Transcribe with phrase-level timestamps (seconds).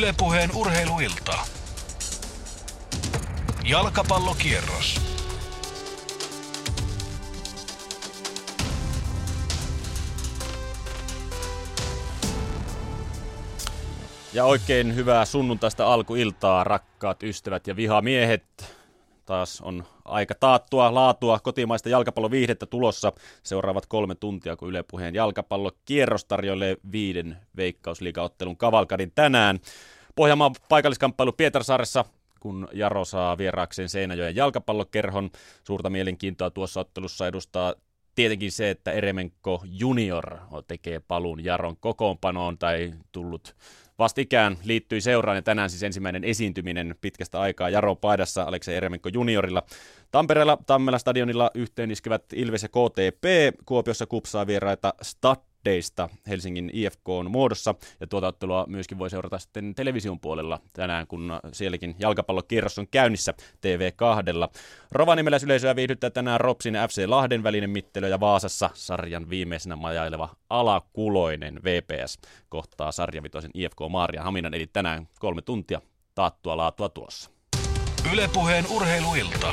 [0.00, 1.38] Ylepuheen urheiluilta.
[3.64, 5.00] Jalkapallokierros.
[14.32, 18.76] Ja oikein hyvää sunnuntaista alkuiltaa, rakkaat ystävät ja vihamiehet.
[19.26, 23.12] Taas on aika taattua laatua kotimaista jalkapalloviihdettä tulossa
[23.42, 29.60] seuraavat kolme tuntia, kun Yle Puheen jalkapallokierros tarjoilee viiden veikkausliigaottelun kavalkadin tänään.
[30.16, 32.04] Pohjanmaan paikalliskamppailu Pietarsaaressa,
[32.40, 35.30] kun Jaro saa vieraakseen Seinäjoen jalkapallokerhon.
[35.64, 37.74] Suurta mielenkiintoa tuossa ottelussa edustaa
[38.14, 43.56] tietenkin se, että Eremenko junior tekee paluun Jaron kokoonpanoon tai tullut
[44.00, 49.62] vastikään liittyi seuraan ja tänään siis ensimmäinen esiintyminen pitkästä aikaa Jaro paidassa Aleksei Eremenko juniorilla.
[50.10, 53.24] Tampereella Tammela stadionilla yhteen iskevät Ilves ja KTP,
[53.66, 57.74] Kuopiossa kupsaa vieraita Stad Deista Helsingin IFK on muodossa.
[58.00, 63.34] Ja tuota ottelua myöskin voi seurata sitten television puolella tänään, kun sielläkin jalkapallokierros on käynnissä
[63.56, 64.60] TV2.
[64.92, 72.18] Rovanimeläisyleisöä viihdyttää tänään Ropsin FC Lahden välinen mittelö ja Vaasassa sarjan viimeisenä majaileva alakuloinen VPS
[72.48, 75.80] kohtaa sarjavitoisen IFK Maaria Haminan, eli tänään kolme tuntia
[76.14, 77.30] taattua laatua tulossa.
[78.12, 79.52] Ylepuheen urheiluilta.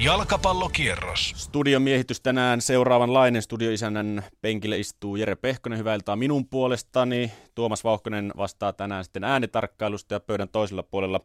[0.00, 1.32] Jalkapallokierros.
[1.36, 3.42] Studion miehitys tänään seuraavanlainen.
[3.42, 5.78] Studioisännän penkille istuu Jere Pehkonen.
[5.78, 7.32] Hyvää iltaa minun puolestani.
[7.54, 11.20] Tuomas Vauhkonen vastaa tänään sitten äänitarkkailusta ja pöydän toisella puolella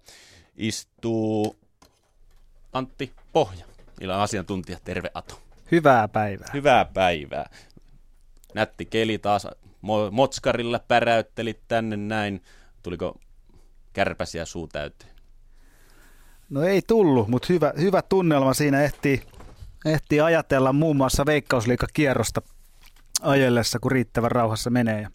[0.55, 1.55] istuu
[2.73, 3.65] Antti Pohja.
[4.01, 4.77] Illan asiantuntija.
[4.83, 5.39] Terve Ato.
[5.71, 6.47] Hyvää päivää.
[6.53, 7.49] Hyvää päivää.
[8.53, 9.47] Nätti keli taas.
[10.11, 12.43] Motskarilla päräyttelit tänne näin.
[12.83, 13.19] Tuliko
[13.93, 15.10] kärpäsiä suu täyteen?
[16.51, 19.21] No ei tullut, mutta hyvä, hyvä tunnelma siinä ehtii,
[19.85, 22.41] ehtii ajatella muun muassa veikkausliikakierrosta
[23.21, 25.09] ajellessa, kun riittävän rauhassa menee ja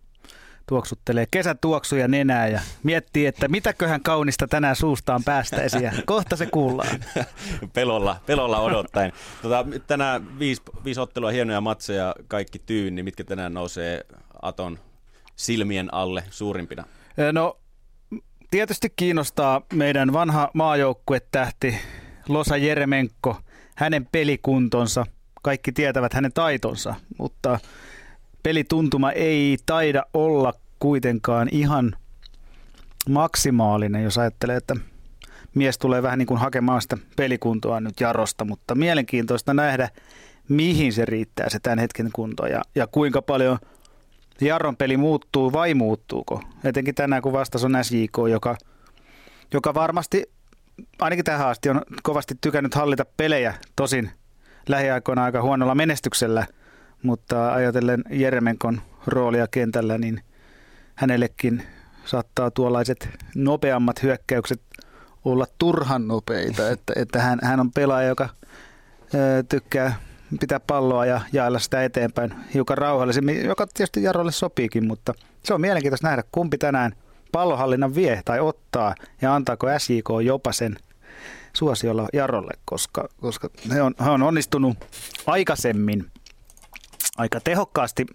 [0.68, 7.00] tuoksuttelee kesätuoksuja nenää ja miettii, että mitäköhän kaunista tänään suustaan päästäisi ja kohta se kuullaan.
[7.74, 9.12] pelolla, pelolla odottaen.
[9.42, 14.06] Tota, tänään viisi, viisi ottelua, hienoja matseja, kaikki tyyn, niin mitkä tänään nousee
[14.42, 14.78] Aton
[15.36, 16.84] silmien alle suurimpina?
[17.32, 17.58] No
[18.50, 21.78] tietysti kiinnostaa meidän vanha maajoukkuetähti
[22.28, 23.36] Losa Jeremenko,
[23.76, 25.06] hänen pelikuntonsa.
[25.42, 27.58] Kaikki tietävät hänen taitonsa, mutta
[28.42, 31.96] pelituntuma ei taida olla kuitenkaan ihan
[33.08, 34.74] maksimaalinen, jos ajattelee, että
[35.54, 39.88] mies tulee vähän niin kuin hakemaan sitä pelikuntoa nyt Jarosta, mutta mielenkiintoista nähdä,
[40.48, 43.58] mihin se riittää se tämän hetken kunto ja, ja kuinka paljon–
[44.40, 46.42] Jarron peli muuttuu vai muuttuuko?
[46.64, 48.56] Etenkin tänään, kun vastas on SJK, joka,
[49.54, 50.24] joka varmasti
[50.98, 54.10] ainakin tähän asti on kovasti tykännyt hallita pelejä, tosin
[54.68, 56.46] lähiaikoina aika huonolla menestyksellä,
[57.02, 60.20] mutta ajatellen Jeremenkon roolia kentällä, niin
[60.94, 61.62] hänellekin
[62.04, 64.60] saattaa tuollaiset nopeammat hyökkäykset
[65.24, 68.28] olla turhan nopeita, että, että hän, hän on pelaaja, joka
[69.14, 69.94] ö, tykkää
[70.40, 75.14] pitää palloa ja jaella sitä eteenpäin hiukan rauhallisemmin, joka tietysti Jarolle sopiikin, mutta
[75.44, 76.92] se on mielenkiintoista nähdä, kumpi tänään
[77.32, 80.76] pallohallinnan vie tai ottaa ja antaako SJK jopa sen
[81.52, 84.76] suosiolla Jarolle, koska, koska he, on, he on onnistunut
[85.26, 86.10] aikaisemmin
[87.16, 88.06] aika tehokkaasti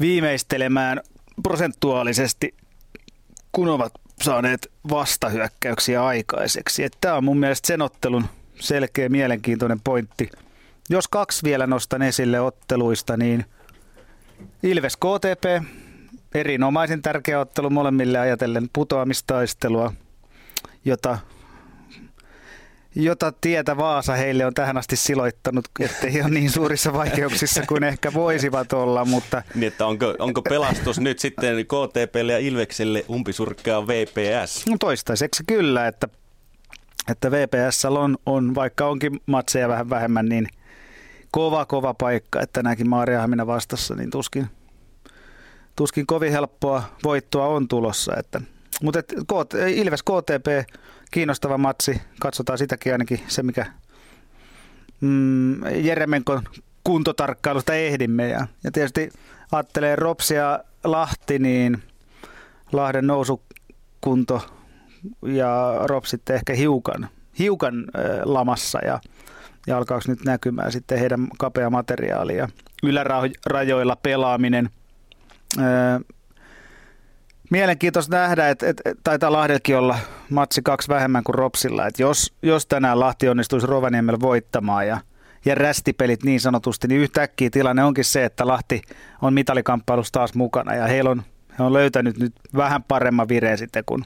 [0.00, 1.00] viimeistelemään
[1.42, 2.54] prosentuaalisesti,
[3.52, 3.92] kun ovat
[4.22, 6.88] saaneet vastahyökkäyksiä aikaiseksi.
[7.00, 8.26] Tämä on mun mielestä sen ottelun
[8.60, 10.30] selkeä mielenkiintoinen pointti–
[10.90, 13.44] jos kaksi vielä nostan esille otteluista, niin
[14.62, 15.66] Ilves KTP,
[16.34, 19.92] erinomaisen tärkeä ottelu molemmille ajatellen putoamistaistelua,
[20.84, 21.18] jota,
[22.94, 28.12] jota tietä Vaasa heille on tähän asti siloittanut, ettei ole niin suurissa vaikeuksissa kuin ehkä
[28.12, 29.04] voisivat olla.
[29.04, 29.42] Mutta...
[29.54, 34.66] Niin, että onko, onko pelastus nyt sitten KTPlle ja Ilvekselle umpisurkkaa VPS?
[34.66, 36.08] No toistaiseksi kyllä, että,
[37.10, 40.48] että VPS on, on, vaikka onkin matseja vähän vähemmän, niin–
[41.30, 44.46] kova, kova paikka, että tänäänkin Maariahamina vastassa, niin tuskin,
[45.76, 48.12] tuskin kovin helppoa voittoa on tulossa.
[48.16, 48.40] Että,
[48.82, 49.14] mutta et,
[49.68, 50.76] Ilves KTP,
[51.10, 53.66] kiinnostava matsi, katsotaan sitäkin ainakin se, mikä
[55.00, 56.42] mm, Jeremenkon
[56.84, 58.28] kuntotarkkailusta ehdimme.
[58.28, 59.10] Ja, ja tietysti
[59.52, 61.82] ajattelee Ropsia Lahti, niin
[62.72, 64.42] Lahden nousukunto
[65.22, 69.00] ja Ropsit ehkä hiukan, hiukan äh, lamassa ja
[69.66, 72.48] ja alkaako nyt näkymään sitten heidän kapea materiaali ja
[72.82, 74.70] ylärajoilla pelaaminen.
[75.58, 76.00] Öö,
[77.50, 79.98] mielenkiintoista nähdä, että, että, että taitaa Lahdelkin olla
[80.30, 81.86] matsi kaksi vähemmän kuin Ropsilla.
[81.86, 85.00] Että jos, jos tänään Lahti onnistuisi Rovaniemellä voittamaan ja,
[85.44, 88.82] ja rästipelit niin sanotusti, niin yhtäkkiä tilanne onkin se, että Lahti
[89.22, 91.22] on mitalikamppailussa taas mukana ja heillä on,
[91.58, 94.04] he on löytänyt nyt vähän paremman vireen sitten kuin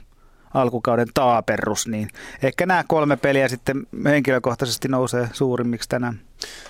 [0.55, 2.09] alkukauden taaperrus, niin
[2.43, 6.19] ehkä nämä kolme peliä sitten henkilökohtaisesti nousee suurimmiksi tänään.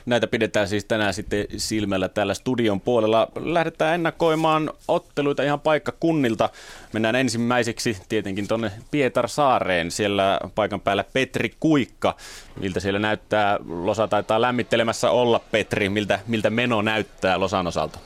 [0.05, 3.27] Näitä pidetään siis tänään sitten silmällä täällä studion puolella.
[3.35, 6.49] Lähdetään ennakoimaan otteluita ihan paikkakunnilta.
[6.93, 9.91] Mennään ensimmäiseksi tietenkin tuonne Pietarsaareen.
[9.91, 12.15] Siellä paikan päällä Petri Kuikka.
[12.59, 13.59] Miltä siellä näyttää?
[13.67, 15.89] Losa taitaa lämmittelemässä olla Petri.
[15.89, 17.99] Miltä, miltä meno näyttää Losan osalta?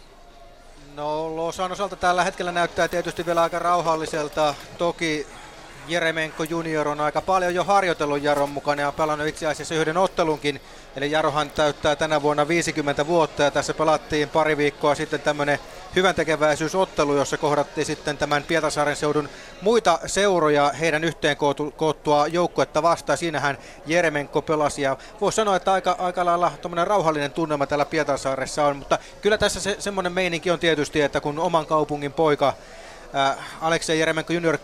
[0.96, 4.56] No Losan osalta tällä hetkellä näyttää tietysti vielä aika rauhalliselta.
[4.78, 5.28] Toki
[5.90, 10.62] Jeremenko junior on aika paljon jo harjoitellut Jaron mukana ja pelannut itse asiassa yhden ottelunkin.
[10.96, 15.60] Eli Jarohan täyttää tänä vuonna 50 vuotta ja tässä pelattiin pari viikkoa sitten tämmöinen
[15.96, 19.30] hyvän tekeväisyysottelu, jossa kohdattiin sitten tämän Pietasaaren seudun
[19.62, 21.38] muita seuroja heidän yhteen
[21.76, 23.18] koottua joukkuetta vastaan.
[23.18, 26.52] Siinähän Jeremenko pelasi ja voisi sanoa, että aika, aika lailla
[26.84, 31.40] rauhallinen tunnelma täällä Pietasaaressa on, mutta kyllä tässä se, semmoinen meininki on tietysti, että kun
[31.40, 32.54] oman kaupungin poika
[33.62, 34.58] Aleksei Jeremenko junior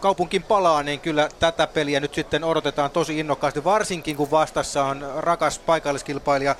[0.00, 5.06] kaupunkiin palaa, niin kyllä tätä peliä nyt sitten odotetaan tosi innokkaasti, varsinkin kun vastassa on
[5.16, 6.56] rakas paikalliskilpailija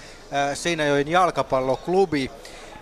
[0.55, 2.31] Seinäjoen jalkapalloklubi.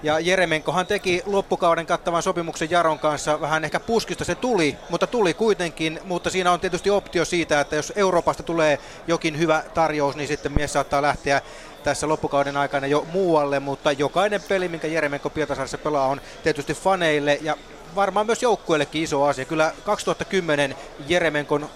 [0.02, 5.34] Ja Jeremenkohan teki loppukauden kattavan sopimuksen Jaron kanssa, vähän ehkä puskista se tuli, mutta tuli
[5.34, 10.28] kuitenkin, mutta siinä on tietysti optio siitä, että jos Euroopasta tulee jokin hyvä tarjous, niin
[10.28, 11.42] sitten mies saattaa lähteä
[11.84, 17.38] tässä loppukauden aikana jo muualle, mutta jokainen peli, minkä Jeremenko Pietasaaressa pelaa, on tietysti faneille.
[17.42, 17.56] Ja
[17.94, 19.44] varmaan myös joukkueellekin iso asia.
[19.44, 20.76] Kyllä 2010
[21.08, 21.68] Jeremenkon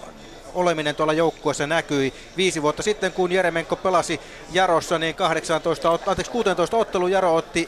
[0.53, 2.13] oleminen tuolla joukkueessa näkyi.
[2.37, 4.19] Viisi vuotta sitten, kun Jeremenko pelasi
[4.51, 7.67] Jarossa, niin 18, anteeksi, 16 ottelu Jaro otti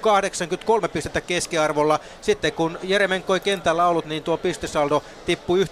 [0.00, 2.00] 83 pistettä keskiarvolla.
[2.20, 5.64] Sitten kun Jeremenko ei kentällä ollut, niin tuo pistesaldo tippui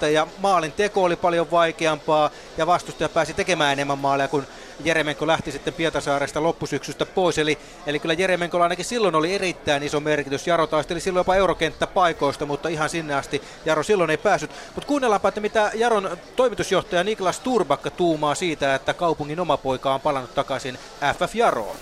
[0.00, 4.46] 1,2 ja maalin teko oli paljon vaikeampaa ja vastustaja pääsi tekemään enemmän maaleja kuin
[4.84, 7.38] Jeremenko lähti sitten Pietasaaresta loppusyksystä pois.
[7.38, 10.46] Eli, eli kyllä Jeremenkolla ainakin silloin oli erittäin iso merkitys.
[10.46, 14.50] Jaro taisteli silloin jopa eurokenttäpaikoista, mutta ihan sinne asti Jaro silloin ei päässyt.
[14.74, 20.00] Mutta kuunnellaanpa, että mitä Jaron toimitusjohtaja Niklas Turbakka tuumaa siitä, että kaupungin oma poika on
[20.00, 20.78] palannut takaisin
[21.18, 21.76] FF Jaroon.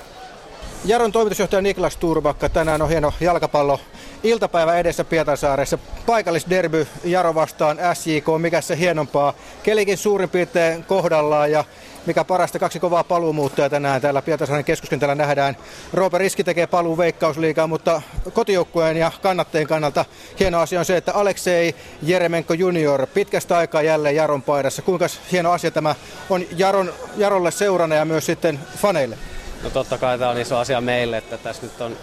[0.85, 3.81] Jaron toimitusjohtaja Niklas Turbakka, tänään on hieno jalkapallo
[4.23, 5.79] iltapäivä edessä Pietarsaaressa.
[6.07, 9.35] Paikallisderby Jaro vastaan SJK, mikä se hienompaa.
[9.63, 11.65] Kelikin suurin piirtein kohdallaan ja
[12.09, 15.57] mikä parasta, kaksi kovaa paluumuuttoja tänään täällä Pietarsaaren keskuskentällä nähdään.
[15.93, 18.03] Roope Riski tekee paluu veikkausliigaa, mutta
[18.33, 20.05] kotijoukkueen ja kannattajien kannalta
[20.41, 24.83] hieno asia on se, että Aleksei Jeremenko junior pitkästä aikaa jälleen Jaron paidassa.
[24.83, 25.95] Kuinka hieno asia tämä
[26.31, 29.19] on Jaron, Jarolle seurana ja myös sitten faneille?
[29.63, 31.97] No totta kai tämä on iso asia meille, että tässä nyt on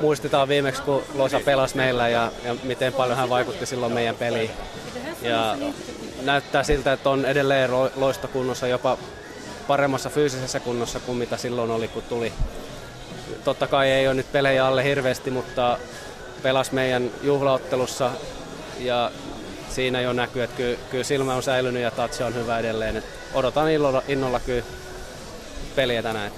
[0.00, 4.50] muistetaan viimeksi, kun Losa pelasi meillä ja, ja miten paljon hän vaikutti silloin meidän peliin.
[5.22, 5.56] Ja
[6.24, 8.98] näyttää siltä, että on edelleen loistokunnossa, jopa
[9.66, 12.32] paremmassa fyysisessä kunnossa kuin mitä silloin oli, kun tuli.
[13.44, 15.78] Totta kai ei ole nyt pelejä alle hirveästi, mutta
[16.42, 18.10] pelas meidän juhlaottelussa
[18.78, 19.10] ja
[19.70, 22.96] siinä jo näkyy, että kyllä, kyllä silmä on säilynyt ja tatsi on hyvä edelleen.
[22.96, 23.04] Et
[23.34, 24.62] odotan innolla, innolla kyllä
[25.76, 26.32] peliä tänään.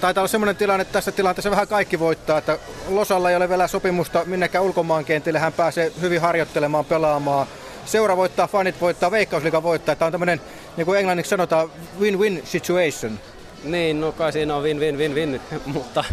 [0.00, 2.58] Taitaa olla sellainen tilanne, että tässä tilanteessa vähän kaikki voittaa, että
[2.88, 7.46] Losalla ei ole vielä sopimusta minnekään ulkomaankentille, hän pääsee hyvin harjoittelemaan, pelaamaan.
[7.90, 9.96] Seura voittaa, fanit voittaa, Veikkausliiga voittaa.
[9.96, 10.40] Tämä on tämmöinen,
[10.76, 11.70] niin kuin englanniksi sanotaan,
[12.00, 13.18] win-win situation.
[13.64, 16.04] Niin, no kai siinä on win-win-win-win, mutta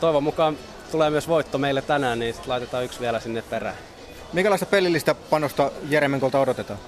[0.00, 0.58] toivon mukaan
[0.90, 3.76] tulee myös voitto meille tänään, niin laitetaan yksi vielä sinne perään.
[4.32, 6.78] Minkälaista pelillistä panosta Jeremenkolta odotetaan?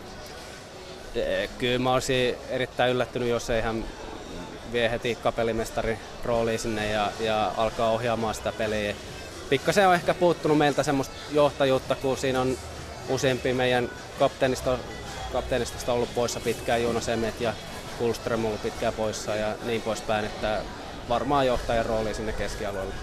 [1.58, 3.84] Kyllä mä olisin erittäin yllättynyt, jos ei hän
[4.72, 8.94] vie heti kapelimestari rooliin sinne ja, ja alkaa ohjaamaan sitä peliä.
[9.48, 12.58] Pikkasen on ehkä puuttunut meiltä semmoista johtajuutta, kun siinä on
[13.08, 14.78] useampi meidän kapteenista,
[15.32, 17.52] kapteenista ollut poissa pitkään, Jonas Emmet ja
[17.98, 20.60] Kulström ollut pitkään poissa ja niin poispäin, että
[21.08, 22.94] varmaan johtajan rooli sinne keskialueelle.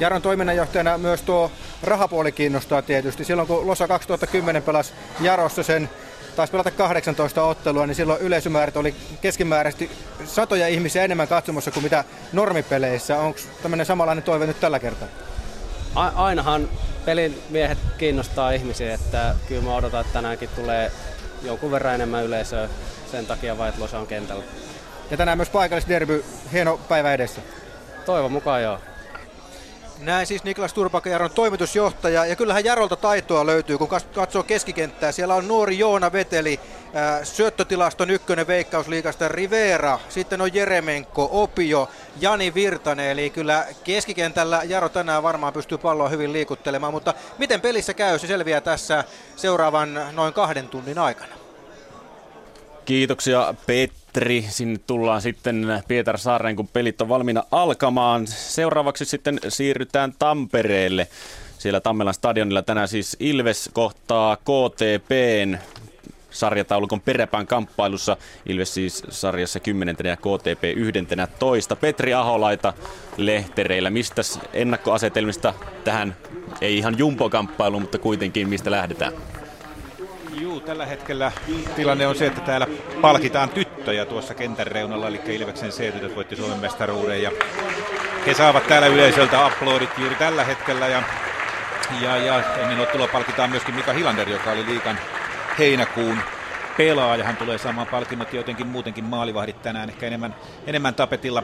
[0.00, 3.24] Jaron toiminnanjohtajana myös tuo rahapuoli kiinnostaa tietysti.
[3.24, 5.90] Silloin kun Losa 2010 pelasi Jarossa sen
[6.36, 9.90] taisi pelata 18 ottelua, niin silloin yleisömäärät oli keskimääräisesti
[10.24, 13.18] satoja ihmisiä enemmän katsomassa kuin mitä normipeleissä.
[13.18, 15.08] Onko tämmöinen samanlainen toive nyt tällä kertaa?
[15.94, 16.68] A- ainahan
[17.04, 20.92] pelin miehet kiinnostaa ihmisiä, että kyllä mä odotan, että tänäänkin tulee
[21.42, 22.68] jonkun verran enemmän yleisöä
[23.10, 24.44] sen takia vai, että Losa on kentällä.
[25.10, 27.40] Ja tänään myös paikallisderby, hieno päivä edessä.
[28.06, 28.78] Toivon mukaan joo.
[30.02, 32.26] Näin siis Niklas Turpakajaron toimitusjohtaja.
[32.26, 35.12] Ja kyllähän Jarolta taitoa löytyy, kun katsoo keskikenttää.
[35.12, 36.60] Siellä on nuori Joona Veteli,
[36.96, 39.98] äh, syöttötilaston ykkönen veikkausliikasta Rivera.
[40.08, 41.90] Sitten on Jeremenko, Opio,
[42.20, 43.10] Jani Virtanen.
[43.10, 46.92] Eli kyllä keskikentällä Jaro tänään varmaan pystyy palloa hyvin liikuttelemaan.
[46.92, 49.04] Mutta miten pelissä käy, se selviää tässä
[49.36, 51.41] seuraavan noin kahden tunnin aikana.
[52.84, 54.44] Kiitoksia Petri.
[54.48, 58.26] Sinne tullaan sitten Pietarsaareen, kun pelit on valmiina alkamaan.
[58.26, 61.08] Seuraavaksi sitten siirrytään Tampereelle.
[61.58, 62.62] siellä Tammelan stadionilla.
[62.62, 65.58] Tänään siis Ilves kohtaa KTPn
[66.30, 68.16] sarjataulukon peräpään kamppailussa.
[68.46, 71.76] Ilves siis sarjassa 10 ja KTP 11.
[71.76, 72.72] Petri Aholaita
[73.16, 73.90] lehtereillä.
[73.90, 74.22] Mistä
[74.52, 76.16] ennakkoasetelmista tähän,
[76.60, 79.12] ei ihan jumpokamppailuun, mutta kuitenkin mistä lähdetään?
[80.40, 81.32] Juu, tällä hetkellä
[81.76, 82.66] tilanne on se, että täällä
[83.00, 87.30] palkitaan tyttöjä tuossa kentän reunalla, eli Ilveksen C-tytöt voitti Suomen mestaruuden ja
[88.26, 91.02] he saavat täällä yleisöltä aplodit juuri tällä hetkellä ja,
[92.00, 94.98] ja, ja ennen ottelua palkitaan myöskin Mika Hilander, joka oli liikan
[95.58, 96.18] heinäkuun
[96.76, 97.24] pelaaja.
[97.24, 100.34] Hän tulee saamaan palkinnot jotenkin muutenkin maalivahdit tänään ehkä enemmän,
[100.66, 101.42] enemmän tapetilla.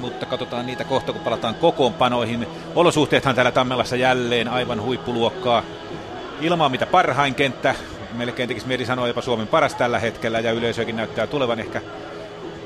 [0.00, 2.46] Mutta katsotaan niitä kohta, kun palataan kokoonpanoihin.
[2.74, 5.62] Olosuhteethan täällä Tammelassa jälleen aivan huippuluokkaa.
[6.40, 7.74] Ilma on mitä parhain kenttä.
[8.12, 11.60] Melkein tekisi mieli sanoa jopa Suomen paras tällä hetkellä ja yleisökin näyttää tulevan.
[11.60, 11.82] Ehkä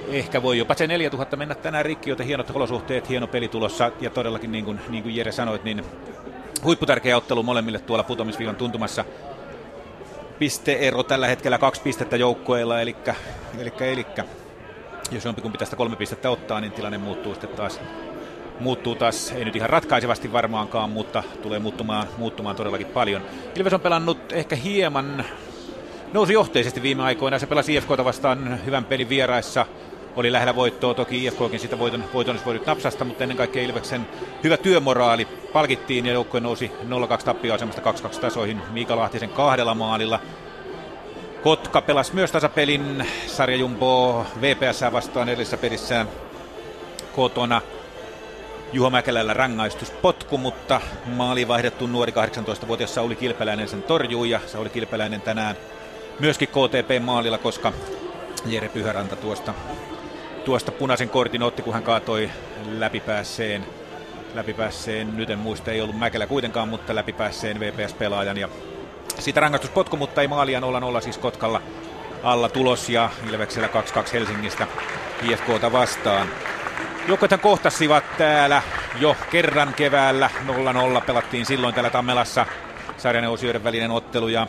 [0.08, 3.92] ehkä voi jopa se 4000 mennä tänään rikki, joten hienot olosuhteet, hieno peli tulossa.
[4.00, 5.84] Ja todellakin niin kuin, niin kuin Jere sanoit, niin
[6.64, 9.04] huipputärkeä ottelu molemmille tuolla putomisviivan tuntumassa.
[10.38, 12.96] Pisteero tällä hetkellä kaksi pistettä joukkueilla, eli,
[13.58, 14.06] eli, eli
[15.10, 17.80] jos jompikumpi tästä kolme pistettä ottaa, niin tilanne muuttuu sitten taas
[18.60, 23.22] muuttuu taas, ei nyt ihan ratkaisevasti varmaankaan, mutta tulee muuttumaan, muuttumaan todellakin paljon.
[23.56, 25.24] Ilves on pelannut ehkä hieman
[26.12, 27.38] nousi johteisesti viime aikoina.
[27.38, 29.66] Se pelasi IFKta vastaan hyvän pelin vieraissa.
[30.16, 34.06] Oli lähellä voittoa, toki IFKkin sitä voiton, voiton olisi voinut napsasta, mutta ennen kaikkea Ilveksen
[34.44, 36.72] hyvä työmoraali palkittiin ja joukkue nousi
[37.20, 40.20] 0-2 tappioasemasta 2-2 tasoihin Miika Lahtisen kahdella maalilla.
[41.42, 46.06] Kotka pelasi myös tasapelin sarjajumbo VPS vastaan edellisessä pelissä
[47.16, 47.60] kotona.
[48.74, 55.20] Juho Mäkelällä rangaistuspotku, mutta maali vaihdettu nuori 18-vuotias Sauli Kilpeläinen sen torjui ja Sauli Kilpeläinen
[55.20, 55.56] tänään
[56.20, 57.72] myöskin KTP-maalilla, koska
[58.46, 59.54] Jere Pyhäranta tuosta,
[60.44, 62.30] tuosta punaisen kortin otti, kun hän kaatoi
[62.78, 63.66] läpipäässeen,
[64.34, 68.38] läpipäässeen, nyt en muista, ei ollut Mäkelä kuitenkaan, mutta läpipäässeen VPS-pelaajan.
[68.38, 68.48] Ja
[69.18, 70.60] siitä rangaistuspotku, mutta ei maalia
[70.98, 71.62] 0-0 siis Kotkalla
[72.22, 73.70] alla tulos ja Ilveksellä 2-2
[74.12, 74.66] Helsingistä
[75.22, 76.28] IFKta vastaan.
[77.08, 78.62] Joukkuethan kohtasivat täällä
[79.00, 80.30] jo kerran keväällä
[80.98, 81.00] 0-0.
[81.06, 82.46] Pelattiin silloin täällä Tammelassa
[82.96, 84.46] sarjaneusijoiden välinen ottelu ja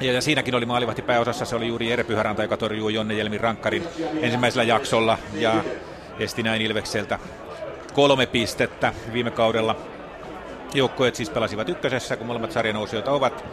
[0.00, 3.40] ja, ja siinäkin oli maalivahti pääosassa, se oli juuri Jere Pyhäranta, joka torjui Jonne Jelmin
[3.40, 3.88] rankkarin
[4.20, 5.64] ensimmäisellä jaksolla ja
[6.18, 7.18] esti näin Ilvekseltä
[7.92, 9.76] kolme pistettä viime kaudella.
[10.74, 13.44] Joukkoet siis pelasivat ykkösessä, kun molemmat sarjanousijoita ovat.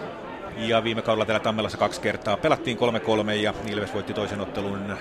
[0.57, 4.97] Ja viime kaudella täällä Tammelassa kaksi kertaa pelattiin 3-3 ja Ilves voitti toisen ottelun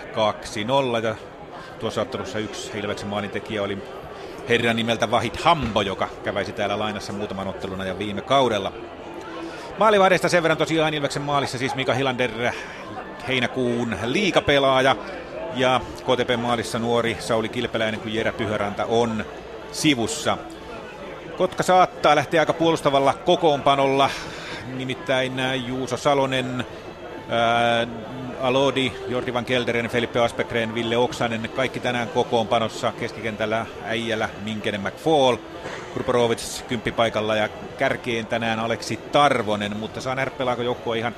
[1.01, 1.05] 2-0.
[1.05, 1.15] Ja
[1.83, 3.79] tuossa ottelussa yksi Ilveksen maalintekijä oli
[4.49, 8.73] herran nimeltä Vahit Hambo, joka käväisi täällä lainassa muutaman ottelun ja viime kaudella.
[9.79, 12.31] Maalivahdeista sen verran tosiaan Ilveksen maalissa siis Mika Hilander,
[13.29, 14.97] heinäkuun liikapelaaja.
[15.55, 19.25] Ja KTP maalissa nuori Sauli Kilpeläinen, kun Jere Pyhäranta on
[19.73, 20.39] sivussa.
[21.37, 24.11] Kotka saattaa lähteä aika puolustavalla kokoonpanolla,
[24.75, 25.33] nimittäin
[25.67, 26.67] Juuso Salonen,
[28.41, 35.37] Alodi, Jordi Van Kelderen, Felipe Aspekren, Ville Oksanen, kaikki tänään kokoonpanossa keskikentällä Äijälä, Minkenen McFall,
[35.93, 37.49] Kurporovits kymppipaikalla ja
[37.79, 41.15] kärkeen tänään Aleksi Tarvonen, mutta saa nähdä pelaako ihan,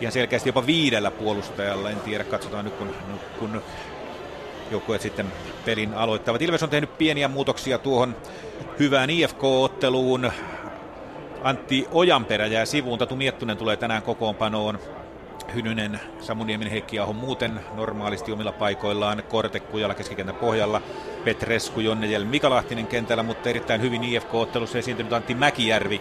[0.00, 2.94] ihan selkeästi jopa viidellä puolustajalla, en tiedä, katsotaan nyt kun,
[3.38, 3.62] kun
[4.70, 5.32] joukkueet sitten
[5.64, 6.42] pelin aloittavat.
[6.42, 8.16] Ilves on tehnyt pieniä muutoksia tuohon
[8.78, 10.32] hyvään IFK-otteluun.
[11.42, 14.78] Antti Ojanperä jää sivuun, Tatu Miettunen tulee tänään kokoonpanoon.
[15.54, 20.82] Hynynen, Samuniemen, Heikki Aho muuten normaalisti omilla paikoillaan, Korte Kujalla keskikentän pohjalla,
[21.24, 26.00] Petresku, Jonnejel, Mika Lahtinen kentällä, mutta erittäin hyvin IFK-ottelussa esiintynyt Antti Mäkijärvi.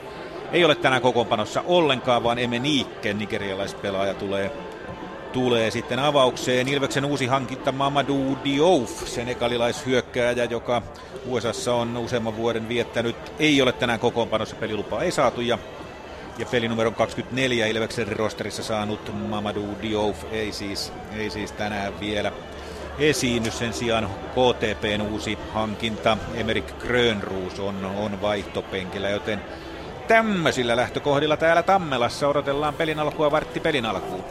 [0.51, 4.51] Ei ole tänään kokoonpanossa ollenkaan, vaan Eme Niikke, nigerialaispelaaja, tulee,
[5.33, 6.67] tulee sitten avaukseen.
[6.67, 10.81] Ilveksen uusi hankinta Mamadou Diouf, senegalilaishyökkääjä, joka
[11.25, 15.57] USAssa on useamman vuoden viettänyt, ei ole tänään kokoonpanossa, pelilupaa ei saatu ja
[16.37, 22.31] ja pelinumero 24 Ilveksen rosterissa saanut Mamadou Diouf ei siis, ei siis tänään vielä
[22.99, 23.51] esiinny.
[23.51, 29.41] Sen sijaan KTPn uusi hankinta Emerik Grönruus on, on vaihtopenkillä, joten
[30.07, 34.23] tämmöisillä lähtökohdilla täällä Tammelassa odotellaan pelin alkua vartti pelin alkuun.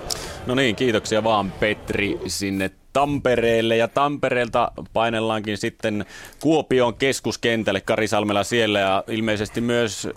[0.47, 6.05] No niin, kiitoksia vaan Petri sinne Tampereelle ja Tampereelta painellaankin sitten
[6.41, 10.09] Kuopion keskuskentälle Kari Salmela siellä ja ilmeisesti myös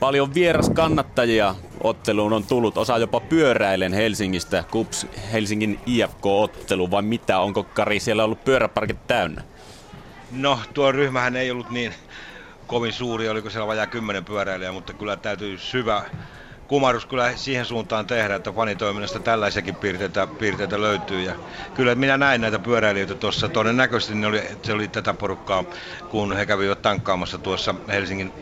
[0.00, 7.38] Paljon vieraskannattajia otteluun on tullut, osa jopa pyöräilen Helsingistä, KUPS Helsingin IFK-ottelu, vai mitä?
[7.38, 9.42] Onko Kari siellä ollut pyöräparkit täynnä?
[10.32, 11.94] No, tuo ryhmähän ei ollut niin
[12.66, 16.02] kovin suuri, oliko siellä vajaa kymmenen pyöräilijää, mutta kyllä täytyy syvä
[16.68, 21.22] kumarus kyllä siihen suuntaan tehdä, että fanitoiminnasta tällaisiakin piirteitä, piirteitä löytyy.
[21.22, 21.32] Ja
[21.74, 23.48] kyllä minä näin näitä pyöräilijöitä tuossa.
[23.48, 25.64] Todennäköisesti ne oli, se oli tätä porukkaa,
[26.10, 28.32] kun he kävivät tankkaamassa tuossa Helsingin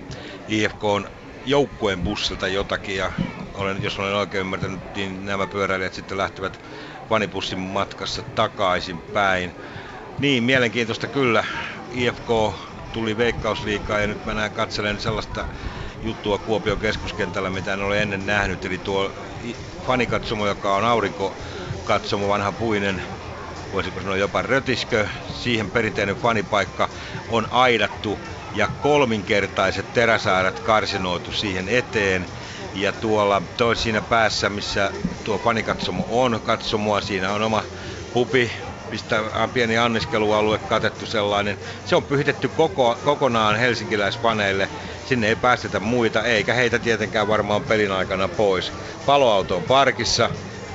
[0.49, 1.09] IFK on
[1.45, 3.13] joukkueen bussilta jotakin ja
[3.55, 6.59] olen, jos olen oikein ymmärtänyt, niin nämä pyöräilijät sitten lähtevät
[7.11, 9.55] vanipussin matkassa takaisin päin.
[10.19, 11.45] Niin, mielenkiintoista kyllä.
[11.91, 12.29] IFK
[12.93, 15.49] tuli veikkausliikaa ja nyt mä näen katselen sellaista
[16.03, 18.65] juttua Kuopion keskuskentällä, mitä en ole ennen nähnyt.
[18.65, 19.13] Eli tuo
[19.83, 23.03] fanikatsomo, joka on aurinkokatsomo, vanha puinen,
[23.73, 26.89] voisiko sanoa jopa rötiskö, siihen perinteinen fanipaikka
[27.29, 28.21] on aidattu
[28.53, 32.29] ja kolminkertaiset teräsääret karsinoitu siihen eteen.
[32.75, 34.93] Ja tuolla toi siinä päässä, missä
[35.25, 37.65] tuo fanikatsomo on, katsomoa, siinä on oma
[38.13, 38.53] pupi,
[38.91, 41.59] mistä on pieni anniskelualue katettu sellainen.
[41.85, 44.71] Se on pyhitetty koko, kokonaan helsinkiläispaneille.
[45.05, 48.73] Sinne ei päästetä muita, eikä heitä tietenkään varmaan pelin aikana pois.
[49.05, 50.31] Paloauto on parkissa.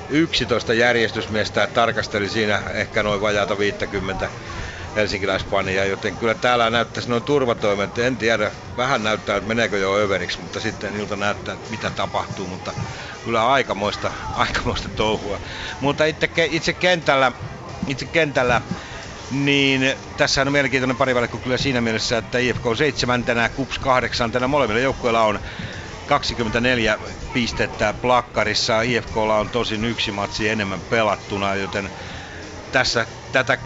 [0.10, 4.30] 11 järjestysmiestä tarkasteli siinä ehkä noin vajaata 50
[4.98, 10.42] helsinkiläispania, joten kyllä täällä näyttäisi noin turvatoimet, en tiedä, vähän näyttää, että meneekö jo överiksi,
[10.42, 12.74] mutta sitten ilta näyttää, mitä tapahtuu, mutta
[13.24, 15.40] kyllä aikamoista, aikamoista touhua.
[15.80, 17.32] Mutta itse, itse kentällä,
[17.88, 18.62] itse kentällä
[19.30, 24.82] niin tässä on mielenkiintoinen parivalikko kyllä siinä mielessä, että IFK on seitsemäntenä, KUPS kahdeksantena, molemmilla
[24.82, 25.40] joukkueilla on
[26.06, 27.00] 24
[27.34, 28.82] pistettä plakkarissa.
[28.82, 31.90] IFKlla on tosin yksi matsi enemmän pelattuna, joten
[32.72, 33.58] tässä tätä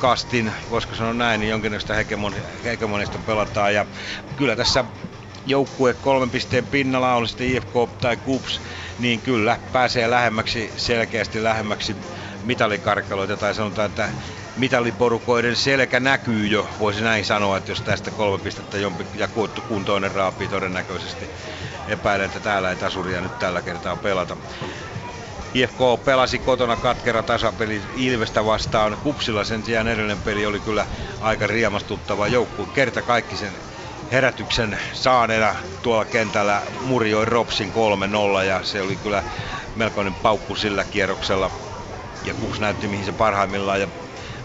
[0.00, 1.94] keskikastin, voisiko sanoa näin, niin jonkinlaista
[2.64, 3.74] hegemonista pelataan.
[3.74, 3.86] Ja
[4.36, 4.84] kyllä tässä
[5.46, 8.62] joukkue kolmen pisteen pinnalla on sitten IFK tai KUPS,
[8.98, 11.96] niin kyllä pääsee lähemmäksi, selkeästi lähemmäksi
[12.42, 14.10] mitalikarkeloita tai sanotaan, että
[14.56, 19.28] mitaliporukoiden selkä näkyy jo, voisi näin sanoa, että jos tästä kolme pistettä jompi ja
[19.66, 21.30] kuntoinen raapii todennäköisesti.
[21.86, 24.36] Epäilen, että täällä ei tasuria nyt tällä kertaa pelata.
[25.54, 28.98] IFK pelasi kotona katkera tasapeli Ilvestä vastaan.
[28.98, 30.86] Kupsilla sen sijaan edellinen peli oli kyllä
[31.20, 32.66] aika riemastuttava joukkue.
[32.72, 33.60] Kerta kaikki sen
[34.10, 37.72] herätyksen saaneena tuolla kentällä murjoi Ropsin
[38.40, 39.22] 3-0 ja se oli kyllä
[39.74, 41.50] melkoinen paukku sillä kierroksella.
[42.24, 43.88] Ja Kups näytti mihin se parhaimmillaan ja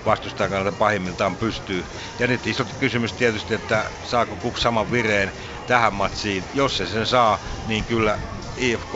[0.06, 1.86] vastustajan kannalta pahimmiltaan pystyy.
[2.20, 5.34] Ja nyt iso kysymys tietysti, että saako Kups saman vireen
[5.65, 6.50] tähän matsiin.
[6.54, 8.20] Jos se sen saa, niin kyllä
[8.58, 8.94] IFK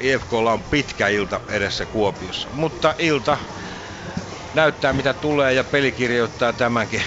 [0.00, 2.48] IFKlla on pitkä ilta edessä Kuopiossa.
[2.52, 3.38] Mutta ilta
[4.54, 7.02] näyttää mitä tulee ja peli kirjoittaa tämänkin,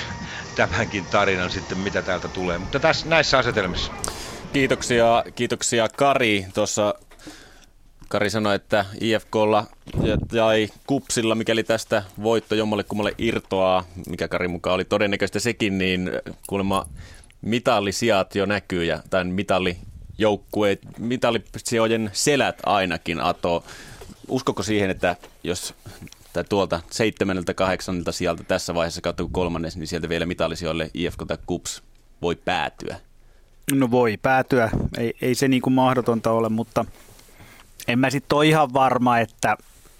[0.55, 2.57] tämänkin tarinan sitten mitä täältä tulee.
[2.57, 3.91] Mutta tässä, näissä asetelmissa.
[4.53, 6.45] Kiitoksia, kiitoksia Kari.
[6.53, 6.93] Tuossa
[8.09, 9.65] Kari sanoi, että IFKlla
[10.31, 10.45] ja
[10.87, 16.11] Kupsilla, mikäli tästä voitto jommalle kummalle irtoaa, mikä Kari mukaan oli todennäköistä sekin, niin
[16.47, 16.85] kuulemma
[17.41, 19.77] mitallisijat jo näkyy ja tämän mitalli
[20.17, 23.63] joukkueet, mitallisijojen selät ainakin, Ato.
[24.27, 25.73] Uskoko siihen, että jos
[26.33, 31.23] tai tuolta seitsemäneltä, kahdeksannelta sieltä tässä vaiheessa kautta kuin kolmannes, niin sieltä vielä mitallisijoille IFK
[31.27, 31.83] tai KUPS
[32.21, 32.99] voi päätyä?
[33.71, 36.85] No voi päätyä, ei, ei se niin kuin mahdotonta ole, mutta
[37.87, 39.57] en mä sitten ole ihan varma, että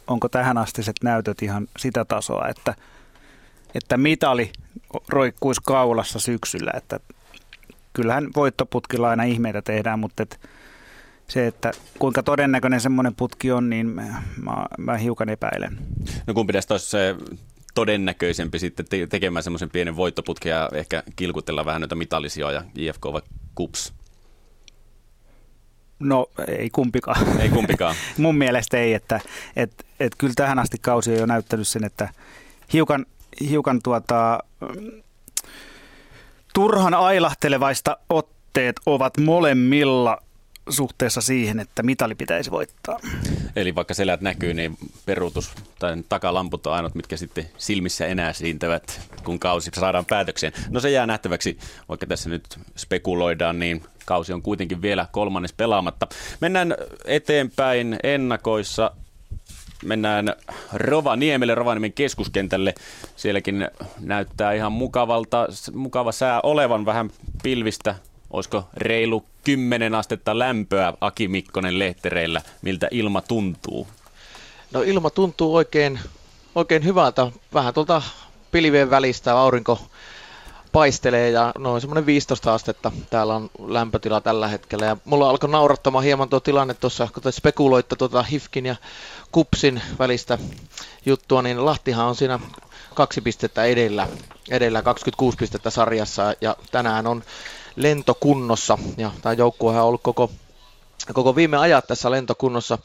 [0.07, 2.75] onko tähän astiset näytöt ihan sitä tasoa, että,
[3.75, 4.51] että mitali
[5.09, 6.99] roikkuisi kaulassa syksyllä, että
[7.97, 10.39] kyllähän voittoputkilla aina ihmeitä tehdään, mutta et
[11.27, 15.77] se, että kuinka todennäköinen semmoinen putki on, niin mä, mä, hiukan epäilen.
[16.27, 17.15] No kun pitäisi taas se
[17.73, 23.21] todennäköisempi sitten te- tekemään semmoisen pienen voittoputken ja ehkä kilkutella vähän noita mitallisia IFK vai
[23.55, 23.93] KUPS?
[25.99, 27.39] No ei kumpikaan.
[27.39, 27.95] Ei kumpikaan.
[28.17, 29.19] Mun mielestä ei, että
[29.55, 32.09] et, et kyllä tähän asti kausi on jo näyttänyt sen, että
[32.73, 33.05] hiukan,
[33.49, 34.39] hiukan tuota,
[36.57, 40.17] turhan ailahtelevaista otteet ovat molemmilla
[40.69, 42.99] suhteessa siihen, että mitali pitäisi voittaa.
[43.55, 49.01] Eli vaikka selät näkyy, niin peruutus tai takalamput on ainut, mitkä sitten silmissä enää siintävät,
[49.23, 50.53] kun kausi saadaan päätökseen.
[50.69, 51.57] No se jää nähtäväksi,
[51.89, 56.07] vaikka tässä nyt spekuloidaan, niin kausi on kuitenkin vielä kolmannes pelaamatta.
[56.41, 58.91] Mennään eteenpäin ennakoissa
[59.85, 60.33] mennään
[60.73, 62.73] Rovaniemelle, Rovaniemen keskuskentälle.
[63.15, 63.67] Sielläkin
[63.99, 67.09] näyttää ihan mukavalta, mukava sää olevan vähän
[67.43, 67.95] pilvistä.
[68.31, 72.41] Olisiko reilu 10 astetta lämpöä Aki Mikkonen lehtereillä?
[72.61, 73.87] Miltä ilma tuntuu?
[74.71, 75.99] No ilma tuntuu oikein,
[76.55, 77.31] oikein hyvältä.
[77.53, 78.01] Vähän tuolta
[78.51, 79.79] pilvien välistä aurinko
[80.77, 84.85] paistelee ja noin semmoinen 15 astetta täällä on lämpötila tällä hetkellä.
[84.85, 88.75] Ja mulla alkoi naurattamaan hieman tuo tilanne tuossa, kun te spekuloitte tuota Hifkin ja
[89.31, 90.37] Kupsin välistä
[91.05, 92.39] juttua, niin Lahtihan on siinä
[92.93, 94.07] kaksi pistettä edellä,
[94.49, 97.23] edellä 26 pistettä sarjassa ja tänään on
[97.75, 100.31] lentokunnossa ja tämä joukkue on ollut koko,
[101.13, 102.77] koko viime ajat tässä lentokunnossa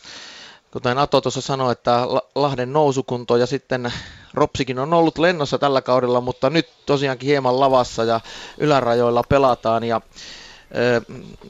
[0.73, 2.01] kuten Ato tuossa sanoi, että
[2.35, 3.93] Lahden nousukunto ja sitten
[4.35, 8.21] Ropsikin on ollut lennossa tällä kaudella, mutta nyt tosiaankin hieman lavassa ja
[8.59, 10.01] ylärajoilla pelataan ja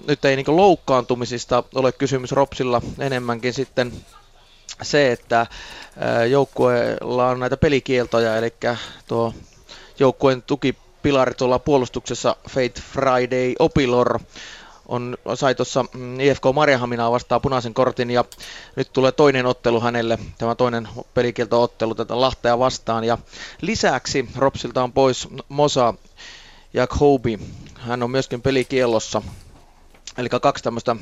[0.09, 3.93] nyt ei niin loukkaantumisista ole kysymys Ropsilla enemmänkin sitten
[4.83, 5.47] se, että
[6.31, 8.55] joukkueella on näitä pelikieltoja, eli
[9.09, 9.35] tuo
[9.99, 14.19] joukkueen tukipilari tuolla puolustuksessa Fate Friday Opilor
[14.93, 18.25] on, sai tuossa mm, IFK Marjahaminaa vastaa punaisen kortin ja
[18.77, 23.19] nyt tulee toinen ottelu hänelle, tämä toinen pelikielto-ottelu tätä Lahtea vastaan ja
[23.61, 25.95] lisäksi Ropsilta on pois Mosa
[26.75, 27.39] ja Kobe.
[27.75, 29.23] Hän on myöskin pelikiellossa,
[30.19, 30.97] eli kaksi tämmöistä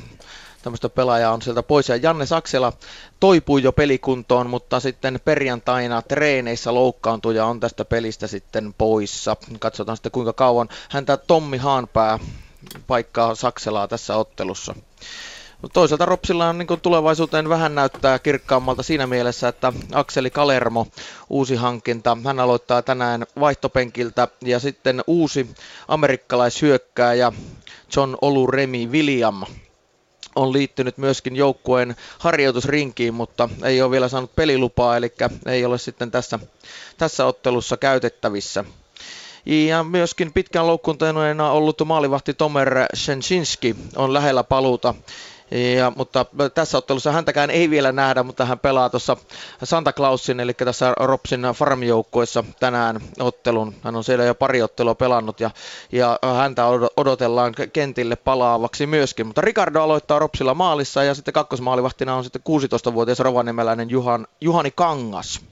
[0.61, 1.89] tämmöistä pelaajaa on sieltä pois.
[1.89, 2.73] Ja Janne Saksela
[3.19, 9.37] toipui jo pelikuntoon, mutta sitten perjantaina treeneissä loukkaantui ja on tästä pelistä sitten poissa.
[9.59, 12.19] Katsotaan sitten kuinka kauan häntä Tommi Haanpää
[12.87, 14.75] paikkaa Sakselaa tässä ottelussa.
[15.61, 20.87] Mutta toisaalta Ropsilla on niin tulevaisuuteen vähän näyttää kirkkaammalta siinä mielessä, että Akseli Kalermo,
[21.29, 25.49] uusi hankinta, hän aloittaa tänään vaihtopenkiltä ja sitten uusi
[25.87, 27.31] amerikkalaishyökkääjä
[27.95, 29.43] John Oluremi William
[30.35, 35.13] on liittynyt myöskin joukkueen harjoitusrinkiin, mutta ei ole vielä saanut pelilupaa, eli
[35.45, 36.39] ei ole sitten tässä,
[36.97, 38.65] tässä ottelussa käytettävissä.
[39.45, 44.95] Ja myöskin pitkään loukkuuntuneena ollut maalivahti Tomer Shensinski on lähellä paluuta.
[45.77, 49.17] Ja, mutta tässä ottelussa häntäkään ei vielä nähdä, mutta hän pelaa tuossa
[49.63, 53.75] Santa Clausin, eli tässä Ropsin farmjoukkueessa tänään ottelun.
[53.83, 55.51] Hän on siellä jo pari ottelua pelannut ja,
[55.91, 56.65] ja häntä
[56.97, 59.27] odotellaan kentille palaavaksi myöskin.
[59.27, 65.50] Mutta Ricardo aloittaa Ropsilla maalissa ja sitten kakkosmaalivahtina on sitten 16-vuotias rovaniemeläinen Juhan, Juhani Kangas.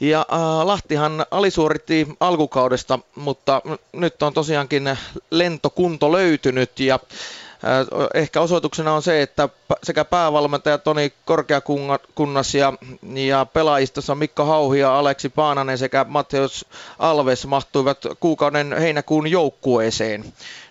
[0.00, 4.98] Ja äh, Lahtihan alisuoritti alkukaudesta, mutta nyt on tosiaankin
[5.30, 9.48] lentokunto löytynyt ja äh, ehkä osoituksena on se, että
[9.82, 12.72] sekä päävalmentaja Toni Korkeakunnas ja,
[13.14, 16.66] ja pelaajistossa Mikko Hauhi ja Aleksi Paananen sekä Matteus
[16.98, 20.24] Alves mahtuivat kuukauden heinäkuun joukkueeseen.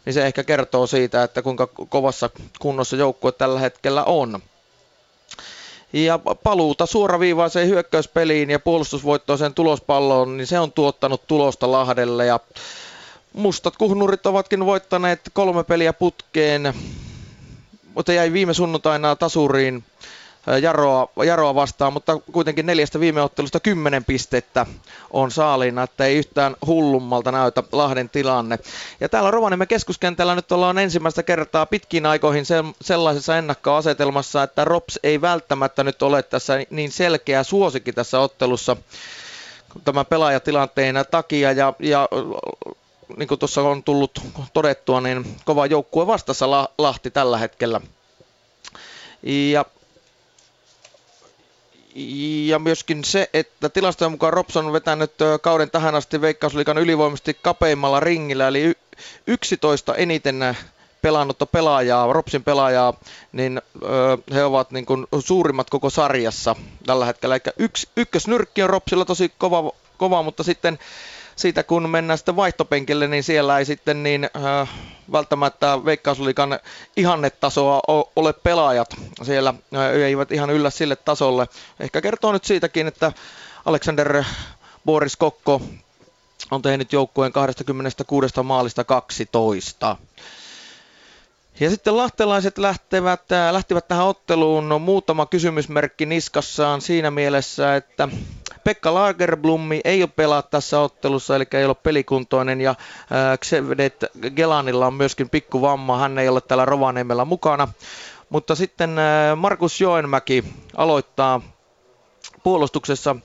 [0.05, 4.41] Niin se ehkä kertoo siitä, että kuinka kovassa kunnossa joukkue tällä hetkellä on.
[5.93, 12.25] Ja paluuta suoraviivaiseen hyökkäyspeliin ja puolustusvoittoiseen tulospalloon, niin se on tuottanut tulosta Lahdelle.
[12.25, 12.39] Ja
[13.34, 16.73] mustat kuhnurit ovatkin voittaneet kolme peliä putkeen,
[17.95, 19.84] mutta jäi viime sunnuntaina tasuriin
[20.62, 24.65] Jaroa, Jaroa vastaan, mutta kuitenkin neljästä viime ottelusta kymmenen pistettä
[25.12, 28.60] on saaliina, että ei yhtään hullummalta näytä Lahden tilanne.
[28.99, 34.99] Ja täällä Rovaniemen keskuskentällä nyt ollaan ensimmäistä kertaa pitkiin aikoihin se, sellaisessa ennakkoasetelmassa, että Rops
[35.03, 38.77] ei välttämättä nyt ole tässä niin selkeä suosikki tässä ottelussa
[39.86, 42.10] tämän pelaajatilanteen takia ja, ja
[43.17, 44.19] niin kuin tuossa on tullut
[44.53, 47.82] todettua, niin kova joukkue vastassa Lahti tällä hetkellä.
[49.23, 49.65] Ja
[52.45, 57.99] ja myöskin se, että tilastojen mukaan Robson on vetänyt kauden tähän asti Veikkausliikan ylivoimaisesti kapeimmalla
[57.99, 58.73] ringillä, eli
[59.27, 60.58] 11 eniten
[61.01, 62.93] pelannutta pelaajaa, Ropsin pelaajaa,
[63.32, 63.62] niin
[64.34, 67.36] he ovat niin kuin suurimmat koko sarjassa tällä hetkellä.
[67.36, 70.79] Eli yks, ykkösnyrkki on Ropsilla tosi kova, kova mutta sitten
[71.36, 74.69] siitä kun mennään sitten vaihtopenkille, niin siellä ei sitten niin äh,
[75.12, 76.60] välttämättä Veikkausliikan
[76.98, 77.82] ihannetasoa
[78.15, 78.96] ole pelaajat.
[79.24, 81.48] Siellä äh, eivät ihan yllä sille tasolle.
[81.80, 83.12] Ehkä kertoo nyt siitäkin, että
[83.65, 84.24] Alexander
[84.86, 85.62] Boris Kokko
[86.52, 89.96] on tehnyt joukkueen 26 maalista 12.
[91.60, 98.10] Ja sitten lahtelaiset lähtevät, äh, lähtivät tähän otteluun no, muutama kysymysmerkki niskassaan siinä mielessä, että
[98.63, 104.88] Pekka Lagerblummi ei ole pelaa tässä ottelussa, eli ei ole pelikuntoinen, ja äh, Xevedet Gelanilla
[104.88, 107.67] on myöskin pikkuvamma, hän ei ole täällä Rovaniemellä mukana.
[108.30, 110.43] Mutta sitten äh, Markus Joenmäki
[110.78, 111.41] aloittaa
[112.43, 113.15] puolustuksessa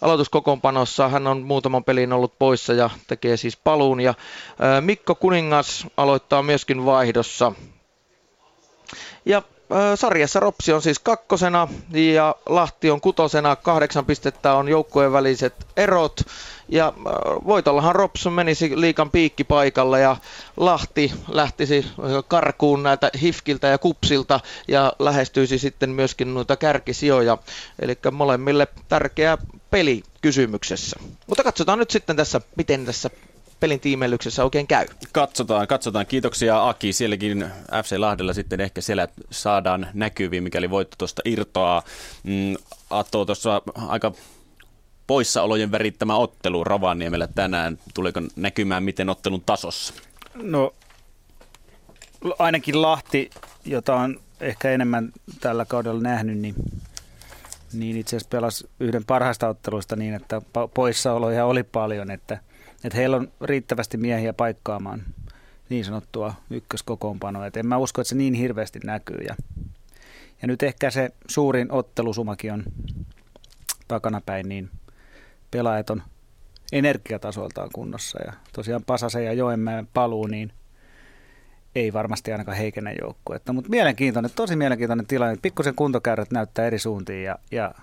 [0.00, 1.08] aloituskokoonpanossa.
[1.08, 4.00] Hän on muutaman pelin ollut poissa ja tekee siis paluun.
[4.00, 7.52] Ja äh, Mikko Kuningas aloittaa myöskin vaihdossa.
[9.24, 9.42] Ja
[9.94, 13.56] sarjassa Ropsi on siis kakkosena ja Lahti on kutosena.
[13.56, 16.20] Kahdeksan pistettä on joukkueen väliset erot.
[16.68, 16.92] Ja
[17.46, 20.16] voitollahan Rops menisi liikan piikkipaikalla ja
[20.56, 21.86] Lahti lähtisi
[22.28, 27.38] karkuun näitä Hifkiltä ja Kupsilta ja lähestyisi sitten myöskin noita kärkisijoja.
[27.78, 29.38] Eli molemmille tärkeä
[29.70, 30.96] peli kysymyksessä.
[31.26, 33.10] Mutta katsotaan nyt sitten tässä, miten tässä
[33.62, 34.86] pelin tiimeilyksessä oikein käy.
[35.12, 36.06] Katsotaan, katsotaan.
[36.06, 36.92] Kiitoksia Aki.
[36.92, 37.50] Sielläkin
[37.84, 41.82] FC Lahdella sitten ehkä siellä saadaan näkyviin, mikäli voitto tuosta irtoaa.
[42.22, 42.56] Mm,
[42.90, 44.12] Atto tuossa aika
[45.06, 47.78] poissaolojen värittämä ottelu Rovaniemellä tänään.
[47.94, 49.94] Tuleeko näkymään miten ottelun tasossa?
[50.34, 50.74] No
[52.38, 53.30] ainakin Lahti,
[53.64, 56.54] jota on ehkä enemmän tällä kaudella nähnyt, niin,
[57.72, 60.42] niin itse asiassa pelasi yhden parhaista otteluista niin, että
[60.74, 62.38] poissaoloja oli paljon, että–
[62.84, 65.02] että heillä on riittävästi miehiä paikkaamaan
[65.68, 67.46] niin sanottua ykköskokoonpanoa.
[67.46, 69.18] Et en mä usko, että se niin hirveästi näkyy.
[69.28, 69.36] Ja,
[70.42, 72.62] ja nyt ehkä se suurin ottelusumakin on
[73.88, 74.70] takanapäin, niin
[75.50, 76.02] pelaajat on
[76.72, 78.18] energiatasoiltaan kunnossa.
[78.26, 80.52] Ja tosiaan Pasasen ja Joenmäen paluu, niin
[81.74, 83.52] ei varmasti ainakaan heikennä joukkuetta.
[83.52, 85.38] Mutta mielenkiintoinen, tosi mielenkiintoinen tilanne.
[85.42, 87.74] Pikkusen kuntokäyrät näyttää eri suuntiin ja, ja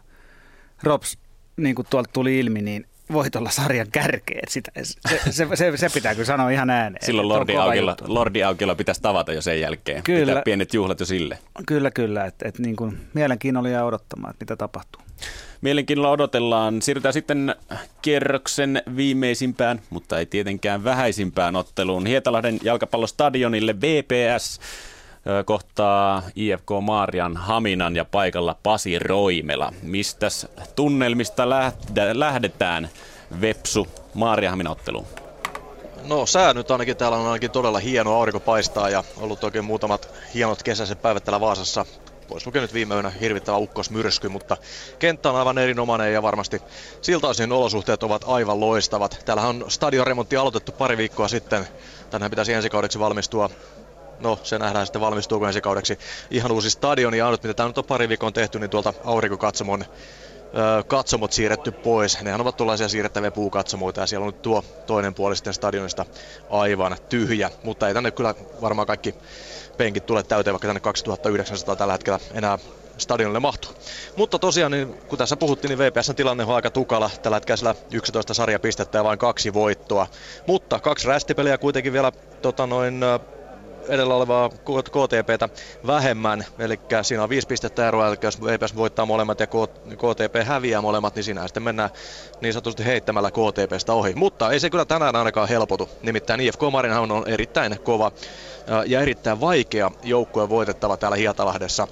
[0.83, 1.17] Rops,
[1.57, 4.49] niin kuin tuolta tuli ilmi, niin voit olla sarjan kärkeet.
[4.49, 7.05] Sitä, se, se, se, se, pitää kyllä sanoa ihan ääneen.
[7.05, 10.03] Silloin Lordi Aukilla, Lordi Aukilla pitäisi tavata jo sen jälkeen.
[10.03, 10.25] Kyllä.
[10.25, 11.39] Pitää pienet juhlat jo sille.
[11.67, 12.25] Kyllä, kyllä.
[12.25, 15.01] Et, et niin kuin mielenkiinnolla ja odottamaan, että mitä tapahtuu.
[15.61, 16.81] Mielenkiinnolla odotellaan.
[16.81, 17.55] Siirrytään sitten
[18.01, 22.05] kierroksen viimeisimpään, mutta ei tietenkään vähäisimpään otteluun.
[22.05, 24.59] Hietalahden jalkapallostadionille VPS
[25.45, 29.73] kohtaa IFK Maarian Haminan ja paikalla Pasi Roimela.
[29.81, 31.49] Mistäs tunnelmista
[32.13, 32.89] lähdetään
[33.41, 35.05] Vepsu Maaria Hamina otteluun?
[36.03, 40.09] No sää nyt ainakin täällä on ainakin todella hieno, aurinko paistaa ja ollut oikein muutamat
[40.33, 41.85] hienot kesäiset päivät täällä Vaasassa.
[42.27, 44.57] Pois lukee nyt viime yönä hirvittävä ukkosmyrsky, mutta
[44.99, 46.61] kenttä on aivan erinomainen ja varmasti
[47.01, 49.21] siltä osin olosuhteet ovat aivan loistavat.
[49.25, 51.67] Täällähän on stadionremontti aloitettu pari viikkoa sitten.
[52.09, 53.49] Tänään pitäisi ensi kaudeksi valmistua
[54.19, 55.99] no se nähdään sitten valmistuuko ensi kaudeksi.
[56.31, 59.85] Ihan uusi stadion ja mitä tämä nyt on pari viikon tehty, niin tuolta aurinkokatsomon
[60.87, 62.21] katsomot siirretty pois.
[62.21, 66.05] Nehän ovat tuollaisia siirrettäviä puukatsomoita ja siellä on nyt tuo toinen puoli sitten stadionista
[66.49, 67.51] aivan tyhjä.
[67.63, 69.15] Mutta ei tänne kyllä varmaan kaikki
[69.77, 72.59] penkit tule täyteen, vaikka tänne 2900 tällä hetkellä enää
[72.97, 73.71] stadionille mahtuu.
[74.15, 77.09] Mutta tosiaan, niin, kun tässä puhuttiin, niin VPSn tilanne on aika tukala.
[77.21, 80.07] Tällä hetkellä 11 sarjapistettä ja vain kaksi voittoa.
[80.47, 83.01] Mutta kaksi rästipeliä kuitenkin vielä tota noin,
[83.87, 85.49] edellä olevaa KTPtä
[85.87, 90.81] vähemmän, eli siinä on viisi pistettä eroa, eli jos VPS voittaa molemmat ja KTP häviää
[90.81, 91.89] molemmat, niin siinä sitten mennään
[92.41, 94.13] niin sanotusti heittämällä KTPstä ohi.
[94.15, 98.11] Mutta ei se kyllä tänään ainakaan helpotu, nimittäin IFK Marinhan on erittäin kova
[98.85, 101.87] ja erittäin vaikea joukkue voitettava täällä Hietalahdessa.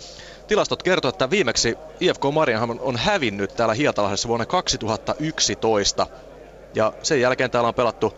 [0.48, 6.08] Tilastot kertovat, että viimeksi IFK Marianhan on hävinnyt täällä Hietalahdessa vuonna 2011.
[6.76, 8.14] Ja sen jälkeen täällä on pelattu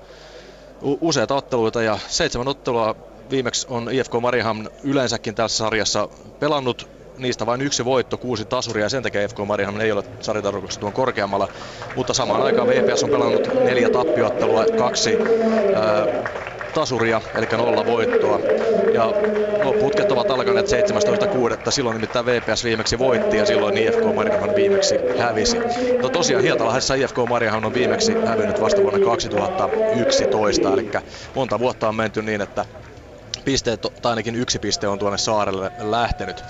[0.82, 2.96] useita otteluita ja seitsemän ottelua
[3.32, 8.90] viimeksi on IFK Mariham yleensäkin tässä sarjassa pelannut niistä vain yksi voitto, kuusi tasuria ja
[8.90, 11.48] sen takia IFK Mariham ei ole sarjatarkoituksessa tuon korkeammalla.
[11.96, 15.18] Mutta samaan aikaan VPS on pelannut neljä tappiottelua, kaksi
[15.76, 16.08] ää,
[16.74, 18.40] tasuria, eli nolla voittoa.
[18.94, 19.14] Ja
[19.64, 21.72] no, putket ovat alkaneet 17.6.
[21.72, 25.58] Silloin nimittäin VPS viimeksi voitti ja silloin IFK Marjahan viimeksi hävisi.
[26.02, 30.92] No tosiaan Hietalahdessa IFK Marjahan on viimeksi hävinnyt vasta vuonna 2011, eli
[31.36, 32.66] monta vuotta on menty niin, että
[33.50, 36.44] pisteet, tai ainakin yksi piste on tuonne saarelle lähtenyt.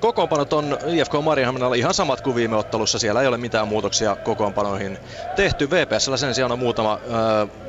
[0.00, 2.98] Kokoonpanot on IFK Mariahaminalla ihan samat kuin viime ottelussa.
[2.98, 4.98] Siellä ei ole mitään muutoksia kokoonpanoihin
[5.34, 5.70] tehty.
[5.70, 7.08] VPSllä sen sijaan on muutama ö,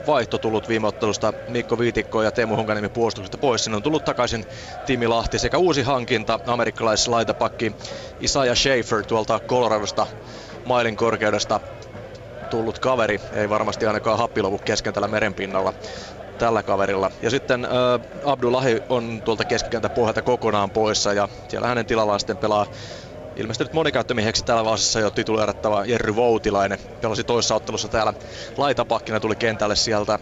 [0.08, 1.34] vaihto tullut viime ottelusta.
[1.48, 3.64] Mikko Viitikko ja Teemu Honkanimi puolustuksesta pois.
[3.64, 4.46] Sinne on tullut takaisin
[4.86, 7.76] Timi Lahti sekä uusi hankinta amerikkalaislaitapakki
[8.20, 10.08] Isaiah Schaefer tuolta Coloradosta
[10.66, 11.60] mailin korkeudesta
[12.50, 13.22] tullut kaveri.
[13.32, 15.74] Ei varmasti ainakaan happilovu kesken tällä merenpinnalla
[16.38, 17.12] tällä kaverilla.
[17.22, 17.72] Ja sitten äh,
[18.24, 22.66] Abdullahi on tuolta keskikentän pohjalta kokonaan poissa ja siellä hänen tilallaan sitten pelaa
[23.36, 26.80] ilmestynyt monikäyttömieheksi täällä vaiheessa jo tituleerattava Jerry Voutilainen.
[27.02, 28.14] Pelasi toisessa ottelussa täällä
[28.58, 30.20] laitapakkina, tuli kentälle sieltä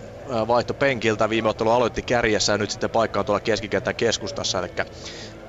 [0.47, 1.29] vaihtopenkiltä.
[1.29, 4.59] Viime ottelu aloitti kärjessä ja nyt sitten paikka on tuolla keskikentän keskustassa.
[4.59, 4.67] Eli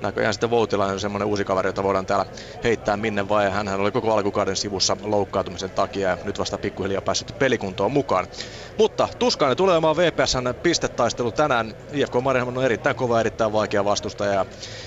[0.01, 2.27] näköjään sitten Voutilainen on semmoinen uusi kaveri, jota voidaan täällä
[2.65, 3.51] heittää minne vai.
[3.51, 8.27] Hän oli koko alkukauden sivussa loukkaantumisen takia ja nyt vasta pikkuhiljaa päässyt pelikuntoon mukaan.
[8.79, 11.75] Mutta tuskainen tulee olemaan VPSn pistetaistelu tänään.
[11.93, 14.33] IFK Mariehamn on erittäin kova, erittäin vaikea vastustaja.
[14.33, 14.47] Ja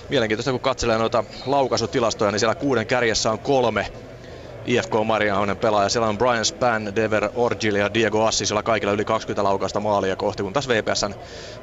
[0.09, 3.87] mielenkiintoista, kun katselee noita laukaisutilastoja, niin siellä kuuden kärjessä on kolme
[4.69, 5.89] IFK Mariahonen pelaaja.
[5.89, 10.15] Siellä on Brian Span, Dever Orgil ja Diego Assi, siellä kaikilla yli 20 laukasta maalia
[10.15, 11.13] kohti, kun taas VPSn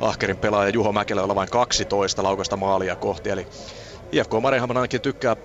[0.01, 3.31] ahkerin pelaaja Juho Mäkelä on vain 12 laukasta maalia kohti.
[3.31, 3.47] Eli
[4.13, 5.37] IFK Mariahamn ainakin tykkää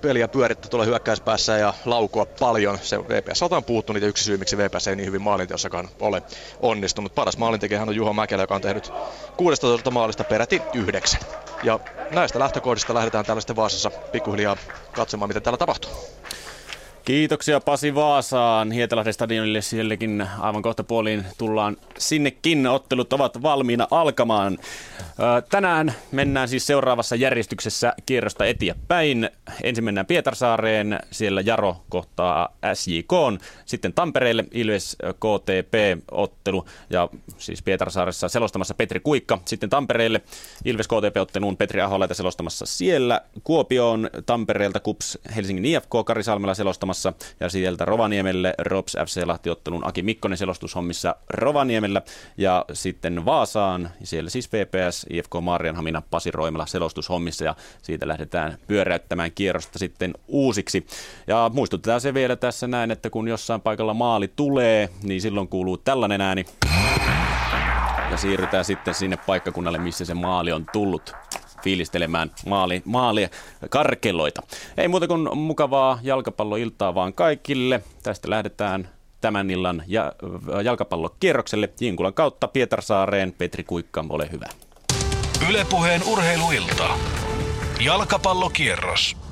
[0.00, 2.78] peliä pyörittää tuolla hyökkäyspäässä ja laukua paljon.
[2.82, 6.22] Se VPS on puuttu niitä yksi syy, miksi VPS ei niin hyvin maalinteossakaan ole
[6.60, 7.14] onnistunut.
[7.14, 8.92] Paras maalintekijähän on Juho Mäkelä, joka on tehnyt
[9.36, 11.20] 16 maalista peräti yhdeksän.
[11.62, 14.56] Ja näistä lähtökohdista lähdetään täällä sitten Vaasassa pikkuhiljaa
[14.92, 15.90] katsomaan, mitä täällä tapahtuu.
[17.04, 18.70] Kiitoksia Pasi Vaasaan.
[18.70, 22.66] Hietalahden stadionille sielläkin aivan kohta puoliin tullaan sinnekin.
[22.66, 24.58] Ottelut ovat valmiina alkamaan.
[25.50, 29.30] Tänään mennään siis seuraavassa järjestyksessä kierrosta eteenpäin.
[29.62, 33.12] Ensin mennään Pietarsaareen, siellä Jaro kohtaa SJK.
[33.64, 39.38] Sitten Tampereelle Ilves KTP-ottelu ja siis Pietarsaaressa selostamassa Petri Kuikka.
[39.44, 40.20] Sitten Tampereelle
[40.64, 43.20] Ilves KTP-otteluun Petri Aholaita selostamassa siellä.
[43.44, 47.12] Kuopioon Tampereelta KUPS Helsingin IFK Kari Salmela selostamassa selostamasessa.
[47.40, 52.02] Ja sieltä Rovaniemelle Rops FC Lahti-ottelun Aki Mikkonen selostushommissa Rovaniemellä.
[52.36, 57.44] Ja sitten Vaasaan, siellä siis VPS, IFK Maarianhamina, Pasi Roimela selostushommissa.
[57.44, 60.86] Ja siitä lähdetään pyöräyttämään kierrosta sitten uusiksi.
[61.26, 65.76] Ja muistutetaan se vielä tässä näin, että kun jossain paikalla maali tulee, niin silloin kuuluu
[65.76, 66.46] tällainen ääni.
[68.10, 71.14] Ja siirrytään sitten sinne paikkakunnalle, missä se maali on tullut
[71.64, 73.28] fiilistelemään maali, maalia
[73.70, 74.42] karkeloita.
[74.76, 77.80] Ei muuta kuin mukavaa jalkapalloiltaa vaan kaikille.
[78.02, 78.88] Tästä lähdetään
[79.20, 80.12] tämän illan ja,
[80.64, 83.34] jalkapallokierrokselle Jinkulan kautta Pietarsaareen.
[83.38, 84.46] Petri Kuikka, ole hyvä.
[85.48, 86.88] Ylepuheen urheiluilta.
[87.80, 89.23] Jalkapallokierros.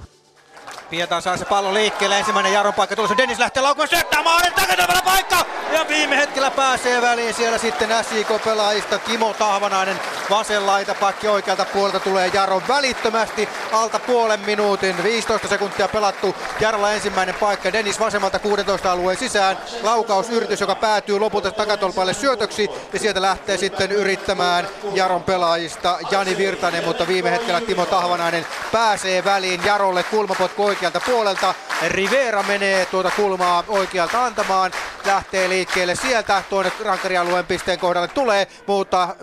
[0.92, 2.18] Pieta saa se pallo liikkeelle.
[2.18, 3.16] Ensimmäinen Jaron paikka tulossa.
[3.16, 5.46] Dennis lähtee laukumaan syöttää maalin takana paikka.
[5.72, 10.00] Ja viime hetkellä pääsee väliin siellä sitten SIK-pelaajista Kimo Tahvanainen.
[10.31, 15.02] Vasen laitapakki oikealta puolelta tulee Jaron välittömästi alta puolen minuutin.
[15.02, 16.35] 15 sekuntia pelattu.
[16.61, 17.72] Jarolla ensimmäinen paikka.
[17.72, 19.59] Dennis vasemmalta 16 alueen sisään.
[19.83, 22.70] Laukausyritys, joka päätyy lopulta takatolpalle syötöksi.
[22.92, 29.24] Ja sieltä lähtee sitten yrittämään Jaron pelaajista Jani Virtanen, mutta viime hetkellä Timo Tahvanainen pääsee
[29.24, 31.55] väliin Jarolle kulmapotku oikealta puolelta.
[31.88, 34.73] Rivera menee tuota kulmaa oikealta antamaan.
[35.07, 39.16] Lähtee liikkeelle sieltä tuonne rankarialueen pisteen kohdalle tulee, mutta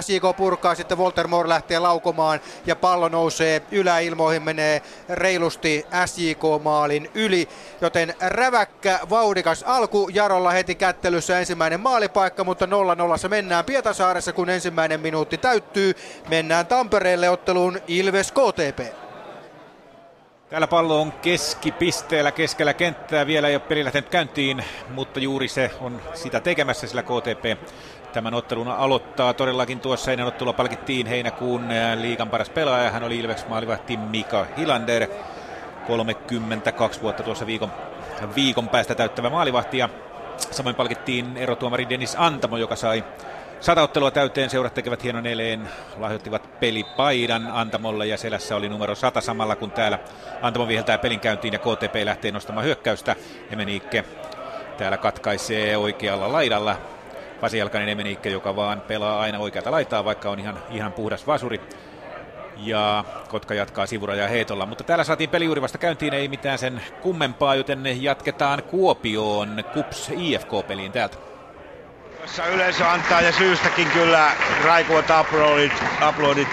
[0.00, 7.48] SJK purkaa sitten Walter Moore lähtee laukomaan ja pallo nousee yläilmoihin, menee reilusti SJK-maalin yli,
[7.80, 14.50] joten räväkkä, vaudikas alku Jarolla heti kättelyssä ensimmäinen maalipaikka, mutta 0-0 se mennään Pietasaaressa, kun
[14.50, 15.94] ensimmäinen minuutti täyttyy.
[16.28, 19.03] Mennään Tampereelle otteluun Ilves KTP.
[20.54, 23.26] Täällä pallo on keskipisteellä keskellä kenttää.
[23.26, 27.60] Vielä ei ole peli lähtenyt käyntiin, mutta juuri se on sitä tekemässä, sillä KTP
[28.12, 29.34] tämän ottelun aloittaa.
[29.34, 31.68] Todellakin tuossa ennen ottelua palkittiin heinäkuun
[32.00, 32.90] liikan paras pelaaja.
[32.90, 35.06] Hän oli Ilves maalivahti Mika Hilander.
[35.86, 37.72] 32 vuotta tuossa viikon,
[38.36, 39.78] viikon päästä täyttävä maalivahti.
[39.78, 39.88] Ja
[40.50, 43.04] samoin palkittiin erotuomari Dennis Antamo, joka sai
[43.64, 49.20] Sata ottelua täyteen seurat tekevät hienon eleen, lahjoittivat pelipaidan Antamolle ja selässä oli numero 100
[49.20, 49.98] samalla kun täällä
[50.42, 53.16] Antamo viheltää pelin käyntiin ja KTP lähtee nostamaan hyökkäystä.
[53.50, 54.04] Emeniikke
[54.78, 56.76] täällä katkaisee oikealla laidalla.
[57.42, 61.60] Vasijalkainen Emeniikke, joka vaan pelaa aina oikealta laitaa, vaikka on ihan, ihan puhdas vasuri.
[62.56, 66.82] Ja Kotka jatkaa sivurajaa heitolla, mutta täällä saatiin peli juuri vasta käyntiin, ei mitään sen
[67.02, 71.33] kummempaa, joten jatketaan Kuopioon KUPS IFK-peliin täältä.
[72.24, 74.32] Jossa yleisö antaa ja syystäkin kyllä
[74.64, 75.72] raikuvat uploadit,
[76.08, 76.48] uploadit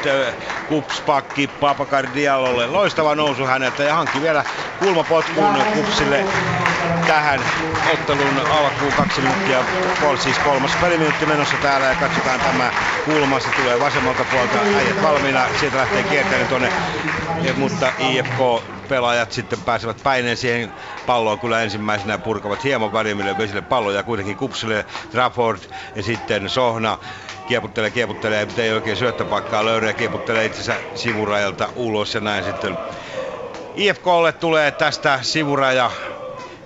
[0.67, 2.67] kupspakki Papakar Diallolle.
[2.67, 4.43] Loistava nousu häneltä ja hankki vielä
[4.79, 6.25] kulmapotkun kupsille
[7.07, 7.39] tähän
[7.93, 8.93] ottelun alkuun.
[8.93, 9.63] Kaksi minuuttia,
[10.01, 12.71] kol, siis kolmas peliminuutti menossa täällä ja katsotaan tämä
[13.05, 16.71] kulma, se tulee vasemmalta puolta, äijät valmiina, sieltä lähtee kiertämään tuonne,
[17.55, 20.73] mutta IFK pelaajat sitten pääsevät päineen siihen
[21.05, 24.85] palloon kyllä ensimmäisenä purkavat hieman välimmille vesille palloja kuitenkin kupsille.
[25.09, 25.59] Trafford
[25.95, 26.97] ja sitten Sohna
[27.45, 32.79] kieputtelee, kieputtelee, ei oikein syöttöpaikkaa löydy ja kieputtelee itsensä sivurajalta ulos ja näin sitten
[33.75, 35.91] IFKlle tulee tästä sivuraja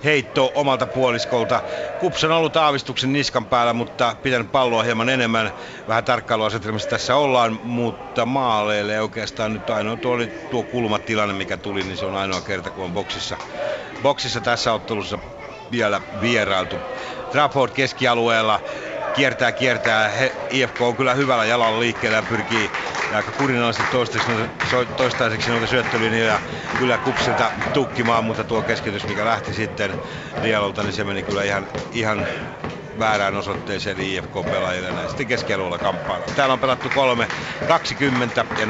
[0.06, 1.62] heitto omalta puoliskolta.
[1.98, 5.52] Kups on ollut aavistuksen niskan päällä, mutta pitänyt palloa hieman enemmän.
[5.88, 11.84] Vähän tarkkailuasetelmassa tässä ollaan, mutta maaleille oikeastaan nyt ainoa tuo, oli tuo kulmatilanne, mikä tuli,
[11.84, 13.38] niin se on ainoa kerta, kun on boksissa,
[14.02, 15.20] boksissa tässä ottelussa
[15.72, 16.82] vielä vierailtu.
[17.30, 18.60] Trafford keskialueella
[19.16, 20.10] kiertää, kiertää.
[20.10, 22.72] He, IFK on kyllä hyvällä jalalla liikkeellä ja pyrkii
[23.14, 24.32] aika kurinalaisesti toistaiseksi,
[24.96, 26.40] toistaiseksi noita syöttelyjä ja
[26.78, 29.96] kyllä kupsilta tukkimaan, mutta tuo keskitys, mikä lähti sitten
[30.42, 32.28] Rialolta, niin se meni kyllä ihan, ihan
[33.00, 36.26] väärään osoitteeseen IFK-pelaajille näin sitten keskialueella kamppailu.
[36.36, 37.28] Täällä on pelattu 3,
[37.68, 38.70] 20 ja 0-0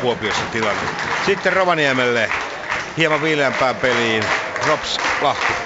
[0.00, 0.82] Kuopiossa tilanne.
[1.26, 2.30] Sitten Rovaniemelle
[2.96, 4.24] hieman viileämpään peliin
[4.66, 5.65] Rops Lahti.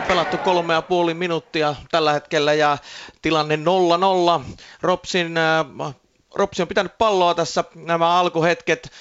[0.00, 2.78] Pelattu kolme ja puoli minuuttia tällä hetkellä ja
[3.22, 4.56] tilanne 0-0.
[4.82, 5.94] Robsin, äh,
[6.34, 8.92] Robsin on pitänyt palloa tässä nämä alkuhetket.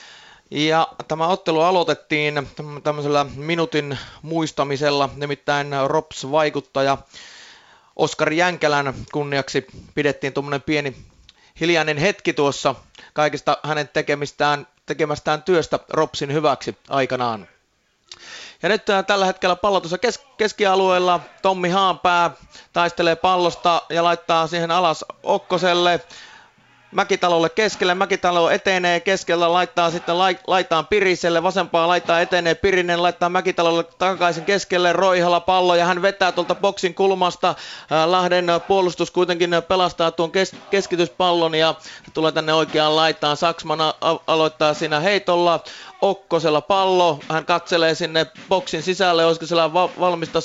[0.51, 2.47] Ja tämä ottelu aloitettiin
[2.84, 6.97] tämmöisellä minuutin muistamisella, nimittäin Rops-vaikuttaja
[7.95, 10.95] Oskari Jänkälän kunniaksi pidettiin tuommoinen pieni
[11.59, 12.76] hiljainen hetki tuossa
[13.13, 17.47] kaikista hänen tekemistään, tekemästään työstä Ropsin hyväksi aikanaan.
[18.64, 21.20] Ja nyt äh, tällä hetkellä pallo tuossa kes- keskialueella.
[21.41, 22.32] Tommi Haanpää
[22.74, 25.99] taistelee pallosta ja laittaa siihen alas Okkoselle.
[26.91, 30.16] Mäkitalolle keskelle, Mäkitalo etenee keskellä, laittaa sitten
[30.47, 36.32] laitaan Piriselle, vasempaa laittaa etenee Pirinen, laittaa Mäkitalolle takaisin keskelle, Roihalla pallo ja hän vetää
[36.32, 37.49] tuolta boksin kulmasta.
[37.49, 41.76] Äh, Lahden puolustus kuitenkin pelastaa tuon kes- keskityspallon ja
[42.14, 43.38] tulee tänne oikeaan laitaan.
[43.38, 43.80] Saksman
[44.28, 45.64] aloittaa siinä heitolla.
[46.02, 50.39] Okkosella pallo, hän katselee sinne boksin sisälle, olisiko siellä va- valmista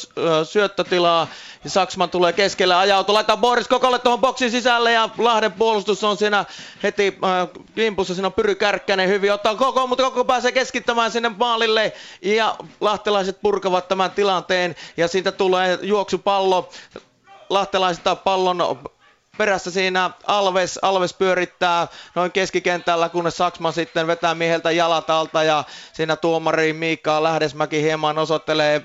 [0.45, 1.29] syöttötilaa,
[1.65, 6.17] ja Saksman tulee keskelle, ajautuu, laittaa Boris Kokolle tuohon boksin sisälle, ja Lahden puolustus on
[6.17, 6.45] siinä
[6.83, 11.29] heti äh, kimpussa, siinä on Pyry Kärkkänen hyvin, ottaa koko, mutta koko pääsee keskittämään sinne
[11.29, 11.93] maalille,
[12.23, 16.69] ja lahtelaiset purkavat tämän tilanteen, ja siitä tulee juoksupallo,
[17.51, 18.61] lahtelaiset pallon
[19.39, 25.65] perässä siinä Alves, Alves pyörittää noin keskikentällä, kunnes Saksman sitten vetää mieheltä jalat alta ja
[25.93, 28.83] siinä tuomari Miikka Lähdesmäki hieman osoittelee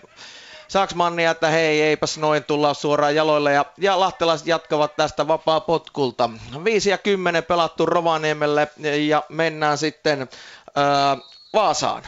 [0.67, 3.53] Saksmannia, että hei, eipäs noin tulla suoraan jaloille.
[3.53, 6.29] Ja, ja lahtelaiset jatkavat tästä vapaa potkulta.
[6.63, 8.67] 5 ja 10 pelattu Rovaniemelle
[9.07, 10.29] ja mennään sitten
[10.75, 11.17] ää,
[11.53, 12.03] Vaasaan.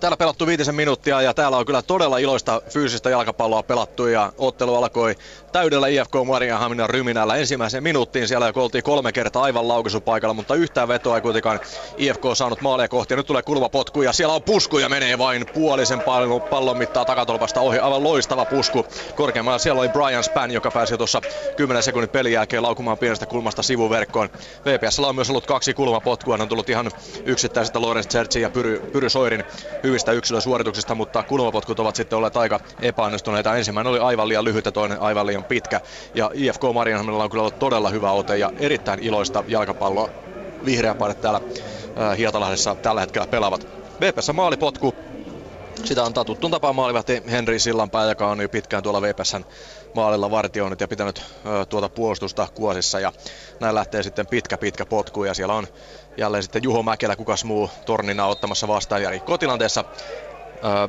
[0.00, 4.74] Täällä pelattu viitisen minuuttia ja täällä on kyllä todella iloista fyysistä jalkapalloa pelattu ja ottelu
[4.74, 5.14] alkoi
[5.52, 8.28] täydellä IFK Marianhaminan ryminällä ensimmäiseen minuuttiin.
[8.28, 11.60] Siellä jo oltiin kolme kertaa aivan laukaisupaikalla, mutta yhtään vetoa ei kuitenkaan
[11.96, 13.12] IFK saanut maalia kohti.
[13.12, 17.04] Ja nyt tulee kulmapotku ja siellä on pusku ja menee vain puolisen pallon, pallon mittaa
[17.04, 17.78] takatolpasta ohi.
[17.78, 18.86] Aivan loistava pusku.
[19.14, 21.20] Korkeammalla siellä oli Brian Span, joka pääsi tuossa
[21.56, 24.28] 10 sekunnin pelin jälkeen laukumaan pienestä kulmasta sivuverkkoon.
[24.64, 26.36] VPS on myös ollut kaksi kulmapotkua.
[26.36, 26.90] Ne on tullut ihan
[27.24, 29.44] yksittäisestä Lorenz Zertsin ja Pyry, Pyry Soirin
[29.88, 33.56] hyvistä yksilösuorituksista, mutta kulmapotkut ovat sitten olleet aika epäonnistuneita.
[33.56, 35.80] Ensimmäinen oli aivan liian lyhyt ja toinen aivan liian pitkä.
[36.14, 40.08] Ja IFK Marianhamilla on kyllä ollut todella hyvä ote ja erittäin iloista jalkapalloa.
[40.64, 41.40] Vihreä täällä
[42.00, 43.66] äh, Hietalahdessa tällä hetkellä pelaavat.
[44.00, 44.94] VPS maalipotku,
[45.84, 49.44] sitä antaa tuttuun tapaan maalivahti Henri Sillanpää, joka on jo pitkään tuolla VPSn
[49.94, 53.00] maalilla vartioinut ja pitänyt ö, tuota puolustusta kuosissa.
[53.00, 53.12] Ja
[53.60, 55.66] näin lähtee sitten pitkä pitkä potku ja siellä on
[56.18, 59.84] jälleen sitten Juho Mäkelä, kukas muu tornina ottamassa vastaan ja rikkotilanteessa
[60.64, 60.88] ö,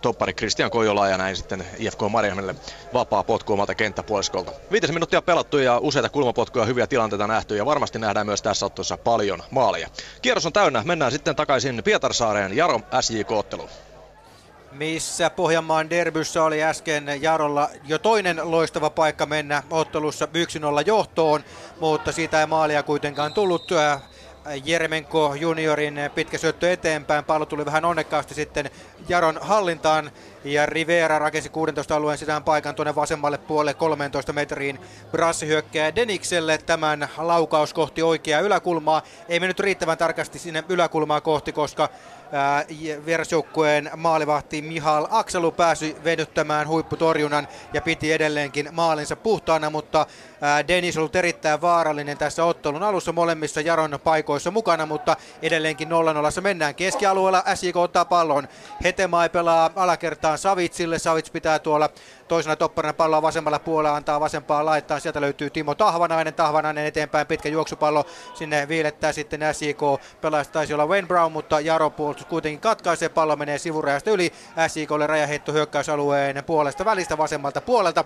[0.00, 2.54] toppari Christian Kojola ja näin sitten IFK Mariamille
[2.94, 4.52] vapaa potku omalta kenttäpuoliskolta.
[4.72, 8.96] Viitisen minuuttia pelattu ja useita kulmapotkuja hyviä tilanteita nähty ja varmasti nähdään myös tässä ottelussa
[8.96, 9.88] paljon maaleja.
[10.22, 13.68] Kierros on täynnä, mennään sitten takaisin Pietarsaareen Jaro SJK-otteluun
[14.72, 20.28] missä Pohjanmaan derbyssä oli äsken Jarolla jo toinen loistava paikka mennä ottelussa 1-0
[20.86, 21.44] johtoon,
[21.80, 23.70] mutta siitä ei maalia kuitenkaan tullut.
[24.64, 27.24] Jeremenko juniorin pitkä syöttö eteenpäin.
[27.24, 28.70] Pallo tuli vähän onnekkaasti sitten
[29.08, 30.10] Jaron hallintaan
[30.44, 34.80] ja Rivera rakensi 16 alueen sisään paikan tuonne vasemmalle puolelle 13 metriin.
[35.10, 39.02] Brassi hyökkää Denikselle tämän laukaus kohti oikeaa yläkulmaa.
[39.28, 41.88] Ei mennyt riittävän tarkasti sinne yläkulmaa kohti, koska
[43.06, 50.06] vierasjoukkueen maalivahti Mihal Akselu pääsi venyttämään huipputorjunnan ja piti edelleenkin maalinsa puhtaana, mutta
[50.68, 55.88] Denis ollut erittäin vaarallinen tässä ottelun alussa molemmissa Jaron paikoissa mukana, mutta edelleenkin
[56.38, 57.44] 0-0 mennään keskialueella.
[57.54, 58.48] SJK ottaa pallon.
[58.84, 60.98] Hetemai pelaa alakertaan Savitsille.
[60.98, 61.88] Savits pitää tuolla
[62.28, 65.00] toisena topparina palloa vasemmalla puolella, antaa vasempaa laittaa.
[65.00, 66.34] Sieltä löytyy Timo Tahvanainen.
[66.34, 68.04] Tahvanainen eteenpäin pitkä juoksupallo.
[68.34, 69.80] Sinne viilettää sitten SJK.
[70.20, 73.08] Pelaajasta taisi olla Wayne Brown, mutta Jaro puolustus kuitenkin katkaisee.
[73.08, 74.32] Pallo menee sivurajasta yli.
[74.68, 78.04] SJKlle rajaheitto hyökkäysalueen puolesta välistä vasemmalta puolelta.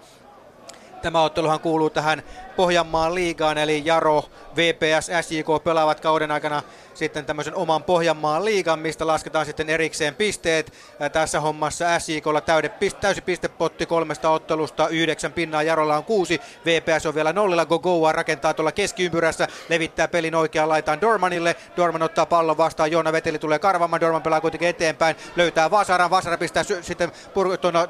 [1.03, 2.23] Tämä otteluhan kuuluu tähän
[2.57, 4.25] Pohjanmaan liigaan, eli Jaro,
[4.57, 6.63] VPS, SJK pelaavat kauden aikana
[6.95, 10.73] sitten tämmöisen oman Pohjanmaan liigan, mistä lasketaan sitten erikseen pisteet.
[11.13, 12.71] Tässä hommassa SJKlla täyde,
[13.01, 18.55] täysi pistepotti kolmesta ottelusta, yhdeksän pinnaa, Jarolla on kuusi, VPS on vielä nollilla, Gogoa rakentaa
[18.55, 24.01] tuolla keskiympyrässä, levittää pelin oikeaan laitaan Dormanille, Dorman ottaa pallon vastaan, Joona Veteli tulee karvaamaan,
[24.01, 27.13] Dorman pelaa kuitenkin eteenpäin, löytää Vasaran, Vasara pistää sy- sitten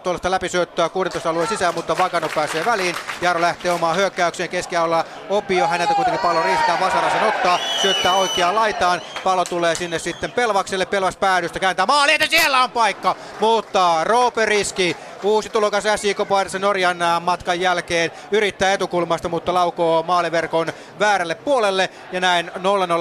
[0.02, 5.66] tuollaista läpisyöttöä 16 alueen sisään, mutta Vakano pääsee väliin, Jaro lähtee omaan hyökkäykseen, keskialueella Opio,
[5.66, 10.86] häneltä kuitenkin pallo riistetään, Vasara sen ottaa, syöttää oikeaan laitaan, pallo tulee sinne sitten Pelvakselle,
[10.86, 16.58] Pelvas päädystä kääntää maali, että siellä on paikka, mutta Roope Riski Uusi tulokas SJK paidassa
[16.58, 21.90] Norjan matkan jälkeen yrittää etukulmasta, mutta laukoo maaliverkon väärälle puolelle.
[22.12, 22.50] Ja näin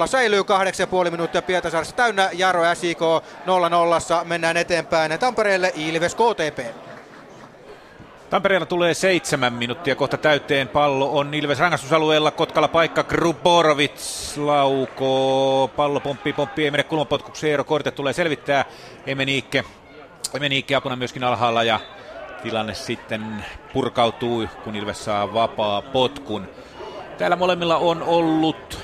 [0.04, 0.42] 0-0 säilyy
[1.04, 2.30] 8,5 minuuttia Pietasaaressa täynnä.
[2.32, 3.00] Jaro SJK
[4.20, 4.24] 0-0.
[4.24, 6.89] Mennään eteenpäin Tampereelle Ilves KTP.
[8.30, 10.68] Tampereella tulee seitsemän minuuttia kohta täyteen.
[10.68, 12.30] Pallo on Ilves rangaistusalueella.
[12.30, 14.00] Kotkalla paikka Gruborovic
[14.36, 15.68] laukoo.
[15.68, 17.50] Pallo pomppii, pomppii, ei mene kulmapotkuksi.
[17.50, 18.64] Eero Korte tulee selvittää.
[19.06, 19.64] Emeniikke,
[20.34, 21.80] Emeniikke apuna myöskin alhaalla ja
[22.42, 26.48] tilanne sitten purkautuu, kun Ilves saa vapaa potkun.
[27.18, 28.78] Täällä molemmilla on ollut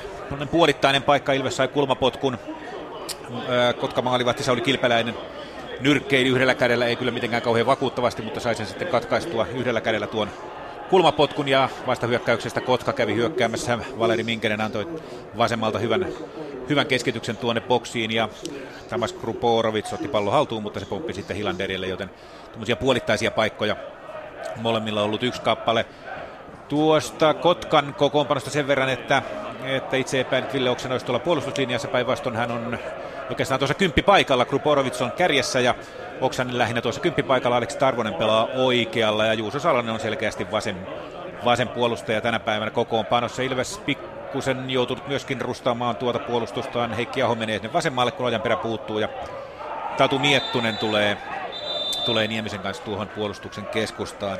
[0.50, 1.32] puolittainen paikka.
[1.32, 2.38] Ilves sai kulmapotkun.
[3.80, 5.14] Kotka maalivahti Sauli Kilpeläinen
[5.80, 10.06] nyrkkeili yhdellä kädellä, ei kyllä mitenkään kauhean vakuuttavasti, mutta sai sen sitten katkaistua yhdellä kädellä
[10.06, 10.28] tuon
[10.90, 13.78] kulmapotkun ja vasta hyökkäyksestä Kotka kävi hyökkäämässä.
[13.98, 14.88] Valeri Minkenen antoi
[15.36, 16.06] vasemmalta hyvän,
[16.68, 18.28] hyvän keskityksen tuonne boksiin ja
[18.88, 22.10] Tamas Kruporovic otti pallo haltuun, mutta se pomppi sitten Hilanderille, joten
[22.52, 23.76] tämmöisiä puolittaisia paikkoja
[24.56, 25.86] molemmilla on ollut yksi kappale.
[26.68, 29.22] Tuosta Kotkan kokoonpanosta sen verran, että,
[29.64, 32.78] että itse epäin, Ville Oksen olisi tuolla puolustuslinjassa päinvastoin hän on
[33.30, 34.44] oikeastaan tuossa kymppipaikalla.
[34.44, 35.74] Kruporovic on kärjessä ja
[36.20, 37.56] Oksanen lähinnä tuossa kymppipaikalla.
[37.56, 40.86] Aleksi Tarvonen pelaa oikealla ja Juuso Salonen on selkeästi vasen,
[41.44, 43.42] vasen puolustaja tänä päivänä kokoonpanossa.
[43.42, 46.92] Ilves pikkusen joutunut myöskin rustaamaan tuota puolustustaan.
[46.92, 49.08] Heikki Aho menee sinne vasemmalle, kun perä puuttuu ja
[49.96, 51.18] Tatu Miettunen tulee,
[52.04, 54.38] tulee Niemisen kanssa tuohon puolustuksen keskustaan.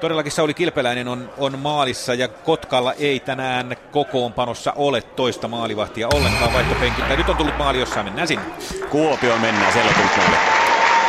[0.00, 6.52] Todellakin Sauli Kilpeläinen on, on maalissa ja Kotkalla ei tänään kokoonpanossa ole toista maalivahtia ollenkaan
[6.52, 7.16] vaihtopenkiltä.
[7.16, 8.44] Nyt on tullut maali, jossa mennään sinne.
[8.90, 10.57] Kuopio mennään, siellä on tullut maali.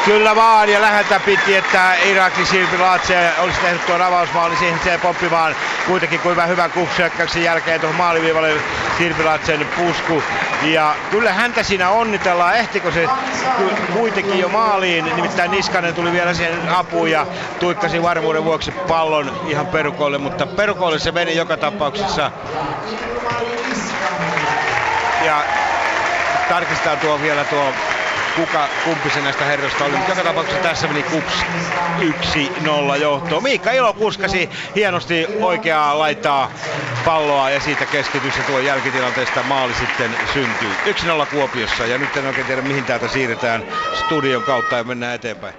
[0.05, 4.97] Kyllä vaan ja läheltä piti, että Irakli Silpi Laatse olisi tehnyt tuon avausmaali siihen se
[4.97, 5.55] poppimaan
[5.87, 8.53] kuitenkin kuin hyvän kupsyökkäyksen jälkeen tuohon maaliviivalle
[8.97, 10.23] Sirpilatsen pusku.
[10.61, 13.07] Ja kyllä häntä siinä onnitellaan, ehtikö se
[13.93, 17.27] kuitenkin jo maaliin, nimittäin Niskanen tuli vielä siihen apuun ja
[17.59, 22.31] tuikkasi varmuuden vuoksi pallon ihan perukoille, mutta perukoille se meni joka tapauksessa.
[25.25, 25.43] Ja
[26.49, 27.73] tarkistaa tuo vielä tuo
[28.39, 29.93] kuka, kumpi se näistä herroista oli.
[30.09, 31.45] Joka tapauksessa tässä meni Kups
[32.95, 33.43] 1-0 johtoon.
[33.43, 36.51] Miikka Ilo kuskasi hienosti oikeaa laittaa
[37.05, 40.71] palloa ja siitä keskitys ja tuo jälkitilanteesta maali sitten syntyy.
[41.23, 43.63] 1-0 Kuopiossa ja nyt en oikein tiedä mihin täältä siirretään
[44.05, 45.55] studion kautta ja mennään eteenpäin.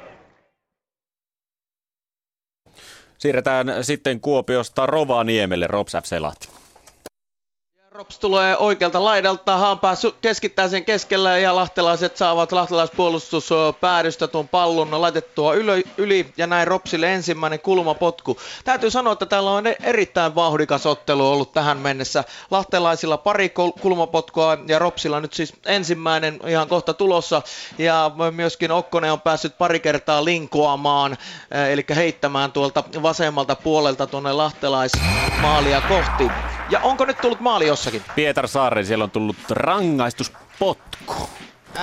[3.18, 6.59] Siirretään sitten Kuopiosta Rovaniemelle, Rops FC Lahti.
[8.00, 15.54] Rops tulee oikealta laidalta, Haanpää keskittää sen keskellä ja lahtelaiset saavat lahtelaispuolustuspäädystä tuon pallon laitettua
[15.54, 18.36] yli, yli ja näin Ropsille ensimmäinen kulmapotku.
[18.64, 22.24] Täytyy sanoa, että täällä on erittäin vauhdikas ottelu ollut tähän mennessä.
[22.50, 27.42] Lahtelaisilla pari kulmapotkua ja Ropsilla nyt siis ensimmäinen ihan kohta tulossa
[27.78, 31.16] ja myöskin Okkonen on päässyt pari kertaa linkoamaan,
[31.70, 36.30] eli heittämään tuolta vasemmalta puolelta tuonne lahtelaismaalia kohti.
[36.70, 37.89] Ja onko nyt tullut maali jossakin?
[38.14, 41.30] Pietar Saaren, siellä on tullut rangaistuspotku.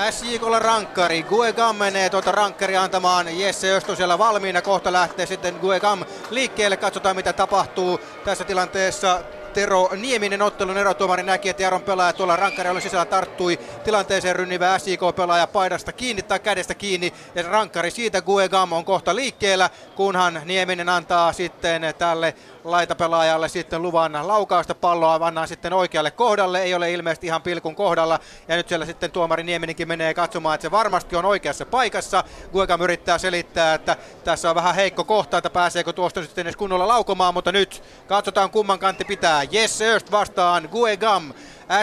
[0.09, 1.23] SJKlla rankkari.
[1.23, 3.39] Guegam menee tuota rankkari antamaan.
[3.39, 4.61] Jesse Östö siellä valmiina.
[4.61, 6.77] Kohta lähtee sitten Guegam liikkeelle.
[6.77, 9.19] Katsotaan mitä tapahtuu tässä tilanteessa.
[9.53, 15.47] Tero Nieminen ottelun erotuomari näki, että Jaron pelaaja tuolla rankkarilla sisällä tarttui tilanteeseen rynnivä SJK-pelaaja
[15.47, 17.13] paidasta kiinni tai kädestä kiinni.
[17.35, 22.35] Ja rankkari siitä Guegam on kohta liikkeellä, kunhan Nieminen antaa sitten tälle
[22.71, 28.19] laitapelaajalle sitten luvan laukausta palloa, vannaan sitten oikealle kohdalle, ei ole ilmeisesti ihan pilkun kohdalla,
[28.47, 32.23] ja nyt siellä sitten tuomari Nieminenkin menee katsomaan, että se varmasti on oikeassa paikassa.
[32.51, 36.87] Guegam yrittää selittää, että tässä on vähän heikko kohta, että pääseekö tuosta sitten edes kunnolla
[36.87, 39.43] laukomaan, mutta nyt katsotaan kumman kantti pitää.
[39.51, 41.33] Jesse Öst vastaan Guegam.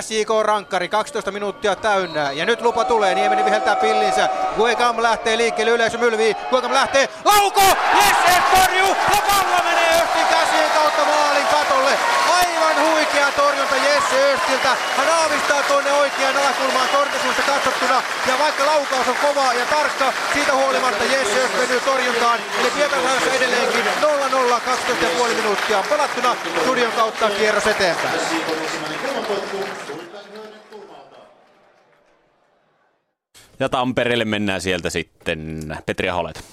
[0.00, 2.32] SJK Rankkari, 12 minuuttia täynnä.
[2.32, 4.28] Ja nyt lupa tulee, Nieminen viheltää pillinsä.
[4.56, 6.36] Guegam lähtee liikkeelle, yleisö mylvii.
[6.50, 7.60] Guegam lähtee, lauko!
[7.94, 8.88] Yes, torjuu!
[8.88, 11.98] Ja pallo menee Östin käsien kautta maalin katolle.
[12.38, 14.76] Aivan huikea torjunta Jesse Östiltä.
[14.96, 18.02] Hän aavistaa tuonne oikean alakulmaan torjuntaisuudesta katsottuna.
[18.26, 22.38] Ja vaikka laukaus on kova ja tarkka, siitä huolimatta Jesse Öst venyy torjuntaan.
[22.60, 24.60] Eli Pietarsaaressa edelleenkin 0-0,
[25.28, 26.36] 12,5 minuuttia pelattuna.
[26.62, 28.20] Studion kautta kierros eteenpäin.
[33.60, 35.78] Ja Tampereelle mennään sieltä sitten.
[35.86, 36.44] Petri Aholet.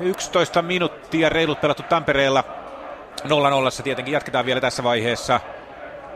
[0.00, 2.65] 11 minuuttia reilut pelattu Tampereella.
[3.24, 5.40] 0-0 tietenkin jatketaan vielä tässä vaiheessa.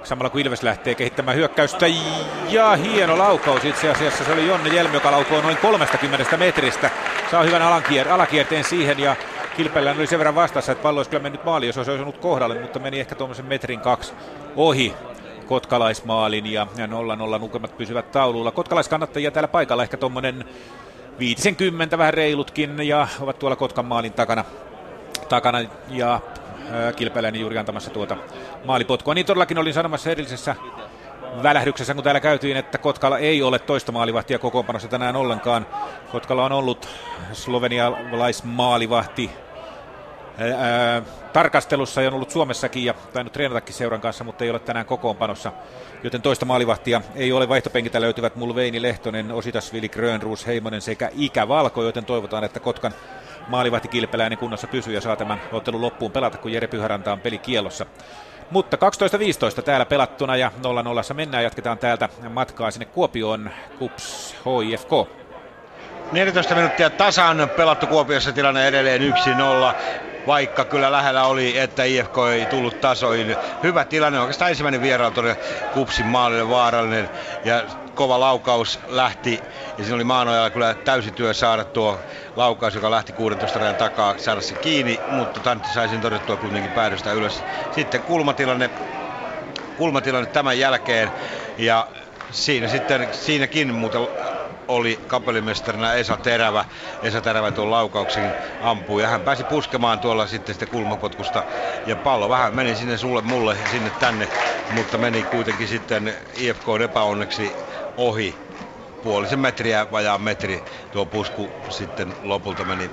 [0.05, 1.87] Samalla kun Ilves lähtee kehittämään hyökkäystä.
[2.49, 4.25] Ja hieno laukaus itse asiassa.
[4.25, 6.91] Se oli Jonne Jelmi, joka laukoo noin 30 metristä.
[7.31, 9.17] Saa hyvän alakier- alakierteen siihen ja
[9.57, 12.61] Kilpellään oli sen verran vastassa, että pallo olisi kyllä mennyt maaliin, jos olisi osunut kohdalle,
[12.61, 14.13] mutta meni ehkä tuommoisen metrin kaksi
[14.57, 14.95] ohi
[15.47, 16.67] kotkalaismaalin ja
[17.37, 18.51] 0-0 nukemat pysyvät taululla.
[18.51, 20.45] Kotkalaiskannattajia täällä paikalla ehkä tuommoinen
[21.19, 24.45] 50 vähän reilutkin ja ovat tuolla Kotkan maalin takana,
[25.29, 26.21] takana ja
[26.97, 28.17] Kilpeläinen juuri antamassa tuota
[28.65, 29.15] maalipotkua.
[29.15, 30.57] Niin todellakin olin sanomassa edellisessä
[31.43, 35.67] välähdyksessä, kun täällä käytiin, että Kotkalla ei ole toista maalivahtia kokoonpanossa tänään ollenkaan.
[36.13, 36.89] Kotkalla on ollut
[37.33, 39.31] slovenialaismaalivahti
[41.33, 45.53] tarkastelussa ja on ollut Suomessakin ja tainnut treenatakin seuran kanssa, mutta ei ole tänään kokoonpanossa.
[46.03, 47.49] Joten toista maalivahtia ei ole.
[47.49, 52.95] Vaihtopenkitä löytyvät Mulveini, Lehtonen, Ositasvili, Grönruus, Heimonen sekä Ikä Valko, joten toivotaan, että Kotkan
[53.51, 57.87] maalivahti Kilpeläinen kunnossa pysyy ja saa tämän ottelun loppuun pelata, kun Jere Pyhäranta on pelikielossa.
[58.51, 58.77] Mutta
[59.61, 60.53] 12-15 täällä pelattuna ja
[61.11, 61.45] 0-0 mennään.
[61.45, 63.51] Jatketaan täältä matkaa sinne Kuopioon.
[63.79, 64.37] Kups
[64.67, 64.91] HIFK.
[66.13, 69.15] 14 minuuttia tasan pelattu Kuopiossa tilanne edelleen
[69.73, 69.75] 1-0
[70.27, 73.37] vaikka kyllä lähellä oli, että IFK ei tullut tasoihin.
[73.63, 75.37] Hyvä tilanne, oikeastaan ensimmäinen vierailu tuonne
[75.71, 77.11] Kupsin maalille vaarallinen
[77.45, 77.65] ja
[77.95, 82.01] kova laukaus lähti ja siinä oli Maanojalla kyllä täysi työ saada tuo
[82.37, 86.73] laukaus, joka lähti 16 rajan takaa, saada se kiinni, mutta Tantti sai sen todettua kuitenkin
[86.73, 87.45] päädystä ylös.
[87.71, 88.71] Sitten kulmatilanne,
[89.77, 91.13] kulmatilanne tämän jälkeen
[91.59, 91.87] ja
[92.31, 94.01] siinä sitten, siinäkin muuten
[94.71, 96.65] oli kapellimestarina Esa Terävä.
[97.03, 101.45] Esa Terävä tuon laukauksen ampui ja hän pääsi puskemaan tuolla sitten sitä kulmapotkusta.
[101.85, 104.29] Ja pallo vähän meni sinne sulle mulle ja sinne tänne,
[104.69, 107.57] mutta meni kuitenkin sitten IFK epäonneksi
[107.97, 108.39] ohi
[109.03, 110.65] puolisen metriä, vajaa metri.
[110.91, 112.91] Tuo pusku sitten lopulta meni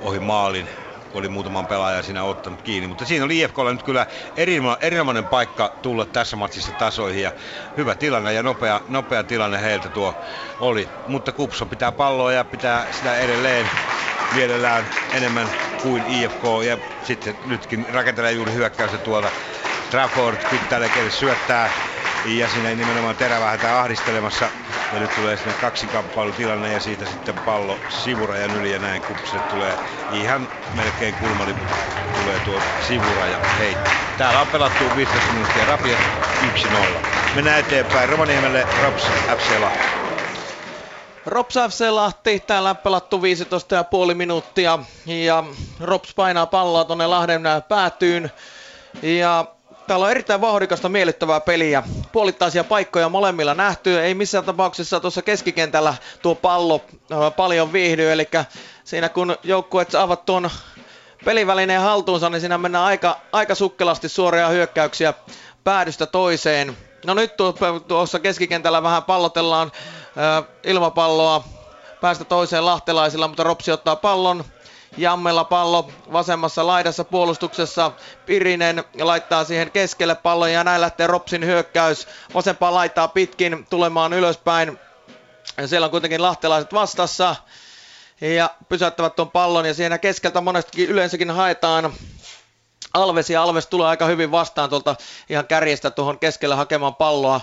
[0.00, 0.68] ohi maalin
[1.12, 2.86] oli muutaman pelaajan siinä ottanut kiinni.
[2.86, 4.06] Mutta siinä oli IFKlla nyt kyllä
[4.80, 7.32] erinomainen paikka tulla tässä matsissa tasoihin ja
[7.76, 10.14] hyvä tilanne ja nopea, nopea tilanne heiltä tuo
[10.60, 10.88] oli.
[11.06, 13.70] Mutta Kupso pitää palloa ja pitää sitä edelleen
[14.34, 15.48] mielellään enemmän
[15.82, 19.30] kuin IFK ja sitten nytkin rakentelee juuri hyökkäystä tuolta.
[19.90, 21.70] Trafford pitää syöttää
[22.24, 24.48] ja siinä nimenomaan terävä häntä ahdistelemassa.
[24.92, 25.54] Ja nyt tulee sinne
[25.92, 29.78] kamppailutilanne ja siitä sitten pallo sivurajan yli ja näin kupsille tulee
[30.12, 31.68] ihan melkein kulmaliput
[32.22, 33.90] tulee tuo sivuraja heitti.
[34.18, 35.98] Täällä on pelattu 15 minuuttia rapia
[36.64, 36.76] 1-0.
[37.34, 39.02] Mennään eteenpäin Rovaniemelle Rops
[39.36, 39.84] FC Lahti.
[41.26, 43.20] Rops FC Lahti, täällä pelattu
[44.08, 45.44] 15,5 minuuttia ja
[45.80, 48.30] Rops painaa palloa tuonne Lahden päätyyn.
[49.02, 49.44] Ja
[49.90, 51.82] Täällä on erittäin vauhdikasta miellyttävää peliä.
[52.12, 54.00] Puolittaisia paikkoja molemmilla nähty.
[54.00, 56.80] Ei missään tapauksessa tuossa keskikentällä tuo pallo
[57.36, 58.12] paljon viihdy.
[58.12, 58.28] Eli
[58.84, 60.50] siinä kun joukkueet saavat tuon
[61.24, 65.14] pelivälineen haltuunsa, niin siinä mennään aika, aika sukkelasti suoria hyökkäyksiä
[65.64, 66.76] päädystä toiseen.
[67.06, 67.32] No nyt
[67.88, 69.72] tuossa keskikentällä vähän pallotellaan
[70.18, 71.44] äh, ilmapalloa
[72.00, 74.44] päästä toiseen lahtelaisilla, mutta Ropsi ottaa pallon
[74.96, 77.92] Jammella pallo vasemmassa laidassa puolustuksessa.
[78.26, 82.08] Pirinen laittaa siihen keskelle pallon ja näin lähtee Ropsin hyökkäys.
[82.34, 84.78] Vasempaa laittaa pitkin tulemaan ylöspäin.
[85.66, 87.36] Siellä on kuitenkin lahtelaiset vastassa.
[88.20, 91.92] Ja pysäyttävät tuon pallon ja siinä keskeltä monestikin yleensäkin haetaan
[92.94, 94.96] Alves ja Alves tulee aika hyvin vastaan tuolta
[95.28, 97.40] ihan kärjestä tuohon keskelle hakemaan palloa.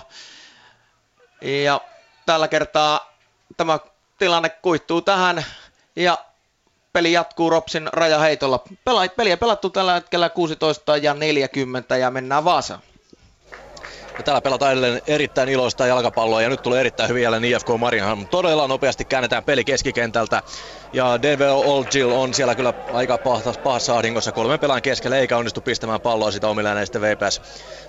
[1.42, 1.80] Ja
[2.26, 3.12] tällä kertaa
[3.56, 3.78] tämä
[4.18, 5.44] tilanne kuittuu tähän
[5.96, 6.18] ja
[6.92, 8.64] peli jatkuu Ropsin rajaheitolla.
[8.84, 12.80] Pela, peliä pelattu tällä hetkellä 16 ja 40 ja mennään Vaasaan.
[14.18, 18.28] Ja täällä pelataan edelleen erittäin iloista jalkapalloa ja nyt tulee erittäin hyvin jälleen IFK Marienhamn.
[18.28, 20.42] Todella nopeasti käännetään peli keskikentältä
[20.92, 25.60] ja Denver Oldjill on siellä kyllä aika pahassa, pahassa ahdingossa kolmen pelaajan keskellä eikä onnistu
[25.60, 27.40] pistämään palloa sitä omillaan ja sitten VPS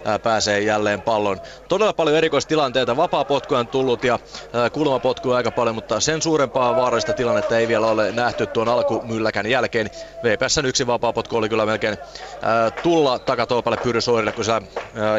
[0.06, 1.39] ää, pääsee jälleen pallon.
[1.68, 4.20] Todella paljon erikoistilanteita, vapaa potkuja on tullut ja
[4.54, 9.45] ää, kulmapotkuja aika paljon, mutta sen suurempaa vaarallista tilannetta ei vielä ole nähty tuon alkumylläkän
[9.45, 9.89] jälkeen.
[10.24, 11.97] VPSn yksi vapaa potku oli kyllä melkein
[12.41, 14.62] ää, tulla takatolpalle Pyry Soirille, kun siellä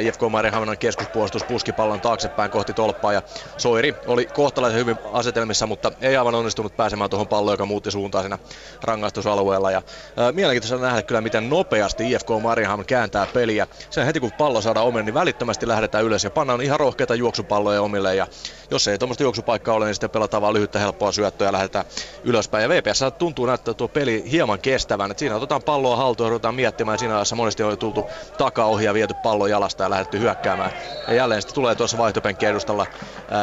[0.00, 3.22] IFK Marienhamnan keskuspuolustus puski pallon taaksepäin kohti tolppaa ja
[3.56, 8.24] Soiri oli kohtalaisen hyvin asetelmissa, mutta ei aivan onnistunut pääsemään tuohon palloon, joka muutti suuntaan
[8.24, 8.38] siinä
[8.82, 9.70] rangaistusalueella.
[9.70, 9.82] Ja,
[10.16, 13.66] ää, mielenkiintoista nähdä kyllä, miten nopeasti IFK Mariehamn kääntää peliä.
[13.90, 17.82] Sen heti kun pallo saadaan omen, niin välittömästi lähdetään ylös ja pannaan ihan rohkeita juoksupalloja
[17.82, 18.14] omille.
[18.14, 18.26] Ja
[18.70, 21.84] jos ei tuommoista juoksupaikkaa ole, niin sitten pelataan vaan lyhyttä helppoa syöttöä ja lähdetään
[22.24, 22.62] ylöspäin.
[22.62, 25.10] Ja VPS tuntuu näyttää tuo peli hieman kestävän.
[25.10, 26.98] Et siinä otetaan palloa haltuun ja ruvetaan miettimään.
[26.98, 28.06] Siinä ajassa monesti on tultu
[28.38, 30.70] takaohi ja viety pallo jalasta ja lähdetty hyökkäämään.
[31.08, 32.86] Ja jälleen sitten tulee tuossa vaihtopenkki edustalla.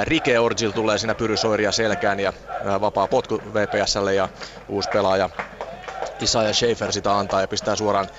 [0.04, 2.34] Rike Orgil tulee siinä pyrysoiria selkään ja
[2.82, 4.30] vapaa potku VPSlle ja
[4.68, 5.30] uusi pelaaja
[6.20, 8.10] Isaiah Schaefer sitä antaa ja pistää suoraan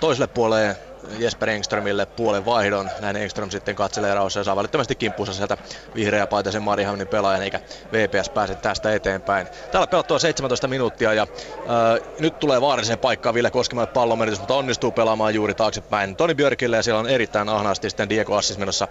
[0.00, 0.76] toiselle puolelle
[1.18, 2.90] Jesper Engströmille puolen vaihdon.
[3.00, 5.56] Näin Engström sitten katselee rauhassa ja saa välittömästi kimppuunsa sieltä
[5.94, 7.60] vihreä paitaisen Marihamnin pelaajan, eikä
[7.92, 9.46] VPS pääse tästä eteenpäin.
[9.72, 14.54] Täällä pelattua 17 minuuttia ja äh, nyt tulee vaaralliseen paikkaan Ville Koskemalle pallon menetys, mutta
[14.54, 18.88] onnistuu pelaamaan juuri taaksepäin Toni Björkille ja siellä on erittäin ahnaasti sitten Diego Assis menossa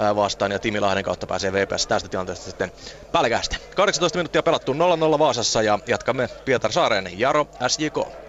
[0.00, 2.72] äh, vastaan ja Timi Lahden kautta pääsee VPS tästä tilanteesta sitten
[3.12, 3.56] pälkästä.
[3.76, 4.76] 18 minuuttia pelattu 0-0
[5.18, 8.26] Vaasassa ja jatkamme Pietarsaaren Jaro SJK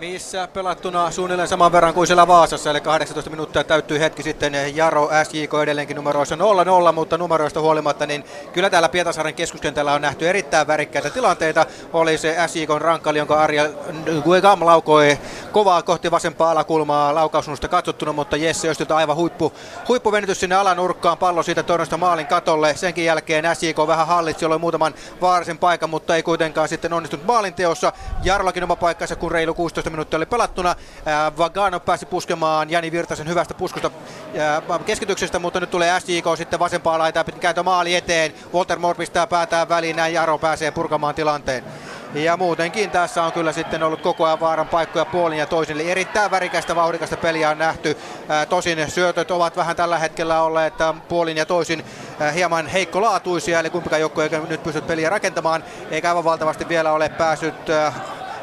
[0.00, 5.10] missä pelattuna suunnilleen saman verran kuin siellä Vaasassa, eli 18 minuuttia täyttyy hetki sitten Jaro
[5.24, 6.36] SJK edelleenkin numeroissa
[6.90, 11.66] 0-0, mutta numeroista huolimatta, niin kyllä täällä Pietasaaren keskuskentällä on nähty erittäin värikkäitä tilanteita.
[11.92, 13.68] Oli se SJK rankkali, jonka Arja
[14.24, 15.18] Guegam laukoi
[15.52, 19.52] kovaa kohti vasempaa alakulmaa laukausnusta katsottuna, mutta Jesse Östiltä aivan huippu,
[19.88, 22.76] huippuvenitys sinne alanurkkaan, pallo siitä tornosta maalin katolle.
[22.76, 27.92] Senkin jälkeen SJK vähän hallitsi, oli muutaman vaarallisen paikan, mutta ei kuitenkaan sitten onnistunut maalinteossa.
[28.22, 30.74] Jarollakin oma paikkansa, kun reilu 16 15 minuuttia oli pelattuna.
[31.38, 33.90] Vagano pääsi puskemaan Jani Virtasen hyvästä puskusta
[34.86, 38.34] keskityksestä, mutta nyt tulee SJK sitten vasempaa laitaa, kääntö maali eteen.
[38.54, 41.64] Walter Moore pistää päätään väliin, näin Jaro pääsee purkamaan tilanteen.
[42.14, 45.76] Ja muutenkin tässä on kyllä sitten ollut koko ajan vaaran paikkoja puolin ja toisin.
[45.76, 47.96] Eli erittäin värikästä, vauhdikasta peliä on nähty.
[48.48, 50.74] tosin syötöt ovat vähän tällä hetkellä olleet
[51.08, 51.84] puolin ja toisin
[52.34, 57.08] hieman heikkolaatuisia, eli kumpikaan joukko ei nyt pysty peliä rakentamaan, eikä aivan valtavasti vielä ole
[57.08, 57.54] päässyt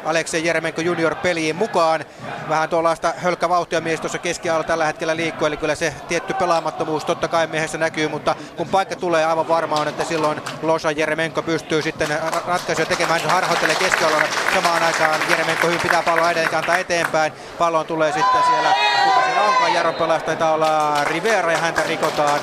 [0.04, 2.04] Aleksei Jeremenko junior peliin mukaan.
[2.48, 7.28] Vähän tuollaista hölkkävauhtia mies tuossa keskialalla tällä hetkellä liikkuu, eli kyllä se tietty pelaamattomuus totta
[7.28, 11.82] kai miehessä näkyy, mutta kun paikka tulee aivan varma on, että silloin Losa Jeremenko pystyy
[11.82, 12.08] sitten
[12.46, 17.86] ratkaisuja tekemään, se harhoittelee keskialalla samaan aikaan Jeremenko hyvin pitää palloa edelleen kantaa eteenpäin, pallon
[17.86, 18.74] tulee sitten siellä,
[19.04, 22.40] kuka siellä onkaan, Jaron pelaaja taitaa olla Rivera ja häntä rikotaan,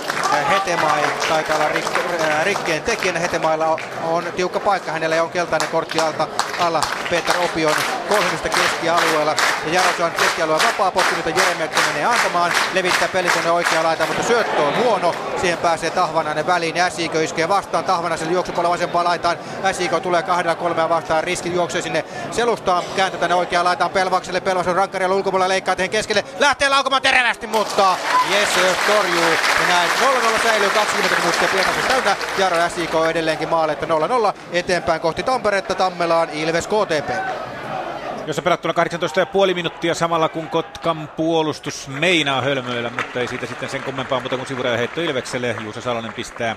[0.50, 6.00] Hetemai taitaa olla rik- rikkeen tekijänä, Hetemailla on, on tiukka paikka, hänellä on keltainen kortti
[6.00, 6.28] alta,
[6.60, 6.82] alla.
[7.10, 7.76] Peter Opion
[8.10, 9.36] kolmesta keskialueella.
[9.66, 12.52] Ja Jaros on keskialueen vapaa potkun, jota Jeremelkki menee antamaan.
[12.74, 15.16] Levittää peli tuonne oikeaan laitaan, mutta syöttö on huono.
[15.42, 16.78] Siihen pääsee Tahvanainen väliin.
[16.78, 19.38] Äsikö iskee vastaan Tahvanaiselle juoksupuolella vasempaan laitaan.
[19.64, 21.24] Äsikö tulee kahdella kolmea vastaan.
[21.24, 22.84] Riski juoksee sinne selustaan.
[22.96, 24.42] Kääntää tänne oikeaan laitaan Pelvakselle.
[24.42, 26.24] Pelvas on rankkarilla ulkopuolella leikkaa tähän keskelle.
[26.40, 27.98] Lähtee laukomaan terävästi, mutta
[28.32, 29.32] Jesse torjuu.
[29.62, 29.90] Ja näin
[30.38, 32.16] 0-0 säilyy 20 minuuttia Pietarsaaressa täynnä.
[32.38, 37.45] Jaro SIK edelleenkin maalle, että 0-0 eteenpäin kohti Tamperetta Tammelaan Ilves KTP
[38.28, 38.74] jossa pelattuna
[39.48, 44.38] 18,5 minuuttia samalla kun Kotkan puolustus meinaa hölmöillä, mutta ei siitä sitten sen kummempaa muuta
[44.38, 45.56] kuin sivuraja heitto Ilvekselle.
[45.64, 46.56] Juuso Salonen pistää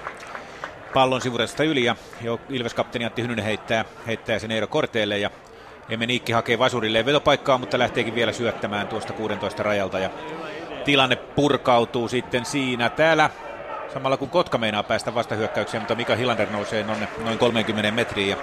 [0.95, 5.31] pallon sivurajasta yli ja jo Ilves kapteeni Antti Hynynen heittää, heittää sen Eero Korteelle ja
[6.07, 10.11] Niikki hakee Vasurille vetopaikkaa, mutta lähteekin vielä syöttämään tuosta 16 rajalta ja
[10.85, 12.91] tilanne purkautuu sitten siinä.
[12.91, 13.31] Täällä
[13.95, 18.37] samalla kun Kotka meinaa päästä vastahyökkäykseen, mutta Mika Hilander nousee noin, noin 30 metriin ja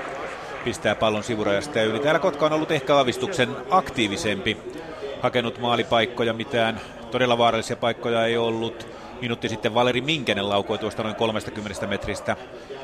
[0.66, 2.00] pistää pallon sivurajasta yli.
[2.00, 4.58] Täällä Kotka on ollut ehkä avistuksen aktiivisempi,
[5.22, 8.88] hakenut maalipaikkoja, mitään todella vaarallisia paikkoja ei ollut.
[9.22, 12.38] Minuutti sitten Valeri Minkänen laukoi tuosta noin 30 metristä.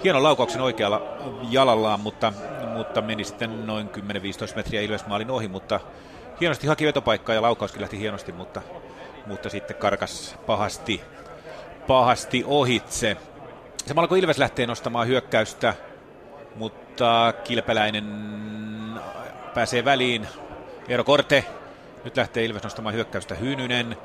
[0.04, 1.18] Hieno laukauksen oikealla
[1.50, 2.34] jalallaan, mutta,
[2.74, 5.80] mutta meni sitten noin 10-15 metriä Ilves maalin ohi, mutta
[6.42, 8.62] hienosti haki vetopaikkaa ja laukauskin lähti hienosti, mutta,
[9.26, 11.02] mutta sitten karkas pahasti,
[11.88, 13.18] pahasti ohitse.
[13.86, 15.74] Samalla kun Ilves lähtee nostamaan hyökkäystä,
[16.56, 18.06] mutta Kilpeläinen
[19.54, 20.28] pääsee väliin.
[20.88, 21.46] Eero Korte.
[22.04, 23.98] Nyt lähtee Ilves nostamaan hyökkäystä Hynynen.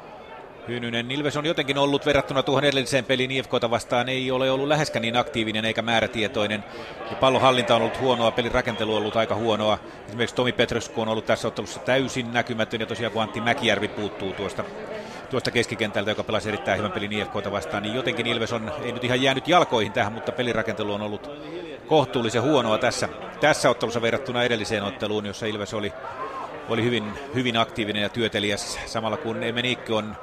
[0.68, 5.02] Hynynen Ilves on jotenkin ollut verrattuna tuohon edelliseen peliin IFKta vastaan, ei ole ollut läheskään
[5.02, 6.64] niin aktiivinen eikä määrätietoinen.
[7.10, 9.78] Ja pallonhallinta on ollut huonoa, pelin rakentelu on ollut aika huonoa.
[10.08, 14.32] Esimerkiksi Tomi Petrusku on ollut tässä ottelussa täysin näkymätön ja tosiaan kun Antti Mäkijärvi puuttuu
[14.32, 14.64] tuosta
[15.30, 19.04] tuosta keskikentältä, joka pelasi erittäin hyvän pelin IFKta vastaan, niin jotenkin Ilves on, ei nyt
[19.04, 21.30] ihan jäänyt jalkoihin tähän, mutta pelirakentelu on ollut
[21.86, 23.08] kohtuullisen huonoa tässä,
[23.40, 25.92] tässä ottelussa verrattuna edelliseen otteluun, jossa Ilves oli,
[26.68, 30.16] oli hyvin, hyvin aktiivinen ja työtelijäs, samalla kun Emenikki on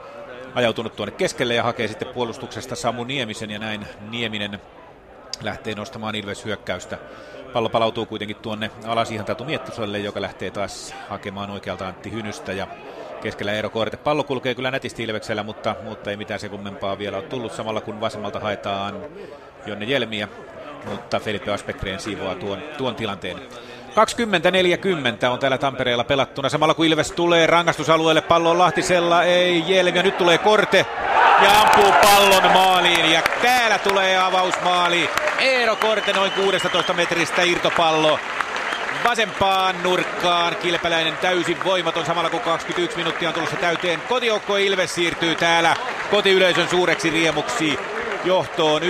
[0.55, 4.61] ajautunut tuonne keskelle ja hakee sitten puolustuksesta Samu Niemisen ja näin Nieminen
[5.41, 6.97] lähtee nostamaan Ilves hyökkäystä.
[7.53, 12.53] Pallo palautuu kuitenkin tuonne alas ihan Tatu Miettuselle, joka lähtee taas hakemaan oikealta Antti Hynystä
[12.53, 12.67] ja
[13.21, 13.97] keskellä Eero Korte.
[13.97, 17.81] Pallo kulkee kyllä nätisti Ilveksellä, mutta, mutta ei mitään se kummempaa vielä ole tullut samalla
[17.81, 19.01] kun vasemmalta haetaan
[19.65, 20.27] Jonne Jelmiä
[20.85, 23.37] mutta Felipe Aspekreen siivoaa tuon, tuon tilanteen.
[23.89, 26.49] 20-40 on täällä Tampereella pelattuna.
[26.49, 30.85] Samalla kun Ilves tulee rangaistusalueelle, pallo on Lahtisella, ei Jelmiä, nyt tulee Korte
[31.43, 33.11] ja ampuu pallon maaliin.
[33.11, 35.09] Ja täällä tulee avausmaali.
[35.39, 38.19] Eero Korte noin 16 metristä irtopallo
[39.03, 40.55] vasempaan nurkkaan.
[40.55, 44.01] Kilpeläinen täysin voimaton samalla kun 21 minuuttia on tulossa täyteen.
[44.09, 45.75] Kotijoukko Ilves siirtyy täällä
[46.11, 47.79] kotiyleisön suureksi riemuksi
[48.23, 48.85] johtoon 1-0.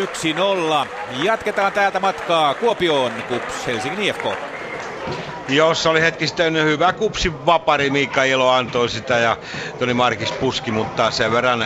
[1.09, 4.23] Jatketaan täältä matkaa Kuopioon, Kups Helsingin IFK.
[5.47, 9.37] Jos oli hetki sitten hyvä kupsi vapari, Miikka Ilo antoi sitä ja
[9.79, 11.65] Toni Markis puski, mutta sen verran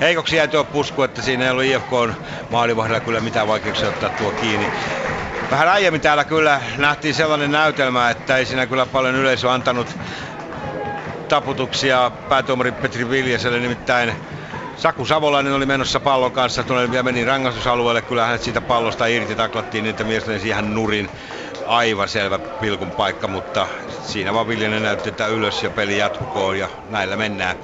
[0.00, 4.32] heikoksi jäi tuo pusku, että siinä ei ollut IFK maalivahdella kyllä mitään vaikeuksia ottaa tuo
[4.32, 4.72] kiinni.
[5.50, 9.96] Vähän aiemmin täällä kyllä nähtiin sellainen näytelmä, että ei siinä kyllä paljon yleisö antanut
[11.28, 14.14] taputuksia päätuomari Petri Viljaselle, nimittäin
[14.74, 18.02] Saku Savolainen oli menossa pallon kanssa tuonne ja meni rangaistusalueelle.
[18.02, 21.12] Kyllä hänet siitä pallosta irti taklattiin, että mies lensi ihan nurin.
[21.64, 26.68] Aivan selvä pilkun paikka, mutta siinä vaan Viljanen näytti, että ylös ja peli jatkukoon ja
[26.86, 27.56] näillä mennään.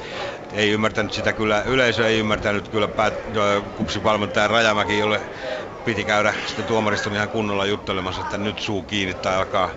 [0.53, 3.15] Ei ymmärtänyt sitä kyllä, yleisö ei ymmärtänyt kyllä päät,
[3.75, 5.23] kupsin valmentaja Rajamäki, jolle
[5.85, 9.71] piti käydä sitten tuomariston ihan kunnolla juttelemassa, että nyt suu kiinni tai alkaa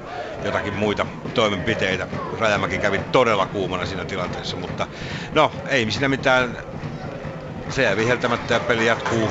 [0.43, 2.07] jotakin muita toimenpiteitä.
[2.39, 4.87] Rajamäki kävi todella kuumana siinä tilanteessa, mutta
[5.33, 6.57] no ei siinä mitään
[7.75, 9.29] se jää viheltämättä ja peli jatkuu.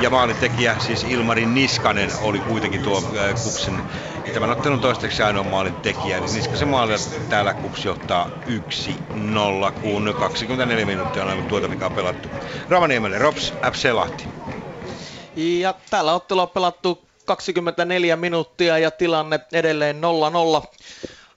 [0.00, 3.82] Ja maalintekijä, siis Ilmari Niskanen, oli kuitenkin tuo äh, Kupsin
[4.34, 6.20] tämän ottelun toistaiseksi ainoa maalin tekijä.
[6.20, 8.30] Niin Niskasen maalilla täällä Kups johtaa
[9.68, 12.28] 1-0, kun 24 minuuttia on tuota, mikä on pelattu.
[12.68, 14.24] Ravaniemelle, Rops, FC Lahti.
[15.36, 20.00] Ja tällä ottelua on pelattu 24 minuuttia ja tilanne edelleen
[20.62, 20.66] 0-0.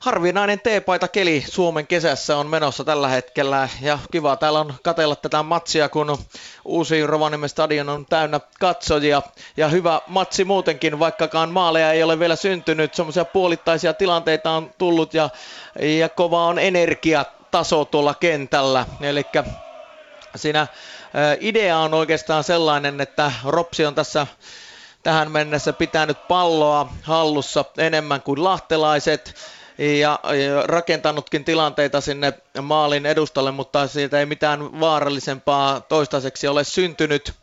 [0.03, 3.69] Harvinainen teepaita keli Suomen kesässä on menossa tällä hetkellä.
[3.81, 6.17] Ja kiva täällä on katella tätä matsia, kun
[6.65, 9.21] uusi Rovaniemen stadion on täynnä katsojia.
[9.57, 15.13] Ja hyvä matsi muutenkin, vaikkakaan maaleja ei ole vielä syntynyt, semmoisia puolittaisia tilanteita on tullut
[15.13, 15.29] ja,
[15.79, 19.25] ja kova on energiataso tuolla kentällä, eli
[20.35, 20.67] siinä
[21.39, 24.27] idea on oikeastaan sellainen, että Ropsi on tässä
[25.03, 29.35] tähän mennessä pitänyt palloa hallussa enemmän kuin lahtelaiset
[29.77, 30.19] ja,
[30.65, 37.33] rakentanutkin tilanteita sinne maalin edustalle, mutta siitä ei mitään vaarallisempaa toistaiseksi ole syntynyt.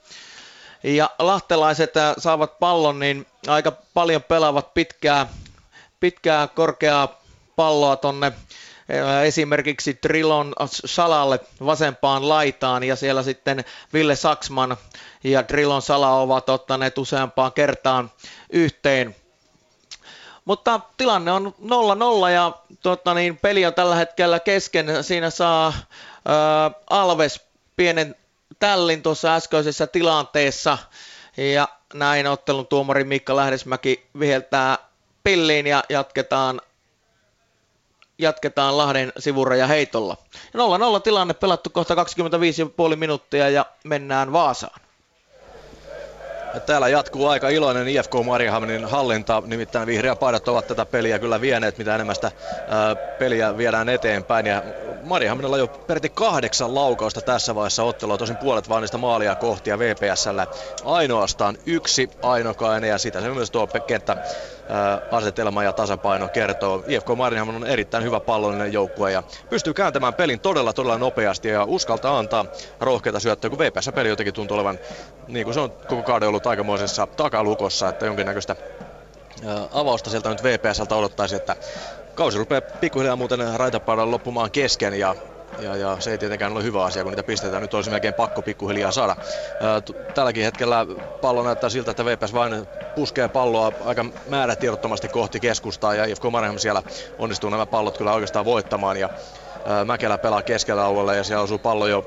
[0.82, 5.26] Ja lahtelaiset äh, saavat pallon, niin aika paljon pelaavat pitkää,
[6.00, 7.20] pitkää korkeaa
[7.56, 14.76] palloa tonne äh, esimerkiksi Trilon Salalle vasempaan laitaan ja siellä sitten Ville Saksman
[15.24, 18.10] ja Trilon Sala ovat ottaneet useampaan kertaan
[18.50, 19.16] yhteen
[20.50, 21.54] mutta tilanne on
[22.26, 25.04] 0-0 ja tota niin, peli on tällä hetkellä kesken.
[25.04, 25.72] Siinä saa
[26.24, 27.40] ää, Alves
[27.76, 28.16] pienen
[28.58, 30.78] tällin tuossa äskeisessä tilanteessa.
[31.36, 34.78] Ja näin ottelun tuomari Mikka Lähdesmäki viheltää
[35.24, 36.60] pilliin ja jatketaan
[38.18, 40.16] jatketaan Lahden sivuraja heitolla.
[40.98, 41.94] 0-0 tilanne pelattu kohta
[42.90, 44.80] 25,5 minuuttia ja mennään Vaasaan.
[46.66, 51.78] Täällä jatkuu aika iloinen IFK Mariehamnin hallinta, nimittäin vihreä paidat ovat tätä peliä kyllä vieneet,
[51.78, 52.32] mitä enemmän sitä
[52.66, 54.46] ää, peliä viedään eteenpäin.
[54.46, 54.62] Ja
[55.02, 59.78] Mariehamnilla jo peräti kahdeksan laukausta tässä vaiheessa ottelua, tosin puolet vaan niistä maalia kohti ja
[59.78, 60.46] VPSllä
[60.84, 64.16] ainoastaan yksi ainokainen ja sitä se myös tuo kenttä
[65.10, 66.82] asetelma ja tasapaino kertoo.
[66.86, 71.64] IFK Mariehamn on erittäin hyvä pallollinen joukkue ja pystyy kääntämään pelin todella todella nopeasti ja
[71.64, 72.46] uskaltaa antaa
[72.80, 74.78] rohkeita syöttöjä, kun VPS-peli jotenkin tuntuu olevan,
[75.26, 78.56] niin kuin se on koko kauden ollut aikamoisessa takalukossa, että jonkinnäköistä
[79.70, 81.56] avausta sieltä nyt VPSltä odottaisi, että
[82.14, 85.16] kausi rupeaa pikkuhiljaa muuten raitapaudalla loppumaan kesken ja
[85.58, 87.62] ja, ja se ei tietenkään ole hyvä asia, kun niitä pistetään.
[87.62, 89.16] Nyt olisi melkein pakko pikkuhiljaa saada.
[90.14, 90.86] Tälläkin hetkellä
[91.20, 96.58] pallo näyttää siltä, että VPS vain puskee palloa aika määrätiedottomasti kohti keskustaa ja IFK Marheim
[96.58, 96.82] siellä
[97.18, 99.10] onnistuu nämä pallot kyllä oikeastaan voittamaan ja
[99.84, 102.04] Mäkelä pelaa keskellä alueella ja siellä osuu pallo jo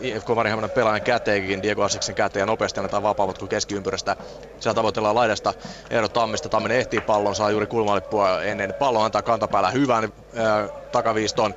[0.00, 4.16] IFK Mariehamnen pelaajan käteenkin, Diego Asseksen käteen ja nopeasti annetaan vapaavat kuin keskiympyrästä.
[4.60, 5.54] Siellä tavoitellaan laidasta
[5.90, 6.48] Eero Tammista.
[6.48, 8.74] Tamminen ehtii pallon, saa juuri kulmalippua ennen.
[8.74, 11.54] Pallo antaa kantapäällä hyvän äh, takaviiston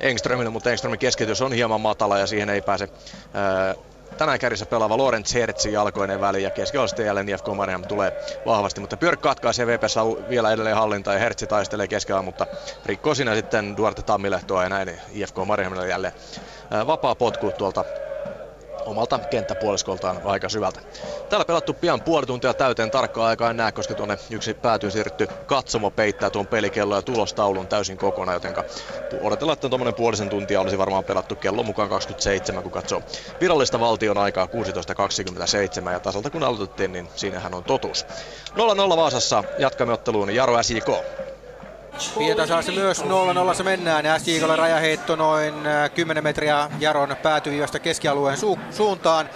[0.00, 2.88] Engströmille, mutta Engströmin keskitys on hieman matala ja siihen ei pääse
[4.16, 8.12] tänään kärjessä pelaava Lorenz Hertzi jalkoinen väli ja keskiolasta jälleen IFK Marham tulee
[8.44, 9.94] vahvasti, mutta Björk katkaisee VPS
[10.28, 12.46] vielä edelleen hallinta ja Hertzi taistelee keskellä, mutta
[12.86, 16.12] rikkoo siinä sitten Duarte Tammilehtoa ja näin IFK Marhamille jälleen
[16.86, 17.84] vapaa potku tuolta
[18.84, 20.80] omalta kenttäpuoliskoltaan aika syvältä.
[21.28, 25.28] Täällä pelattu pian puoli tuntia täyteen tarkkaa aikaa en näe, koska tuonne yksi päätyy siirrytty
[25.46, 28.54] katsomo peittää tuon pelikello ja tulostaulun täysin kokonaan, joten
[29.20, 33.02] odotellaan, että tuommoinen puolisen tuntia olisi varmaan pelattu kello mukaan 27, kun katsoo
[33.40, 34.48] virallista valtion aikaa
[35.86, 38.06] 16.27 ja tasalta kun aloitettiin, niin siinähän on totuus.
[38.92, 40.88] 0-0 Vaasassa jatkamme otteluun Jaro SJK.
[42.18, 43.04] Pietasaarissa myös
[43.60, 45.54] 0-0 mennään ja SJKlle rajaheitto noin
[45.94, 49.28] 10 äh, metriä Jaron päätyviivasta keskialueen su- suuntaan.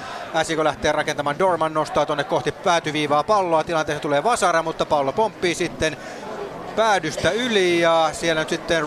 [0.42, 3.64] SJK lähtee rakentamaan Dorman, nostaa tuonne kohti päätyviivaa palloa.
[3.64, 5.96] Tilanteessa tulee Vasara, mutta pallo pomppii sitten
[6.76, 8.86] päädystä yli ja siellä nyt sitten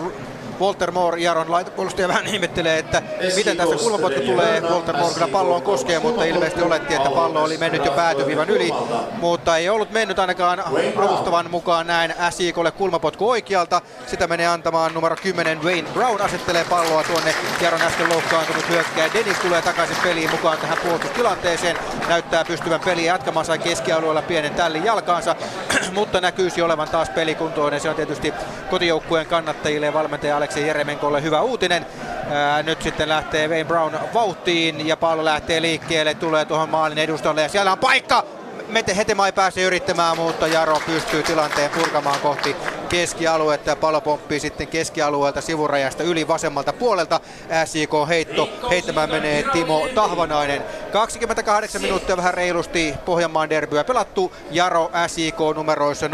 [0.60, 3.02] Walter Moore, Jaron laitapuolustaja vähän ihmettelee, että
[3.36, 4.60] miten tässä kulmapotku tulee.
[4.60, 8.72] Walter Moore kyllä palloon koskee, mutta ilmeisesti oletti, että pallo oli mennyt jo päätyviivan yli.
[9.20, 10.62] Mutta ei ollut mennyt ainakaan
[10.96, 13.80] avustavan mukaan näin SIKlle kulmapotku oikealta.
[14.06, 17.34] Sitä menee antamaan numero 10 Wayne Brown asettelee palloa tuonne.
[17.60, 19.10] Jaron äsken loukkaantunut hyökkää.
[19.14, 21.76] Dennis tulee takaisin peliin mukaan tähän puolustustilanteeseen.
[22.08, 25.36] Näyttää pystyvän peliä jatkamaan, sai keskialueella pienen tällin jalkaansa,
[25.92, 27.80] mutta näkyisi olevan taas pelikuntoinen.
[27.80, 28.34] Se on tietysti
[28.70, 31.86] kotijoukkueen kannattajille ja valmentaja Alex Aleksi Jeremenkolle hyvä uutinen.
[32.30, 37.42] Ää, nyt sitten lähtee Wayne Brown vauhtiin ja pallo lähtee liikkeelle, tulee tuohon maalin edustalle
[37.42, 38.24] ja siellä on paikka!
[38.68, 42.56] Mete Hetema ei pääse yrittämään, mutta Jaro pystyy tilanteen purkamaan kohti
[42.88, 47.20] keskialuetta ja pallo pomppii sitten keskialueelta sivurajasta yli vasemmalta puolelta.
[47.64, 50.62] SJK heitto, heittämään menee Timo Tahvanainen.
[50.92, 54.32] 28 minuuttia vähän reilusti Pohjanmaan derbyä pelattu.
[54.50, 56.10] Jaro SJK numeroissa 0-0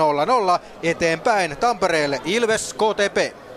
[0.82, 3.47] eteenpäin Tampereelle Ilves KTP.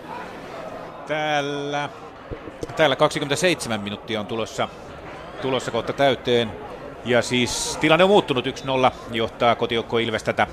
[1.06, 1.88] Täällä,
[2.76, 4.68] täällä 27 minuuttia on tulossa,
[5.42, 6.52] tulossa kohta täyteen.
[7.04, 8.50] Ja siis tilanne on muuttunut 1-0,
[9.12, 10.46] johtaa kotijoukko Ilves tätä,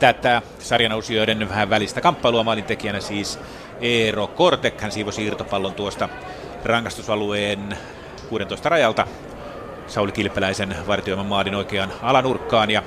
[0.00, 3.38] tätä sarjanousijoiden vähän välistä kamppailua maalintekijänä siis
[3.80, 4.80] Eero Kortek.
[4.80, 6.08] Hän siivosi siirtopallon tuosta
[6.64, 7.78] rangaistusalueen
[8.28, 9.06] 16 rajalta
[9.86, 12.82] Sauli Kilpeläisen vartioiman maalin oikeaan alanurkkaan ja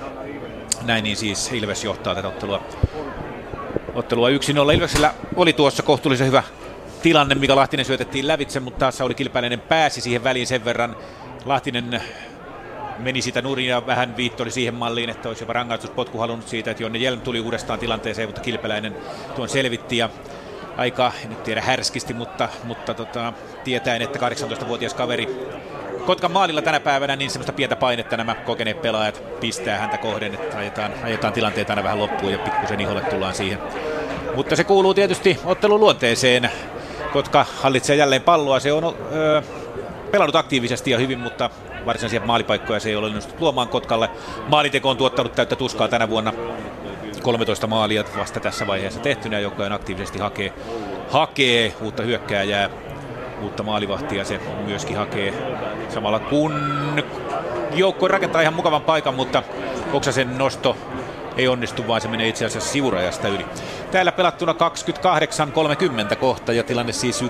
[0.82, 2.64] näin niin siis Ilves johtaa tätä ottelua
[3.96, 4.32] ottelua 1-0.
[4.74, 6.44] Ilveksellä oli tuossa kohtuullisen hyvä
[7.02, 10.96] tilanne, mikä Lahtinen syötettiin lävitse, mutta taas Sauli Kilpäinen pääsi siihen väliin sen verran.
[11.46, 12.02] Lahtinen
[13.00, 16.84] meni sitä nurin ja vähän viittoli siihen malliin, että olisi jopa rangaistuspotku halunnut siitä, että
[16.84, 18.96] Jonne Jelm tuli uudestaan tilanteeseen, mutta Kilpeläinen
[19.36, 20.10] tuon selvitti ja
[20.78, 23.34] aika, en nyt tiedä härskisti, mutta, mutta tota,
[23.64, 25.28] tietäen, että 18-vuotias kaveri
[26.06, 30.58] Kotkan maalilla tänä päivänä, niin semmoista pientä painetta nämä kokeneet pelaajat pistää häntä kohden, että
[30.58, 33.60] ajetaan, ajetaan tilanteita aina vähän loppuun ja pikkusen iholle tullaan siihen.
[34.36, 36.52] Mutta se kuuluu tietysti ottelun luonteeseen.
[37.14, 38.60] Kotka hallitsee jälleen palloa.
[38.60, 39.42] Se on öö,
[40.12, 41.50] pelannut aktiivisesti ja hyvin, mutta
[41.86, 44.10] varsinaisia maalipaikkoja se ei ole onnistunut luomaan Kotkalle.
[44.48, 46.34] Maaliteko on tuottanut täyttä tuskaa tänä vuonna.
[47.22, 50.54] 13 maalia vasta tässä vaiheessa tehtynä, joka aktiivisesti hakee,
[51.10, 52.70] hakee uutta hyökkääjää,
[53.44, 55.34] uutta maalivahtia se myöskin hakee.
[55.90, 56.54] Samalla kun
[57.76, 59.44] joukko rakentaa ihan mukavan paikan, mutta
[59.94, 60.78] Oksasen nosto
[61.38, 63.46] ei onnistu, vaan se menee itse asiassa sivurajasta yli.
[63.92, 64.56] Täällä pelattuna
[66.14, 67.26] 28-30 kohta ja tilanne siis 1-0.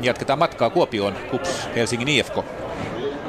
[0.00, 2.34] Jatketaan matkaa Kuopioon, Kups Helsingin IFK.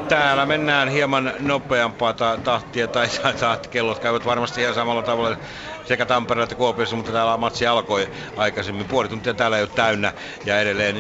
[0.08, 3.08] Täällä mennään hieman nopeampaa ta- tahtia tai
[3.40, 5.38] tahtikellot käyvät varmasti ihan samalla tavalla
[5.86, 8.88] sekä Tampereella että Kuopiossa, mutta täällä matsi alkoi aikaisemmin.
[8.88, 10.14] Puoli tuntia täällä ei ole täynnä
[10.46, 10.96] ja edelleen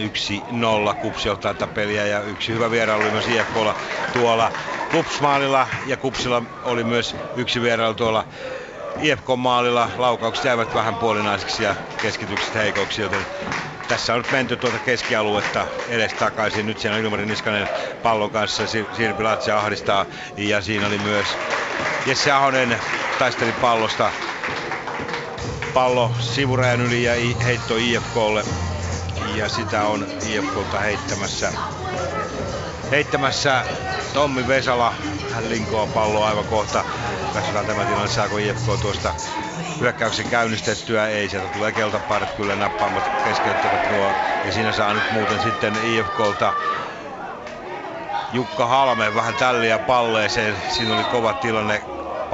[0.91, 3.75] 1-0 Kups johtaa tätä peliä ja yksi hyvä vierailu oli myös IFKlla
[4.13, 4.51] tuolla
[4.91, 8.25] Kupsmaalilla ja Kupsilla oli myös yksi vierailu tuolla
[8.97, 13.25] IFK-maalilla laukaukset jäivät vähän puolinaisiksi ja keskitykset heikoiksi, joten
[13.87, 16.65] tässä on nyt menty tuota keskialuetta edes takaisin.
[16.65, 17.67] Nyt siellä on Ilmari Niskanen
[18.03, 20.05] pallon kanssa, Sirpi Latse ahdistaa
[20.37, 21.27] ja siinä oli myös
[22.05, 22.79] Jesse Ahonen
[23.19, 24.11] taisteli pallosta.
[25.75, 27.11] Pallo sivurajan yli ja
[27.43, 28.45] heitto IFKlle
[29.35, 31.53] ja sitä on IFKlta heittämässä
[32.91, 33.65] heittämässä
[34.13, 34.93] Tommi Vesala.
[35.29, 36.85] Hän linkoa palloa aivan kohta.
[37.33, 39.13] Katsotaan tämä tilanne, saako IFK tuosta
[39.79, 41.07] hyökkäyksen käynnistettyä.
[41.07, 44.15] Ei, sieltä tulee keltaparit kyllä nappaamat keskeyttävät nuo.
[44.43, 46.53] Ja siinä saa nyt muuten sitten IFKlta
[48.31, 50.57] Jukka Halme vähän tälliä palleeseen.
[50.67, 51.83] Siinä oli kova tilanne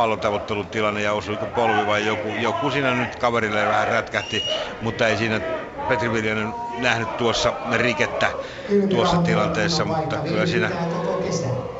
[0.01, 4.43] pallotavoittelun tilanne ja osuiko polvi vai joku, joku siinä nyt kaverille vähän rätkähti,
[4.81, 5.41] mutta ei siinä
[5.87, 8.31] Petri Viljanen nähnyt tuossa rikettä
[8.89, 10.71] tuossa tilanteessa, mutta kyllä siinä,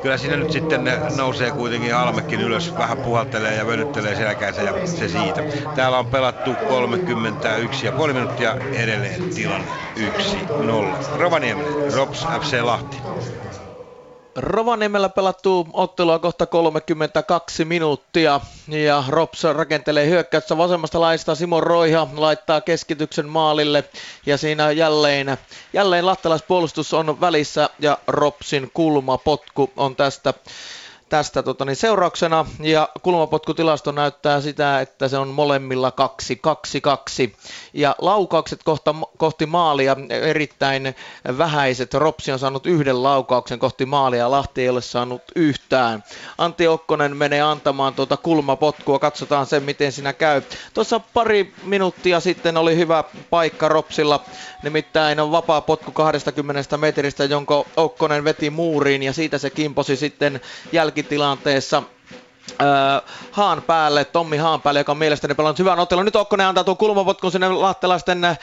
[0.00, 0.82] kyllä siinä nyt sitten
[1.16, 5.42] nousee kuitenkin Almekin ylös, vähän puhaltelee ja venyttelee selkäänsä ja se siitä.
[5.74, 10.02] Täällä on pelattu 31 ja puoli minuuttia edelleen tilanne 1-0.
[11.12, 13.02] Rovaniemi, Rops FC Lahti.
[14.36, 21.34] Rovaniemellä pelattu ottelua kohta 32 minuuttia ja Rops rakentelee hyökkäystä vasemmasta laista.
[21.34, 23.84] Simo Roiha laittaa keskityksen maalille
[24.26, 25.36] ja siinä jälleen,
[25.72, 30.34] jälleen lahtelaispuolustus on välissä ja Ropsin kulmapotku on tästä
[31.12, 32.46] tästä tota, niin seurauksena.
[32.60, 35.92] Ja kulmapotkutilasto näyttää sitä, että se on molemmilla
[37.28, 37.34] 2-2-2.
[37.72, 40.94] Ja laukaukset kohta, kohti maalia erittäin
[41.38, 41.94] vähäiset.
[41.94, 46.04] Ropsi on saanut yhden laukauksen kohti maalia, Lahti ei ole saanut yhtään.
[46.38, 50.42] Antti Okkonen menee antamaan tuota kulmapotkua, katsotaan sen miten siinä käy.
[50.74, 54.24] Tuossa pari minuuttia sitten oli hyvä paikka Ropsilla,
[54.62, 60.40] nimittäin on vapaa potku 20 metristä, jonka Okkonen veti muuriin ja siitä se kimposi sitten
[60.72, 61.82] jälki tilanteessa
[62.62, 66.04] äh, Haan päälle, Tommi Haan päälle, joka on mielestäni pelannut hyvän ottelun.
[66.04, 68.38] Nyt Okkonen antaa tuon kulmapotkun sinne lahtelaisten äh,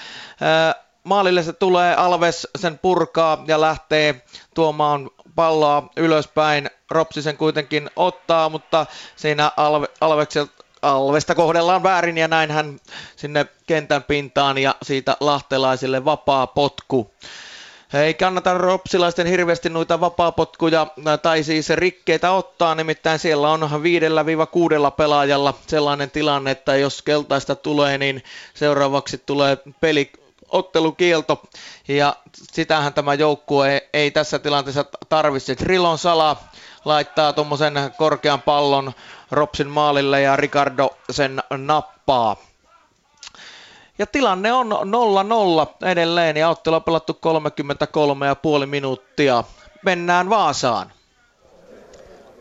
[1.04, 6.70] maalille se tulee, Alves sen purkaa ja lähtee tuomaan palloa ylöspäin.
[6.92, 8.86] Ropsi sen kuitenkin ottaa, mutta
[9.16, 12.80] siinä Alve, Alvekselta Alvesta kohdellaan väärin ja näin hän
[13.16, 17.14] sinne kentän pintaan ja siitä lahtelaisille vapaa potku.
[17.94, 20.88] Ei kannata ropsilaisten hirveästi noita vapaapotkuja
[21.22, 27.02] tai siis rikkeitä ottaa, nimittäin siellä on viidellä viiva kuudella pelaajalla sellainen tilanne, että jos
[27.02, 28.24] keltaista tulee, niin
[28.54, 30.12] seuraavaksi tulee peli
[30.50, 31.42] ottelukielto
[31.88, 35.56] ja sitähän tämä joukkue ei, ei tässä tilanteessa tarvitse.
[35.56, 36.38] Trilon Sala
[36.86, 38.92] laittaa tuommoisen korkean pallon
[39.32, 42.49] Ropsin maalille ja Ricardo sen nappaa.
[44.00, 44.70] Ja tilanne on
[45.82, 47.20] 0-0 edelleen ja ottelu on pelattu
[48.62, 49.44] 33,5 minuuttia.
[49.86, 50.92] Mennään Vaasaan.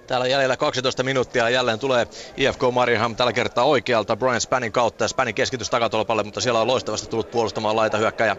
[0.06, 2.06] Täällä on jäljellä 12 minuuttia ja jälleen tulee
[2.36, 7.06] IFK Marienham tällä kertaa oikealta Brian Spannin kautta Spannin keskitys takatolpalle, mutta siellä on loistavasti
[7.06, 8.36] tullut puolustamaan laita hyökkäjä.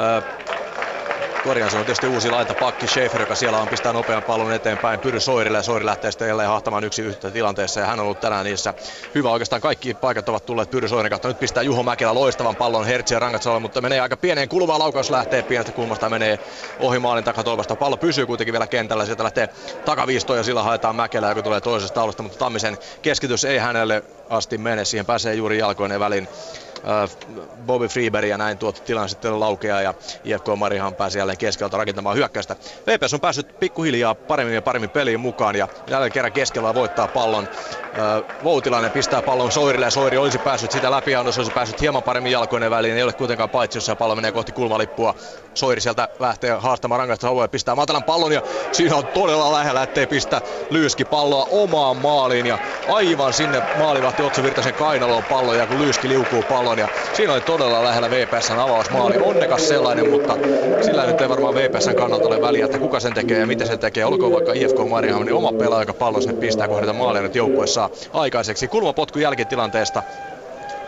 [0.00, 0.22] Öö,
[1.68, 5.20] Se on tietysti uusi laita pakki Schaefer, joka siellä on pistää nopean pallon eteenpäin Pyry
[5.20, 8.44] Soirille ja Soiri lähtee sitten jälleen hahtamaan yksi yhtä tilanteessa ja hän on ollut tänään
[8.44, 8.74] niissä
[9.14, 9.30] hyvä.
[9.30, 11.28] Oikeastaan kaikki paikat ovat tulleet Pyry Soirin kautta.
[11.28, 15.10] Nyt pistää Juho Mäkelä loistavan pallon Hertz ja Rangatsalalle, mutta menee aika pieneen kuluvaan laukaus
[15.10, 16.38] lähtee pienestä kulmasta menee
[16.78, 17.76] ohi maalin takatolvasta.
[17.76, 19.48] Pallo pysyy kuitenkin vielä kentällä, sieltä lähtee
[19.84, 24.58] takaviistoon ja sillä haetaan Mäkelä, joka tulee toisesta taulusta, mutta Tammisen keskitys ei hänelle asti
[24.58, 26.28] mene, siihen pääsee juuri jalkoinen väliin
[27.66, 32.16] Bobby Freeberg ja näin tuotti tilan sitten laukea ja IFK Marihan pääsi jälleen keskeltä rakentamaan
[32.16, 32.56] hyökkäystä.
[32.86, 37.48] VPS on päässyt pikkuhiljaa paremmin ja paremmin peliin mukaan ja jälleen kerran keskellä voittaa pallon.
[38.42, 42.32] Voutilainen pistää pallon Soirille ja Soiri olisi päässyt sitä läpi ja olisi päässyt hieman paremmin
[42.32, 42.96] jalkoinen väliin.
[42.96, 45.14] Ei ole kuitenkaan paitsi, jos pallo menee kohti kulmalippua.
[45.54, 50.06] Soiri sieltä lähtee haastamaan rangaistusalueen ja pistää matalan pallon ja siinä on todella lähellä, ettei
[50.06, 55.78] pistä Lyyski palloa omaan maaliin ja aivan sinne maalivahti Otso Virtasen kainaloon pallo ja kun
[55.78, 56.42] Lyyski liukuu
[56.76, 59.16] pallon ja siinä oli todella lähellä VPSn avausmaali.
[59.20, 60.38] Onnekas sellainen, mutta
[60.80, 63.78] sillä nyt ei varmaan VPSn kannalta ole väliä, että kuka sen tekee ja miten sen
[63.78, 64.04] tekee.
[64.04, 67.66] Olkoon vaikka IFK Mariehamn, niin oma pelaaja, joka pallon sinne pistää kohdata maalia nyt joukkue
[67.66, 68.68] saa aikaiseksi.
[68.68, 70.02] Kulmapotku jälkitilanteesta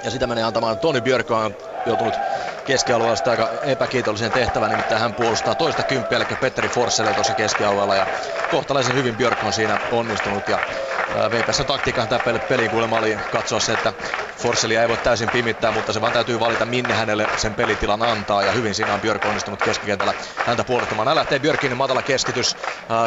[0.02, 1.54] ja sitä menee antamaan Toni Björk on
[1.84, 2.20] joutunut
[2.64, 8.06] keskialueella aika epäkiitollisen tehtävän, nimittäin hän puolustaa toista kymppiä, eli Petteri Forsselle tuossa keskialueella ja
[8.48, 10.60] kohtalaisen hyvin Björk on siinä onnistunut ja
[11.30, 13.92] VPS taktiikka tämä peliin kuulemma oli katsoa se, että
[14.36, 18.42] Forsselia ei voi täysin pimittää, mutta se vaan täytyy valita minne hänelle sen pelitilan antaa
[18.42, 20.14] ja hyvin siinä on Björk onnistunut keskikentällä
[20.46, 21.08] häntä puolustamaan.
[21.08, 22.56] Hän lähtee Björkin matala keskitys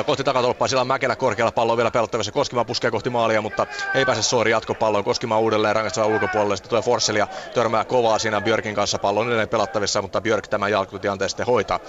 [0.06, 2.32] kohti takatolppaa, sillä on Mäkelä korkealla pallo vielä pelottavassa.
[2.32, 5.04] Koskimaa puskee kohti maalia, mutta ei pääse Soori jatkopalloon.
[5.04, 9.00] Koskimaa uudelleen rangaistavan ulkopuolelle, sitten tulee Forsselia törmää kovaa siinä Björkin kanssa.
[9.00, 11.80] Pallo on edelleen pelattavissa, mutta Björk tämän jalkutilanteen sitten hoitaa.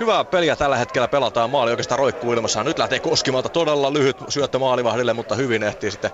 [0.00, 1.50] Hyvää peliä tällä hetkellä pelataan.
[1.50, 2.64] Maali oikeastaan roikkuu ilmassa.
[2.64, 6.10] Nyt lähtee Koskimalta todella lyhyt syöttö maalivahdille, mutta hyvin ehtii sitten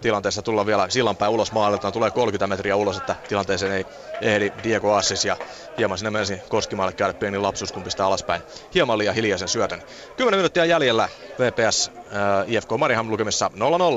[0.00, 1.92] tilanteessa tulla vielä sillanpäin ulos maalilta.
[1.92, 3.86] Tulee 30 metriä ulos, että tilanteeseen ei
[4.20, 5.36] ehdi Diego Assis ja
[5.78, 8.42] hieman sinne menisi Koskimaalle käydä pieni lapsus, kun pistää alaspäin.
[8.74, 9.82] Hieman liian hiljaisen syötön.
[10.16, 11.08] 10 minuuttia jäljellä
[11.38, 13.50] VPS äh, IFK Mariham lukemissa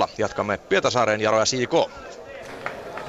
[0.05, 0.09] 0-0.
[0.17, 1.91] Jatkamme Pietasaareen Jaro ja CK.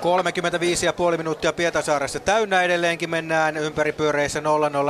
[0.01, 4.43] 35,5 minuuttia Pietasaaressa täynnä edelleenkin mennään ympäripyöreissä 0-0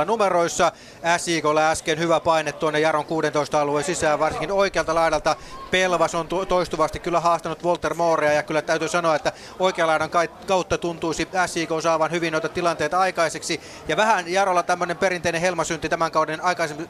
[0.05, 0.71] numeroissa.
[1.17, 5.35] SIKlla äsken hyvä paine tuonne Jaron 16 alueen sisään, varsinkin oikealta laidalta.
[5.71, 10.09] Pelvas on toistuvasti kyllä haastanut Walter Moorea ja kyllä täytyy sanoa, että oikean laidan
[10.47, 13.61] kautta tuntuisi SIK saavan hyvin noita tilanteita aikaiseksi.
[13.87, 16.41] Ja vähän Jarolla tämmöinen perinteinen helmasynti tämän kauden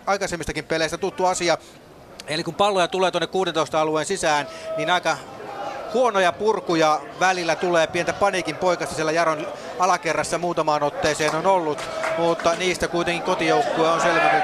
[0.05, 1.57] aikaisemmistakin peleistä tuttu asia.
[2.27, 4.47] Eli kun palloja tulee tuonne 16 alueen sisään,
[4.77, 5.17] niin aika
[5.93, 9.47] huonoja purkuja välillä tulee pientä paniikin poikasta siellä Jaron
[9.79, 14.43] alakerrassa muutamaan otteeseen on ollut, mutta niistä kuitenkin kotijoukkue on selvinnyt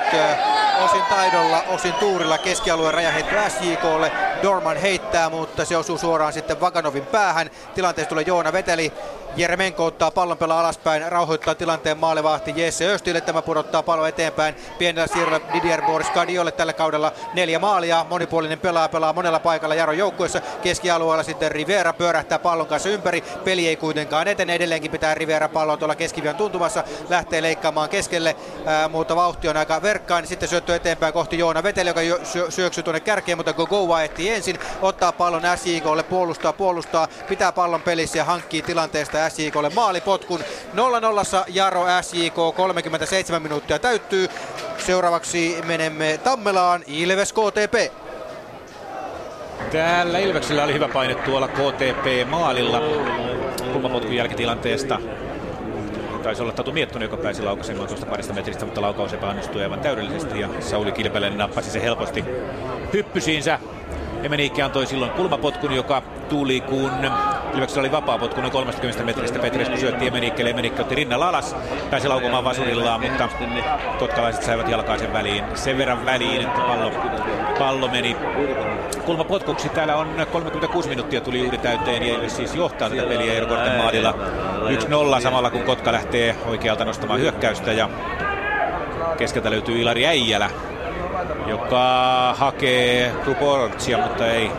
[0.85, 4.11] osin taidolla, osin tuurilla keskialueen rajaheitto SJKlle.
[4.43, 7.49] Dorman heittää, mutta se osuu suoraan sitten Vaganovin päähän.
[7.75, 8.93] Tilanteessa tulee Joona Veteli.
[9.37, 13.21] Jeremenko ottaa pallon pelaa alaspäin, rauhoittaa tilanteen maalivahti Jesse Östille.
[13.21, 14.55] Tämä pudottaa pallon eteenpäin.
[14.77, 18.05] Pienellä siirrolla Didier Boris Kadiolle tällä kaudella neljä maalia.
[18.09, 20.41] Monipuolinen pelaa, pelaa monella paikalla Jaro joukkueessa.
[20.61, 23.21] Keskialueella sitten Rivera pyörähtää pallon kanssa ympäri.
[23.21, 24.55] Peli ei kuitenkaan etene.
[24.55, 26.83] Edelleenkin pitää Rivera pallon tuolla keskivion tuntumassa.
[27.09, 28.35] Lähtee leikkaamaan keskelle,
[28.65, 30.27] ää, mutta vauhti on aika verkkaan.
[30.27, 34.59] Sitten syöttö eteenpäin kohti Joona Veteli, joka syö, syöksyy tuonne kärkeen, mutta Gogoa ehtii ensin.
[34.81, 40.39] Ottaa pallon SJKlle, puolustaa, puolustaa, pitää pallon pelissä ja hankkii tilanteesta SJKlle maalipotkun.
[40.39, 40.43] 0-0
[41.47, 44.27] Jaro SJK, 37 minuuttia täyttyy.
[44.77, 47.93] Seuraavaksi menemme Tammelaan, Ilves KTP.
[49.71, 52.81] Täällä Ilveksellä oli hyvä paine tuolla KTP-maalilla
[53.73, 54.99] kulmapotkun jälkitilanteesta.
[56.23, 60.39] Taisi olla Tatu Miettunen, joka pääsi laukaisemaan tuosta parista metristä, mutta laukaus epäonnistui aivan täydellisesti
[60.39, 62.25] ja Sauli Kilpeläinen nappasi se helposti
[62.93, 63.59] hyppysiinsä.
[64.23, 66.91] Emeniikki antoi silloin kulmapotkun, joka tuli, kun
[67.57, 69.39] Ilveksellä oli vapaa potku noin 30 metristä.
[69.39, 71.55] Petresku syötti Emenikkelle, Emenikki otti rinnalla alas,
[71.89, 73.29] pääsi laukomaan vasurillaan, mutta
[73.99, 75.43] kotkalaiset saivat jalkaisen väliin.
[75.53, 76.91] Sen verran väliin, että pallo,
[77.59, 78.17] pallo meni
[79.05, 79.69] kulmapotkuksi.
[79.69, 83.47] Täällä on 36 minuuttia tuli juuri täyteen ja Ilves siis johtaa tätä peliä Eero
[83.77, 84.13] maalilla
[85.17, 87.89] 1-0 samalla kun Kotka lähtee oikealta nostamaan hyökkäystä ja
[89.17, 90.49] keskeltä löytyy Ilari Äijälä,
[91.47, 94.51] joka hakee Ruportsia, mutta ei,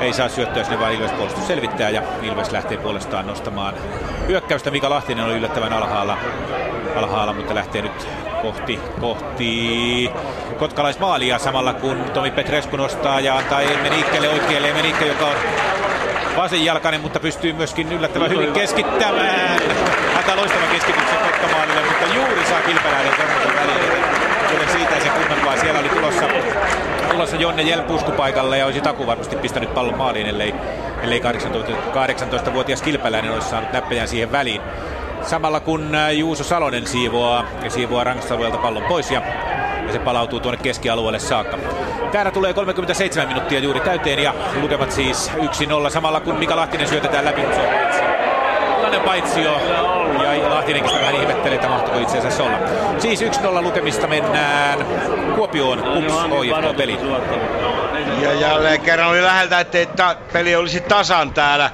[0.00, 3.74] ei saa syöttöä sinne, vaan Ilves puolustus selvittää ja Ilves lähtee puolestaan nostamaan
[4.28, 4.70] hyökkäystä.
[4.70, 6.18] Mika Lahtinen oli yllättävän alhaalla,
[6.96, 8.08] alhaalla mutta lähtee nyt
[8.42, 10.10] kohti, kohti
[10.58, 14.70] kotkalaismaalia samalla kun Tomi Petrescu nostaa ja antaa Emenikkelle oikealle.
[14.70, 15.36] Emenikke, joka on
[16.36, 19.60] vasenjalkainen, mutta pystyy myöskin yllättävän hyvin keskittämään.
[20.16, 23.12] Antaa loistavan keskityksen Kotkamaalille, mutta juuri saa kilpeläinen
[23.56, 24.16] väliin
[24.52, 25.56] joten siitä ei se kummempaa.
[25.56, 26.24] Siellä oli tulossa,
[27.16, 30.54] tulossa Jonne Jel puskupaikalle ja olisi Taku varmasti pistänyt pallon maaliin, ellei,
[31.02, 31.72] ellei 18,
[32.50, 34.60] 18-vuotias kilpeläinen olisi saanut näppejään siihen väliin.
[35.22, 39.22] Samalla kun äh, Juuso Salonen siivoaa ja siivoaa rangstalueelta pallon pois ja,
[39.86, 41.58] ja se palautuu tuonne keskialueelle saakka.
[42.12, 45.32] Täällä tulee 37 minuuttia juuri täyteen ja lukemat siis
[45.86, 47.42] 1-0 samalla kun Mika Lahtinen syötetään läpi.
[48.96, 49.40] On paitsi.
[49.40, 52.58] paitsio ja Lahtinenkin vähän ihmettelee, että mahtuuko itse asiassa olla.
[52.98, 54.86] Siis 1-0 lukemista mennään
[55.34, 56.98] Kuopioon, Kups OIFK peli.
[58.20, 61.70] Ja jälleen kerran oli läheltä, ettei ta- peli olisi tasan täällä.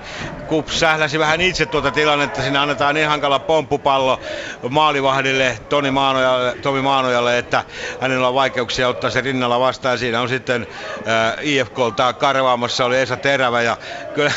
[0.47, 2.43] Kups sähläsi vähän itse tuota tilannetta.
[2.43, 4.21] Sinne annetaan niin hankala pomppupallo
[4.69, 7.65] maalivahdille Toni Maanojalle, Tomi Maanojalle, että
[8.01, 9.99] hänellä on vaikeuksia ottaa se rinnalla vastaan.
[9.99, 10.67] Siinä on sitten
[11.09, 13.77] äh, IFKlta karvaamassa oli Esa Terävä ja
[14.15, 14.33] kyllä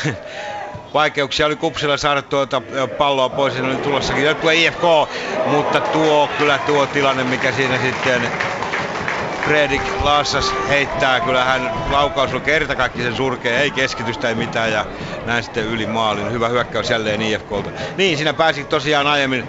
[0.95, 2.61] vaikeuksia oli Kupsilla saada tuota
[2.97, 4.81] palloa pois, siinä oli tulossakin joku IFK,
[5.45, 8.31] mutta tuo kyllä tuo tilanne, mikä siinä sitten
[9.45, 14.85] Fredrik Laassas heittää, kyllä hän laukaus on kertakaikkisen surkea, ei keskitystä ei mitään ja
[15.25, 16.31] näin sitten yli maalin.
[16.31, 17.71] Hyvä hyökkäys jälleen IFKlta.
[17.97, 19.47] Niin, siinä pääsi tosiaan aiemmin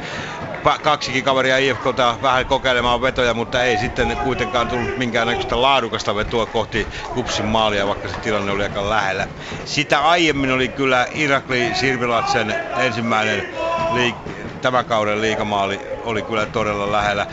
[0.82, 6.88] kaksikin kaveria IFKlta vähän kokeilemaan vetoja, mutta ei sitten kuitenkaan tullut minkäännäköistä laadukasta vetoa kohti
[7.12, 9.28] Kupsin maalia, vaikka se tilanne oli aika lähellä.
[9.64, 13.44] Sitä aiemmin oli kyllä Irakli Sirvilatsen ensimmäinen
[13.90, 17.26] liik- tämän kauden liikamaali oli kyllä todella lähellä.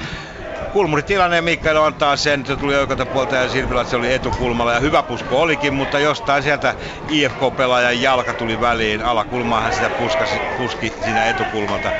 [0.72, 5.42] Kulmuritilanne Mikael antaa sen, se tuli oikealta puolta ja Sirvilatse oli etukulmalla ja hyvä pusko
[5.42, 6.76] olikin, mutta jostain sieltä
[7.08, 9.02] IFK-pelaajan jalka tuli väliin.
[9.02, 11.94] Alakulmaahan sitä puskasi, puski siinä etukulmalta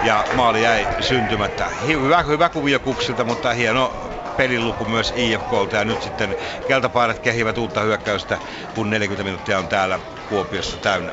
[0.00, 1.68] ja maali jäi syntymättä.
[1.68, 3.94] Hyvä, hyvä kuvio Kupsilta, mutta hieno
[4.36, 8.38] peliluku myös IFKlta ja nyt sitten keltapaidat kehivät uutta hyökkäystä,
[8.74, 11.12] kun 40 minuuttia on täällä Kuopiossa täynnä.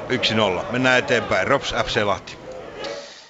[0.61, 0.65] 1-0.
[0.69, 1.47] Mennään eteenpäin.
[1.47, 2.37] Rops FC Lahti.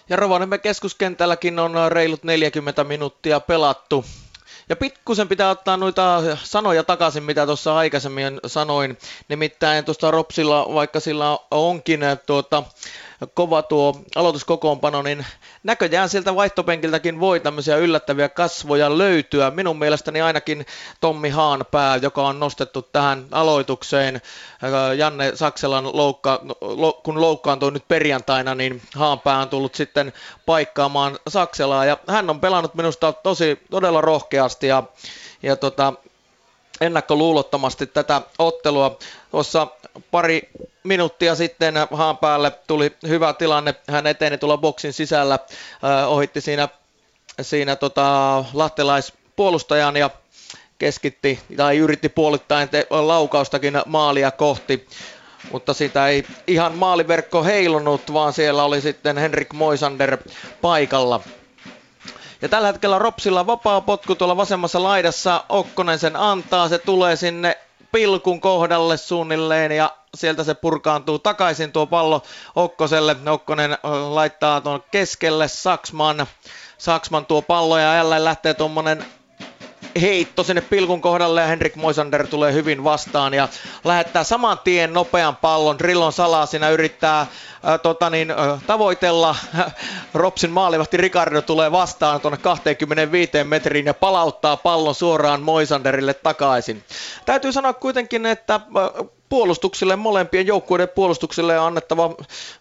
[0.10, 4.06] Ja Rovaniemen keskuskentälläkin on reilut 40 minuuttia pelattu.
[4.70, 8.98] Ja pikkusen pitää ottaa noita sanoja takaisin, mitä tuossa aikaisemmin sanoin.
[9.28, 12.64] Nimittäin tuosta Ropsilla, vaikka sillä onkin tuota,
[13.34, 15.26] kova tuo aloituskokoonpano, niin
[15.64, 19.52] näköjään sieltä vaihtopenkiltäkin voi tämmöisiä yllättäviä kasvoja löytyä.
[19.52, 20.66] Minun mielestäni ainakin
[21.02, 24.22] Tommi Haanpää, joka on nostettu tähän aloitukseen.
[24.98, 26.42] Janne Sakselan loukka,
[27.04, 30.14] kun loukkaantui nyt perjantaina, niin Haanpää on tullut sitten
[30.46, 31.86] paikkaamaan Sakselaa.
[31.86, 34.84] Ja hän on pelannut minusta tosi todella rohkeasti ja,
[35.44, 35.94] ja tota,
[36.82, 38.98] ennakkoluulottomasti tätä ottelua.
[39.32, 39.68] Tuossa
[40.12, 40.50] pari
[40.84, 43.76] minuuttia sitten haan päälle tuli hyvä tilanne.
[43.90, 45.40] Hän eteni tulla boksin sisällä,
[46.08, 46.70] ohitti siinä,
[47.42, 50.10] siinä tota, lahtelaispuolustajan ja
[50.78, 54.88] keskitti tai yritti puolittain te- laukaustakin maalia kohti.
[55.52, 60.18] Mutta sitä ei ihan maaliverkko heilunut, vaan siellä oli sitten Henrik Moisander
[60.62, 61.22] paikalla.
[62.42, 65.44] Ja tällä hetkellä Ropsilla vapaa potku tuolla vasemmassa laidassa.
[65.50, 67.58] Okkonen sen antaa, se tulee sinne
[67.96, 72.22] pilkun kohdalle suunnilleen ja sieltä se purkaantuu takaisin tuo pallo
[72.56, 73.16] Okkoselle.
[73.32, 73.78] Okkonen
[74.10, 76.28] laittaa tuon keskelle Saksman.
[76.78, 79.06] Saksman tuo pallo ja jälleen lähtee tuommoinen
[80.02, 83.48] heitto sinne pilkun kohdalle ja Henrik Moisander tulee hyvin vastaan ja
[83.84, 85.80] lähettää saman tien nopean pallon.
[85.80, 87.28] Rillon salaa siinä yrittää äh,
[87.84, 89.36] tota niin, äh, tavoitella.
[90.14, 96.84] Ropsin maalivahti Ricardo tulee vastaan tuonne 25 metriin ja palauttaa pallon suoraan Moisanderille takaisin.
[97.26, 98.62] Täytyy sanoa kuitenkin, että äh,
[99.30, 102.16] puolustuksille, molempien joukkueiden puolustuksille on annettava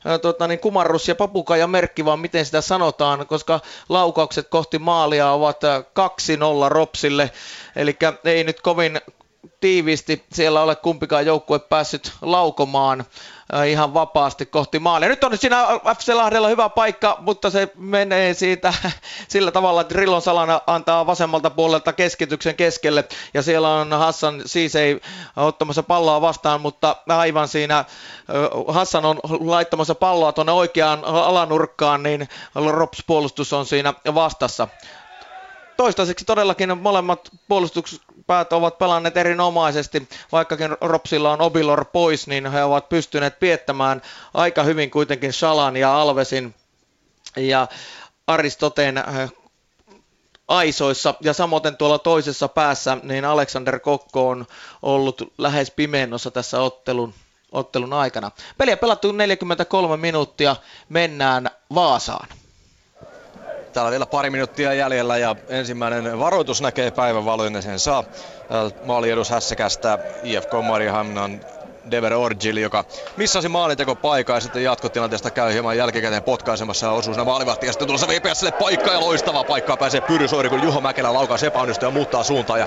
[0.04, 4.78] ää, tota, niin kumarrus ja papuka ja merkki, vaan miten sitä sanotaan, koska laukaukset kohti
[4.78, 7.30] maalia ovat 2-0 Ropsille,
[7.76, 9.00] eli ei nyt kovin
[9.60, 13.04] tiiviisti siellä ole kumpikaan joukkue päässyt laukomaan
[13.68, 15.08] ihan vapaasti kohti maalia.
[15.08, 15.66] Nyt on siinä
[15.98, 18.74] FC Lahdella hyvä paikka, mutta se menee siitä
[19.28, 23.04] sillä tavalla, että Rillon Salana antaa vasemmalta puolelta keskityksen keskelle
[23.34, 25.00] ja siellä on Hassan siis ei
[25.36, 27.84] ottamassa palloa vastaan, mutta aivan siinä
[28.68, 34.68] Hassan on laittamassa palloa tuonne oikeaan alanurkkaan, niin Rops puolustus on siinä vastassa
[35.76, 37.30] toistaiseksi todellakin molemmat
[38.26, 44.02] puolustuspäät ovat pelanneet erinomaisesti, vaikkakin Ropsilla on Obilor pois, niin he ovat pystyneet piettämään
[44.34, 46.54] aika hyvin kuitenkin Shalan ja Alvesin
[47.36, 47.68] ja
[48.26, 49.32] Aristoteen äh,
[50.48, 54.46] aisoissa ja samoin tuolla toisessa päässä niin Alexander Kokko on
[54.82, 57.14] ollut lähes pimennossa tässä ottelun,
[57.52, 58.30] ottelun aikana.
[58.58, 60.56] Peliä pelattu 43 minuuttia,
[60.88, 62.28] mennään Vaasaan.
[63.74, 68.04] Täällä vielä pari minuuttia jäljellä ja ensimmäinen varoitus näkee päivän valoinen sen saa.
[68.80, 71.40] Maali edus hässäkästä IFK Mariehamnan
[71.90, 72.84] Dever Orgil, joka
[73.16, 77.68] missasi maalinteko paikkaa ja sitten jatkotilanteesta käy hieman jälkikäteen potkaisemassa ja osuu sinne maalivahtiin.
[77.68, 81.36] Ja sitten tulossa VPSlle paikka ja loistava paikkaa pääsee Pyry Soiri, kun Juho Mäkelä laukaa
[81.46, 82.58] epäonnistuu ja muuttaa suuntaa.
[82.58, 82.66] Ja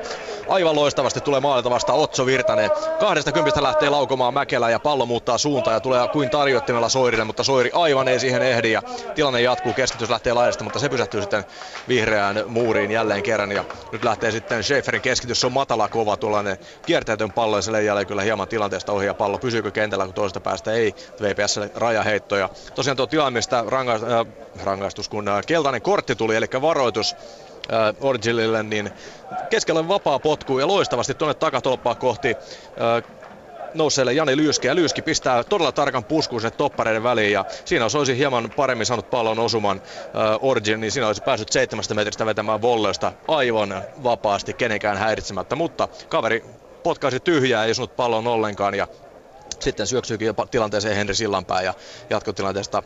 [0.49, 2.71] aivan loistavasti tulee maalilta vasta Otso Virtanen.
[2.99, 7.43] Kahdesta kympistä lähtee laukomaan Mäkelä ja pallo muuttaa suuntaa ja tulee kuin tarjottimella Soirille, mutta
[7.43, 8.81] Soiri aivan ei siihen ehdi ja
[9.15, 11.45] tilanne jatkuu, keskitys lähtee laajasta, mutta se pysähtyy sitten
[11.87, 16.57] vihreään muuriin jälleen kerran ja nyt lähtee sitten Schäferin keskitys, se on matala kova tuollainen
[16.85, 20.39] kiertäytön pallo ja se leijailee kyllä hieman tilanteesta ohi ja pallo pysyykö kentällä, kun toisesta
[20.39, 20.95] päästä ei.
[21.21, 22.49] VPSlle rajaheittoja.
[22.75, 24.25] Tosiaan tuo tilanne, mistä rangaistus, äh,
[24.63, 27.15] rangaistus kun äh, keltainen kortti tuli, eli varoitus
[27.73, 28.91] äh, Orgilille, niin
[29.49, 33.17] keskellä vapaa potku ja loistavasti tuonne takatolppaa kohti äh,
[33.73, 37.95] nousseelle Jani Lyyski ja Lyyski pistää todella tarkan puskun se toppareiden väliin ja siinä jos
[37.95, 40.11] olisi hieman paremmin saanut pallon osuman äh,
[40.41, 46.43] Origin, niin siinä olisi päässyt seitsemästä metristä vetämään volleista aivan vapaasti kenenkään häiritsemättä, mutta kaveri
[46.87, 48.87] potkaisi tyhjää, ei osunut pallon ollenkaan ja
[49.59, 51.73] sitten syöksyykin jopa tilanteeseen Henri Sillanpää ja
[52.09, 52.83] jatkotilanteesta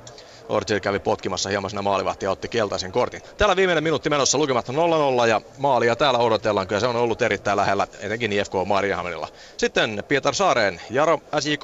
[0.49, 3.21] Ortiz kävi potkimassa hieman sinne maalivahtia ja otti keltaisen kortin.
[3.37, 6.67] Täällä viimeinen minuutti menossa lukemat 0-0 ja maalia täällä odotellaan.
[6.67, 9.27] Kyllä se on ollut erittäin lähellä, etenkin IFK Marjahaminilla.
[9.57, 11.63] Sitten Pietar Saareen, Jaro SJK.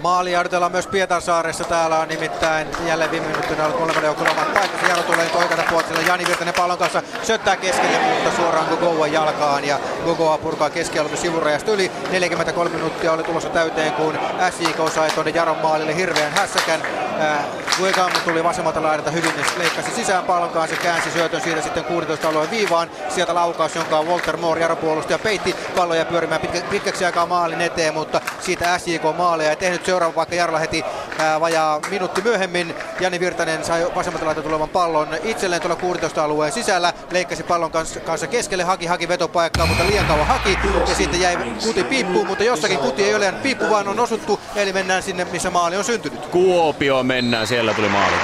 [0.00, 1.64] Maali odotellaan myös Pietarsaaressa.
[1.64, 4.86] Täällä on nimittäin jälleen viime minuuttina ollut kolmannen joukkueen omat paikassa.
[4.86, 6.00] Jaro tulee nyt oikealta puolelta.
[6.00, 9.64] Jani Virtanen pallon kanssa syöttää keskelle, mutta suoraan Gogoa jalkaan.
[9.64, 11.90] Ja Gogoa purkaa keskialueen sivurajasta yli.
[12.10, 14.18] 43 minuuttia oli tulossa täyteen, kun
[14.50, 16.82] SJK sai tuonne Jaron maalille hirveän hässäkän.
[17.20, 17.44] Äh,
[17.78, 22.50] Guegam tuli vasemmalta laidalta hyvin, leikkasi sisään pallon kanssa, käänsi syötön siitä sitten 16 alueen
[22.50, 22.90] viivaan.
[23.08, 27.94] Sieltä laukaus, jonka Walter Moore, Jaro puolustaja, peitti palloja pyörimään pitkä, pitkäksi aikaa maalin eteen,
[27.94, 30.84] mutta siitä SJK maalia ei tehnyt seuraava vaikka Jarla heti
[31.18, 32.74] ää, vajaa minuutti myöhemmin.
[33.00, 36.92] Jani Virtanen sai vasemmalta laita tulevan pallon itselleen tuolla 16 alueen sisällä.
[37.10, 40.58] Leikkasi pallon kanssa, kanssa keskelle, haki, haki vetopaikkaa, mutta liian kauan haki.
[40.88, 44.40] Ja sitten jäi kuti piippuun, mutta jossakin kuti ei ole piippu, vaan on osuttu.
[44.56, 46.26] Eli mennään sinne, missä maali on syntynyt.
[46.26, 48.16] Kuopio mennään, siellä tuli maali.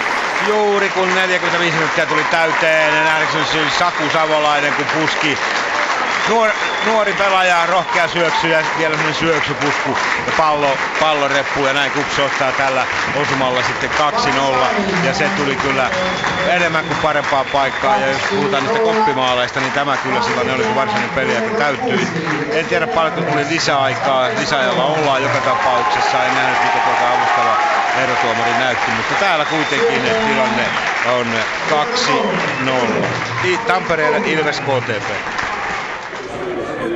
[0.49, 5.39] Juuri kun 45 minuuttia tuli täyteen, nähdäkseni Saku Savolainen kun puski
[6.29, 6.51] nuor,
[6.87, 12.53] nuori pelaaja, rohkea syöksy ja vielä syöksypusku ja pallo, pallo reppu ja näin Kupsi ottaa
[12.53, 12.87] tällä
[13.17, 15.91] osumalla sitten 2-0 ja se tuli kyllä
[16.49, 20.75] enemmän kuin parempaa paikkaa ja jos puhutaan niistä koppimaaleista, niin tämä kyllä silloin oli se
[20.75, 22.09] varsinainen peli, joka täyttyi.
[22.53, 27.57] En tiedä paljonko tuli lisäaikaa, lisäajalla ollaan joka tapauksessa, en nähnyt mitä tuota avustava
[28.03, 30.65] erotuomari näytti, mutta täällä kuitenkin tilanne
[31.07, 31.27] on
[33.01, 33.67] 2-0.
[33.67, 35.52] Tampereelle Ilves KTP.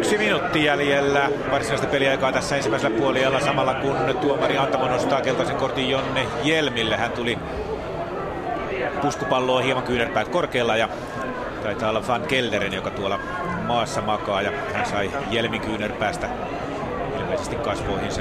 [0.06, 5.90] Yksi minuutti jäljellä varsinaista peliaikaa tässä ensimmäisellä puolella samalla kun tuomari Antamo nostaa keltaisen kortin
[5.90, 6.96] Jonne Jelmille.
[6.96, 7.38] Hän tuli
[9.02, 10.88] puskupalloa hieman kyynärpäät korkealla ja
[11.62, 13.20] taitaa olla Van Kelderen, joka tuolla
[13.66, 16.28] maassa makaa ja hän sai Jelmin kyynärpäästä
[17.18, 18.20] ilmeisesti kasvoihinsa.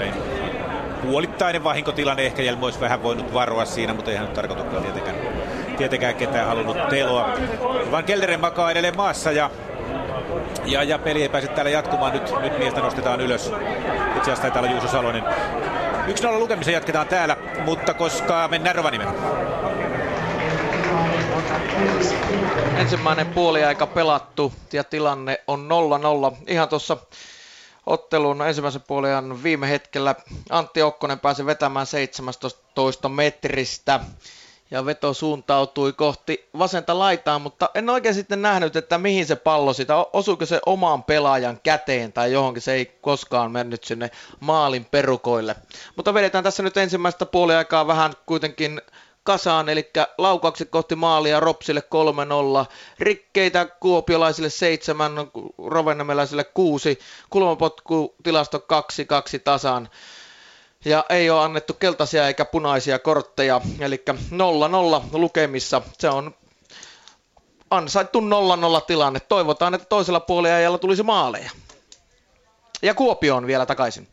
[1.02, 5.16] Puolittainen vahinkotilanne, ehkä Jelm olisi vähän voinut varoa siinä, mutta ei hän nyt tarkoitukaan tietenkään,
[5.78, 7.30] tietenkään ketään halunnut teloa.
[7.91, 9.49] Van Kelderen makaa edelleen maassa ja
[10.65, 12.13] ja, ja peli ei pääse täällä jatkumaan.
[12.13, 13.45] Nyt, nyt miestä nostetaan ylös.
[13.45, 15.23] Itse asiassa taitaa olla Juuso Salonen.
[16.07, 19.07] 1-0 lukemisen jatketaan täällä, mutta koska mennään Rovanimen.
[22.77, 25.69] Ensimmäinen puoliaika pelattu ja tilanne on
[26.31, 26.35] 0-0.
[26.47, 26.97] Ihan tuossa
[27.85, 30.15] ottelun ensimmäisen puoliajan viime hetkellä
[30.49, 33.99] Antti Okkonen pääsi vetämään 17 metristä
[34.71, 39.73] ja veto suuntautui kohti vasenta laitaa, mutta en oikein sitten nähnyt, että mihin se pallo
[39.73, 45.55] sitä, osuiko se omaan pelaajan käteen tai johonkin, se ei koskaan mennyt sinne maalin perukoille.
[45.95, 48.81] Mutta vedetään tässä nyt ensimmäistä puoliaikaa vähän kuitenkin
[49.23, 51.83] kasaan, eli laukaukset kohti maalia Ropsille
[52.65, 52.65] 3-0,
[52.99, 55.11] rikkeitä kuopiolaisille 7,
[55.67, 58.61] rovennemeläisille 6, kulmapotku tilasto 2-2
[59.43, 59.89] tasan
[60.86, 64.14] ja ei ole annettu keltaisia eikä punaisia kortteja, eli 0-0
[65.12, 65.82] lukemissa.
[65.98, 66.36] Se on
[67.72, 68.24] ansaittu 0-0
[68.88, 69.20] tilanne.
[69.20, 71.52] Toivotaan, että toisella puoliajalla tulisi maaleja.
[72.82, 74.07] Ja Kuopioon vielä takaisin.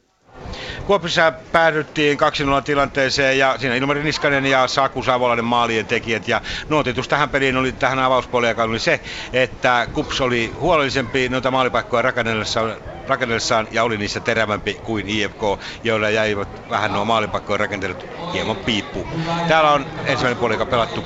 [0.87, 2.19] Kuopissa päädyttiin
[2.61, 6.29] 2-0 tilanteeseen ja siinä Ilmari Niskanen ja Saku Savolainen maalien tekijät.
[6.29, 9.01] Ja nuotitus tähän peliin oli tähän avauspuoleen oli se,
[9.33, 15.41] että Kups oli huolellisempi noita maalipaikkoja rakennellessaan, rakennellessaan ja oli niissä terävämpi kuin IFK,
[15.83, 19.09] joilla jäivät vähän nuo maalipaikkojen rakentelut hieman piippu.
[19.49, 21.01] Täällä on ensimmäinen puoli pelattu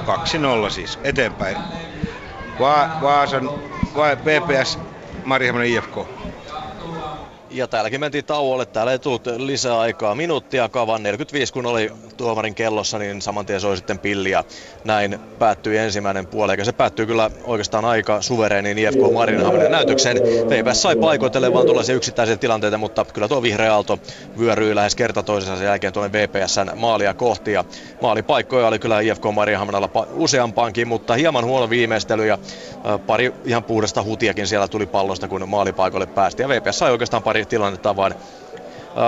[0.66, 1.56] 2-0 siis eteenpäin.
[2.58, 3.50] Va- Vaasan
[3.94, 4.78] va- PPS
[5.24, 5.96] Marjahaminen IFK.
[7.56, 8.66] Ja täälläkin mentiin tauolle.
[8.66, 10.14] Täällä ei tullut lisää aikaa.
[10.14, 14.44] Minuuttia kavan 45 kun oli tuomarin kellossa, niin saman tien soi sitten pilli ja
[14.84, 16.52] näin päättyi ensimmäinen puoli.
[16.52, 20.16] Eikä se päättyy kyllä oikeastaan aika suvereeniin IFK Marinhamminen näytökseen.
[20.48, 23.98] VPS sai paikoitelle vaan tuollaisia yksittäisiä tilanteita, mutta kyllä tuo vihreä aalto
[24.38, 27.52] vyöryi lähes kerta toisensa sen jälkeen tuonne VPSn maalia kohti.
[27.52, 27.64] Ja
[28.02, 32.38] maalipaikkoja oli kyllä IFK Marinhamminalla useampaankin, mutta hieman huono viimeistely ja
[33.06, 36.42] pari ihan puhdasta hutiakin siellä tuli pallosta, kun maalipaikoille päästi.
[36.42, 38.14] Ja VPS sai oikeastaan pari tilannetta vaan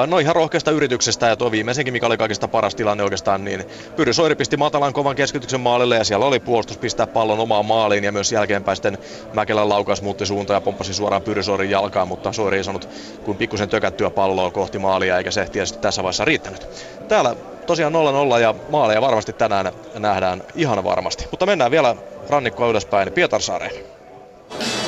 [0.07, 3.65] No ihan rohkeasta yrityksestä ja tuo viimeisenkin, mikä oli kaikista paras tilanne oikeastaan, niin
[3.97, 8.05] Pyry Soiri pisti matalan kovan keskityksen maalille ja siellä oli puolustus pistää pallon omaan maaliin
[8.05, 8.99] ja myös jälkeenpäin sitten
[9.33, 12.89] Mäkelän laukaus muutti suunta ja pomppasi suoraan Pyry Soirin jalkaan, mutta Soiri ei saanut
[13.25, 16.69] kuin pikkusen tökättyä palloa kohti maalia eikä se tietysti tässä vaiheessa riittänyt.
[17.09, 17.37] Täällä
[17.67, 17.93] tosiaan
[18.37, 21.27] 0-0 ja maaleja varmasti tänään nähdään ihan varmasti.
[21.31, 21.97] Mutta mennään vielä
[22.29, 23.98] rannikkoa ylöspäin Pietarsaareen.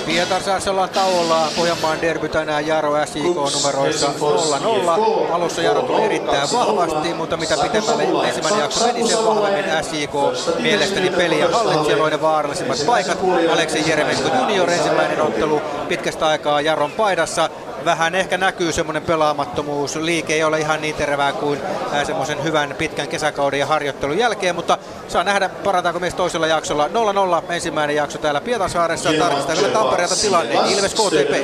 [0.07, 1.49] Pietarsaaressa ollaan tauolla.
[1.57, 4.07] Pohjanmaan derby tänään Jaro SIK numeroissa
[5.29, 5.33] 0-0.
[5.33, 10.11] Alussa Jaro tuli erittäin vahvasti, mutta mitä pitemmälle ensimmäinen jakso meni, sen vahvemmin SIK
[10.59, 13.19] mielestäni peliä hallitsi ja vaarallisimmat paikat.
[13.53, 17.51] Aleksi Jeremenko junior ensimmäinen ottelu pitkästä aikaa Jaron paidassa
[17.85, 19.97] vähän ehkä näkyy semmoinen pelaamattomuus.
[19.97, 21.61] Liike ei ole ihan niin terävää kuin
[22.05, 24.79] semmoisen hyvän pitkän kesäkauden ja harjoittelun jälkeen, mutta
[25.09, 26.89] saa nähdä parantaako mies toisella jaksolla.
[27.49, 29.13] 0-0 ensimmäinen jakso täällä Pietarsaaressa.
[29.13, 30.55] Tarkistaa vielä Tampereelta tilanne.
[30.55, 31.35] Ilves KTP.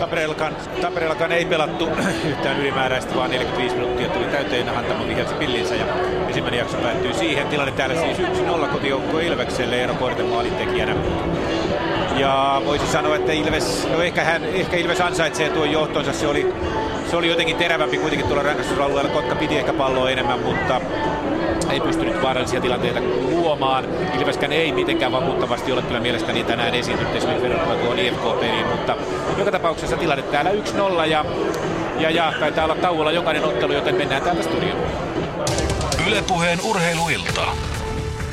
[0.00, 1.88] Tampereellakaan, Tampereellakaan ei pelattu
[2.30, 5.86] yhtään ylimääräistä, vaan 45 minuuttia tuli täyteen Hantamo vihelsi pillinsä ja
[6.26, 7.48] ensimmäinen jakso päättyy siihen.
[7.48, 10.94] Tilanne täällä siis 1-0 kotijoukko Ilvekselle Eero Korten maalintekijänä.
[12.16, 16.12] Ja voisi sanoa, että Ilves, no ehkä, hän, ehkä Ilves ansaitsee tuon johtonsa.
[16.12, 16.54] Se oli,
[17.10, 19.10] se oli jotenkin terävämpi kuitenkin tuolla rangaistusalueella.
[19.10, 20.80] Kotka piti ehkä palloa enemmän, mutta
[21.70, 23.84] ei pystynyt vaarallisia tilanteita luomaan.
[24.18, 28.96] Ilveskään ei mitenkään vakuuttavasti ole kyllä mielestäni tänään esiintynyt esimerkiksi verrattuna tuohon IFK-peliin, mutta
[29.38, 31.24] joka tapauksessa tilanne täällä 1-0 ja,
[31.98, 34.78] ja, ja taitaa olla tauolla jokainen ottelu, joten mennään täältä studioon.
[36.06, 37.75] Ylepuheen urheiluilta.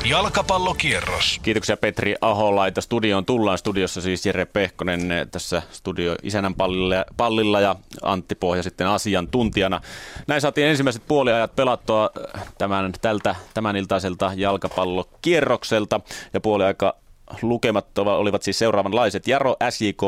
[0.10, 1.40] Jalkapallokierros.
[1.44, 2.82] Kiitoksia Petri Aholaita.
[2.82, 3.58] Studioon tullaan.
[3.58, 9.82] Studiossa siis Jere Pehkonen tässä studio isänän pallilla, pallilla ja Antti Pohja sitten asiantuntijana.
[10.28, 12.10] Näin saatiin ensimmäiset puoliajat pelattua
[12.58, 16.00] tämän, tältä tämän iltaiselta jalkapallokierrokselta
[16.34, 16.96] ja puoliaika
[17.42, 19.28] lukemat olivat siis seuraavanlaiset.
[19.28, 20.02] Jaro SJK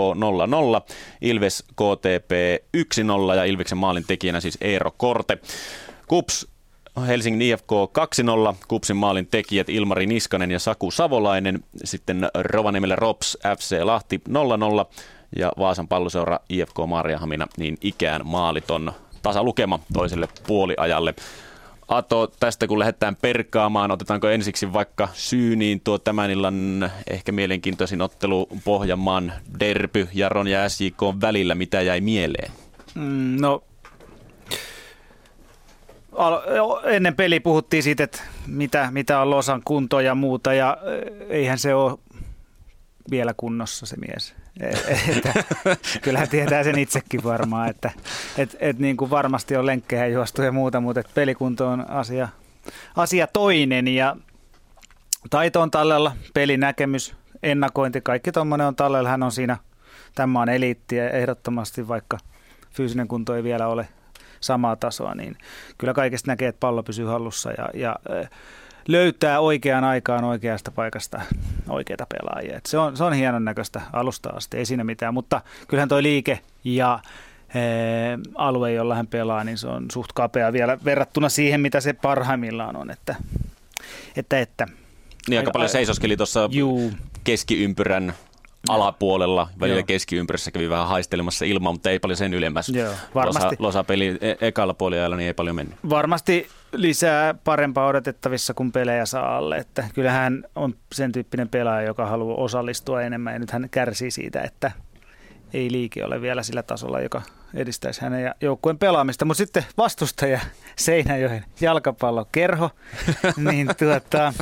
[0.90, 2.32] 0-0, Ilves KTP
[2.78, 5.38] 1-0 ja Ilveksen maalin tekijänä siis Eero Korte.
[6.08, 6.55] Kups
[7.02, 7.72] Helsingin IFK
[8.52, 14.32] 2-0, Kupsin maalin tekijät Ilmari Niskanen ja Saku Savolainen, sitten Rovaniemelle Rops FC Lahti 0-0
[15.36, 18.92] ja Vaasan palloseura IFK Maariahamina niin ikään maaliton
[19.22, 21.16] tasalukema toiselle puoliajalle.
[21.88, 28.48] Ato, tästä kun lähdetään perkaamaan, otetaanko ensiksi vaikka syyniin tuo tämän illan ehkä mielenkiintoisin ottelu
[28.64, 32.52] Pohjanmaan derby Jaron ja SJK välillä, mitä jäi mieleen?
[32.96, 33.64] Mm, no
[36.84, 40.78] ennen peli puhuttiin siitä, että mitä, mitä on Losan kunto ja muuta, ja
[41.30, 41.98] eihän se ole
[43.12, 44.36] vielä kunnossa se mies.
[44.60, 44.70] E,
[45.18, 45.34] että,
[46.04, 47.92] kyllähän tietää sen itsekin varmaan, että
[48.38, 52.30] et, et niin kuin varmasti on lenkkejä juostu ja muuta, mutta että pelikunto on asia,
[52.96, 54.16] asia toinen ja
[55.30, 59.10] taito on tallella, pelinäkemys, ennakointi, kaikki tuommoinen on tallella.
[59.10, 59.58] Hän on siinä,
[60.16, 62.18] tämä on eliittiä ehdottomasti, vaikka
[62.72, 63.88] fyysinen kunto ei vielä ole
[64.46, 65.38] samaa tasoa, niin
[65.78, 67.96] kyllä kaikesta näkee, että pallo pysyy hallussa ja, ja
[68.88, 71.22] löytää oikeaan aikaan oikeasta paikasta
[71.70, 72.58] oikeita pelaajia.
[72.58, 76.04] Et se, on, se on hienon näköistä alusta asti, ei siinä mitään, mutta kyllähän toi
[76.04, 77.00] liike ja
[78.36, 82.76] alue, jolla hän pelaa, niin se on suht kapea vielä verrattuna siihen, mitä se parhaimmillaan
[82.76, 82.92] on.
[82.92, 83.16] Että,
[84.16, 84.68] että, että
[85.30, 86.50] niin aika paljon seisoskeli tuossa
[87.24, 88.14] keskiympyrän
[88.70, 89.86] alapuolella, välillä Joo.
[89.86, 92.70] keskiympyrässä kävi vähän haistelemassa ilmaa, mutta ei paljon sen ylemmäs.
[92.70, 93.56] Joo, varmasti.
[93.60, 95.78] Losa, peli e- ekalla puolella niin ei paljon mennyt.
[95.90, 99.58] Varmasti lisää parempaa odotettavissa, kun pelejä saa alle.
[99.58, 104.42] Että kyllähän on sen tyyppinen pelaaja, joka haluaa osallistua enemmän ja nyt hän kärsii siitä,
[104.42, 104.72] että
[105.54, 107.22] ei liike ole vielä sillä tasolla, joka
[107.54, 109.26] edistäisi hänen ja joukkueen pelaamista.
[109.26, 110.40] Mutta sitten vastustaja
[110.76, 112.70] Seinäjoen jalkapallokerho,
[113.50, 114.34] niin tuota,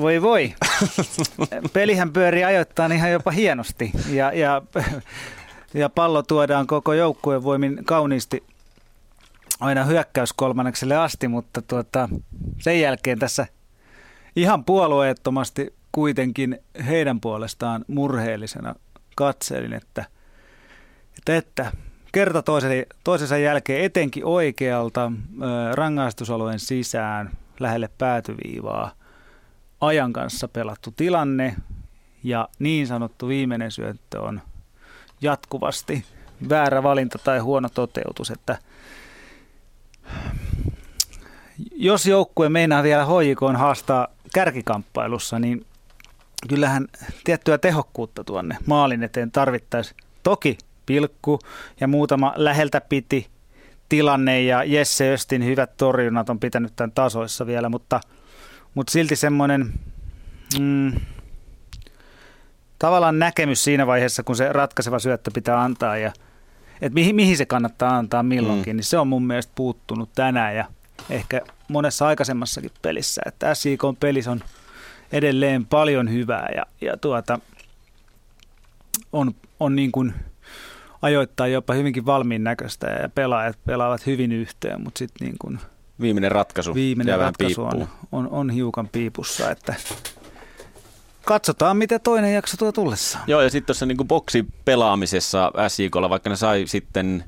[0.00, 0.54] voi voi.
[1.72, 4.62] Pelihän pyörii ajoittain ihan jopa hienosti ja, ja,
[5.74, 8.42] ja pallo tuodaan koko joukkueen voimin kauniisti
[9.60, 12.08] aina hyökkäyskolmannekselle asti, mutta tuota,
[12.58, 13.46] sen jälkeen tässä
[14.36, 18.74] ihan puolueettomasti kuitenkin heidän puolestaan murheellisena
[19.16, 20.04] katselin, että,
[21.18, 21.72] että, että
[22.12, 25.12] kerta toisen, toisensa jälkeen etenkin oikealta
[25.74, 27.30] rangaistusalueen sisään
[27.60, 28.99] lähelle päätyviivaa
[29.80, 31.56] ajan kanssa pelattu tilanne
[32.24, 34.40] ja niin sanottu viimeinen syöttö on
[35.20, 36.04] jatkuvasti
[36.48, 38.58] väärä valinta tai huono toteutus, että
[41.74, 45.66] jos joukkue meinaa vielä hoikoon haastaa kärkikamppailussa, niin
[46.48, 46.88] kyllähän
[47.24, 49.96] tiettyä tehokkuutta tuonne maalin eteen tarvittaisiin.
[50.22, 51.38] Toki pilkku
[51.80, 53.26] ja muutama läheltä piti
[53.88, 58.00] tilanne ja Jesse Östin hyvät torjunnat on pitänyt tämän tasoissa vielä, mutta–
[58.74, 59.72] mutta silti semmoinen
[60.60, 60.92] mm,
[62.78, 66.12] tavallaan näkemys siinä vaiheessa, kun se ratkaiseva syöttö pitää antaa ja
[66.74, 68.76] että mihin, mihin se kannattaa antaa milloinkin, mm.
[68.76, 70.64] niin se on mun mielestä puuttunut tänään ja
[71.10, 74.40] ehkä monessa aikaisemmassakin pelissä, että SIK on pelissä on
[75.12, 77.38] edelleen paljon hyvää ja, ja tuota,
[79.12, 80.14] on, on niin kuin
[81.02, 85.58] ajoittaa jopa hyvinkin valmiin näköistä ja pelaajat pelaavat hyvin yhteen, mutta sitten niin kuin–
[86.00, 89.74] viimeinen ratkaisu Viimeinen ratkaisu on, on, on hiukan piipussa, että
[91.24, 93.24] katsotaan, miten toinen jakso tuo tullessaan.
[93.26, 97.24] Joo, ja sitten tuossa niin boksipelaamisessa SJKlla, vaikka ne sai sitten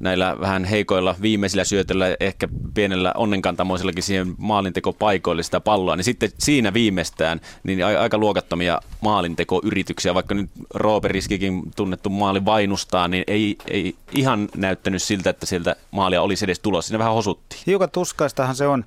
[0.00, 6.74] näillä vähän heikoilla viimeisillä syötöllä, ehkä pienellä onnenkantamoisellakin siihen maalintekopaikoille sitä palloa, niin sitten siinä
[6.74, 14.48] viimeistään niin aika luokattomia maalintekoyrityksiä, vaikka nyt Rooperiskikin tunnettu maali vainustaa, niin ei, ei ihan
[14.56, 16.88] näyttänyt siltä, että sieltä maalia olisi edes tulossa.
[16.88, 17.62] Siinä vähän hosuttiin.
[17.66, 18.84] Hiukan tuskaistahan se on.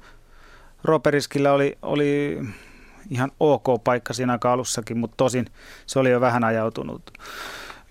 [0.84, 2.40] Rooperiskillä oli, oli
[3.10, 5.46] ihan ok paikka siinä alussakin, mutta tosin
[5.86, 7.12] se oli jo vähän ajautunut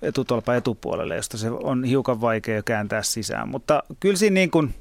[0.03, 3.49] etutolpa etupuolelle, josta se on hiukan vaikea kääntää sisään.
[3.49, 4.75] Mutta kyllä siinä niin kuin,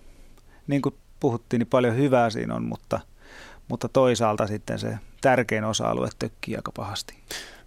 [0.67, 2.99] niin kuin puhuttiin, niin paljon hyvää siinä on, mutta,
[3.67, 7.13] mutta toisaalta sitten se tärkein osa-alue tökkii aika pahasti.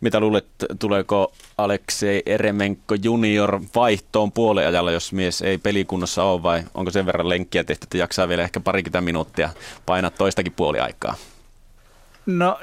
[0.01, 0.47] Mitä luulet,
[0.79, 7.29] tuleeko Aleksei Eremenko junior vaihtoon puoleajalla, jos mies ei pelikunnossa ole vai onko sen verran
[7.29, 9.51] lenkkiä tehty, että jaksaa vielä ehkä parikymmentä minuuttia
[9.87, 11.15] painaa toistakin puoliaikaa?
[12.27, 12.59] No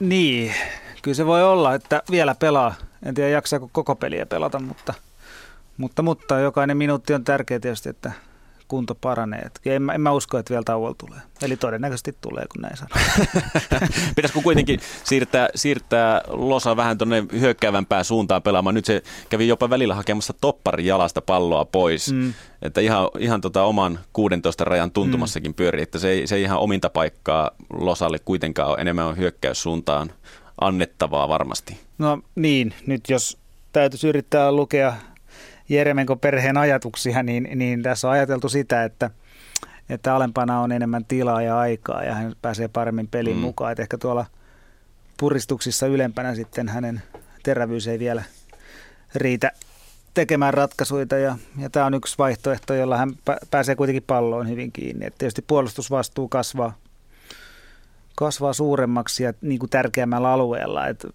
[0.00, 0.54] niin,
[1.02, 2.74] kyllä se voi olla, että vielä pelaa
[3.06, 4.94] en tiedä jaksaako koko peliä pelata, mutta,
[5.76, 8.12] mutta, mutta jokainen minuutti on tärkeä tietysti, että
[8.68, 9.40] kunto paranee.
[9.40, 11.18] Et en, mä, en mä usko, että vielä tauolla tulee.
[11.42, 13.06] Eli todennäköisesti tulee, kun näin sanoo.
[14.16, 18.74] Pitäisikö kuitenkin siirtää, siirtää Losa vähän tuonne hyökkäävämpään suuntaan pelaamaan?
[18.74, 22.12] Nyt se kävi jopa välillä hakemassa topparin jalasta palloa pois.
[22.12, 22.32] Mm.
[22.62, 25.54] Että ihan, ihan tota oman 16 rajan tuntumassakin mm.
[25.54, 25.82] pyörii.
[25.82, 28.78] Että se ei, se ei ihan ominta paikkaa Losalle kuitenkaan ole.
[28.80, 30.12] Enemmän on hyökkäyssuuntaan
[30.60, 31.80] annettavaa varmasti.
[31.98, 33.38] No niin, nyt jos
[33.72, 34.94] täytyisi yrittää lukea
[35.68, 39.10] Jeremenko perheen ajatuksia, niin, niin tässä on ajateltu sitä, että,
[39.88, 43.42] että alempana on enemmän tilaa ja aikaa ja hän pääsee paremmin peliin mm.
[43.42, 43.72] mukaan.
[43.72, 44.26] Että ehkä tuolla
[45.16, 47.02] puristuksissa ylempänä sitten hänen
[47.42, 48.22] terävyys ei vielä
[49.14, 49.52] riitä
[50.14, 53.12] tekemään ratkaisuja ja, ja tämä on yksi vaihtoehto, jolla hän
[53.50, 55.06] pääsee kuitenkin palloon hyvin kiinni.
[55.06, 56.74] Et tietysti puolustusvastuu kasvaa
[58.16, 60.86] kasvaa suuremmaksi ja niin kuin tärkeämmällä alueella.
[60.86, 61.06] Et,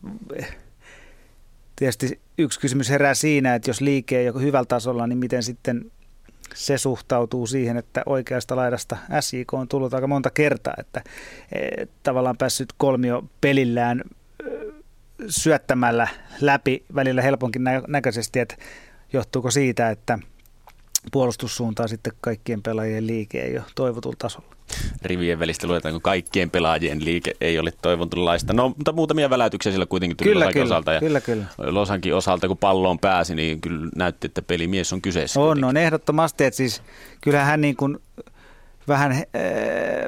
[1.76, 5.92] tietysti yksi kysymys herää siinä, että jos liike ei ole hyvällä tasolla, niin miten sitten
[6.56, 11.02] se suhtautuu siihen, että oikeasta laidasta SJK on tullut aika monta kertaa, että
[11.52, 14.02] et, tavallaan päässyt kolmio pelillään
[15.28, 16.08] syöttämällä
[16.42, 18.56] läpi välillä helponkin näköisesti, että
[19.14, 20.20] johtuuko siitä, että
[21.12, 24.56] puolustussuuntaan sitten kaikkien pelaajien liike ei ole toivotulla tasolla
[25.02, 28.54] rivien välistä luetaan, kun kaikkien pelaajien liike ei ole toivontunlaista.
[28.54, 30.94] No, mutta muutamia väläytyksiä sillä kuitenkin tuli kyllä, kyllä, osalta.
[30.94, 31.46] Ja kyllä, kyllä.
[31.58, 35.40] Losankin osalta, kun palloon pääsi, niin kyllä näytti, että pelimies on kyseessä.
[35.40, 35.66] On, kuitenkin.
[35.66, 36.82] on ehdottomasti, että siis
[37.22, 38.00] kyllähän hän niin kuin
[38.88, 39.22] vähän äh,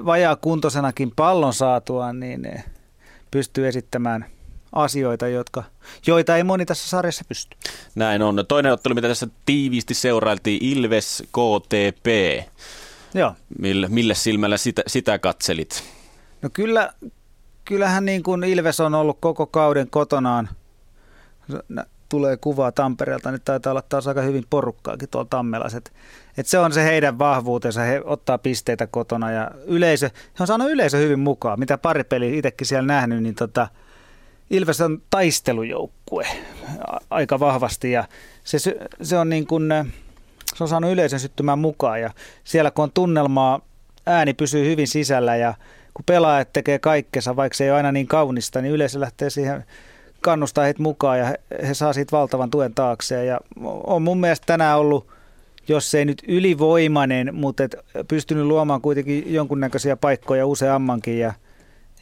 [0.06, 2.66] vajaa kuntoisenakin pallon saatua, niin eh,
[3.32, 4.26] pystyy esittämään
[4.74, 5.64] asioita, jotka,
[6.08, 7.58] joita ei moni tässä sarjassa pysty.
[7.96, 8.46] Näin on.
[8.48, 12.08] Toinen ottelu, mitä tässä tiiviisti seurailtiin, Ilves KTP.
[13.14, 13.36] Joo.
[13.60, 15.84] Millä, millä silmällä sitä, sitä katselit?
[16.42, 16.94] No kyllä,
[17.66, 20.50] kyllähän niin kuin Ilves on ollut koko kauden kotonaan.
[22.10, 25.78] Tulee kuvaa Tampereelta, niin taitaa olla taas aika hyvin porukkaakin tuolla Tammelassa.
[25.78, 25.94] Et,
[26.38, 30.72] et se on se heidän vahvuutensa, he ottaa pisteitä kotona ja yleisö, he on saanut
[30.72, 31.60] yleisö hyvin mukaan.
[31.60, 33.68] Mitä pari peliä itsekin siellä nähnyt, niin tota,
[34.50, 36.28] Ilves on taistelujoukkue
[37.10, 38.04] aika vahvasti ja
[38.44, 38.58] se,
[39.02, 39.70] se on niin kuin,
[40.56, 42.10] se on saanut yleisön syttymään mukaan ja
[42.44, 43.60] siellä kun on tunnelmaa,
[44.06, 45.54] ääni pysyy hyvin sisällä ja
[45.94, 49.66] kun pelaajat tekee kaikkensa, vaikka se ei ole aina niin kaunista, niin yleisö lähtee siihen
[50.22, 53.28] kannustaa heitä mukaan ja he, he saa siitä valtavan tuen taakseen.
[53.28, 53.40] Ja
[53.84, 55.08] on mun mielestä tänään ollut,
[55.68, 57.76] jos ei nyt ylivoimainen, mutta et
[58.08, 61.20] pystynyt luomaan kuitenkin jonkunnäköisiä paikkoja useammankin.
[61.20, 61.34] Ja,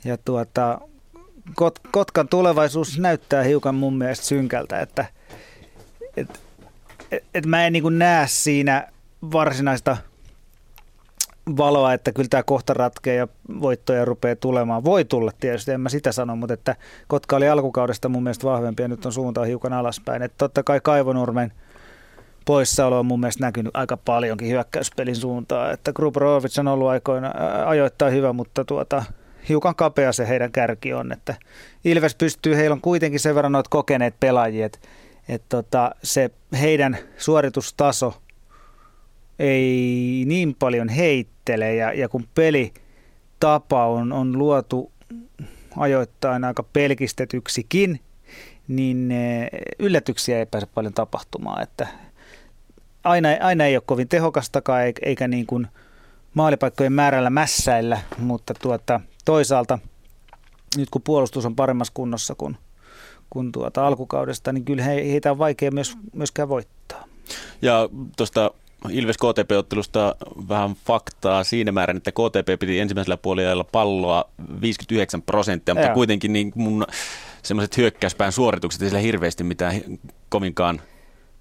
[0.06, 0.82] ja tuota,
[1.56, 5.06] Kot, Kotkan tulevaisuus näyttää hiukan mun mielestä synkältä, että,
[6.18, 6.40] että
[7.34, 8.88] et mä en niin näe siinä
[9.32, 9.98] varsinaista
[11.58, 13.28] valoa, että kyllä tämä kohta ratkee ja
[13.62, 14.84] voittoja rupeaa tulemaan.
[14.84, 16.76] Voi tulla tietysti, en mä sitä sano, mutta että
[17.08, 20.22] Kotka oli alkukaudesta mun mielestä vahvempi ja nyt on suuntaan hiukan alaspäin.
[20.22, 21.52] Että totta kai Kaivonurmen
[22.46, 25.74] poissaolo on mun mielestä näkynyt aika paljonkin hyökkäyspelin suuntaan.
[25.74, 27.34] Että Grubrovic on ollut aikoina
[27.66, 29.04] ajoittain hyvä, mutta tuota,
[29.50, 31.12] hiukan kapea se heidän kärki on.
[31.12, 31.36] Että
[31.86, 34.80] Ilves pystyy, heillä on kuitenkin sen verran noita kokeneet pelaajia, että
[35.30, 36.32] että tota, se
[36.62, 38.22] heidän suoritustaso
[39.40, 44.92] ei niin paljon heittele ja, ja kun pelitapa on, on luotu
[45.78, 48.00] ajoittain aika pelkistetyksikin,
[48.68, 49.50] niin eh,
[49.80, 51.64] yllätyksiä ei pääse paljon tapahtumaan.
[51.64, 51.88] Että
[53.04, 55.68] aina, aina ei ole kovin tehokastakaan eikä niin kuin
[56.34, 59.80] maalipaikkojen määrällä mässäillä, mutta tuota, toisaalta
[60.78, 62.58] nyt kun puolustus on paremmassa kunnossa kuin–
[63.32, 67.04] kuin tuota alkukaudesta, niin kyllä he, heitä on vaikea myös, myöskään voittaa.
[67.62, 68.52] Ja tuosta
[68.90, 70.16] Ilves KTP-ottelusta
[70.50, 74.26] vähän faktaa siinä määrin, että KTP piti ensimmäisellä puolella palloa
[74.62, 75.96] 59 prosenttia, mutta Joo.
[75.96, 76.86] kuitenkin niin mun
[77.44, 79.82] semmoiset hyökkäyspään suoritukset, ei sillä hirveästi mitään
[80.30, 80.82] kovinkaan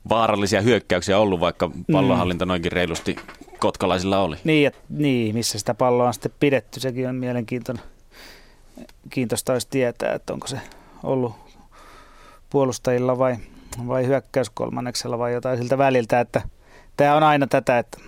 [0.08, 3.16] vaarallisia hyökkäyksiä ollut, vaikka pallonhallinta noinkin reilusti
[3.58, 4.36] kotkalaisilla oli.
[4.44, 7.84] Niin, et, niin, missä sitä palloa on sitten pidetty, sekin on mielenkiintoinen.
[9.10, 10.60] Kiintoista olisi tietää, että onko se
[11.02, 11.49] ollut
[12.50, 13.36] puolustajilla vai,
[13.88, 16.42] vai hyökkäyskolmanneksella vai jotain siltä väliltä, että
[16.96, 17.98] tämä on aina tätä, että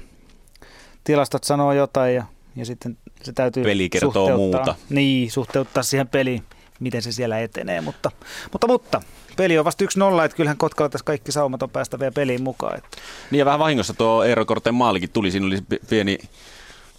[1.05, 2.25] tilastot sanoo jotain ja,
[2.57, 4.75] ja sitten se täytyy Peli kertoo suhteuttaa, muuta.
[4.91, 6.43] Niin, suhteuttaa siihen peliin,
[6.81, 8.11] miten se siellä etenee, mutta,
[8.53, 9.03] mutta, mutta
[9.37, 9.85] peli on vasta
[10.21, 12.79] 1-0, että kyllähän Kotkalla tässä kaikki saumat on päästä vielä peliin mukaan.
[12.79, 12.99] Että.
[13.31, 15.59] Niin ja vähän vahingossa tuo Eero Korten maalikin tuli, siinä oli
[15.89, 16.19] pieni,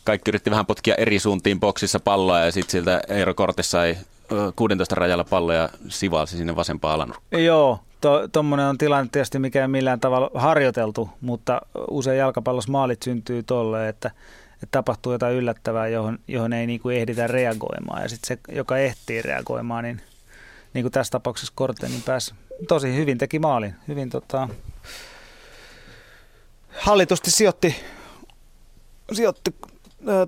[0.03, 3.97] kaikki yritti vähän potkia eri suuntiin boksissa palloa ja sitten siltä Eero Korte sai
[4.55, 7.13] 16 rajalla palloa ja sivalsi sinne vasempaan alan.
[7.31, 7.79] Joo,
[8.31, 13.43] tuommoinen to, on tilanne tietysti mikä ei millään tavalla harjoiteltu, mutta usein jalkapallossa maalit syntyy
[13.43, 14.11] tolle, että,
[14.53, 18.01] että tapahtuu jotain yllättävää, johon, johon ei niin kuin ehditä reagoimaan.
[18.01, 20.01] Ja sitten se, joka ehtii reagoimaan, niin,
[20.73, 22.33] niin kuin tässä tapauksessa Korte, niin pääsi
[22.67, 23.75] tosi hyvin teki maalin.
[23.87, 24.49] Hyvin tota,
[26.77, 27.75] hallitusti sijoitti,
[29.13, 29.55] sijoitti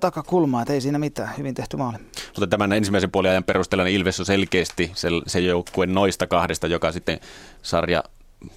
[0.00, 1.30] takakulmaa, että ei siinä mitään.
[1.38, 1.98] Hyvin tehty maali.
[2.26, 6.92] Mutta tämän ensimmäisen puoliajan perusteella niin Ilves on selkeästi se, se joukkue noista kahdesta, joka
[6.92, 7.20] sitten
[7.62, 8.04] sarja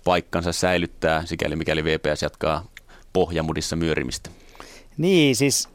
[0.03, 2.65] paikkansa säilyttää, sikäli mikäli VPS jatkaa
[3.13, 4.29] pohjamudissa myörimistä.
[4.97, 5.69] Niin, siis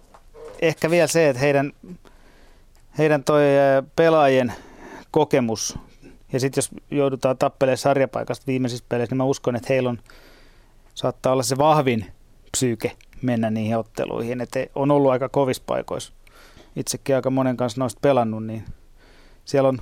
[0.62, 1.72] ehkä vielä se, että heidän,
[2.98, 3.42] heidän toi
[3.96, 4.52] pelaajien
[5.10, 5.78] kokemus,
[6.32, 9.98] ja sitten jos joudutaan tappelemaan sarjapaikasta viimeisissä peleissä, niin mä uskon, että heillä on,
[10.94, 12.06] saattaa olla se vahvin
[12.50, 12.92] psyyke
[13.24, 14.40] mennä niihin otteluihin.
[14.40, 16.12] Että on ollut aika kovissa paikoissa.
[16.76, 18.64] Itsekin aika monen kanssa noista pelannut, niin
[19.44, 19.78] siellä on,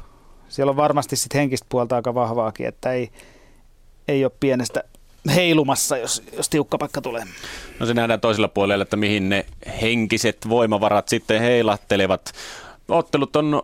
[0.48, 3.10] siellä on varmasti sit henkistä puolta aika vahvaakin, että ei,
[4.08, 4.84] ei ole pienestä
[5.34, 7.24] heilumassa, jos, jos tiukka paikka tulee.
[7.80, 9.46] No se nähdään toisella puolella, että mihin ne
[9.82, 12.32] henkiset voimavarat sitten heilattelevat.
[12.88, 13.60] Ottelut on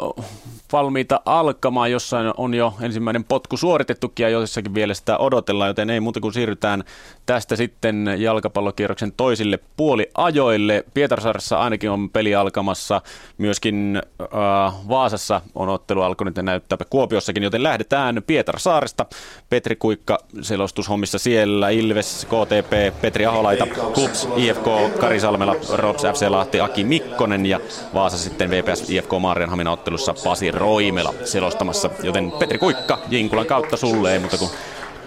[0.73, 6.01] valmiita alkamaan, jossain on jo ensimmäinen potku suoritettukin ja jossakin vielä sitä odotellaan, joten ei
[6.01, 6.85] muuta kuin siirrytään
[7.29, 10.85] tästä sitten jalkapallokierroksen toisille puoliajoille.
[10.95, 13.03] Pietarsaaressa ainakin on peli alkamassa,
[13.39, 19.07] myöskin äh, Vaasassa on ottelu alkanut ja näyttää Kuopiossakin, joten lähdetään Pietarsaaresta.
[19.51, 26.61] Petri Kuikka selostushommissa siellä, Ilves, KTP, Petri Aholaita, KUPS, IFK, Kari Salmela, Rops, FC Lahti,
[26.61, 27.61] Aki Mikkonen ja
[27.95, 31.91] Vaasa sitten VPS, IFK Maarianhamina ottelussa Pasi Roimela selostamassa.
[32.03, 34.51] Joten Petri Kuikka, Jinkulan kautta sulle, ei kuin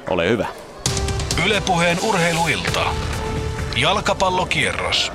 [0.10, 0.48] ole hyvä.
[1.45, 2.85] Ylepuheen urheiluilta.
[3.77, 5.11] Jalkapallokierros.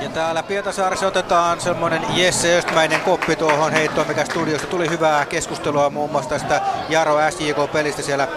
[0.00, 5.90] Ja täällä Pietasaaressa otetaan semmoinen Jesse Östmäinen koppi tuohon heittoon, mikä studiosta tuli hyvää keskustelua
[5.90, 8.28] muun muassa tästä Jaro SJK-pelistä siellä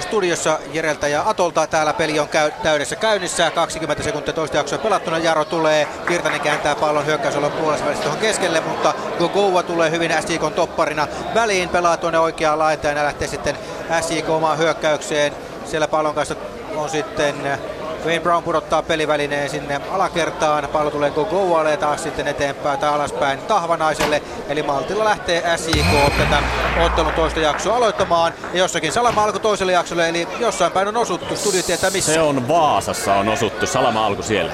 [0.00, 1.66] studiossa Jereltä ja Atolta.
[1.66, 5.18] Täällä peli on käy, täydessä käynnissä, 20 sekuntia toista jaksoa pelattuna.
[5.18, 10.54] Jaro tulee, Virtanen kääntää pallon hyökkäysolon puolessa välissä tuohon keskelle, mutta Gogoa tulee hyvin SJK
[10.54, 13.58] topparina väliin, pelaa tuonne oikeaan laitaan ja lähtee sitten
[14.00, 15.32] SJK omaan hyökkäykseen.
[15.72, 16.34] Siellä pallon kanssa
[16.76, 17.34] on sitten
[18.04, 20.68] Wayne Brown pudottaa pelivälineen sinne alakertaan.
[20.72, 24.22] Pallo tulee Gogoalle ja taas sitten eteenpäin tai alaspäin Tahvanaiselle.
[24.48, 25.86] Eli Maltilla lähtee SIK
[26.18, 26.42] tätä
[26.84, 28.32] ottelun toista jaksoa aloittamaan.
[28.52, 31.36] Ja jossakin Salama alku toiselle jaksolle, eli jossain päin on osuttu.
[31.36, 32.12] Studio tietää missä.
[32.12, 33.66] Se on Vaasassa on osuttu.
[33.66, 34.52] Salama alku siellä.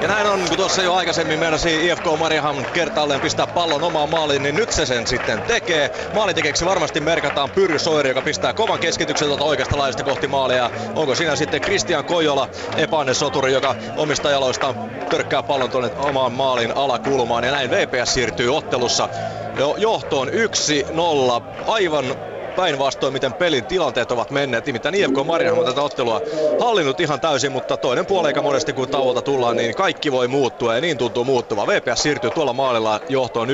[0.00, 4.42] Ja näin on, kun tuossa jo aikaisemmin meinasi IFK Mariham kertaalleen pistää pallon omaan maaliin,
[4.42, 5.90] niin nyt se sen sitten tekee.
[6.14, 10.70] Maalitekeeksi varmasti merkataan Pyry Soiri, joka pistää kovan keskityksen tuolta oikeasta laajasta kohti maalia.
[10.94, 14.74] Onko siinä sitten Christian Kojola, epäinen soturi, joka omista jaloistaan
[15.10, 17.44] törkkää pallon tuonne omaan maalin alakulmaan.
[17.44, 19.08] Ja näin VPS siirtyy ottelussa
[19.58, 20.32] jo johtoon 1-0.
[21.66, 22.04] Aivan
[22.56, 24.66] päinvastoin, miten pelin tilanteet ovat menneet.
[24.66, 26.22] Nimittäin IFK Marjahan on tätä ottelua
[26.58, 30.80] hallinnut ihan täysin, mutta toinen puoleika monesti kun tauolta tullaan, niin kaikki voi muuttua ja
[30.80, 31.66] niin tuntuu muuttuva.
[31.66, 33.52] VPS siirtyy tuolla maalilla johtoon 1-0.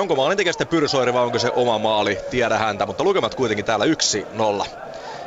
[0.00, 2.18] Onko maalin tekee sitten Pyrsoiri vai onko se oma maali?
[2.30, 3.84] Tiedä häntä, mutta lukemat kuitenkin täällä
[4.64, 4.66] 1-0.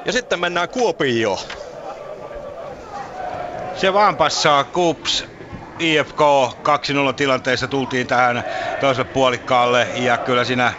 [0.06, 1.40] Ja sitten mennään Kuopioon.
[3.76, 5.26] Se vaan passaa Kups
[5.80, 6.20] IFK
[7.10, 8.44] 2-0 tilanteessa tultiin tähän
[8.80, 10.74] toiselle puolikkaalle ja kyllä siinä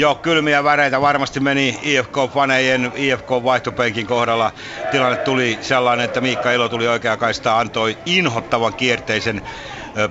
[0.00, 4.52] Joo, kylmiä väreitä varmasti meni IFK-fanejen, IFK-vaihtopenkin kohdalla.
[4.90, 9.42] Tilanne tuli sellainen, että Miikka Ilo tuli oikea kaista, antoi inhottavan kierteisen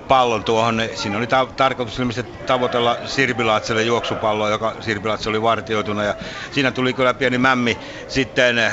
[0.07, 0.81] pallon tuohon.
[0.93, 6.03] Siinä oli ta- tarkoitus ilmeisesti tavoitella Sirbilaatselle juoksupalloa, joka Sirbilaatse oli vartioituna.
[6.03, 6.15] Ja
[6.51, 8.71] siinä tuli kyllä pieni mämmi sitten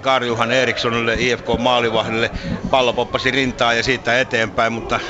[0.00, 2.30] Karjuhan Erikssonille, IFK maalivahdille.
[2.70, 5.00] Pallo poppasi rintaa ja siitä eteenpäin, mutta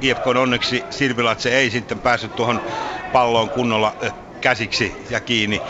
[0.00, 2.60] IFK onneksi Sirbilatse ei sitten päässyt tuohon
[3.12, 3.96] palloon kunnolla
[4.42, 5.62] käsiksi ja kiinni.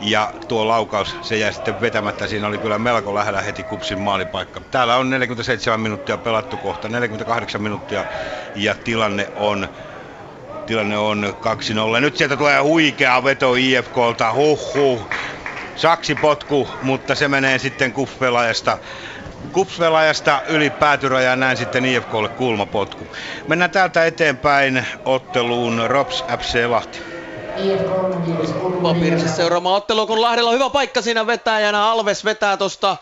[0.00, 2.26] Ja tuo laukaus, se jäi sitten vetämättä.
[2.26, 4.60] Siinä oli kyllä melko lähellä heti kupsin maalipaikka.
[4.70, 8.04] Täällä on 47 minuuttia pelattu kohta, 48 minuuttia
[8.54, 9.68] ja tilanne on
[10.66, 11.34] Tilanne on
[11.96, 12.00] 2-0.
[12.00, 14.32] Nyt sieltä tulee huikea veto IFKlta.
[14.32, 15.08] Huh, huh.
[15.76, 18.78] Saksipotku, mutta se menee sitten kupspelaajasta
[19.52, 23.08] kupsvelajasta yli päätyrajaan näin sitten IFKlle kulmapotku.
[23.46, 27.19] Mennään täältä eteenpäin otteluun Rops FC Lahti.
[28.82, 31.90] Papiirissa seuraama ottelu, kun Lahdella on hyvä paikka siinä vetäjänä.
[31.90, 32.96] Alves vetää tuosta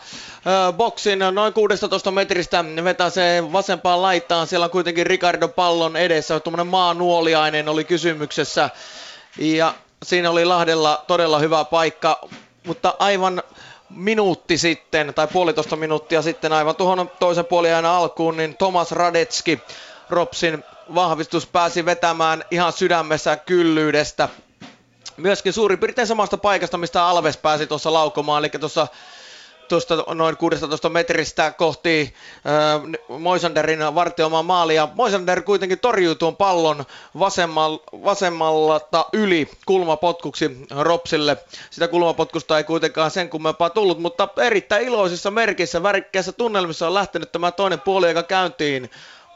[0.77, 4.47] boksin noin 16 metristä, vetää se vasempaan laitaan.
[4.47, 8.69] Siellä on kuitenkin Ricardo Pallon edessä, tuommoinen maanuoliainen oli kysymyksessä.
[9.37, 9.73] Ja
[10.03, 12.21] siinä oli Lahdella todella hyvä paikka,
[12.67, 13.43] mutta aivan
[13.89, 19.59] minuutti sitten, tai puolitoista minuuttia sitten, aivan tuohon toisen puolen alkuun, niin Thomas Radetski,
[20.09, 20.63] Ropsin
[20.95, 24.29] vahvistus pääsi vetämään ihan sydämessä kyllyydestä.
[25.17, 28.87] Myöskin suurin piirtein samasta paikasta, mistä Alves pääsi tuossa laukomaan, eli tuossa
[29.69, 32.13] tuosta noin 16 metristä kohti
[32.45, 34.87] äh, Moisanderin vartioimaa maalia.
[34.95, 36.85] Moisander kuitenkin torjuu tuon pallon
[37.19, 41.37] vasemmal, vasemmalta yli kulmapotkuksi Ropsille.
[41.69, 47.31] Sitä kulmapotkusta ei kuitenkaan sen kummempaa tullut, mutta erittäin iloisissa merkissä, värikkäissä tunnelmissa on lähtenyt
[47.31, 48.89] tämä toinen puoli, joka käyntiin.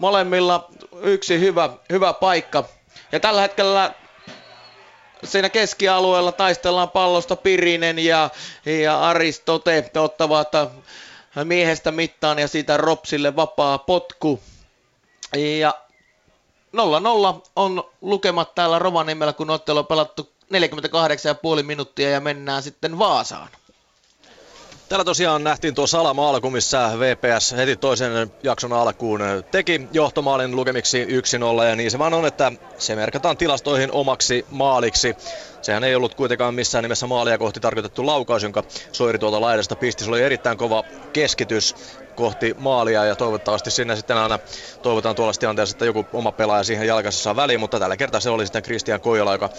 [0.04, 0.70] Molemmilla
[1.02, 2.64] yksi hyvä, hyvä paikka.
[3.12, 3.94] Ja tällä hetkellä
[5.24, 8.30] siinä keskialueella taistellaan pallosta Pirinen ja,
[8.66, 10.52] ja Aristote ottavat
[11.44, 14.40] miehestä mittaan ja siitä Ropsille vapaa potku.
[15.60, 15.74] Ja
[17.38, 20.30] 0-0 on lukemat täällä Rovaniemellä, kun ottelu on pelattu
[21.60, 23.50] 48,5 minuuttia ja mennään sitten Vaasaan.
[24.90, 28.12] Täällä tosiaan nähtiin tuo salama alku, missä VPS heti toisen
[28.44, 29.20] jakson alkuun
[29.52, 35.16] teki johtomaalin lukemiksi 1-0 ja niin se vaan on, että se merkataan tilastoihin omaksi maaliksi.
[35.62, 40.04] Sehän ei ollut kuitenkaan missään nimessä maalia kohti tarkoitettu laukaus, jonka Soiri tuolta laidasta pisti.
[40.04, 40.84] Se oli erittäin kova
[41.14, 41.76] keskitys
[42.16, 44.40] kohti maalia ja toivottavasti sinne sitten aina
[44.82, 48.30] toivotaan tuolla tilanteessa, että joku oma pelaaja siihen jalkassa saa väliin, mutta tällä kertaa se
[48.30, 49.50] oli sitten Christian Kojola, joka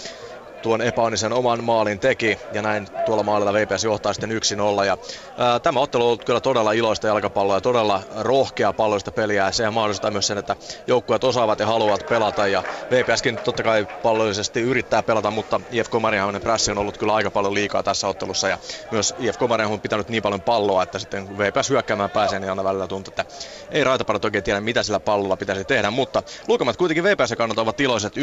[0.64, 4.98] tuon epäonnisen oman maalin teki ja näin tuolla maalilla VPS johtaa sitten 1-0 ja
[5.36, 9.52] ää, tämä ottelu on ollut kyllä todella iloista jalkapalloa ja todella rohkea palloista peliä ja
[9.52, 12.46] sehän mahdollistaa myös sen, että joukkueet osaavat ja haluavat pelata.
[12.46, 17.30] Ja VPSkin totta kai pallollisesti yrittää pelata, mutta IFK Mariehamnen pressi on ollut kyllä aika
[17.30, 18.48] paljon liikaa tässä ottelussa.
[18.48, 18.58] Ja
[18.90, 22.50] myös IFK Mariehamn on pitänyt niin paljon palloa, että sitten kun VPS hyökkäämään pääsee, niin
[22.50, 23.24] aina välillä tuntuu, että
[23.70, 27.80] ei raitaparat oikein tiedä, mitä sillä pallolla pitäisi tehdä, mutta lukemat kuitenkin VPS kannalta ovat
[27.80, 28.20] iloiset 1-0,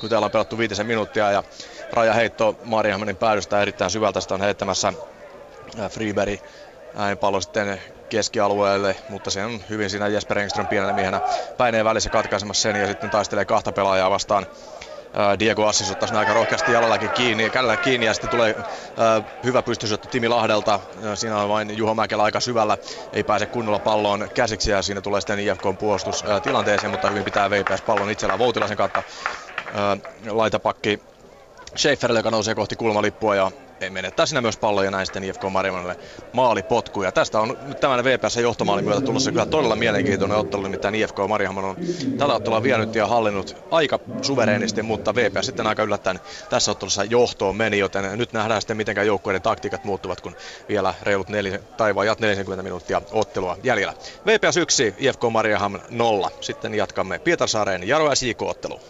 [0.00, 1.44] kun täällä on pelattu viitisen minuuttia ja
[1.92, 4.92] Raja Heitto Marjahmenin päädystä erittäin syvältä sitä on heittämässä
[5.90, 6.40] Freeberg
[6.94, 11.20] näin sitten keskialueelle, mutta se on hyvin siinä Jesper Engström pienenä miehenä
[11.56, 14.46] päineen välissä katkaisemassa sen ja sitten taistelee kahta pelaajaa vastaan.
[15.38, 20.08] Diego Assis ottaisi aika rohkeasti jalallakin kiinni, kädellä kiinni ja sitten tulee äh, hyvä pystysyöttö
[20.08, 20.80] Timi Lahdelta.
[21.14, 22.78] Siinä on vain Juho Mäkelä aika syvällä,
[23.12, 27.24] ei pääse kunnolla palloon käsiksi ja siinä tulee sitten IFK puolustus äh, tilanteeseen, mutta hyvin
[27.24, 29.02] pitää VPS pallon itsellään Voutilaisen kautta.
[29.68, 31.00] Äh, laitapakki
[31.76, 33.50] Schaeferille, joka nousee kohti kulmalippua ja
[33.90, 35.96] menettää sinä myös palloja ja näin sitten IFK Mariehamnille
[36.32, 37.02] maalipotku.
[37.02, 41.16] Ja tästä on nyt tämän VPS johtomaalin myötä tulossa kyllä todella mielenkiintoinen ottelu, nimittäin IFK
[41.28, 41.76] Mariehamn on
[42.18, 46.20] tätä ottelua vienyt ja hallinnut aika suvereenisti, mutta VPS sitten aika yllättäen
[46.50, 50.36] tässä ottelussa johtoon meni, joten nyt nähdään sitten miten joukkueiden taktiikat muuttuvat, kun
[50.68, 53.94] vielä reilut neli, tai vajat 40 minuuttia ottelua jäljellä.
[54.26, 56.30] VPS 1, IFK Mariehamn 0.
[56.40, 58.80] Sitten jatkamme Pietarsaareen Jaro ja ottelu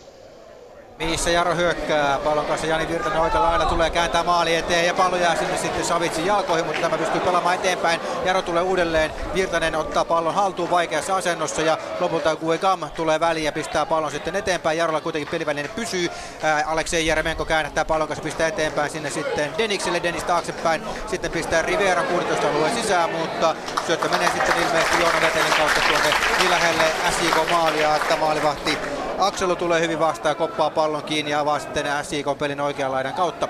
[1.01, 2.18] missä Jaro hyökkää.
[2.24, 5.85] Pallon kanssa Jani Virtanen oikealla lailla tulee kääntää maali eteen ja pallo jää sinne sitten
[5.85, 8.01] Savitsin jalkoihin, mutta tämä pystyy pelaamaan eteenpäin.
[8.24, 9.10] Jaro tulee uudelleen.
[9.35, 14.36] Virtanen ottaa pallon haltuun vaikeassa asennossa ja lopulta Guegam tulee väliin ja pistää pallon sitten
[14.36, 14.78] eteenpäin.
[14.78, 16.09] Jarolla kuitenkin peliväline pysyy.
[16.43, 20.02] Ää, Aleksei Jeremenko käännättää pallon kanssa, pistää eteenpäin sinne sitten Denikselle.
[20.02, 20.82] Denis taaksepäin.
[21.06, 23.55] Sitten pistää Rivera 16 alueen sisään, mutta
[23.86, 28.78] syöttö menee sitten ilmeisesti Joona Vetelin kautta tuonne niin lähelle SJK maalia, että maalivahti
[29.20, 33.48] Akselu tulee hyvin vastaan, koppaa pallon kiinni ja avaa sitten SIK pelin oikean laidan kautta.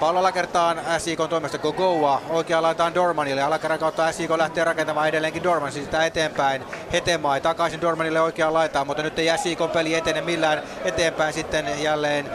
[0.00, 2.22] Pallolla kertaan SIK toimesta Gogoa.
[2.28, 3.42] Oikea laitaan Dormanille.
[3.42, 6.64] Alakerran kautta SIK lähtee rakentamaan edelleenkin Dorman sitä eteenpäin.
[6.92, 12.30] Hetemai takaisin Dormanille oikeaan laitaan, mutta nyt ei SIK peli etene millään eteenpäin sitten jälleen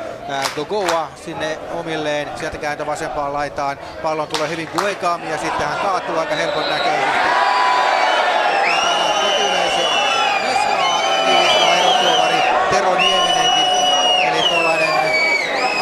[0.56, 2.30] Gogoa sinne omilleen.
[2.35, 3.80] Sieltä kääntö vasempaan laitaan.
[4.03, 7.52] Pallon tulee hyvin Guegam ja sitten hän kaatuu aika helpon näköisesti.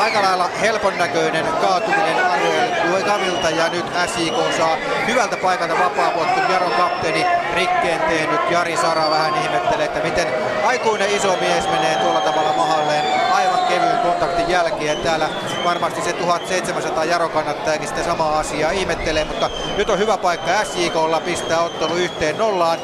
[0.09, 4.77] Aika lailla helpon näköinen kaatuminen Ariel Luegavilta ja nyt SIK saa
[5.07, 6.53] hyvältä paikalta vapaapotkun.
[6.53, 7.25] Jaron kapteeni
[7.55, 10.27] rikkeen tehnyt Jari Sara vähän ihmettelee, että miten
[10.65, 14.97] aikuinen iso mies menee tuolla tavalla mahalleen aivan kevyen kontaktin jälkeen.
[14.97, 15.29] Täällä
[15.63, 21.19] varmasti se 1700 Jaro kannattajakin sitä samaa asiaa ihmettelee, mutta nyt on hyvä paikka SJKlla
[21.19, 22.79] pistää ottelu yhteen nollaan.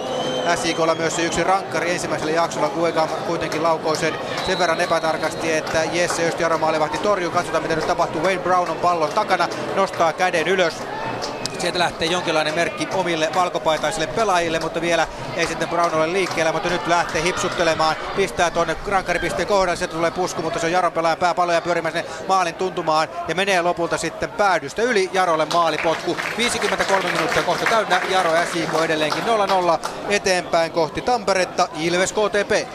[0.56, 2.70] SIKlla myös se yksi rankkari ensimmäisellä jaksolla.
[2.70, 4.14] Kuega kuitenkin laukoi sen
[4.46, 7.32] sen verran epätarkasti, että Jesse Östi Jaro maalivahti torjuu.
[7.32, 8.22] Katsotaan mitä nyt tapahtuu.
[8.22, 10.74] Wayne Brown on pallon takana, nostaa käden ylös.
[11.60, 16.70] Sieltä lähtee jonkinlainen merkki omille valkopaitaisille pelaajille, mutta vielä ei sitten Brown ole liikkeellä, mutta
[16.70, 21.18] nyt lähtee hipsuttelemaan, pistää tuonne rankkaripisteen kohdalle, sieltä tulee pusku, mutta se on Jaron pelaajan
[21.18, 26.18] pääpalloja pyörimässä maalin tuntumaan ja menee lopulta sitten päädystä yli Jarolle maalipotku.
[26.38, 32.68] 53 minuuttia kohta täynnä, Jaro SIK edelleenkin 0-0 eteenpäin kohti Tamperetta, Ilves KTP.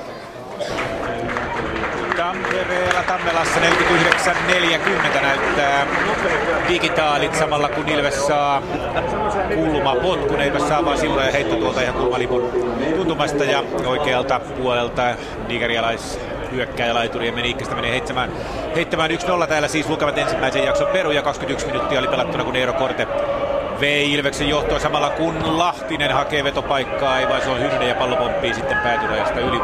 [2.17, 5.87] Tampereella Tammelassa 49-40 näyttää
[6.69, 8.63] digitaalit samalla kun Ilves saa
[9.55, 10.41] kulma potkun.
[10.41, 12.51] Ilves saa vaan silloin ja heitto tuolta ihan kulmalipun
[12.97, 15.15] tuntumasta ja oikealta puolelta
[15.49, 16.21] nigerialais
[16.53, 18.31] hyökkääjä laiturien meni Ikkästä menee heittämään,
[18.75, 22.73] heittämään 1-0 täällä siis lukevat ensimmäisen jakson peru ja 21 minuuttia oli pelattuna kun Eero
[22.73, 23.07] Korte
[23.81, 28.17] vei Ilveksen johtoa samalla kun Lahtinen hakee vetopaikkaa, ei vaan se on Hynne ja pallo
[28.17, 29.61] pomppii sitten päätyrajasta yli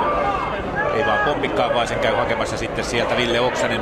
[0.94, 3.80] ei vaan pompikkaan, vaan sen käy hakemassa sitten sieltä Ville Oksanen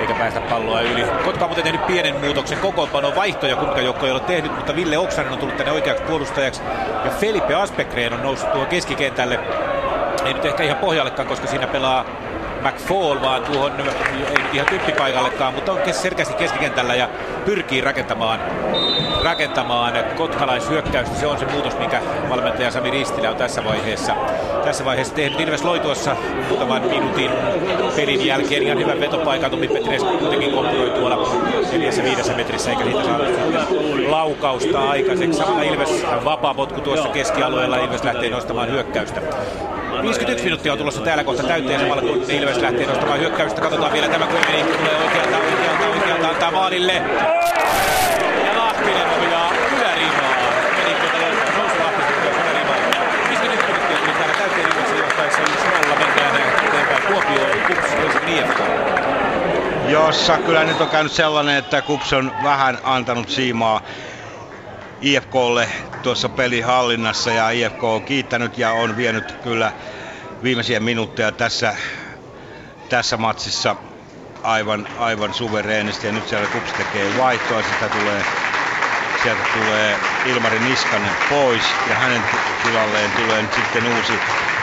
[0.00, 1.04] eikä päästä palloa yli.
[1.24, 4.98] Kotka on muuten tehnyt pienen muutoksen kokoonpano vaihtoja, kuinka joukko ei ole tehnyt, mutta Ville
[4.98, 6.62] Oksanen on tullut tänne oikeaksi puolustajaksi
[7.04, 9.40] ja Felipe Aspekreen on noussut tuohon keskikentälle.
[10.24, 12.04] Ei nyt ehkä ihan pohjallekaan, koska siinä pelaa
[12.64, 13.72] McFall, vaan tuohon
[14.30, 17.08] ei ihan typpipaikallekaan, mutta on selkeästi keskikentällä ja
[17.44, 18.40] pyrkii rakentamaan,
[19.24, 21.16] rakentamaan kotkalaishyökkäystä.
[21.16, 22.00] Se on se muutos, mikä
[22.30, 24.14] valmentaja Sami Ristilä on tässä vaiheessa,
[24.64, 25.40] tässä vaiheessa tehnyt.
[25.40, 26.16] Ilves loi tuossa
[26.48, 27.30] muutaman minuutin
[27.96, 29.50] pelin jälkeen ihan hyvän vetopaikan.
[29.50, 31.28] Tomi Petres kuitenkin komproi tuolla
[31.72, 33.28] neljässä viidessä metrissä, eikä siitä saanut
[34.08, 35.38] laukausta aikaiseksi.
[35.38, 37.76] Samalla Ilves vapaa potku tuossa keskialueella.
[37.76, 39.20] Ilves lähtee nostamaan hyökkäystä.
[40.02, 43.60] 51 minuuttia on tulossa täällä kohta täyteen samalla kun Ilves lähtee nostamaan hyökkäystä.
[43.60, 46.92] Katsotaan vielä tämä Kuimenikki tulee oikealta, oikealta, oikealta, antaa maalille.
[48.44, 50.34] Ja Lahtinen ohjaa ylärimaa.
[50.76, 51.16] Meni tuota
[51.58, 52.76] nousu Lahtisen ylärimaa.
[53.28, 57.02] 51 minuuttia tuli täällä täyteen Ilveksen johtaessa 1-0 mennään eteenpäin.
[57.02, 58.60] Kuopio, Kups, Helsingin IFK.
[59.88, 63.80] Jossa kyllä nyt on käynyt sellainen, että Kups on vähän antanut siimaa
[65.04, 65.68] IFKlle
[66.02, 69.72] tuossa pelihallinnassa ja IFK on kiittänyt ja on vienyt kyllä
[70.42, 71.76] viimeisiä minuutteja tässä,
[72.88, 73.76] tässä matsissa
[74.42, 76.06] aivan, aivan suvereenisti.
[76.06, 78.24] Ja nyt siellä Kups tekee vaihtoa, sitä tulee,
[79.22, 82.22] sieltä tulee Ilmari Niskanen pois ja hänen
[82.62, 84.12] tilalleen tulee nyt sitten uusi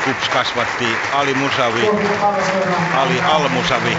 [0.04, 1.90] Kups kasvatti Ali Musavi,
[2.96, 3.98] Ali Al-Musavi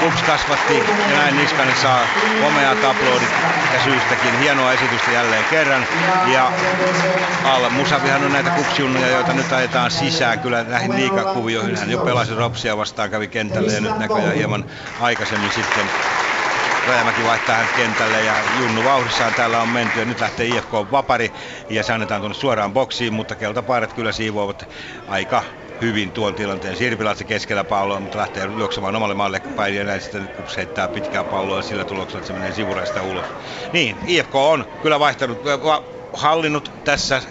[0.00, 0.78] Kups kasvatti
[1.10, 2.08] ja näin Niskanen saa
[2.40, 3.28] komeat aplodit
[3.72, 4.38] ja syystäkin.
[4.38, 5.86] Hienoa esitystä jälleen kerran.
[6.32, 6.52] Ja
[7.44, 11.76] Al Musavihan on näitä kupsjunnuja, joita nyt ajetaan sisään kyllä näihin liikakuvioihin.
[11.76, 14.64] Hän jo pelasi Ropsia vastaan, kävi kentälle ja nyt näköjään hieman
[15.00, 15.90] aikaisemmin sitten
[16.88, 21.32] Rajamäki vaihtaa hän kentälle ja Junnu vauhdissaan täällä on menty ja nyt lähtee IFK vapari
[21.68, 24.68] ja se annetaan tuonne suoraan boksiin, mutta keltapaidat kyllä siivoavat
[25.08, 25.42] aika
[25.80, 26.76] hyvin tuon tilanteen.
[26.76, 31.24] Sirpilatse keskellä palloa, mutta lähtee juoksemaan omalle maalle päin ja näin sitten kups heittää pitkää
[31.24, 33.34] palloa ja sillä tuloksella, että se menee sivuraista ulos.
[33.72, 37.22] Niin, IFK on kyllä vaihtanut, va, hallinnut tässä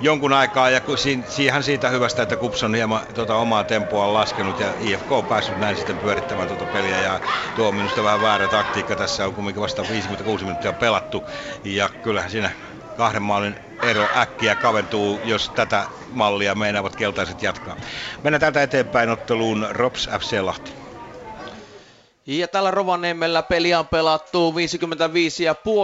[0.00, 0.80] jonkun aikaa ja
[1.24, 5.56] siihen siitä hyvästä, että Kups on hieman tuota omaa tempoa laskenut ja IFK on päässyt
[5.56, 7.20] näin sitten pyörittämään tuota peliä ja
[7.54, 8.96] tuo on minusta vähän väärä taktiikka.
[8.96, 11.28] Tässä on kumminkin vasta 56 minuuttia pelattu
[11.64, 12.50] ja kyllähän siinä
[13.00, 17.76] kahden maalin ero äkkiä kaventuu, jos tätä mallia meinaavat keltaiset jatkaa.
[18.22, 20.72] Mennään täältä eteenpäin otteluun Rops FC Lahti.
[22.26, 24.54] Ja tällä Rovaniemellä peli on pelattu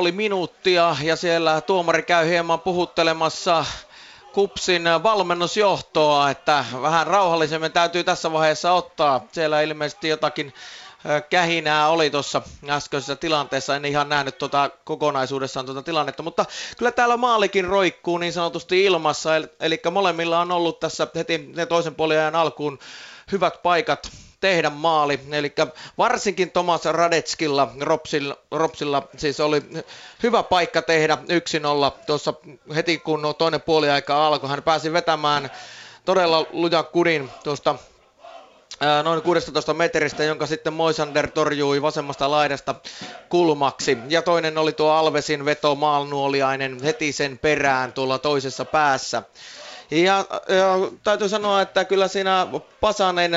[0.06, 3.64] 55,5 minuuttia ja siellä tuomari käy hieman puhuttelemassa
[4.32, 9.26] Kupsin valmennusjohtoa, että vähän rauhallisemmin täytyy tässä vaiheessa ottaa.
[9.32, 10.52] Siellä ilmeisesti jotakin
[11.30, 13.76] kähinää oli tuossa äskeisessä tilanteessa.
[13.76, 16.44] En ihan nähnyt tuota kokonaisuudessaan tuota tilannetta, mutta
[16.78, 19.30] kyllä täällä maalikin roikkuu niin sanotusti ilmassa.
[19.60, 22.78] Eli molemmilla on ollut tässä heti toisen puolen alkuun
[23.32, 24.10] hyvät paikat
[24.40, 25.20] tehdä maali.
[25.32, 25.52] Eli
[25.98, 29.62] varsinkin Tomas Radetskilla, Ropsilla, Ropsilla siis oli
[30.22, 31.18] hyvä paikka tehdä
[31.90, 32.34] 1-0 tuossa
[32.74, 34.50] heti kun toinen puoli aika alkoi.
[34.50, 35.50] Hän pääsi vetämään
[36.04, 37.74] todella luja kudin tuosta
[39.02, 42.74] noin 16 metristä, jonka sitten Moisander torjui vasemmasta laidasta
[43.28, 43.98] kulmaksi.
[44.08, 49.22] Ja toinen oli tuo Alvesin veto maalnuoliainen heti sen perään tuolla toisessa päässä.
[49.90, 52.46] Ja, ja täytyy sanoa, että kyllä siinä
[52.80, 53.32] Pasanen,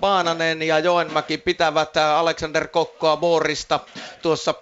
[0.00, 3.80] Paananen ja Joenmäki pitävät Alexander Kokkoa Boorista
[4.22, 4.54] tuossa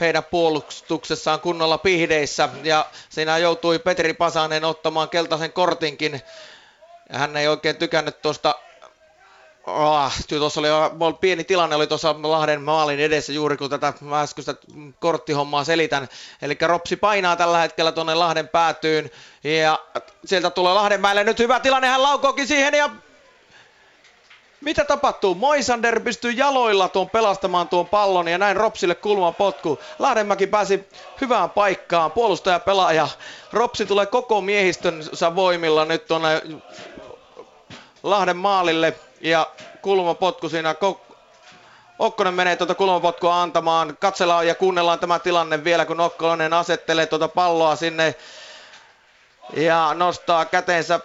[0.00, 2.48] heidän puolustuksessaan kunnolla pihdeissä.
[2.62, 6.20] Ja siinä joutui Petri Pasanen ottamaan keltaisen kortinkin.
[7.10, 8.54] Hän ei oikein tykännyt tuosta
[9.68, 10.68] Oh, tuossa oli
[11.20, 14.54] pieni tilanne oli tuossa Lahden maalin edessä juuri kun tätä äskeistä
[15.00, 16.08] korttihommaa selitän.
[16.42, 19.10] Eli Ropsi painaa tällä hetkellä tuonne Lahden päätyyn
[19.44, 19.78] ja
[20.24, 22.90] sieltä tulee Lahdenmäelle nyt hyvä tilanne, hän laukookin siihen ja
[24.60, 25.34] mitä tapahtuu?
[25.34, 29.78] Moisander pystyy jaloilla tuon pelastamaan tuon pallon ja näin Ropsille kulman potku.
[29.98, 30.88] Lahdenmäki pääsi
[31.20, 33.08] hyvään paikkaan, puolustaja pelaaja.
[33.52, 36.42] Ropsi tulee koko miehistönsä voimilla nyt tuonne
[38.02, 39.46] Lahden maalille ja
[39.82, 40.74] kulmapotku siinä
[41.98, 43.96] Okkonen menee tuota kulmapotkua antamaan.
[44.00, 48.14] Katsellaan ja kuunnellaan tämä tilanne vielä, kun Okkonen asettelee tuota palloa sinne
[49.56, 51.00] ja nostaa käteensä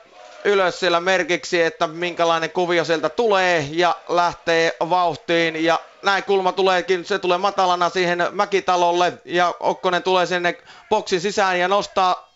[0.46, 7.06] ylös siellä merkiksi, että minkälainen kuvio sieltä tulee ja lähtee vauhtiin ja näin kulma tuleekin,
[7.06, 10.58] se tulee matalana siihen Mäkitalolle ja Okkonen tulee sinne
[10.90, 12.33] boksin sisään ja nostaa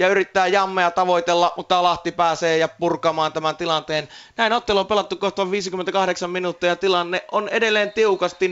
[0.00, 4.08] ja yrittää jammea tavoitella, mutta Lahti pääsee ja purkamaan tämän tilanteen.
[4.36, 8.50] Näin ottelu on pelattu kohta 58 minuuttia ja tilanne on edelleen tiukasti 0-0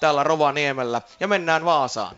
[0.00, 2.16] täällä Rovaniemellä ja mennään Vaasaan.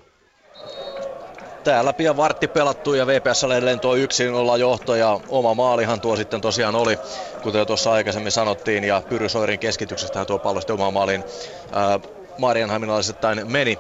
[1.64, 6.16] Täällä pian vartti pelattu ja VPS edelleen tuo yksin olla johto ja oma maalihan tuo
[6.16, 6.98] sitten tosiaan oli,
[7.42, 11.24] kuten tuossa aikaisemmin sanottiin ja Pyry Soirin keskityksestä tuo pallo sitten omaan maaliin.
[12.38, 13.78] Marianhaminalaisittain meni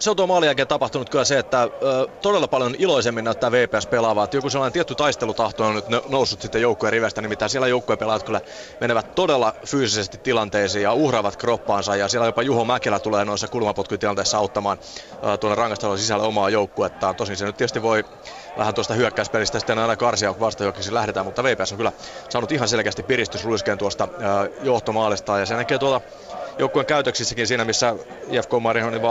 [0.00, 3.86] se on tuo maalin jälkeen tapahtunut kyllä se, että ö, todella paljon iloisemmin näyttää VPS
[3.86, 4.24] pelaavaa.
[4.24, 8.22] Että joku sellainen tietty taistelutahto on nyt noussut sitten joukkueen rivestä, nimittäin siellä joukkueen pelaajat
[8.22, 8.40] kyllä
[8.80, 11.96] menevät todella fyysisesti tilanteisiin ja uhraavat kroppaansa.
[11.96, 14.78] Ja siellä jopa Juho Mäkelä tulee noissa kulmapotkutilanteissa auttamaan
[15.24, 17.16] ö, tuonne rangastelun sisällä omaa joukkuettaan.
[17.16, 18.04] Tosin se nyt tietysti voi
[18.58, 21.92] vähän tuosta hyökkäyspelistä sitten aina karsia, kun vastahyökkäyksiin lähdetään, mutta VPS on kyllä
[22.28, 24.08] saanut ihan selkeästi piristysluiskeen tuosta
[24.44, 26.00] ö, johtomaalista ja se näkee tuolla
[26.58, 27.94] joukkueen käytöksissäkin siinä, missä
[28.30, 29.02] IFK Marihonin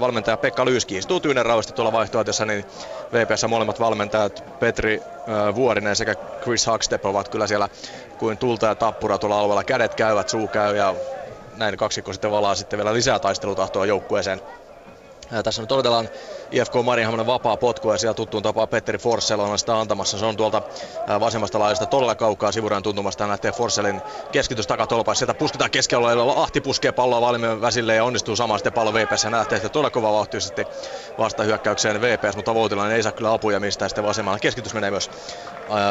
[0.00, 2.64] valmentaja Pekka Lyyski istuu tyynen rauhasti tuolla vaihtoehtoissa, niin
[3.12, 5.02] VPS molemmat valmentajat Petri
[5.54, 7.68] Vuorinen sekä Chris Huckstep ovat kyllä siellä
[8.18, 9.64] kuin tulta ja tappura tuolla alueella.
[9.64, 10.94] Kädet käyvät, suu käy ja
[11.56, 14.40] näin kaksikko sitten valaa sitten vielä lisää taistelutahtoa joukkueeseen.
[15.32, 16.08] Ja tässä nyt odotellaan
[16.50, 20.18] IFK Marienhamnen vapaa potku ja siellä tuttuun tapaa Petteri Forssell on sitä antamassa.
[20.18, 20.62] Se on tuolta
[21.20, 23.24] vasemmasta laajasta todella kaukaa sivurajan tuntumasta.
[23.24, 24.02] Hän lähtee Forssellin
[24.32, 25.16] keskitys takatolpaan.
[25.16, 29.24] Sieltä pusketaan keskellä Ahti puskee palloa valmiin väsille ja onnistuu samaan sitten pallo VPS.
[29.24, 30.68] Hän lähtee sitten todella kova vauhtisesti
[31.18, 34.38] vasta hyökkäykseen VPS, mutta Voutilainen ei saa kyllä apuja mistään sitten vasemmalla.
[34.38, 35.10] Keskitys menee myös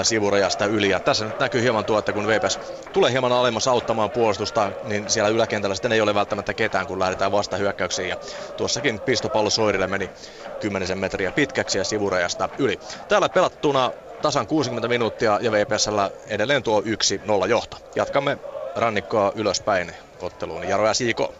[0.03, 0.89] sivurajasta yli.
[0.89, 2.59] Ja tässä nyt näkyy hieman tuo, että kun VPS
[2.91, 7.31] tulee hieman alemmas auttamaan puolustusta, niin siellä yläkentällä sitten ei ole välttämättä ketään, kun lähdetään
[7.31, 8.09] vasta hyökkäyksiin.
[8.09, 8.17] Ja
[8.55, 10.11] tuossakin pistopallo Soirille meni
[10.59, 12.79] 10 metriä pitkäksi ja sivurajasta yli.
[13.07, 13.91] Täällä pelattuna
[14.21, 17.77] tasan 60 minuuttia ja VPSllä edelleen tuo 1-0 johto.
[17.95, 18.37] Jatkamme
[18.75, 19.91] rannikkoa ylöspäin
[20.21, 20.69] otteluun.
[20.69, 21.33] Jaro ja Siiko.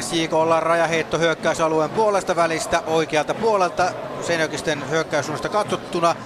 [0.00, 3.92] SJK ollaan rajaheitto hyökkäysalueen puolesta välistä oikealta puolelta
[4.22, 6.16] Senjokisten hyökkäyssuunnasta katsottuna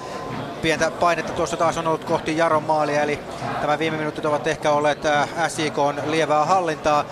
[0.63, 3.19] pientä painetta tuossa taas on ollut kohti Jaron maalia, eli
[3.61, 7.05] tämä viime minuutit ovat ehkä olleet äh, SIK on lievää hallintaa.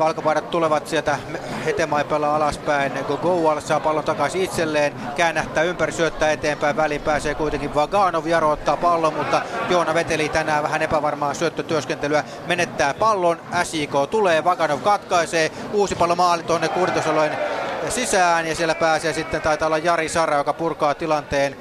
[0.00, 1.18] Valkopaidat tulevat sieltä
[1.64, 2.92] hetemaipella alaspäin.
[3.22, 7.74] Goal saa pallon takaisin itselleen, käännähtää ympäri, syöttää eteenpäin, väliin pääsee kuitenkin.
[7.74, 14.44] Vaganov, Jaro ottaa pallon, mutta Joona veteli tänään vähän epävarmaa syöttötyöskentelyä, menettää pallon, SIK tulee,
[14.44, 17.12] Vaganov katkaisee, uusi pallo maali tuonne 16
[17.88, 21.56] sisään ja siellä pääsee sitten, taitaa olla Jari Sara, joka purkaa tilanteen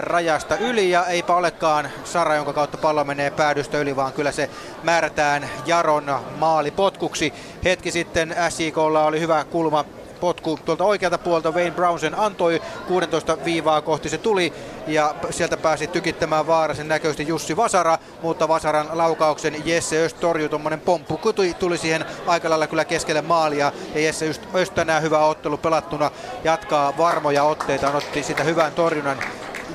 [0.00, 4.50] rajasta yli ja eipä olekaan Sara, jonka kautta pallo menee päädystä yli, vaan kyllä se
[4.82, 7.32] määrätään Jaron maalipotkuksi.
[7.64, 9.84] Hetki sitten SIKlla oli hyvä kulma
[10.20, 11.52] potku tuolta oikealta puolta.
[11.52, 14.52] Wayne Brown sen antoi 16 viivaa kohti se tuli
[14.86, 20.80] ja sieltä pääsi tykittämään vaarasen näköisesti Jussi Vasara, mutta Vasaran laukauksen Jesse Öst torjui tuommoinen
[20.80, 21.32] pomppu.
[21.32, 26.10] Tuli, tuli siihen aika lailla kyllä keskelle maalia ja Jesse Öst tänään hyvä ottelu pelattuna
[26.44, 29.18] jatkaa varmoja otteita, otti sitä hyvän torjunnan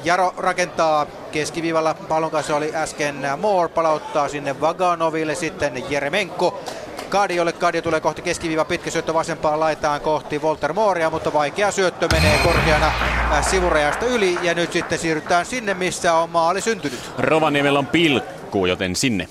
[0.04, 6.64] Jaro rakentaa keskiviivalla, pallon kanssa oli äsken Moore, palauttaa sinne Vaganoville, sitten Jeremenko
[7.10, 7.54] Kadiolle.
[7.54, 12.40] Kadio tulee kohti keskiviiva pitkä syöttö vasempaan laitaan kohti Walter Mooria, mutta vaikea syöttö menee
[12.44, 17.00] korkeana äh, sivurajasta yli ja nyt sitten siirrytään sinne, missä on maali syntynyt.
[17.18, 19.28] Rovaniemellä on pilkku, joten sinne.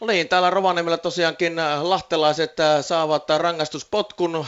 [0.00, 4.46] No niin, täällä Rovaniemellä tosiaankin äh, lahtelaiset äh, saavat rangaistuspotkun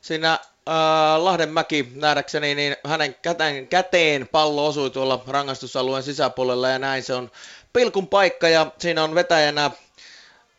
[0.00, 7.02] siinä äh, Lahdenmäki nähdäkseni, niin hänen käteen, käteen pallo osui tuolla rangaistusalueen sisäpuolella ja näin
[7.02, 7.30] se on
[7.72, 9.70] pilkun paikka ja siinä on vetäjänä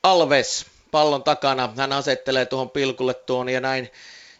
[0.03, 1.73] Alves pallon takana.
[1.77, 3.91] Hän asettelee tuohon pilkulle tuon ja näin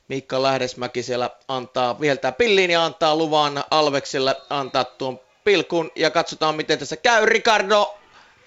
[0.08, 6.56] Mikka Lähdesmäki siellä antaa, viheltää pilliin ja antaa luvan Alveksille antaa tuon pilkun ja katsotaan
[6.56, 7.26] miten tässä käy.
[7.26, 7.98] Ricardo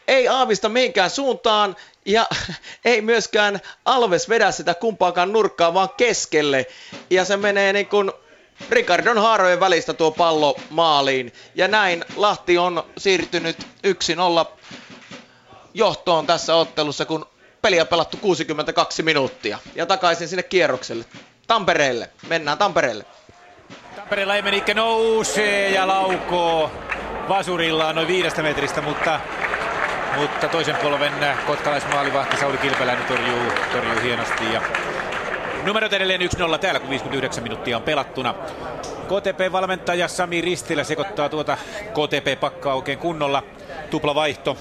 [0.08, 1.76] ei aavista mihinkään suuntaan
[2.08, 2.26] ja
[2.84, 6.66] ei myöskään Alves vedä sitä kumpaakaan nurkkaa, vaan keskelle.
[7.10, 8.12] Ja se menee niin kuin
[8.70, 11.32] Ricardon haarojen välistä tuo pallo maaliin.
[11.54, 14.46] Ja näin Lahti on siirtynyt 1-0
[15.74, 17.26] johtoon tässä ottelussa, kun
[17.62, 19.58] peliä pelattu 62 minuuttia.
[19.74, 21.04] Ja takaisin sinne kierrokselle.
[21.46, 22.10] Tampereelle.
[22.28, 23.04] Mennään Tampereelle.
[23.96, 26.70] Tampereella Emenikke nousee ja laukoo
[27.28, 29.20] vasurillaan noin viidestä metristä, mutta,
[30.16, 31.12] mutta toisen polven
[31.46, 34.52] kotkalaismaalivahti Sauli Kilpeläinen torjuu, torjuu hienosti.
[34.52, 34.62] Ja
[35.64, 38.34] numerot edelleen 1-0 täällä, kun 59 minuuttia on pelattuna.
[39.08, 41.56] KTP-valmentaja Sami Ristilä sekoittaa tuota
[41.90, 43.42] KTP-pakkaa oikein kunnolla.
[43.90, 44.56] Tupla vaihto.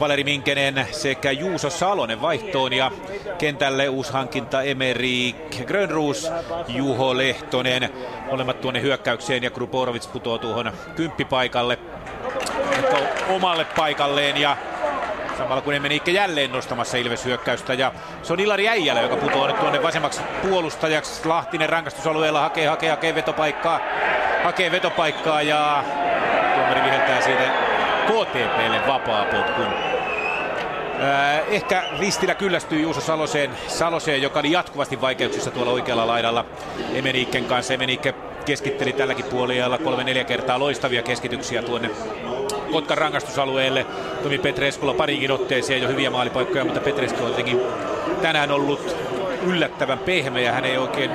[0.00, 2.90] Valeri Minkenen sekä Juuso Salonen vaihtoon ja
[3.38, 6.30] kentälle uusi hankinta Emerik Grönruus,
[6.68, 7.90] Juho Lehtonen.
[8.30, 11.78] Molemmat tuonne hyökkäykseen ja Kruporovic putoo tuohon kymppipaikalle
[13.28, 14.56] omalle paikalleen ja
[15.38, 17.74] Samalla kun Emenikke jälleen nostamassa Ilves-hyökkäystä.
[17.74, 21.28] Ja se on Ilari Äijälä, joka putoaa nyt tuonne vasemmaksi puolustajaksi.
[21.28, 23.80] Lahtinen rangastusalueella hakee, hakee, hakee vetopaikkaa.
[24.44, 25.84] Hakee vetopaikkaa ja
[26.54, 26.80] tuomari
[28.34, 29.66] viheltää siitä KTPlle vapaa potkun.
[31.48, 36.44] Ehkä Ristilä kyllästyy Juuso Saloseen, Saloseen, joka oli jatkuvasti vaikeuksissa tuolla oikealla laidalla
[36.94, 37.74] Emenikken kanssa.
[37.74, 38.14] Emenikke
[38.44, 41.90] keskitteli tälläkin puolella kolme-neljä kertaa loistavia keskityksiä tuonne
[42.72, 43.86] Kotkan rangaistusalueelle.
[44.22, 47.34] Tomi Petreskulla parikin otteeseen jo hyviä maalipaikkoja, mutta Petresku on
[48.22, 48.96] tänään ollut
[49.46, 50.52] yllättävän pehmeä.
[50.52, 51.10] Hän ei oikein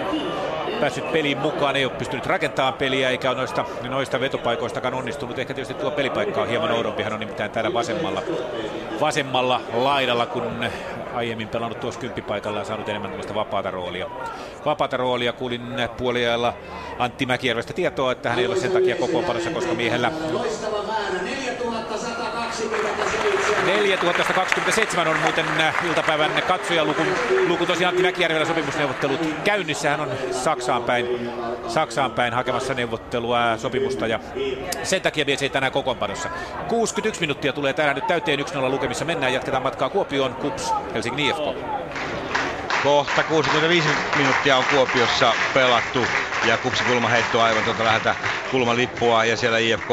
[0.84, 5.40] päässyt peliin mukaan, ei ole pystynyt rakentamaan peliä eikä ole noista, noista vetopaikoistakaan onnistunut.
[5.40, 8.22] Ehkä tietysti tuo pelipaikka on hieman oudompi, hän on nimittäin täällä vasemmalla,
[9.02, 10.66] vasemmalla laidalla, kun
[11.14, 14.06] aiemmin pelannut tuossa kymppipaikalla ja saanut enemmän tämmöistä vapaata roolia.
[14.66, 15.62] Vapaata roolia kuulin
[15.98, 16.54] puoliajalla
[17.00, 20.12] Antti Mäkijärvestä tietoa, että hän ei ole sen takia kokoonpanossa, koska miehellä
[23.66, 25.46] 4127 on muuten
[25.88, 27.02] iltapäivän katsojaluku.
[27.48, 29.90] Luku tosiaan Antti Mäkijärvellä sopimusneuvottelut käynnissä.
[29.90, 31.32] Hän on Saksaan päin,
[31.68, 34.20] Saksaan päin hakemassa neuvottelua sopimusta ja
[34.84, 36.30] sen takia mies ei tänään kokoonpanossa.
[36.68, 39.06] 61 minuuttia tulee täällä nyt täyteen 1-0 lukemissa.
[39.06, 41.58] Mennään, jatketaan matkaa Kuopioon, Kups, Helsingin IFK.
[42.84, 43.88] Kohta 65
[44.18, 46.00] minuuttia on Kuopiossa pelattu
[46.46, 48.16] ja Kupsi kulmaheitto aivan tuota läheltä
[48.52, 49.90] kulmalippua ja siellä IFK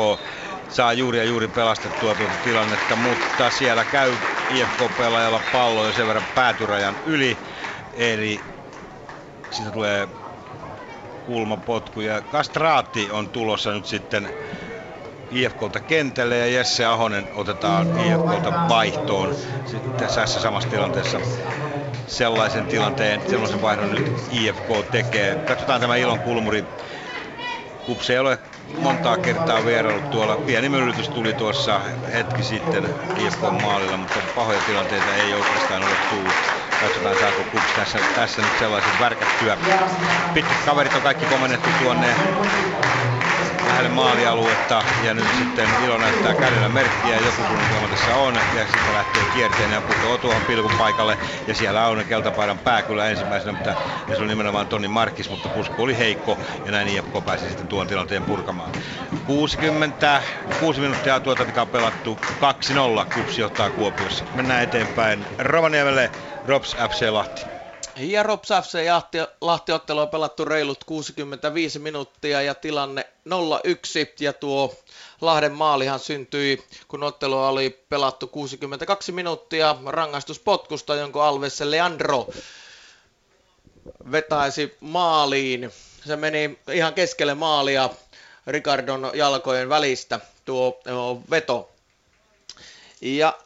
[0.70, 4.18] saa juuri ja juuri pelastettua tuota tilannetta, mutta siellä käy
[4.48, 7.42] IFK-pelaajalla pallo jo sen verran päätyrajan yli.
[7.92, 8.44] Eli
[9.50, 10.08] siitä tulee
[11.22, 14.30] kulmapotku ja Kastraatti on tulossa nyt sitten
[15.30, 19.34] IFKlta kentälle ja Jesse Ahonen otetaan IFKlta vaihtoon
[19.64, 21.20] sitten tässä samassa tilanteessa
[22.06, 25.36] sellaisen tilanteen, sellaisen vaihdon nyt IFK tekee.
[25.36, 26.64] Katsotaan tämä Ilon kulmuri.
[27.82, 28.38] Kups ei ole
[28.78, 30.36] montaa kertaa vierailut tuolla.
[30.36, 31.80] Pieni myllytys tuli tuossa
[32.12, 36.34] hetki sitten IFK maalilla, mutta pahoja tilanteita ei oikeastaan ole tullut.
[36.80, 39.58] Katsotaan saako Kups tässä, tässä nyt sellaisen värkättyä.
[40.34, 42.14] Pitkät kaverit on kaikki komennettu tuonne
[43.70, 44.84] lähelle maalialuetta.
[45.02, 47.18] Ja nyt sitten Ilo näyttää kädellä merkkiä.
[47.18, 48.34] Joku kun tässä on.
[48.34, 53.08] Ja sitten lähtee kierteen ja putoaa tuohon pilkun paikalle ja siellä on keltapaidan pää kyllä
[53.08, 53.74] ensimmäisenä, mutta
[54.08, 56.40] ja se on nimenomaan Toni Markis, mutta pusku oli heikko.
[56.64, 58.72] Ja näin IFK pääsi sitten tuon tilanteen purkamaan.
[59.24, 62.18] 66 minuuttia tuota on pelattu.
[63.02, 64.24] 2-0 Kupsi ottaa Kuopiossa.
[64.34, 65.26] Mennään eteenpäin.
[65.38, 66.10] Rovaniemelle.
[66.44, 67.59] Rops FC Lahti.
[68.00, 68.78] Ja Rops FC
[69.40, 73.32] Lahti ottelu on pelattu reilut 65 minuuttia ja tilanne 0-1
[74.20, 74.74] ja tuo
[75.20, 82.26] Lahden maalihan syntyi, kun ottelu oli pelattu 62 minuuttia rangaistuspotkusta, jonka Alves Leandro
[84.10, 85.72] vetäisi maaliin.
[86.06, 87.90] Se meni ihan keskelle maalia
[88.46, 90.80] Ricardon jalkojen välistä tuo
[91.30, 91.70] veto.
[93.00, 93.38] Ja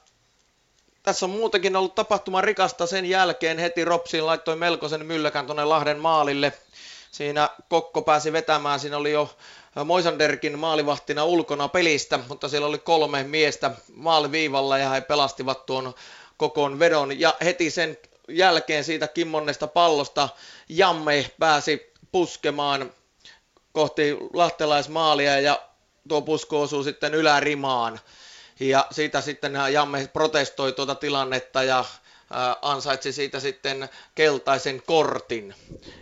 [1.05, 3.59] tässä on muutenkin ollut tapahtuma rikasta sen jälkeen.
[3.59, 6.53] Heti Ropsiin laittoi melkoisen mylläkän tuonne Lahden maalille.
[7.11, 9.37] Siinä Kokko pääsi vetämään, siinä oli jo
[9.85, 15.95] Moisanderkin maalivahtina ulkona pelistä, mutta siellä oli kolme miestä maaliviivalla ja he pelastivat tuon
[16.37, 17.21] kokoon vedon.
[17.21, 17.99] Ja heti sen
[18.29, 20.29] jälkeen siitä kimmonnesta pallosta
[20.69, 22.93] Jamme pääsi puskemaan
[23.73, 25.63] kohti lahtelaismaalia ja
[26.09, 28.01] tuo pusku osuu sitten ylärimaan.
[28.61, 31.85] Ja siitä sitten Jamme protestoi tuota tilannetta ja
[32.63, 35.55] ansaitsi siitä sitten keltaisen kortin.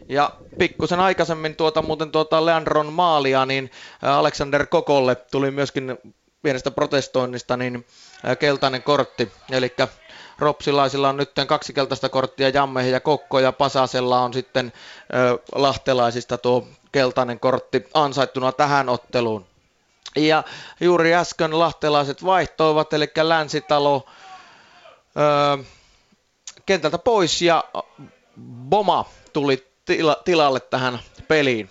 [0.09, 3.70] Ja pikkusen aikaisemmin tuota, muuten tuota Leandron maalia, niin
[4.03, 5.99] Alexander Kokolle tuli myöskin
[6.43, 7.87] pienestä protestoinnista niin
[8.39, 9.33] keltainen kortti.
[9.51, 9.74] Eli
[10.39, 14.73] Ropsilaisilla on nyt kaksi keltaista korttia, Jamme ja Kokko ja Pasasella on sitten
[15.55, 19.52] lahtelaisista tuo keltainen kortti ansaittuna tähän otteluun.
[20.16, 20.43] Ja
[20.80, 24.06] juuri äsken lahtelaiset vaihtoivat, eli Länsitalo
[25.16, 25.64] öö,
[26.66, 27.64] kentältä pois ja
[28.68, 30.98] Boma tuli tila, tilalle tähän
[31.28, 31.70] peliin.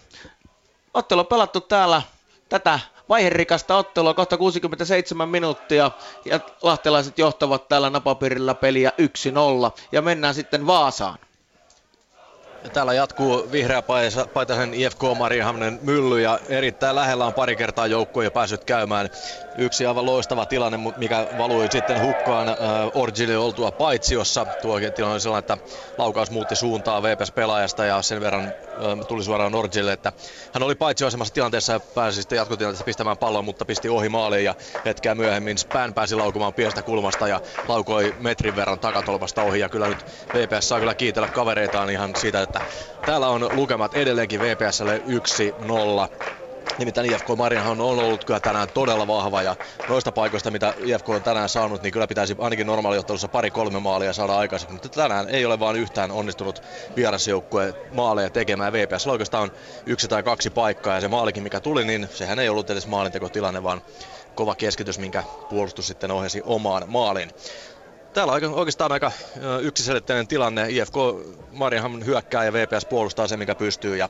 [0.93, 2.01] Ottelu on pelattu täällä
[2.49, 5.91] tätä vaiherikasta ottelua, kohta 67 minuuttia
[6.25, 11.17] ja lahtelaiset johtavat täällä napapiirillä peliä 1-0 ja mennään sitten Vaasaan.
[12.63, 13.83] Ja täällä jatkuu vihreä
[14.33, 19.09] paitaisen IFK Mariehamnen mylly ja erittäin lähellä on pari kertaa joukkoja jo päässyt käymään.
[19.57, 22.55] Yksi aivan loistava tilanne, mikä valui sitten hukkaan äh,
[22.93, 24.47] Orgille oltua paitsiossa.
[24.61, 25.57] Tuo tilanne oli sellainen, että
[25.97, 30.13] laukaus muutti suuntaa VPS-pelaajasta ja sen verran äh, tuli suoraan Orgille, että
[30.53, 34.55] hän oli paitsioasemassa tilanteessa ja pääsi sitten jatkotilanteessa pistämään pallon, mutta pisti ohi maaliin ja
[34.85, 39.87] hetkeä myöhemmin Spän pääsi laukumaan pienestä kulmasta ja laukoi metrin verran takatolpasta ohi ja kyllä
[39.87, 42.50] nyt VPS saa kyllä kiitellä kavereitaan ihan siitä, että
[43.05, 45.01] täällä on lukemat edelleenkin VPSlle 1-0.
[46.77, 49.55] Nimittäin IFK Mariahan on ollut kyllä tänään todella vahva ja
[49.87, 54.37] noista paikoista, mitä IFK on tänään saanut, niin kyllä pitäisi ainakin normaaliottelussa pari-kolme maalia saada
[54.37, 54.75] aikaisemmin.
[54.75, 56.61] Mutta tänään ei ole vaan yhtään onnistunut
[56.95, 58.73] vierasjoukkue maaleja tekemään.
[58.73, 59.51] VPS oikeastaan on
[59.85, 63.63] yksi tai kaksi paikkaa ja se maalikin mikä tuli, niin sehän ei ollut edes maalintekotilanne,
[63.63, 63.81] vaan
[64.35, 67.31] kova keskitys, minkä puolustus sitten ohjasi omaan maaliin.
[68.13, 69.11] Täällä on oikeastaan aika
[69.61, 70.69] yksiselitteinen tilanne.
[70.69, 70.93] IFK
[71.51, 73.97] Mariahan hyökkää ja VPS puolustaa se, mikä pystyy.
[73.97, 74.09] Ja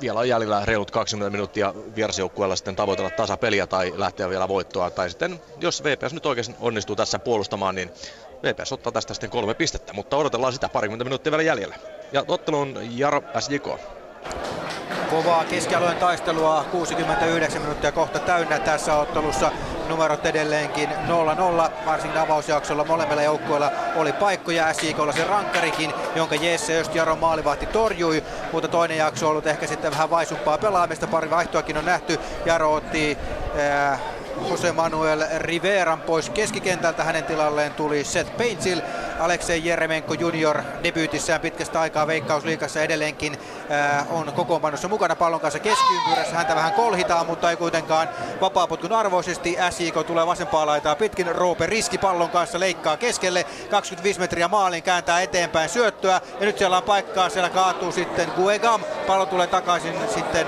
[0.00, 4.90] vielä on jäljellä reilut 20 minuuttia vierasjoukkueella sitten tavoitella tasapeliä tai lähteä vielä voittoa.
[4.90, 7.90] Tai sitten, jos VPS nyt oikein onnistuu tässä puolustamaan, niin
[8.42, 9.92] VPS ottaa tästä sitten kolme pistettä.
[9.92, 11.76] Mutta odotellaan sitä parikymmentä minuuttia vielä jäljellä.
[12.12, 13.68] Ja ottelun Jaro SJK.
[15.10, 19.52] Kovaa keskialueen taistelua, 69 minuuttia kohta täynnä tässä ottelussa.
[19.88, 20.92] Numerot edelleenkin 0-0,
[21.86, 24.72] varsinkin avausjaksolla molemmilla joukkueilla oli paikkoja.
[24.72, 29.90] SJKlla se rankkarikin, jonka Jesse Östjaron maalivahti torjui, mutta toinen jakso on ollut ehkä sitten
[29.92, 31.06] vähän vaisumpaa pelaamista.
[31.06, 32.18] Pari vaihtoakin on nähty.
[32.44, 33.18] Jaro otti
[33.58, 34.00] äh,
[34.50, 37.04] Jose Manuel Riveran pois keskikentältä.
[37.04, 38.80] Hänen tilalleen tuli Seth Painsil.
[39.18, 43.38] Aleksei Jeremenko junior debyytissään pitkästä aikaa Veikkausliikassa edelleenkin
[43.70, 46.36] äh, on kokoonpanossa mukana pallon kanssa keskiympyrässä.
[46.36, 48.08] Häntä vähän kolhitaan, mutta ei kuitenkaan
[48.40, 49.56] vapaapotkun arvoisesti.
[49.70, 51.36] SJK tulee vasempaa laitaa pitkin.
[51.36, 53.46] Roope Riski pallon kanssa leikkaa keskelle.
[53.70, 56.20] 25 metriä maalin kääntää eteenpäin syöttöä.
[56.40, 57.28] Ja nyt siellä on paikkaa.
[57.28, 58.80] Siellä kaatuu sitten Guegam.
[59.06, 60.46] Pallo tulee takaisin sitten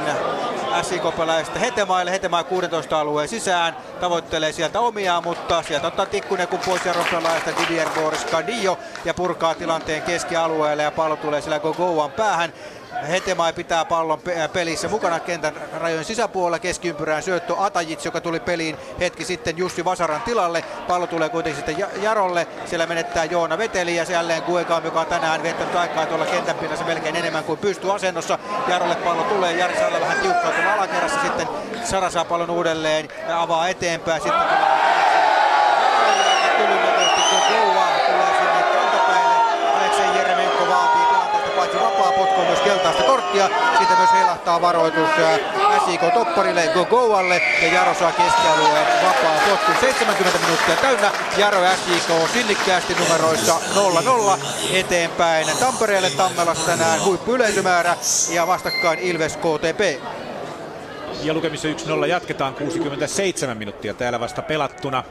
[0.83, 2.11] SIK-pelaajista Hetemaille.
[2.11, 3.76] Hetemaa 16 alueen sisään.
[4.01, 9.55] Tavoittelee sieltä omiaan, mutta sieltä ottaa tikkunen kun pois pelaajista Didier Boris Cadillo ja purkaa
[9.55, 12.53] tilanteen keskialueelle ja pallo tulee sillä Gogoan päähän.
[13.09, 14.21] Hetemai pitää pallon
[14.53, 20.23] pelissä mukana kentän rajojen sisäpuolella keskiympyrään syöttö Atajits, joka tuli peliin hetki sitten Jussi Vasaran
[20.23, 20.65] tilalle.
[20.89, 22.47] Pallo tulee kuitenkin sitten Jarolle.
[22.65, 26.85] Siellä menettää Joona Veteli ja jälleen Guegam, joka on tänään viettänyt aikaa tuolla kentän pinnassa
[26.85, 28.39] melkein enemmän kuin pystyy asennossa.
[28.69, 31.49] Jarolle pallo tulee, Jari saa vähän tiukkaa tuolla alakerrassa sitten
[31.85, 34.23] Sara saa pallon uudelleen ja avaa eteenpäin.
[34.23, 34.43] Sitten
[43.37, 43.77] korttia.
[43.79, 45.09] Siitä myös heilahtaa varoitus
[45.87, 49.81] SIK Topparille, Gogoalle ja Jaro saa keskialueen vapaa potku.
[49.81, 51.11] 70 minuuttia täynnä.
[51.37, 53.61] Jaro SIK sinnikkäästi numeroissa
[54.37, 54.39] 0-0
[54.73, 55.47] eteenpäin.
[55.61, 57.97] Tampereelle Tammelassa tänään huippuyleisömäärä
[58.31, 60.03] ja vastakkain Ilves KTP.
[61.23, 65.05] Ja lukemissa 1-0 jatketaan 67 minuuttia täällä vasta pelattuna.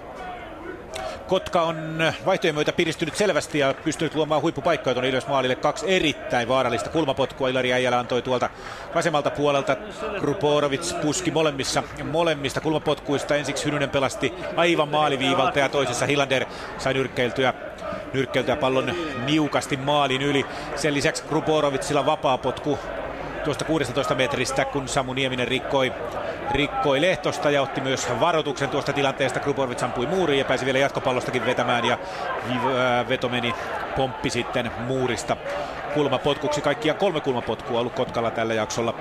[1.27, 5.55] Kotka on vaihtojen myötä piristynyt selvästi ja pystynyt luomaan huippupaikkoja tuonne Ilves Maalille.
[5.55, 8.49] Kaksi erittäin vaarallista kulmapotkua Ilari Äijälä antoi tuolta
[8.95, 9.77] vasemmalta puolelta.
[10.19, 13.35] Kruporovic puski molemmissa, molemmista kulmapotkuista.
[13.35, 16.45] Ensiksi Hynynen pelasti aivan maaliviivalta ja toisessa Hilander
[16.77, 17.53] sai nyrkkeiltyä
[18.13, 18.93] nyrkkeiltyä pallon
[19.25, 20.45] niukasti maalin yli.
[20.75, 22.79] Sen lisäksi Kruporovitsilla vapaa potku
[23.45, 25.93] tuosta 16 metristä, kun Samu Nieminen rikkoi,
[26.51, 29.39] rikkoi Lehtosta ja otti myös varoituksen tuosta tilanteesta.
[29.39, 31.97] Krupovic ampui muuriin ja pääsi vielä jatkopallostakin vetämään ja
[33.09, 33.55] veto meni
[33.95, 35.37] pomppi sitten muurista
[35.93, 36.61] kulmapotkuksi.
[36.61, 38.93] Kaikkia kolme kulmapotkua ollut Kotkalla tällä jaksolla.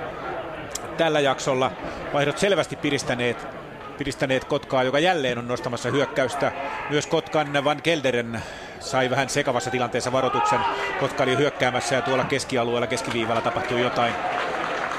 [0.97, 1.71] Tällä jaksolla
[2.13, 3.64] vaihdot selvästi piristäneet
[3.95, 6.53] piristäneet Kotkaa, joka jälleen on nostamassa hyökkäystä.
[6.91, 8.43] Myös Kotkan Van Kelderen
[8.81, 10.61] sai vähän sekavassa tilanteessa varoituksen.
[11.01, 14.15] Kotka oli hyökkäämässä ja tuolla keskialueella keskiviivalla tapahtui jotain,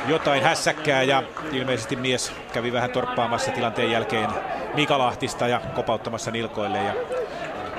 [0.08, 4.30] jotain hässäkkää ja ilmeisesti mies kävi vähän torppaamassa tilanteen jälkeen
[4.74, 6.94] Mika Lahtista ja kopauttamassa nilkoille ja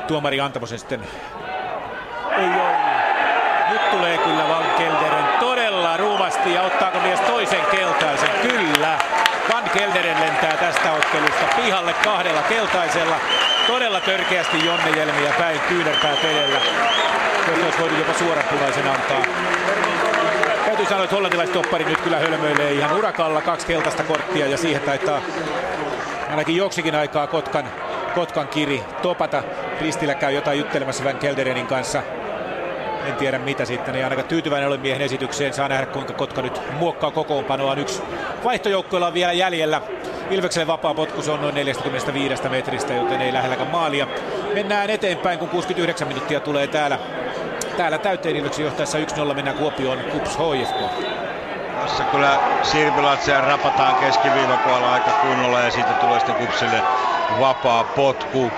[0.06, 1.00] tuomari Antamosen sitten
[2.38, 2.46] ei.
[3.70, 8.30] Nyt tulee kyllä Van Kelderen todella ruumasti ja ottaako mies toisen keltaisen?
[8.42, 8.98] Kyllä.
[9.52, 10.55] Van Kelderen lentää
[11.06, 13.16] ottelusta pihalle kahdella keltaisella
[13.66, 16.60] todella törkeästi Jonne Jelmiä päin kyynärpäät edellä.
[17.48, 19.24] Jos olisi voitu jopa suoran punaisen antaa.
[20.64, 23.40] Täytyy sanoa, että hollantilaistoppari nyt kyllä hölmöilee ihan urakalla.
[23.40, 25.20] Kaksi keltaista korttia ja siihen taitaa
[26.30, 27.64] ainakin joksikin aikaa Kotkan,
[28.14, 29.42] Kotkan kiri topata.
[29.80, 32.02] Ristillä käy jotain juttelemassa Van Kelderenin kanssa.
[33.06, 35.52] En tiedä mitä sitten, ei ainakaan tyytyväinen ole miehen esitykseen.
[35.52, 37.74] Saa nähdä kuinka Kotka nyt muokkaa kokoonpanoa.
[37.74, 38.02] Yksi
[38.44, 39.80] vaihtojoukkoilla on vielä jäljellä
[40.30, 44.06] Ilvekselle vapaa potku, se on noin 45 metristä, joten ei lähelläkään maalia.
[44.54, 46.98] Mennään eteenpäin, kun 69 minuuttia tulee täällä,
[47.76, 51.06] täällä täyteen Ilveksen johtaessa 1-0 mennään Kuopioon Kups HFK.
[51.82, 56.82] Tässä kyllä Sirpilatsia rapataan keskiviivapuolella aika kunnolla ja siitä tulee sitten Kupsille
[57.40, 58.50] vapaa potku.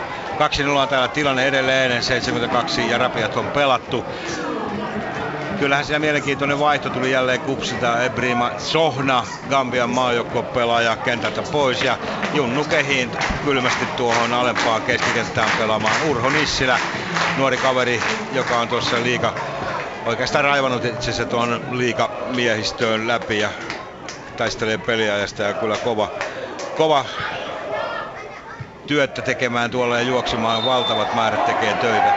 [0.64, 4.04] 2-0 on täällä tilanne edelleen, 72 ja rapiat on pelattu.
[5.58, 8.02] Kyllähän siinä mielenkiintoinen vaihto tuli jälleen Kupsilta.
[8.04, 9.90] Ebrima Sohna, Gambian
[10.52, 11.98] pelaaja kentältä pois ja
[12.32, 13.10] Junnu Kehiin
[13.44, 16.02] kylmästi tuohon alempaan keskikenttään pelaamaan.
[16.02, 16.80] Urho Nissilä,
[17.36, 18.02] nuori kaveri,
[18.32, 19.32] joka on tuossa liika
[20.04, 23.50] oikeastaan raivannut itse asiassa tuon liika miehistöön läpi ja
[24.36, 26.10] taistelee peliajasta ja kyllä kova,
[26.74, 27.06] kova
[28.86, 32.14] työtä tekemään tuolla ja juoksemaan valtavat määrät tekee töitä.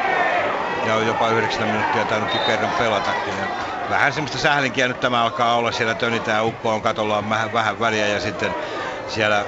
[0.84, 3.38] Ja on jopa 9 minuuttia tainnutkin kerran pelatakin.
[3.38, 3.49] Ja
[3.90, 5.72] vähän semmoista sählinkiä nyt tämä alkaa olla.
[5.72, 8.56] Siellä tönitään ukkoon, katolla vähän, vähän väliä ja sitten
[9.06, 9.45] siellä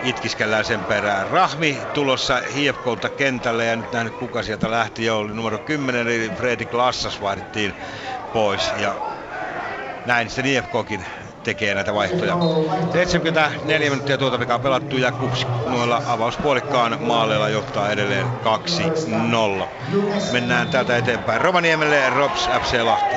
[0.00, 1.26] itkiskellään sen perään.
[1.26, 6.30] Rahmi tulossa Hiepkolta kentälle ja nyt nähnyt kuka sieltä lähti jo oli numero 10 eli
[6.36, 7.74] Fredrik Lassas vaihdettiin
[8.32, 8.98] pois ja
[10.04, 11.06] näin sitten Hiepkokin
[11.46, 12.36] tekee näitä vaihtoja.
[12.92, 18.26] 74 minuuttia tuota on pelattu ja Kups noilla avauspuolikkaan maaleilla johtaa edelleen
[19.62, 19.66] 2-0.
[20.32, 23.16] Mennään täältä eteenpäin Rovaniemelle Rops FC Lahti.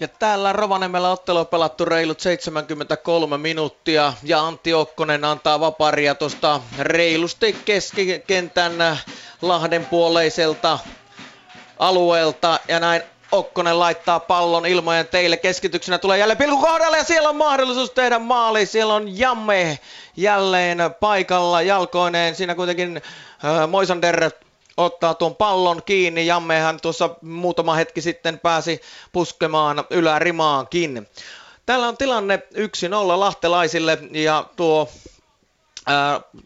[0.00, 6.60] Ja täällä Rovaniemellä ottelu on pelattu reilut 73 minuuttia ja Antti Okkonen antaa vaparia tuosta
[6.78, 8.98] reilusti keskikentän
[9.42, 10.78] Lahden puoleiselta
[11.78, 13.02] alueelta ja näin
[13.36, 15.36] Okkonen laittaa pallon ilmojen teille.
[15.36, 18.66] Keskityksenä tulee jälleen pilku kohdalle ja siellä on mahdollisuus tehdä maali.
[18.66, 19.78] Siellä on Jamme
[20.16, 22.34] jälleen paikalla jalkoineen.
[22.34, 24.30] Siinä kuitenkin äh, Moisander
[24.76, 26.26] ottaa tuon pallon kiinni.
[26.26, 28.80] Jammehan tuossa muutama hetki sitten pääsi
[29.12, 31.08] puskemaan ylärimaankin.
[31.66, 32.58] Täällä on tilanne 1-0
[33.18, 34.88] lahtelaisille ja tuo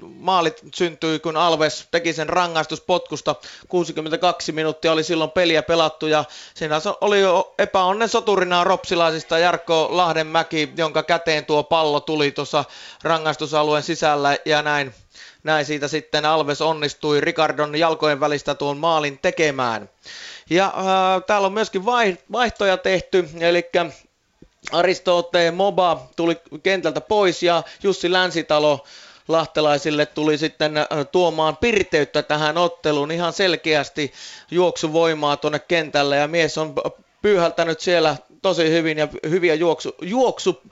[0.00, 3.34] maalit syntyi, kun Alves teki sen rangaistuspotkusta.
[3.68, 10.72] 62 minuuttia oli silloin peliä pelattu ja siinä oli jo epäonnen soturina ropsilaisista Jarkko Lahdenmäki,
[10.76, 12.64] jonka käteen tuo pallo tuli tuossa
[13.02, 14.94] rangaistusalueen sisällä ja näin,
[15.42, 19.90] näin siitä sitten Alves onnistui Ricardon jalkojen välistä tuon maalin tekemään.
[20.50, 21.84] Ja ää, täällä on myöskin
[22.32, 23.70] vaihtoja tehty, eli
[24.72, 28.84] Aristote Moba tuli kentältä pois ja Jussi Länsitalo
[29.32, 34.12] lahtelaisille tuli sitten äh, tuomaan pirteyttä tähän otteluun ihan selkeästi
[34.50, 36.74] juoksuvoimaa tuonne kentälle ja mies on
[37.22, 40.62] pyyhältänyt siellä tosi hyvin ja hyviä juoksu, juoksu,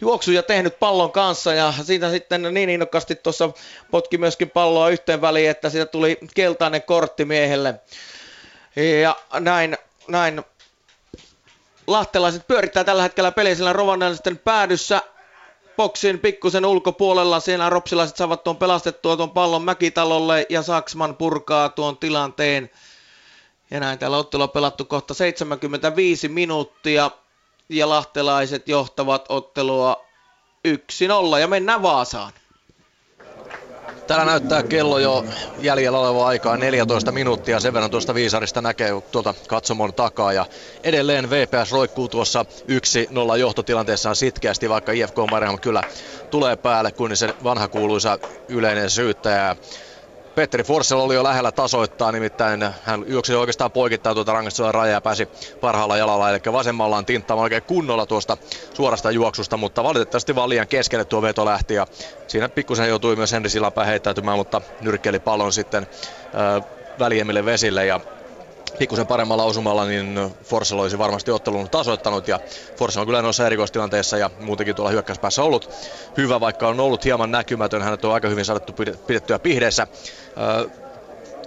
[0.00, 3.50] juoksuja tehnyt pallon kanssa ja siitä sitten niin innokkaasti tuossa
[3.90, 7.74] potki myöskin palloa yhteen väliin, että siitä tuli keltainen kortti miehelle.
[9.02, 9.78] Ja näin,
[10.08, 10.42] näin
[11.86, 15.02] lahtelaiset pyörittää tällä hetkellä peliä Rovaniemellä sitten päädyssä
[15.76, 17.40] boksin pikkusen ulkopuolella.
[17.40, 22.70] Siellä ropsilaiset saavat tuon pelastettua tuon pallon Mäkitalolle ja Saksman purkaa tuon tilanteen.
[23.70, 27.10] Ja näin täällä ottelu on pelattu kohta 75 minuuttia
[27.68, 30.04] ja lahtelaiset johtavat ottelua
[30.68, 32.32] 1-0 ja mennään Vaasaan.
[34.06, 35.24] Täällä näyttää kello jo
[35.58, 37.60] jäljellä oleva aikaa 14 minuuttia.
[37.60, 40.32] Sen verran tuosta viisarista näkee tuota katsomon takaa.
[40.32, 40.46] Ja
[40.84, 42.44] edelleen VPS roikkuu tuossa
[43.34, 45.84] 1-0 johtotilanteessaan sitkeästi, vaikka IFK Mariham kyllä
[46.30, 48.18] tulee päälle, kun se vanha kuuluisa
[48.48, 49.56] yleinen syyttäjä
[50.34, 55.00] Petteri Forssell oli jo lähellä tasoittaa, nimittäin hän juoksi oikeastaan poikittain tuota rangaistusella rajaa ja
[55.00, 55.28] pääsi
[55.60, 58.36] parhaalla jalalla, eli vasemmallaan tinttaamaan oikein kunnolla tuosta
[58.76, 61.86] suorasta juoksusta, mutta valitettavasti vaan liian keskelle tuo veto lähti ja
[62.26, 65.86] siinä pikkusen joutui myös Henri Sillanpää heittäytymään, mutta nyrkkeli pallon sitten
[66.34, 66.64] äh,
[66.98, 68.00] väliemmille vesille ja
[68.78, 72.40] pikkusen paremmalla osumalla, niin Forssell olisi varmasti ottelun tasoittanut ja
[72.76, 75.70] Forssell on kyllä noissa erikoistilanteissa ja muutenkin tuolla hyökkäyspäässä ollut
[76.16, 77.82] hyvä, vaikka on ollut hieman näkymätön.
[77.82, 78.72] Hänet on aika hyvin saatu
[79.06, 79.86] pidettyä pihdeessä.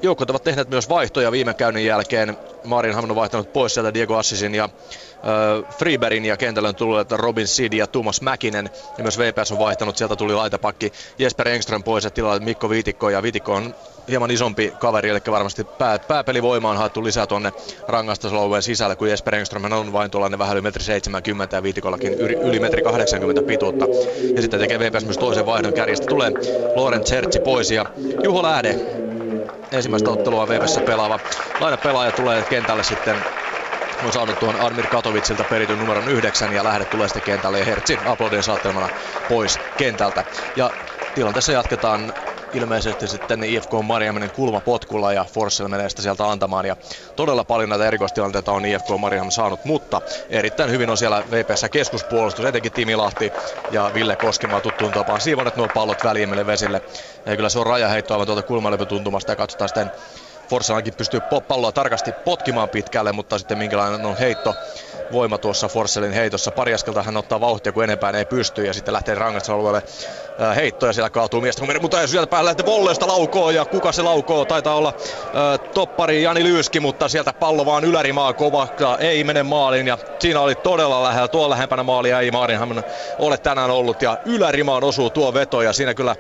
[0.01, 2.37] Joukot ovat tehneet myös vaihtoja viime käynnin jälkeen.
[2.63, 4.69] Marin on vaihtanut pois sieltä Diego Assisin ja
[5.77, 8.69] Freeberin ja kentällä on tullut Robin Sid ja Tuomas Mäkinen.
[8.97, 13.09] Ja myös VPS on vaihtanut, sieltä tuli laitapakki Jesper Engström pois ja tilalla Mikko Viitikko.
[13.09, 13.75] Ja Viitikko on
[14.09, 17.53] hieman isompi kaveri, eli varmasti pää, pääpelivoima on haettu lisää tuonne
[17.87, 22.33] rangaistuslouven sisälle, kun Jesper Engström on vain tuollainen vähän yli metri 70 ja Viitikollakin yli,
[22.33, 23.85] yli metri 80 pituutta.
[24.35, 26.05] Ja sitten tekee VPS myös toisen vaihdon kärjestä.
[26.05, 26.31] Tulee
[26.75, 27.85] Loren Chertsi pois ja
[28.23, 28.75] Juho Lähde
[29.71, 31.19] ensimmäistä ottelua VPssä pelaava
[31.59, 33.15] laina pelaaja tulee kentälle sitten
[34.05, 37.99] on saanut tuon Admir Katovitsilta perityn numeron 9 ja lähde tulee sitten kentälle ja Hertzi
[38.05, 38.89] aplodien saattelemana
[39.29, 40.23] pois kentältä.
[40.55, 40.69] Ja
[41.15, 42.13] tilanteessa jatketaan
[42.51, 46.65] ilmeisesti sitten IFK Marjamin kulmapotkulla ja Forssell menee sitä sieltä antamaan.
[46.65, 46.77] Ja
[47.15, 52.45] todella paljon näitä erikoistilanteita on IFK Marjam saanut, mutta erittäin hyvin on siellä VPS keskuspuolustus,
[52.45, 53.33] etenkin Timi Lahti
[53.69, 56.81] ja Ville Koskemaa tuttuun tapaan siivonet nuo pallot väliemmille vesille.
[57.25, 59.91] Ja kyllä se on rajaheitto aivan tuolta kulmalepytuntumasta ja katsotaan sitten
[60.49, 64.55] Forssellakin pystyy palloa tarkasti potkimaan pitkälle, mutta sitten minkälainen on heitto
[65.11, 66.51] voima tuossa Forsellin heitossa.
[66.51, 69.83] Pari askelta hän ottaa vauhtia, kun enempään ei pysty ja sitten lähtee rangaistusalueelle
[70.41, 73.91] äh, heitto ja siellä kaatuu miestä, mutta ei sieltä päällä lähtee volleesta laukoo ja kuka
[73.91, 74.45] se laukoo?
[74.45, 78.67] Taitaa olla äh, toppari Jani Lyyski, mutta sieltä pallo vaan ylärimaa kova,
[78.99, 82.83] ei mene maaliin ja siinä oli todella lähellä, tuolla lähempänä maalia ei Maarinhan
[83.17, 86.15] ole tänään ollut ja ylärimaan osuu tuo veto ja siinä kyllä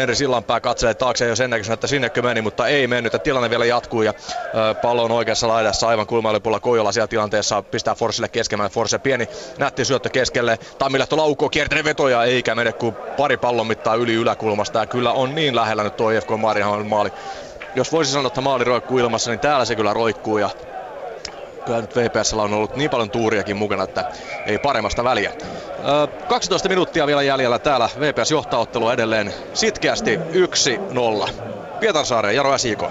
[0.00, 3.12] Henri Sillanpää katselee taakse jo sen näköisenä, että sinnekö meni, mutta ei mennyt.
[3.12, 7.62] Ja tilanne vielä jatkuu ja äh, pallo on oikeassa laidassa aivan kulmailupulla Kojola siellä tilanteessa
[7.62, 8.70] pistää Forsille keskemään.
[8.70, 10.58] Forse pieni nätti syöttö keskelle.
[10.78, 14.78] Tammilehto laukoo kiertäneen vetoja eikä mene kuin pari pallon mittaa yli yläkulmasta.
[14.78, 17.10] Ja kyllä on niin lähellä nyt tuo IFK Marihan maali.
[17.74, 20.38] Jos voisi sanoa, että maali roikkuu ilmassa, niin täällä se kyllä roikkuu.
[20.38, 20.50] Ja
[21.68, 24.10] kyllä nyt VPS on ollut niin paljon tuuriakin mukana, että
[24.46, 25.32] ei paremmasta väliä.
[26.28, 27.88] 12 minuuttia vielä jäljellä täällä.
[28.00, 30.18] VPS johtaa ottelua edelleen sitkeästi
[31.26, 31.30] 1-0.
[31.80, 32.82] Pietarsaaren Jaro SIK.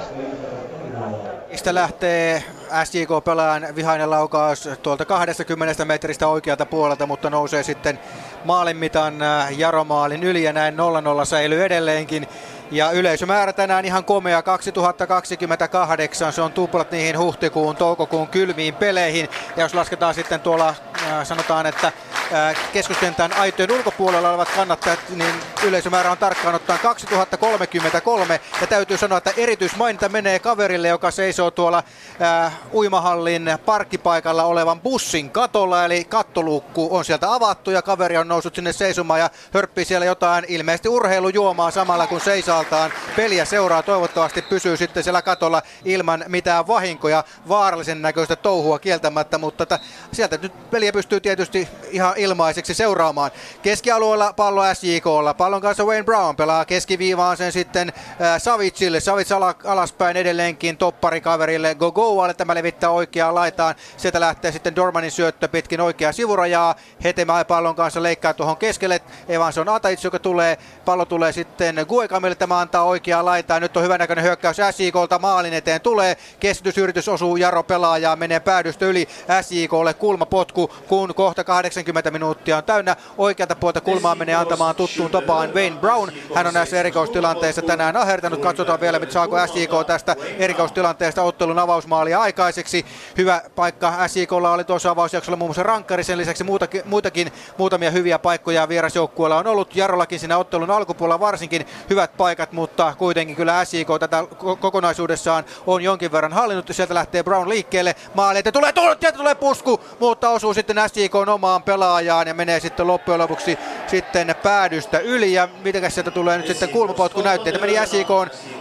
[1.52, 2.44] Mistä lähtee
[2.84, 8.00] SJK pelaajan vihainen laukaus tuolta 20 metristä oikealta puolelta, mutta nousee sitten
[8.46, 9.16] maalin mitan
[9.58, 10.76] Jaromaalin yli ja näin
[11.22, 12.28] 0-0 säilyy edelleenkin.
[12.72, 19.30] Ja yleisömäärä tänään ihan komea 2028, se on tuplat niihin huhtikuun, toukokuun kylmiin peleihin.
[19.56, 25.34] Ja jos lasketaan sitten tuolla, äh, sanotaan, että äh, keskustentän aitojen ulkopuolella olevat kannattajat, niin
[25.64, 28.40] yleisömäärä on tarkkaan ottaen 2033.
[28.62, 31.84] Ja täytyy sanoa, että erityismaininta menee kaverille, joka seisoo tuolla
[32.22, 35.86] äh, uimahallin parkkipaikalla olevan bussin katolla.
[35.86, 40.46] Eli kattoluukku on sieltä avattu ja kaveri on noussut sinne seisomaan ja hörppii siellä jotain
[40.48, 43.84] ilmeisesti urheilujuomaa samalla kun seisoo osaltaan peliä seuraa.
[43.84, 47.24] Toivottavasti pysyy sitten siellä katolla ilman mitään vahinkoja.
[47.50, 49.82] Vaarallisen näköistä touhua kieltämättä, mutta t-
[50.12, 53.32] sieltä nyt peliä pystyy tietysti ihan ilmaiseksi seuraamaan.
[53.62, 55.34] Keskialueella pallo SJKlla.
[55.34, 59.00] Pallon kanssa Wayne Brown pelaa keskiviivaan sen sitten äh, Savitsille.
[59.00, 62.34] Savits ala, alaspäin edelleenkin topparikaverille Gogoalle.
[62.34, 63.76] Tämä levittää oikeaan laitaan.
[63.98, 66.76] Sieltä lähtee sitten Dormanin syöttö pitkin oikeaa sivurajaa.
[67.04, 69.02] Hetemäe pallon kanssa leikkaa tuohon keskelle.
[69.30, 70.58] Evans on Ataits, joka tulee.
[70.86, 73.60] Pallo tulee sitten Guekamille tämä antaa oikeaa laitaa.
[73.60, 76.18] Nyt on hyvänäköinen hyökkäys SJKlta maalin eteen tulee.
[76.40, 79.08] Keskitysyritys osuu Jaro pelaajaa, menee päädystä yli
[79.42, 82.96] SJKlle kulmapotku, kun kohta 80 minuuttia on täynnä.
[83.18, 86.12] Oikealta puolta kulmaa menee antamaan tuttuun tapaan Wayne Brown.
[86.36, 88.42] Hän on näissä erikoistilanteissa tänään ahertanut.
[88.42, 92.86] Katsotaan vielä, mitä saako SJK tästä erikoistilanteesta ottelun avausmaalia aikaiseksi.
[93.18, 96.04] Hyvä paikka SJKlla oli tuossa avausjaksolla muun muassa rankkari.
[96.04, 99.76] Sen lisäksi muutakin, muitakin muutamia hyviä paikkoja vierasjoukkueella on ollut.
[99.76, 104.24] Jarollakin siinä ottelun alkupuolella varsinkin hyvät paikat paikat, mutta kuitenkin kyllä SJK tätä
[104.60, 106.68] kokonaisuudessaan on jonkin verran hallinnut.
[106.72, 111.64] Sieltä lähtee Brown liikkeelle, maali, että tulee, tulee, tulee pusku, mutta osuu sitten SJK omaan
[111.64, 113.58] pelaajaan ja menee sitten loppujen lopuksi
[113.88, 115.34] sitten päädystä yli.
[115.34, 117.60] Ja miten sieltä tulee nyt sitten kulmapotku näytteitä.
[117.60, 118.10] Meni SJK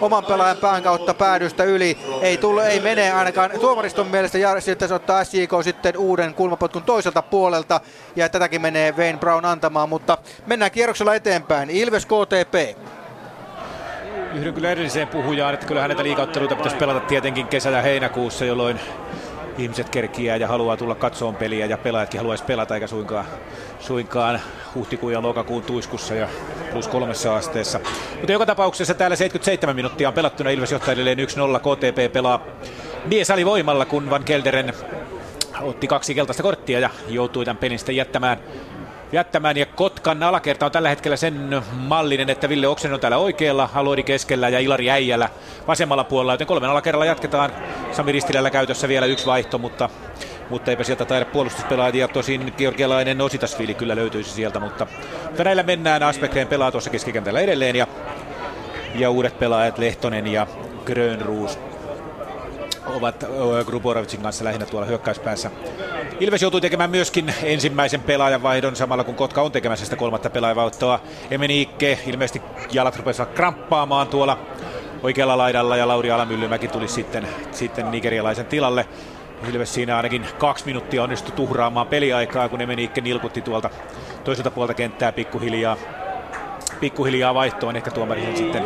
[0.00, 1.98] oman pelaajan pään kautta päädystä yli.
[2.20, 6.82] Ei, tule, ei mene ainakaan tuomariston mielestä ja sitten se ottaa SJK sitten uuden kulmapotkun
[6.82, 7.80] toiselta puolelta.
[8.16, 11.70] Ja tätäkin menee Wayne Brown antamaan, mutta mennään kierroksella eteenpäin.
[11.70, 12.76] Ilves KTP
[14.36, 18.80] yhdyn kyllä edelliseen puhujaan, että kyllä häneltä liikautteluita pitäisi pelata tietenkin kesä- ja heinäkuussa, jolloin
[19.58, 23.24] ihmiset kerkiää ja haluaa tulla katsoon peliä ja pelaajatkin haluaisi pelata eikä suinkaan,
[23.80, 24.40] suinkaan
[24.74, 26.28] huhtikuun ja lokakuun tuiskussa ja
[26.72, 27.80] plus kolmessa asteessa.
[28.16, 31.22] Mutta joka tapauksessa täällä 77 minuuttia on pelattuna Ilves johtaa edelleen 1-0.
[31.58, 32.46] KTP pelaa
[33.04, 34.72] miesali voimalla, kun Van Kelderen
[35.60, 38.38] otti kaksi keltaista korttia ja joutui tämän pelin sitten jättämään
[39.12, 39.56] jättämään.
[39.56, 44.02] Ja Kotkan alakerta on tällä hetkellä sen mallinen, että Ville Oksen on täällä oikealla, Halori
[44.02, 45.28] keskellä ja Ilari Äijällä
[45.66, 46.32] vasemmalla puolella.
[46.32, 47.52] Joten kolmen alakerralla jatketaan.
[47.92, 49.88] Sami Ristilällä käytössä vielä yksi vaihto, mutta,
[50.50, 52.08] mutta eipä sieltä taida puolustuspelaajia.
[52.08, 54.86] Tosin georgialainen Ositasvili kyllä löytyisi sieltä, mutta,
[55.24, 56.02] mutta näillä mennään.
[56.02, 57.86] Aspekteen pelaa tuossa keskikentällä edelleen ja,
[58.94, 60.46] ja uudet pelaajat Lehtonen ja
[60.84, 61.58] Grönruus
[62.86, 63.24] ovat
[63.66, 65.50] Gruborovicin kanssa lähinnä tuolla hyökkäyspäässä.
[66.20, 71.00] Ilves joutui tekemään myöskin ensimmäisen pelaajan vaihdon samalla kun Kotka on tekemässä sitä kolmatta pelaajavaihtoa.
[71.30, 72.42] Emeniikke ilmeisesti
[72.72, 74.38] jalat rupesivat kramppaamaan tuolla
[75.02, 78.88] oikealla laidalla ja Lauri Alamyllymäki tuli sitten, sitten nigerialaisen tilalle.
[79.52, 83.70] Ilves siinä ainakin kaksi minuuttia onnistui tuhraamaan peliaikaa, kun Emeniikke nilkutti tuolta
[84.24, 85.76] toiselta puolta kenttää pikkuhiljaa
[86.80, 87.76] pikkuhiljaa vaihtoon.
[87.76, 88.64] Ehkä tuomari sen sitten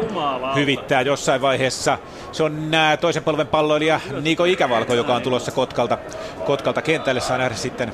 [0.54, 1.98] hyvittää jossain vaiheessa.
[2.32, 2.70] Se on
[3.00, 5.98] toisen polven palloilija Niko Ikävalko, joka on tulossa Kotkalta,
[6.46, 7.20] Kotkalta kentälle.
[7.20, 7.92] Saa nähdä sitten,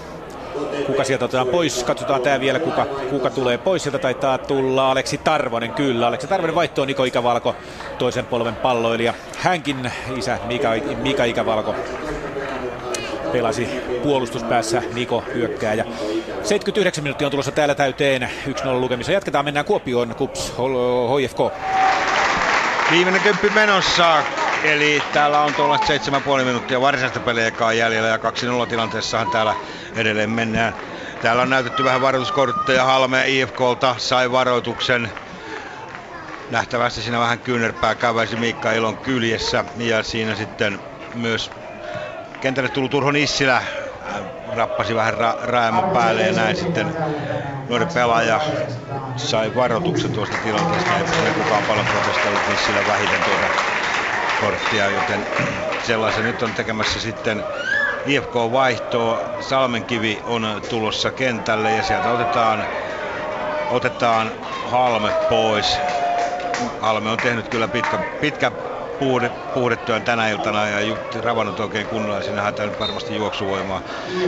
[0.86, 1.84] kuka sieltä otetaan pois.
[1.84, 3.82] Katsotaan tää vielä, kuka, kuka tulee pois.
[3.82, 6.06] Sieltä taitaa tulla Aleksi Tarvonen, kyllä.
[6.06, 7.56] Aleksi Tarvonen vaihtoo Niko Ikävalko,
[7.98, 9.14] toisen polven palloilija.
[9.38, 10.68] Hänkin isä Mika,
[11.02, 11.74] Mika Ikävalko
[13.32, 13.68] pelasi
[14.02, 15.84] puolustuspäässä Niko hyökkääjä.
[16.42, 18.50] 79 minuuttia on tulossa täällä täyteen 1-0
[18.80, 19.12] lukemissa.
[19.12, 21.38] Jatketaan, mennään Kuopioon, Kups, HFK.
[22.90, 24.22] Viimeinen kymppi menossa,
[24.64, 28.20] eli täällä on tuolla 7,5 minuuttia varsinaista peliä jäljellä ja 2-0
[28.68, 29.54] tilanteessahan täällä
[29.96, 30.74] edelleen mennään.
[31.22, 32.84] Täällä on näytetty vähän varoituskortteja.
[32.84, 35.10] Halme IFKlta sai varoituksen.
[36.50, 40.78] Nähtävästi siinä vähän kyynärpää käväisi Miikka Ilon kyljessä ja siinä sitten
[41.14, 41.50] myös
[42.46, 43.62] kentälle tullut Turho Nissilä
[44.54, 46.94] rappasi vähän ra- Raemon päälle ja näin sitten
[47.68, 48.40] nuori pelaaja
[49.16, 50.98] sai varoituksen tuosta tilanteesta.
[50.98, 53.46] Ei siinä kukaan paljon protestoinut Nissilä vähiten tuota
[54.40, 55.26] korttia, joten
[55.86, 57.44] sellaisen nyt on tekemässä sitten
[58.04, 59.20] IFK-vaihtoa.
[59.40, 62.66] Salmenkivi on tulossa kentälle ja sieltä otetaan,
[63.70, 64.32] otetaan
[64.64, 65.80] Halme pois.
[66.80, 68.52] Halme on tehnyt kyllä pitkä, pitkä
[69.54, 72.22] puhdetyön tänä iltana ja Jutti ravannut oikein kunnolla.
[72.22, 73.82] Siinä haetaan nyt varmasti juoksuvoimaa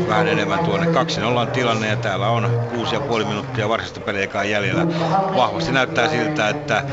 [0.08, 0.86] vähän enemmän tuonne.
[0.86, 0.90] 2-0
[1.24, 2.68] on tilanne ja täällä on
[3.20, 4.86] 6,5 minuuttia varsinaista peliä jäljellä.
[5.36, 6.84] Vahvasti näyttää siltä, että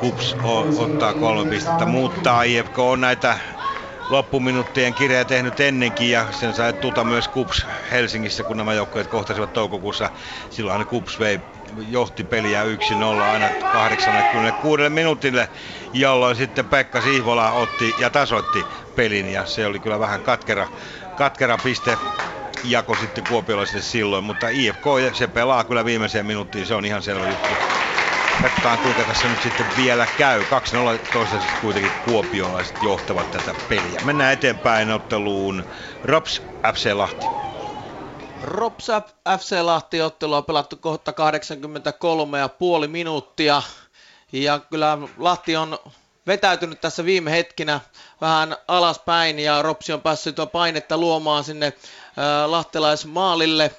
[0.00, 0.36] Kups
[0.76, 3.38] ottaa kolme pistettä, mutta IFK on näitä
[4.08, 9.52] loppuminuuttien kirjaa tehnyt ennenkin ja sen sai tuta myös Kups Helsingissä, kun nämä joukkueet kohtasivat
[9.52, 10.10] toukokuussa.
[10.50, 11.40] Silloin Kups vei
[11.88, 12.66] johti peliä 1-0
[13.22, 15.48] aina 86 minuutille,
[16.00, 18.64] jolloin sitten Pekka Sihvola otti ja tasoitti
[18.96, 20.68] pelin ja se oli kyllä vähän katkera,
[21.16, 21.98] katkera piste
[22.64, 27.28] jako sitten kuopiolaisille silloin, mutta IFK se pelaa kyllä viimeiseen minuuttiin, se on ihan selvä
[27.28, 27.48] juttu.
[28.42, 30.42] Katsotaan kuinka tässä nyt sitten vielä käy.
[30.42, 30.44] 2-0
[31.12, 34.00] toistaiseksi kuitenkin kuopiolaiset johtavat tätä peliä.
[34.04, 35.64] Mennään eteenpäin otteluun.
[36.04, 36.42] Rops
[36.74, 37.26] FC Lahti.
[38.42, 38.86] Rops
[39.38, 41.12] FC Lahti ottelu on pelattu kohta
[42.82, 43.62] 83,5 minuuttia.
[44.32, 45.78] Ja kyllä Lahti on
[46.26, 47.80] vetäytynyt tässä viime hetkinä
[48.20, 51.72] vähän alaspäin ja Ropsi on päässyt tuo painetta luomaan sinne
[52.46, 53.70] lahtelaismaalille.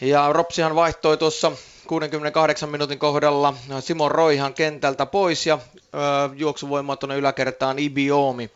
[0.00, 1.52] Ja Ropsihan vaihtoi tuossa
[1.86, 5.58] 68 minuutin kohdalla Simon Roihan kentältä pois ja
[6.36, 8.50] juoksuvoimaa tuonne yläkertaan Ibiomi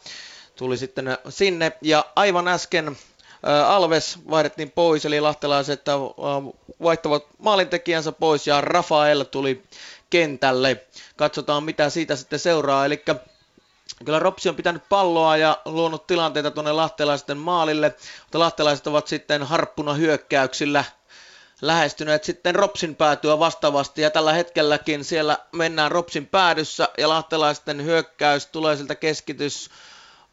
[0.56, 1.72] tuli sitten sinne.
[1.82, 2.96] Ja aivan äsken
[3.66, 5.82] Alves vaihdettiin pois, eli lahtelaiset
[6.82, 9.62] vaihtavat maalintekijänsä pois ja Rafael tuli
[10.14, 10.86] kentälle.
[11.16, 13.04] Katsotaan mitä siitä sitten seuraa, eli
[14.04, 19.42] Kyllä Ropsi on pitänyt palloa ja luonut tilanteita tuonne lahtelaisten maalille, mutta lahtelaiset ovat sitten
[19.42, 20.84] harppuna hyökkäyksillä
[21.62, 28.46] lähestyneet sitten Ropsin päätyä vastaavasti ja tällä hetkelläkin siellä mennään Ropsin päädyssä ja lahtelaisten hyökkäys
[28.46, 29.70] tulee siltä keskitys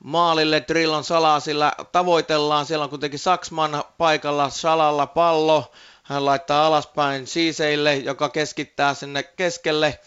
[0.03, 2.65] maalille Drillon salaa, sillä tavoitellaan.
[2.65, 5.71] Siellä on kuitenkin Saksman paikalla salalla pallo.
[6.11, 9.99] Hän laittaa alaspäin Siiseille, joka keskittää sinne keskelle.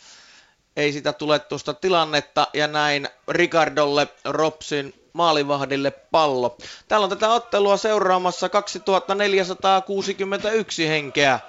[0.77, 6.57] Ei sitä tule tuosta tilannetta ja näin Ricardolle Ropsin maalivahdille pallo.
[6.89, 11.41] Täällä on tätä ottelua seuraamassa 2461 henkeä.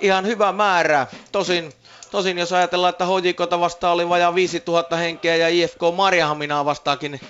[0.00, 1.06] Ihan hyvä määrä.
[1.32, 1.72] Tosin,
[2.10, 7.20] tosin jos ajatellaan, että Hojikota vastaan oli vajaa 5000 henkeä ja IFK Marjahaminaa vastaakin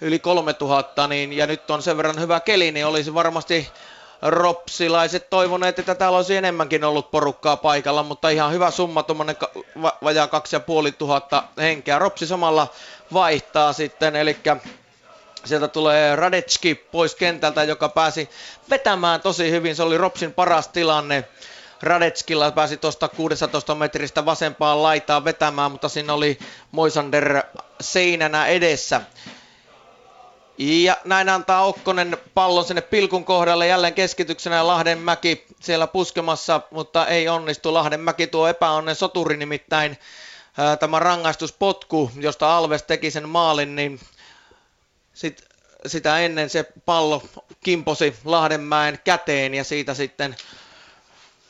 [0.00, 3.68] yli 3000, niin, ja nyt on sen verran hyvä keli, niin olisi varmasti
[4.22, 9.36] ropsilaiset toivoneet, että täällä olisi enemmänkin ollut porukkaa paikalla, mutta ihan hyvä summa, tuommoinen
[9.82, 11.98] va- vajaa 2500 henkeä.
[11.98, 12.68] Ropsi samalla
[13.12, 14.36] vaihtaa sitten, eli
[15.44, 18.30] sieltä tulee Radetski pois kentältä, joka pääsi
[18.70, 19.76] vetämään tosi hyvin.
[19.76, 21.24] Se oli Ropsin paras tilanne.
[21.82, 26.38] Radetskilla pääsi tuosta 16 metristä vasempaan laitaan vetämään, mutta siinä oli
[26.72, 27.42] Moisander
[27.80, 29.00] seinänä edessä.
[30.58, 37.28] Ja näin antaa Okkonen pallon sinne pilkun kohdalle jälleen keskityksenä Lahdenmäki siellä puskemassa, mutta ei
[37.28, 37.74] onnistu.
[37.74, 39.98] Lahdenmäki tuo epäonnen soturi nimittäin
[40.80, 44.00] tämä rangaistuspotku, josta Alves teki sen maalin, niin
[45.14, 45.44] sit,
[45.86, 47.22] sitä ennen se pallo
[47.64, 50.36] kimposi Lahdenmäen käteen ja siitä sitten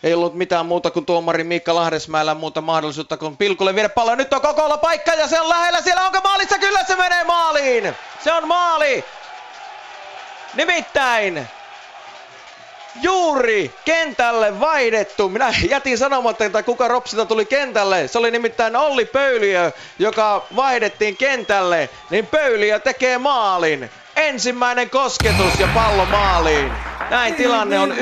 [0.06, 4.14] ei ollut mitään muuta kuin tuomari Miikka Lahdesmäellä muuta mahdollisuutta kuin pilkulle viedä pallo.
[4.14, 5.80] Nyt on kokolla paikka ja se on lähellä.
[5.80, 6.58] Siellä onko maalissa?
[6.58, 7.94] Kyllä se menee maaliin.
[8.24, 9.04] Se on maali.
[10.54, 11.48] Nimittäin
[13.02, 15.28] juuri kentälle vaihdettu.
[15.28, 18.08] Minä jätin sanomatta, että kuka Ropsita tuli kentälle.
[18.08, 21.88] Se oli nimittäin Olli Pöyliö, joka vaihdettiin kentälle.
[22.10, 23.90] Niin Pöyliö tekee maalin.
[24.16, 26.72] Ensimmäinen kosketus ja pallo maaliin.
[27.10, 27.94] Näin tilanne on 1-1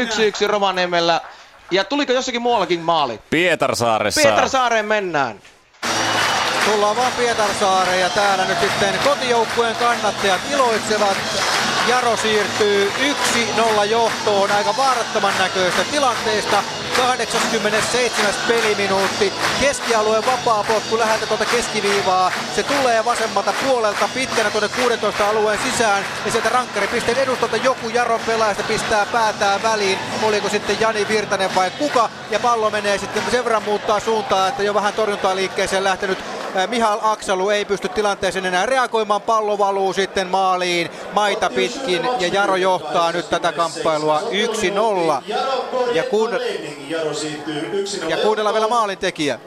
[0.46, 1.20] Rovaniemellä.
[1.74, 3.20] Ja tuliko jossakin muuallakin maali?
[3.30, 4.20] Pietarsaaressa.
[4.20, 5.40] Pietarsaareen mennään.
[6.64, 11.16] Tullaan vaan Pietarsaareen ja täällä nyt sitten kotijoukkueen kannattajat iloitsevat
[11.88, 12.92] Jaro siirtyy
[13.80, 16.62] 1-0 johtoon aika vaarattoman näköistä tilanteesta.
[16.96, 18.34] 87.
[18.48, 19.32] peliminuutti.
[19.60, 22.32] Keskialueen vapaa potku läheltä tuolta keskiviivaa.
[22.56, 26.04] Se tulee vasemmalta puolelta pitkänä tuonne 16 alueen sisään.
[26.24, 29.98] Ja sieltä rankkaripisteen edustolta joku Jaron pelaajasta pistää päätään väliin.
[30.22, 32.10] Oliko sitten Jani Virtanen vai kuka?
[32.30, 36.18] Ja pallo menee sitten sen verran muuttaa suuntaa, että jo vähän torjuntaa liikkeeseen lähtenyt
[36.66, 39.22] Mihal Aksalu ei pysty tilanteeseen enää reagoimaan.
[39.22, 44.24] Pallo valuu sitten maaliin maita pitkin ja Jaro johtaa nyt tätä kamppailua 1-0.
[45.94, 46.30] Ja, kun,
[48.08, 49.38] ja kuunnellaan vielä maalin tekijä.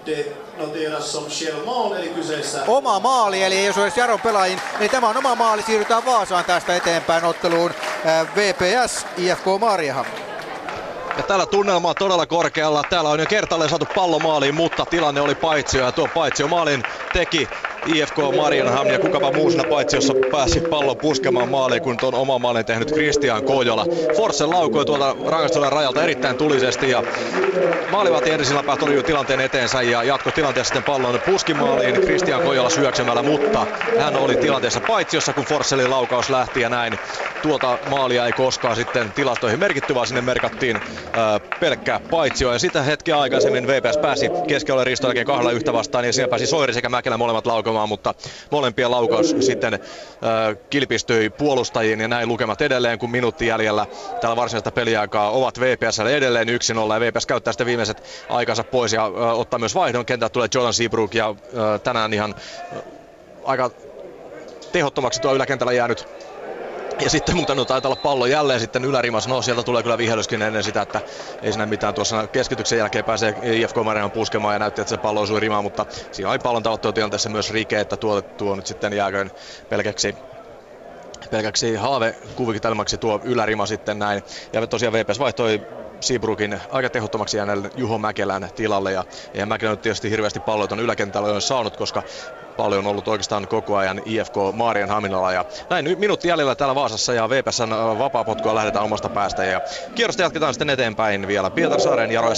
[2.67, 5.61] Oma maali, eli ei ole edes Jaron pelaajin, niin tämä on oma maali.
[5.61, 7.71] Siirrytään Vaasaan tästä eteenpäin otteluun
[8.35, 10.09] VPS IFK Mariehamn.
[11.17, 12.83] Ja täällä tunnelma on todella korkealla.
[12.89, 16.83] Täällä on jo kertaalleen saatu pallo maaliin, mutta tilanne oli paitsio ja tuo paitsio maalin
[17.13, 17.47] teki
[17.95, 22.65] IFK Marienhamn ja kukapa muusena paitsi jossa pääsi pallon puskemaan maaliin, kun tuon oma maalin
[22.65, 23.85] tehnyt Christian Kojola.
[24.17, 27.03] Forsen laukoi tuolta rangaistusten rajalta erittäin tulisesti ja
[27.91, 33.67] maalivahti ensin torjui tilanteen eteensä ja jatko tilanteessa sitten pallon puskimaaliin Christian Kojola syöksemällä, mutta
[33.99, 36.99] hän oli tilanteessa paitsiossa, kun Forselin laukaus lähti ja näin
[37.41, 42.53] tuota maalia ei koskaan sitten tilastoihin merkitty, vaan sinne merkattiin äh, pelkkää paitsio.
[42.53, 46.73] Ja sitä hetkeä aikaisemmin VPS pääsi keskellä Risto kahdella yhtä vastaan ja siellä pääsi Soiri
[46.73, 48.13] sekä Mäkelä molemmat laukomaan laukomaan, mutta
[48.51, 49.79] molempien laukaus sitten äh,
[50.69, 53.85] kilpistyi puolustajiin ja näin lukemat edelleen, kun minuutti jäljellä
[54.21, 56.51] tällä varsinaista peliaikaa ovat VPS edelleen 1-0
[56.93, 60.05] ja VPS käyttää sitten viimeiset aikansa pois ja äh, ottaa myös vaihdon.
[60.05, 62.35] Kentältä tulee Jordan Seabrook ja äh, tänään ihan
[62.73, 62.81] äh,
[63.45, 63.71] aika
[64.71, 66.07] tehottomaksi tuo yläkentällä jäänyt
[66.99, 69.27] ja sitten muuten taitaa olla pallo jälleen sitten ylärimas.
[69.27, 71.01] No sieltä tulee kyllä vihelyskin ennen sitä, että
[71.41, 75.21] ei siinä mitään tuossa keskityksen jälkeen pääsee IFK Marian puskemaan ja näytti, että se pallo
[75.21, 79.31] osui rimaan, mutta siinä oli pallon tavoitteutilanteessa myös Rike, että tuo, tuo nyt sitten jääköön
[79.69, 80.17] pelkäksi
[81.29, 84.23] pelkäksi haavekuvitelmaksi tuo ylärima sitten näin.
[84.53, 85.61] Ja tosiaan VPS vaihtoi
[86.01, 88.91] Seabrookin aika tehottomaksi jääneelle Juho Mäkelän tilalle.
[88.91, 89.03] Ja
[89.33, 92.03] eihän Mäkelä nyt tietysti hirveästi palloa tuon yläkentällä on saanut, koska
[92.57, 95.31] paljon on ollut oikeastaan koko ajan IFK Maarian Haminalla.
[95.31, 99.45] Ja näin minuutti jäljellä täällä Vaasassa ja VPSn äh, vapaapotkua lähdetään omasta päästä.
[99.45, 99.61] Ja
[99.95, 102.35] kierrosta jatketaan sitten eteenpäin vielä Pietarsaaren Jaro ja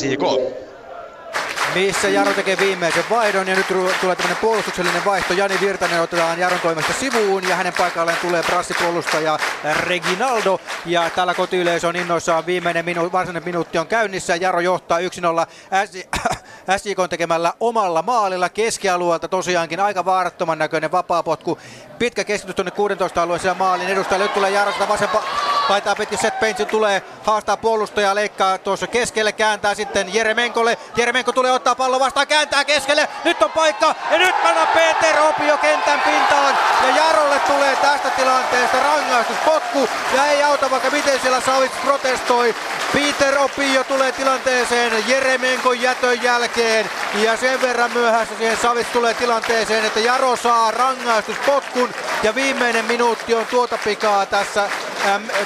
[1.75, 5.33] missä Jaro tekee viimeisen vaihdon ja nyt tulee tämmöinen puolustuksellinen vaihto.
[5.33, 9.39] Jani Virtanen otetaan Jaron toimesta sivuun ja hänen paikalleen tulee brassipuolustaja
[9.79, 14.35] Reginaldo ja täällä kotiyleisö on innoissaan viimeinen minu- varsinainen minuutti on käynnissä.
[14.35, 15.01] Jaro johtaa 1-0
[16.77, 21.59] SJK tekemällä omalla maalilla keskialueelta tosiaankin aika vaarattoman näköinen vapaapotku.
[21.99, 24.25] Pitkä keskitys tuonne 16 alueeseen maalin edustajalle.
[24.25, 25.58] Nyt tulee Jaro Paitaa
[25.97, 30.77] pitkin Seth Paints tulee haastaa puolustajaa, leikkaa tuossa keskelle, kääntää sitten Jeremenkolle.
[30.95, 33.09] Jeremenko tulee ottaa pallo vastaan, kääntää keskelle.
[33.23, 36.57] Nyt on paikka ja nyt panna Peter Opio kentän pintaan.
[36.83, 42.55] Ja Jarolle tulee tästä tilanteesta rangaistuspotku ja ei auta vaikka miten siellä Savits protestoi.
[42.93, 49.85] Peter Opio tulee tilanteeseen Jeremenkon jätön jälkeen ja sen verran myöhässä siihen Savits tulee tilanteeseen,
[49.85, 51.89] että Jaro saa rangaistuspotkun
[52.23, 54.69] ja viimeinen minuutti on tuota pikaa tässä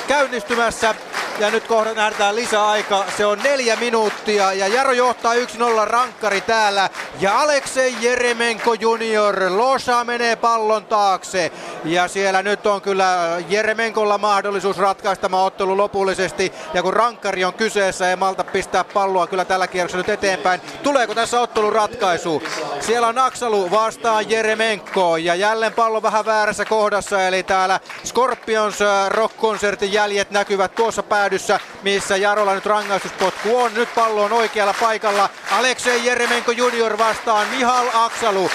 [0.07, 0.95] käynnistymässä.
[1.39, 3.05] Ja nyt kohdat nähdään lisäaika.
[3.17, 5.37] Se on neljä minuuttia ja Jaro johtaa 1-0
[5.83, 6.89] rankkari täällä.
[7.19, 9.35] Ja Aleksei Jeremenko junior.
[9.49, 11.51] Losa menee pallon taakse.
[11.85, 16.53] Ja siellä nyt on kyllä Jeremenkolla mahdollisuus ratkaista ottelu lopullisesti.
[16.73, 20.61] Ja kun rankkari on kyseessä, ei malta pistää palloa kyllä tällä kierroksella nyt eteenpäin.
[20.83, 22.43] Tuleeko tässä ottelun ratkaisu?
[22.79, 25.17] Siellä on Aksalu vastaan Jeremenko.
[25.17, 27.27] Ja jälleen pallo vähän väärässä kohdassa.
[27.27, 33.73] Eli täällä Scorpions äh, rock-konsertin jäljet näkyvät tuossa pää päädyssä, missä Jarolla nyt rangaistuspotku on.
[33.73, 35.29] Nyt pallo on oikealla paikalla.
[35.51, 38.49] Aleksei Jeremenko junior vastaan Mihal Aksalu.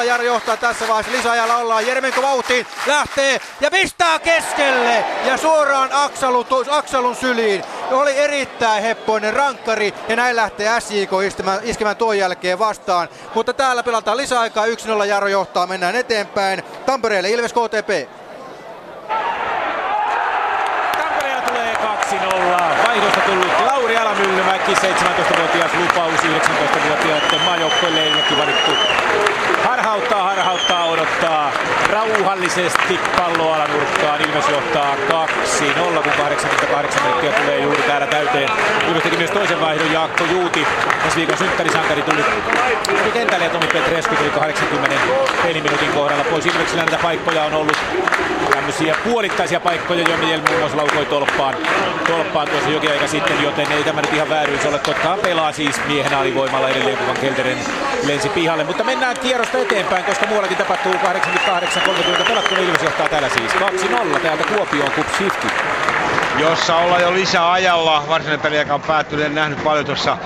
[0.00, 1.12] 1-0 Jaro johtaa tässä vaiheessa.
[1.12, 1.86] Lisäajalla ollaan.
[1.86, 5.04] Jeremenko vauhtiin lähtee ja pistää keskelle.
[5.24, 7.64] Ja suoraan Aksalu, Aksalun syliin.
[7.90, 13.08] Oli erittäin heppoinen rankkari ja näin lähtee SJK iskemään, iskemään tuon jälkeen vastaan.
[13.34, 14.66] Mutta täällä pelataan lisäaikaa.
[14.66, 15.66] 1-0 Jaro johtaa.
[15.66, 16.62] Mennään eteenpäin.
[16.86, 18.08] Tampereelle Ilves KTP.
[22.10, 22.86] 2-0.
[22.86, 28.70] Vaihdosta tullut Lauri Alamyllymäki, 17-vuotias lupaus, 19-vuotiaiden maajoukkoilleillekin valittu.
[29.64, 31.52] Harhauttaa, harhauttaa, odottaa
[31.94, 34.20] rauhallisesti pallo alanurkkaan.
[34.20, 38.48] Ilves johtaa 2-0, kun 88 minuuttia tulee juuri täällä täyteen.
[38.88, 40.66] Ilves teki myös toisen vaihdon Jaakko Juuti.
[41.02, 42.24] Tässä viikon synttärisankari tuli,
[42.88, 44.96] tuli kentälle ja Tomi Petresku tuli 80
[45.42, 46.46] peliminuutin kohdalla pois.
[46.46, 47.76] Ilveksillä näitä paikkoja on ollut
[48.50, 51.54] tämmöisiä puolittaisia paikkoja, joihin Jelmi muun muassa laukoi tolppaan,
[52.06, 54.78] tolppaan tuossa jokin aika sitten, joten ei tämä nyt ihan vääryys ole.
[54.78, 57.58] Kotkaan pelaa siis miehen alivoimalla edelleen, kun Kelderen
[58.06, 58.64] lensi pihalle.
[58.64, 64.20] Mutta mennään kierrosta eteenpäin, koska muuallakin tapahtuu 88 30 pelattuna Ilves johtaa täällä siis 2-0
[64.20, 65.93] täältä Kuopioon Kups 50
[66.38, 68.04] jossa ollaan jo lisäajalla.
[68.08, 70.18] Varsinainen peli, joka on päättynyt, en nähnyt paljon tuossa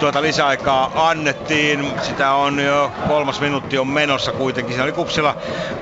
[0.00, 1.92] tuota lisäaikaa annettiin.
[2.02, 4.72] Sitä on jo kolmas minuutti on menossa kuitenkin.
[4.72, 5.36] Siinä oli kupsilla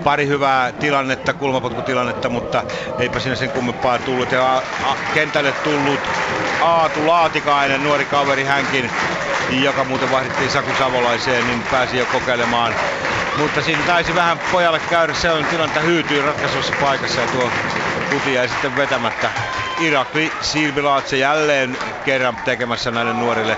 [0.04, 2.64] pari hyvää tilannetta, kulmapotkutilannetta, mutta
[2.98, 4.32] eipä siinä sen kummempaa tullut.
[4.32, 4.62] Ja a,
[5.14, 6.00] kentälle tullut
[6.62, 8.90] Aatu Laatikainen, nuori kaveri hänkin,
[9.50, 12.74] joka muuten vaihdettiin Saku Savolaiseen, niin pääsi jo kokeilemaan
[13.38, 17.50] mutta siinä taisi vähän pojalle käydä sellainen tilanne, että hyytyy ratkaisussa paikassa ja tuo
[18.10, 19.30] kuti jäi sitten vetämättä.
[19.80, 23.56] Irakli Silvilaatse jälleen kerran tekemässä näille nuorille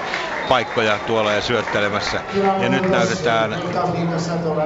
[0.49, 2.21] paikkoja tuolla ja syöttelemässä.
[2.61, 3.63] Ja nyt näytetään,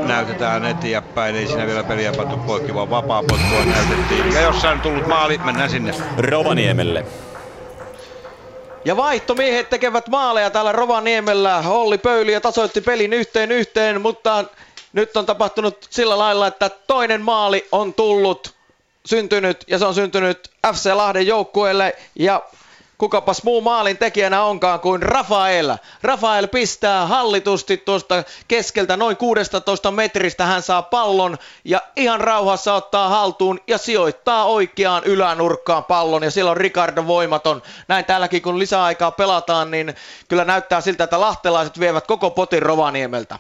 [0.07, 4.33] näytetään eteenpäin, ei siinä vielä peliä pantu poikki, vaan vapaa potkua näytettiin.
[4.33, 5.95] Ja jossain on tullut maali, mennään sinne.
[6.19, 7.05] Rovaniemelle.
[8.85, 11.63] Ja vaihtomiehet tekevät maaleja täällä Rovaniemellä.
[11.67, 14.45] Olli Pöyliö tasoitti pelin yhteen yhteen, mutta
[14.93, 18.56] nyt on tapahtunut sillä lailla, että toinen maali on tullut,
[19.07, 22.43] syntynyt ja se on syntynyt FC Lahden joukkueelle ja
[22.99, 25.77] kukapas muu maalin tekijänä onkaan kuin Rafael.
[26.03, 30.47] Rafael pistää hallitusti tuosta keskeltä noin 16 metristä.
[30.47, 36.23] Hän saa pallon ja ihan rauhassa ottaa haltuun ja sijoittaa oikeaan ylänurkkaan pallon.
[36.23, 37.63] Ja silloin Ricardo voimaton.
[37.89, 39.95] Näin täälläkin kun lisäaikaa pelataan, niin
[40.29, 43.39] kyllä näyttää siltä, että lahtelaiset vievät koko potin Rovaniemeltä.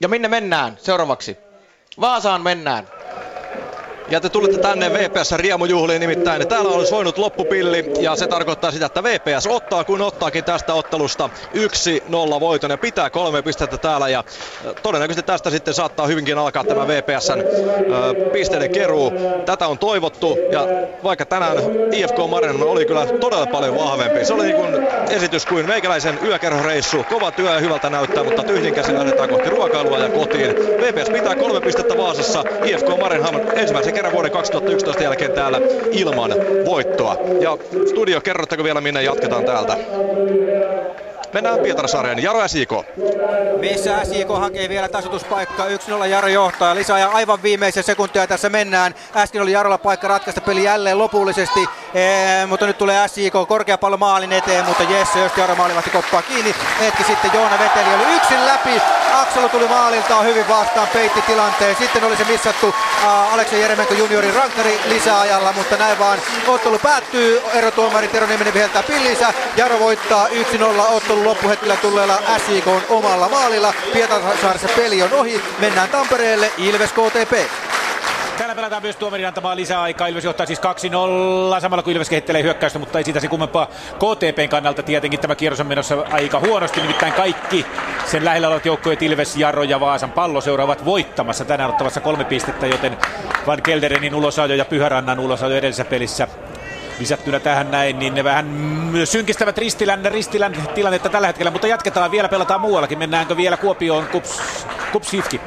[0.00, 1.51] Ja minne mennään seuraavaksi?
[2.00, 3.01] Vaasaan mennään.
[4.12, 6.48] Ja te tulette tänne VPS riemujuhliin nimittäin.
[6.48, 11.30] Täällä olisi voinut loppupilli ja se tarkoittaa sitä, että VPS ottaa kun ottaakin tästä ottelusta
[11.54, 14.24] 1-0 voiton ja pitää kolme pistettä täällä ja
[14.82, 17.42] todennäköisesti tästä sitten saattaa hyvinkin alkaa tämä VPSn
[18.32, 19.12] pisteiden keruu.
[19.46, 20.66] Tätä on toivottu ja
[21.04, 21.56] vaikka tänään
[21.92, 24.24] IFK Marinen oli kyllä todella paljon vahvempi.
[24.24, 27.04] Se oli niin kuin esitys kuin meikäläisen yökerhoreissu.
[27.08, 30.56] Kova työ ja hyvältä näyttää, mutta tyhjin käsin lähdetään kohti ruokailua ja kotiin.
[30.56, 32.44] VPS pitää kolme pistettä Vaasassa.
[32.64, 36.30] IFK Marinham ensimmäisen kerran vuoden 2011 jälkeen täällä ilman
[36.66, 37.16] voittoa.
[37.40, 37.56] Ja
[37.88, 39.76] studio, kerrotteko vielä minne jatketaan täältä?
[41.32, 42.22] Mennään Pietarsaareen.
[42.22, 42.70] Jaro SIK.
[43.60, 45.66] Missä SIK hakee vielä tasoituspaikkaa.
[45.68, 46.74] 1-0 Jaro johtaa.
[46.74, 48.94] Lisää ja aivan viimeisiä sekuntia tässä mennään.
[49.16, 51.60] Äsken oli Jarolla paikka ratkaista peli jälleen lopullisesti.
[51.94, 56.22] Ee, mutta nyt tulee SIK korkea pallo maalin eteen, mutta Jesse jos Jaro maalivahti koppaa
[56.22, 56.54] kiinni.
[56.80, 58.82] Hetki sitten Joona Veteli oli yksin läpi.
[59.32, 61.76] Akselu tuli maaliltaan hyvin vastaan, peitti tilanteen.
[61.76, 67.42] Sitten oli se missattu uh, Aleksa Jeremenko juniorin rankkari lisäajalla, mutta näin vaan ottelu päättyy.
[67.54, 69.34] Erotuomari Tero Nieminen viheltää pillinsä.
[69.56, 70.30] Jaro voittaa 1-0
[70.90, 73.74] ottelun loppuhetkellä tulleella SIK omalla maalilla.
[73.92, 75.42] Pietarsaaressa peli on ohi.
[75.58, 77.32] Mennään Tampereelle Ilves KTP.
[78.38, 80.06] Täällä pelataan myös tuomarin antamaa lisäaikaa.
[80.06, 83.66] Ilves johtaa siis 2-0 samalla kun Ilves kehittelee hyökkäystä, mutta ei siitä se kummempaa.
[83.96, 87.66] KTPn kannalta tietenkin tämä kierros on menossa aika huonosti, nimittäin kaikki
[88.06, 92.66] sen lähellä olevat joukkueet Ilves, Jarro ja Vaasan pallo seuraavat voittamassa tänään ottavassa kolme pistettä,
[92.66, 92.96] joten
[93.46, 96.28] Van Kelderenin ulosajo ja Pyhärannan ulosajo edellisessä pelissä
[97.02, 98.46] lisättynä tähän näin, niin ne vähän
[99.04, 102.98] synkistävät Ristilän, Ristilän tilannetta tällä hetkellä, mutta jatketaan vielä, pelataan muuallakin.
[102.98, 104.40] Mennäänkö vielä Kuopioon Kups,
[104.92, 105.40] Kups Hifki?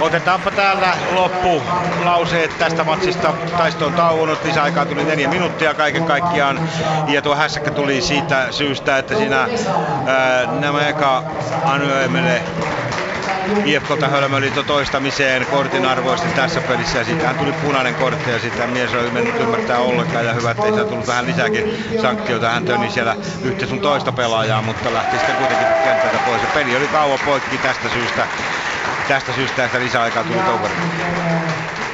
[0.00, 1.62] Otetaanpa täällä loppu
[2.04, 3.34] lauseet tästä matsista.
[3.58, 6.68] Taisto on tauonnut, lisäaikaa tuli neljä minuuttia kaiken kaikkiaan.
[7.08, 9.48] Ja tuo hässäkkä tuli siitä syystä, että siinä
[10.06, 11.22] ää, nämä eka
[11.64, 12.42] Anyemelle
[13.64, 19.10] IFKlta hölmöli toistamiseen kortin arvoisesti tässä pelissä siitähän tuli punainen kortti ja sitten mies oli
[19.10, 21.64] mennyt ymmärtää ollenkaan ja hyvä, ettei saa tullut vähän lisääkin
[22.02, 22.50] sanktioita.
[22.50, 26.42] Hän töni siellä yhtä sun toista pelaajaa, mutta lähti sitten kuitenkin kentältä pois.
[26.42, 28.26] Ja peli oli kauan poikki tästä syystä,
[29.08, 30.74] tästä syystä, että lisäaikaa tuli Toukari.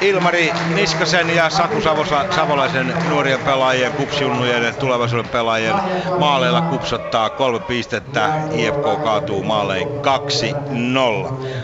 [0.05, 5.75] Ilmari Niskasen ja Saku Savosa, Savolaisen nuorien pelaajien, kupsjunnujen ja tulevaisuuden pelaajien
[6.19, 8.31] maaleilla kupsottaa kolme pistettä.
[8.53, 9.91] IFK kaatuu maalein 2-0.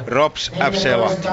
[0.07, 1.28] Rops FC Lahti.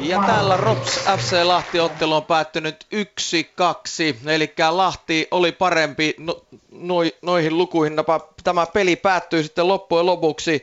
[0.00, 6.42] Ja täällä Rops FC Lahti ottelu on päättynyt 1-2, eli Lahti oli parempi no,
[6.72, 7.96] noi, noihin lukuihin.
[8.44, 10.62] Tämä peli päättyy sitten loppujen lopuksi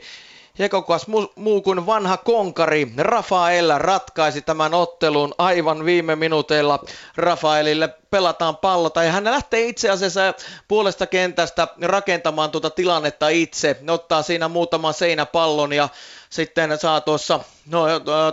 [0.58, 6.78] ja kokoas mu- muu kuin vanha konkari Rafael ratkaisi tämän ottelun aivan viime minuuteilla.
[7.16, 10.34] Rafaelille pelataan pallo, tai hän lähtee itse asiassa
[10.68, 13.76] puolesta kentästä rakentamaan tuota tilannetta itse.
[13.88, 15.88] Ottaa siinä muutaman seinäpallon ja
[16.30, 17.84] sitten saa tuossa no,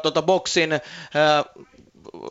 [0.01, 0.69] tuota boksin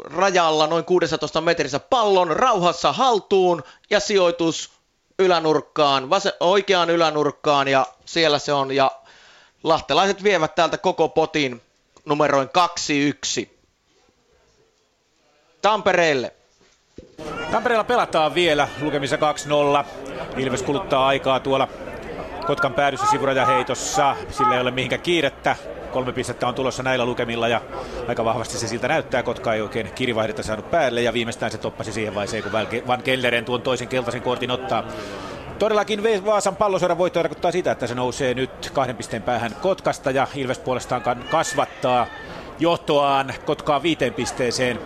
[0.05, 4.71] rajalla noin 16 metrissä pallon rauhassa haltuun ja sijoitus
[5.19, 8.91] ylänurkkaan, vase- oikeaan ylänurkkaan ja siellä se on ja
[9.65, 11.63] lahtelaiset vievät täältä koko potin
[12.05, 12.49] numeroin
[13.45, 13.49] 2-1.
[15.63, 16.33] Tampereelle.
[17.51, 19.85] Tampereella pelataan vielä lukemissa 2-0.
[20.37, 21.69] Ilves kuluttaa aikaa tuolla
[22.47, 24.17] Kotkan päädyssä sivurajaheitossa.
[24.31, 25.57] Sillä ei ole mihinkään kiirettä.
[25.93, 27.61] Kolme pistettä on tulossa näillä lukemilla ja
[28.09, 29.23] aika vahvasti se siltä näyttää.
[29.23, 32.53] Kotka ei oikein kirivaihdetta saanut päälle ja viimeistään se toppasi siihen vaiheeseen, kun
[32.87, 34.85] Van Kelleren tuon toisen keltaisen kortin ottaa.
[35.59, 40.27] Todellakin Vaasan pallosuoran voitto tarkoittaa sitä, että se nousee nyt kahden pisteen päähän Kotkasta ja
[40.35, 42.07] Ilves puolestaan kasvattaa
[42.59, 44.79] johtoaan Kotkaa viiteen pisteeseen.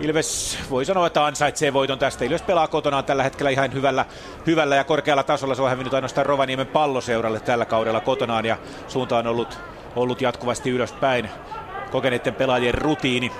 [0.00, 2.24] Ilves voi sanoa, että ansaitsee voiton tästä.
[2.24, 4.04] Ilves pelaa kotonaan tällä hetkellä ihan hyvällä,
[4.46, 5.54] hyvällä ja korkealla tasolla.
[5.54, 8.56] Se on hävinnyt ainoastaan Rovaniemen palloseuralle tällä kaudella kotonaan ja
[8.88, 9.58] suunta on ollut,
[9.96, 11.30] ollut jatkuvasti ylöspäin.
[11.90, 13.32] Kokeneiden pelaajien rutiini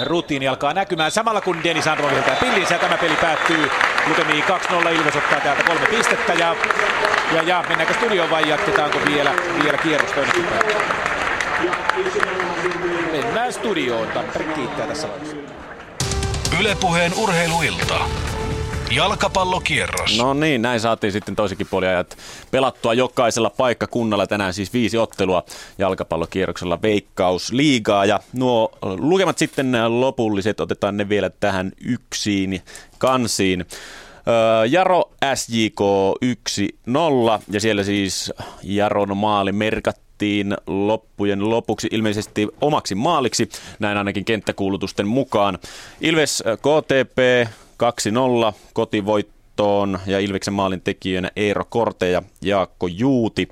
[0.00, 3.70] rutiini alkaa näkymään samalla kun Denis Androv viheltää pillinsä ja tämä peli päättyy
[4.08, 4.88] lukemiin 2-0.
[4.88, 6.56] Ilves ottaa täältä kolme pistettä ja,
[7.34, 10.10] ja, ja mennäänkö studioon vai jatketaanko vielä, vielä kierros
[13.12, 14.08] Mennään studioon.
[14.08, 15.36] Tampere kiittää tässä vaiheessa.
[16.60, 17.94] Ylepuheen urheiluilta.
[18.96, 20.18] Jalkapallokierros.
[20.18, 22.18] No niin, näin saatiin sitten toisenkin puoliajat
[22.50, 24.26] pelattua jokaisella paikkakunnalla.
[24.26, 25.44] Tänään siis viisi ottelua
[25.78, 32.62] jalkapallokierroksella Veikkaus liigaa ja nuo lukemat sitten lopulliset otetaan ne vielä tähän yksin
[32.98, 33.66] kansiin.
[34.70, 35.80] Jaro SJK
[37.38, 45.06] 1-0 ja siellä siis Jaron maali merkattiin loppujen lopuksi ilmeisesti omaksi maaliksi, näin ainakin kenttäkuulutusten
[45.06, 45.58] mukaan.
[46.00, 47.48] Ilves KTP
[48.50, 53.48] 2-0 kotivoittoon ja Ilveksen maalin tekijänä Eero Korte ja Jaakko Juuti.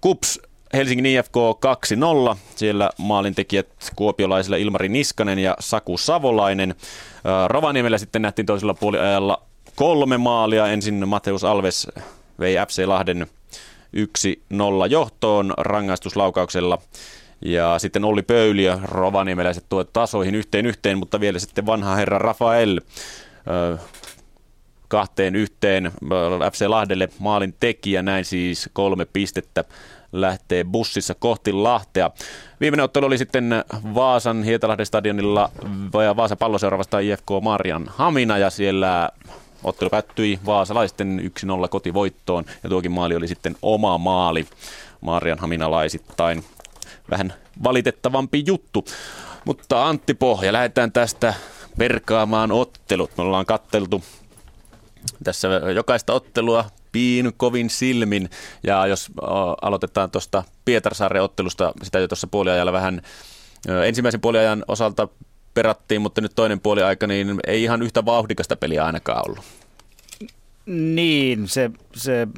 [0.00, 0.40] Kups
[0.72, 1.36] Helsingin IFK
[2.32, 2.36] 2-0.
[2.56, 6.74] Siellä maalintekijät kuopiolaisilla Ilmari Niskanen ja Saku Savolainen.
[7.48, 9.42] Rovaniemellä sitten nähtiin toisella puoliajalla
[9.76, 10.66] kolme maalia.
[10.66, 11.88] Ensin Mateus Alves
[12.38, 13.26] vei FC Lahden
[13.96, 16.78] 1-0 johtoon rangaistuslaukauksella.
[17.44, 18.24] Ja sitten Olli
[18.64, 22.80] ja rovaniemeläiset tuot tasoihin yhteen yhteen, mutta vielä sitten vanha herra Rafael
[24.88, 25.92] kahteen yhteen
[26.52, 29.64] FC Lahdelle maalin tekijä, näin siis kolme pistettä
[30.12, 32.10] lähtee bussissa kohti Lahtea.
[32.60, 33.64] Viimeinen ottelu oli sitten
[33.94, 35.50] Vaasan Hietalahden stadionilla
[36.16, 39.10] Vaasan palloseura IFK Marian Hamina ja siellä
[39.64, 41.30] ottelu päättyi vaasalaisten
[41.64, 44.46] 1-0 kotivoittoon ja tuokin maali oli sitten oma maali
[45.00, 46.44] Marian Haminalaisittain
[47.10, 48.84] vähän valitettavampi juttu.
[49.44, 51.34] Mutta Antti Pohja, lähdetään tästä
[51.78, 53.10] perkaamaan ottelut.
[53.16, 54.02] Me ollaan katteltu
[55.24, 58.30] tässä jokaista ottelua piin kovin silmin.
[58.62, 59.10] Ja jos
[59.62, 63.02] aloitetaan tuosta Pietarsaaren ottelusta, sitä jo tuossa puoliajalla vähän
[63.86, 65.08] ensimmäisen puoliajan osalta
[65.54, 69.44] perattiin, mutta nyt toinen puoliaika, niin ei ihan yhtä vauhdikasta peliä ainakaan ollut.
[70.66, 72.28] Niin, se, se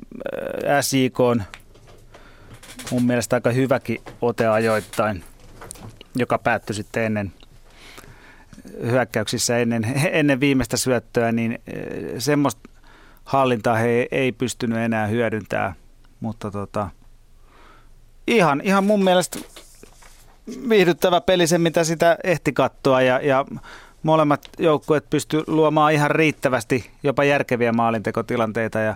[0.80, 1.42] SIK on
[2.90, 5.24] mun mielestä aika hyväkin ote ajoittain,
[6.14, 7.32] joka päättyi sitten ennen
[8.82, 12.70] hyökkäyksissä ennen, ennen viimeistä syöttöä, niin eh, semmoista
[13.24, 15.74] hallintaa he ei pystynyt enää hyödyntämään.
[16.20, 16.88] Mutta tota,
[18.26, 19.38] ihan, ihan mun mielestä
[20.68, 23.44] viihdyttävä peli se, mitä sitä ehti katsoa ja, ja
[24.02, 28.94] molemmat joukkueet pysty luomaan ihan riittävästi jopa järkeviä maalintekotilanteita ja,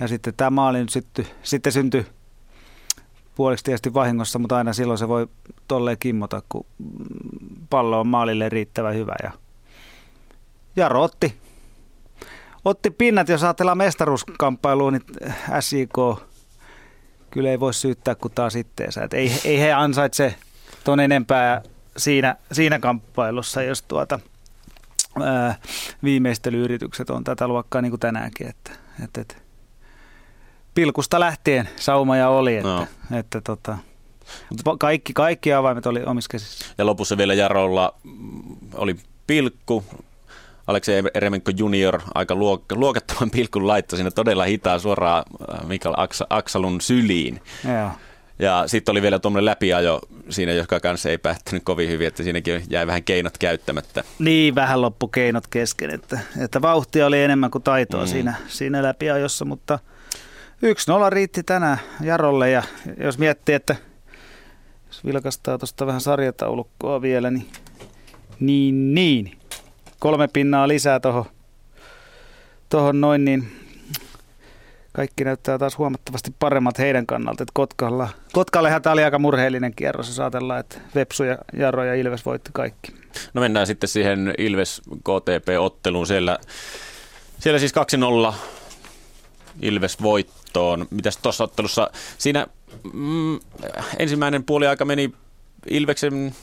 [0.00, 2.06] ja sitten tämä maali nyt sitten, sitten syntyi
[3.34, 5.26] puoliksi tietysti vahingossa, mutta aina silloin se voi
[5.68, 6.66] tolleen kimmota, kun
[7.70, 9.14] pallo on maalille riittävän hyvä.
[9.22, 9.30] Ja
[10.76, 11.34] Jaro otti,
[12.64, 15.02] otti pinnat, jos ajatellaan mestaruuskamppailuun, niin
[15.60, 15.98] SIK
[17.30, 19.04] kyllä ei voi syyttää kuin taas itteensä.
[19.04, 20.34] Et ei, ei he ansaitse
[20.84, 21.62] ton enempää
[21.96, 24.20] siinä, siinä kamppailussa, jos tuota,
[25.22, 25.54] ää,
[26.02, 28.48] viimeistelyyritykset on tätä luokkaa niin kuin tänäänkin.
[28.48, 28.70] Että,
[29.04, 29.34] että, että
[30.74, 32.82] pilkusta lähtien saumaja oli, että, no.
[32.82, 33.78] että, että tota,
[34.78, 36.64] kaikki, kaikki avaimet oli omissa käsissä.
[36.78, 37.94] Ja lopussa vielä Jarolla
[38.74, 39.84] oli pilkku,
[40.66, 46.26] Aleksei Eremenko junior aika luok- luokattavan pilkun laittoi sinne todella hitaa suoraan äh, Mikael Aks-
[46.30, 47.40] Aksalun syliin.
[47.68, 47.90] Joo.
[48.38, 52.62] Ja sitten oli vielä tuommoinen läpiajo siinä, joka kanssa ei päättänyt kovin hyvin, että siinäkin
[52.70, 54.04] jäi vähän keinot käyttämättä.
[54.18, 58.06] Niin, vähän loppu keinot kesken, että, että vauhtia oli enemmän kuin taitoa mm.
[58.06, 59.78] siinä, siinä läpiajossa, mutta–
[60.62, 62.62] Yksi nolla riitti tänään Jarolle ja
[62.98, 63.76] jos miettii, että
[64.86, 67.46] jos vilkastaa tuosta vähän sarjataulukkoa vielä, niin
[68.40, 69.38] niin, niin.
[69.98, 71.24] Kolme pinnaa lisää tuohon
[72.68, 73.52] tohon noin, niin
[74.92, 77.42] kaikki näyttää taas huomattavasti paremmat heidän kannalta.
[77.42, 81.94] Että Kotkalla, Kotkallehan tämä oli aika murheellinen kierros, jos ajatellaan, että Vepsu ja Jaro ja
[81.94, 82.92] Ilves voitti kaikki.
[83.34, 86.06] No mennään sitten siihen Ilves KTP-otteluun.
[86.06, 86.38] Siellä,
[87.38, 87.72] siellä siis
[88.30, 88.34] 2-0
[89.62, 90.02] Ilves
[90.54, 90.86] voittoon.
[90.90, 92.46] Mitäs tuossa ottelussa, siinä
[92.92, 93.40] mm,
[93.98, 95.12] ensimmäinen puoli aika meni
[95.70, 96.34] Ilveksen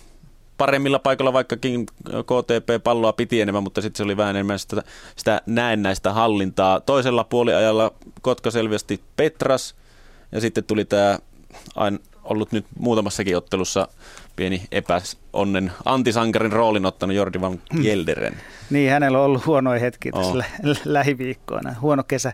[0.57, 4.83] paremmilla paikoilla, vaikkakin KTP palloa piti enemmän, mutta sitten se oli vähän enemmän sitä,
[5.15, 6.79] sitä näennäistä hallintaa.
[6.79, 9.75] Toisella puoliajalla Kotka selvästi Petras,
[10.31, 11.19] ja sitten tuli tämä
[12.23, 13.87] ollut nyt muutamassakin ottelussa
[14.35, 18.33] pieni epäonnen antisankarin roolin ottanut Jordi Van Gelderen.
[18.33, 18.41] Hmm.
[18.69, 20.37] Niin, hänellä on ollut huonoja hetkiä tässä oh.
[20.37, 21.75] lä- lähiviikkoina.
[21.81, 22.33] Huono kesä,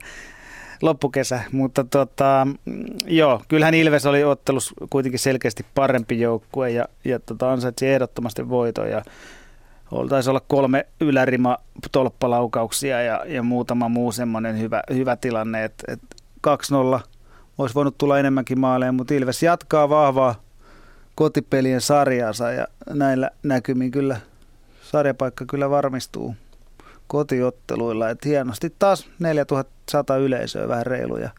[0.81, 2.47] loppukesä, mutta tota,
[3.05, 8.89] joo, kyllähän Ilves oli ottelussa kuitenkin selkeästi parempi joukkue ja, ja tota, ansaitsi ehdottomasti voiton
[8.89, 9.03] ja
[10.09, 11.57] taisi olla kolme ylärima
[11.91, 16.01] tolppalaukauksia ja, ja muutama muu semmoinen hyvä, hyvä tilanne, että et
[16.47, 16.99] 2-0
[17.57, 20.35] olisi voinut tulla enemmänkin maaleja, mutta Ilves jatkaa vahvaa
[21.15, 24.17] kotipelien sarjansa ja näillä näkymin kyllä
[24.81, 26.35] sarjapaikka kyllä varmistuu
[27.07, 28.09] kotiotteluilla.
[28.09, 29.09] Et hienosti taas
[29.93, 31.29] 4100 yleisöä vähän reiluja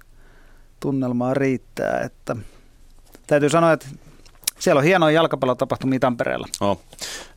[0.81, 2.01] tunnelmaa riittää.
[2.01, 2.37] Että
[3.27, 3.87] täytyy sanoa, että
[4.59, 6.47] siellä on hienoja jalkapallotapahtumia Tampereella.
[6.61, 6.81] Oh.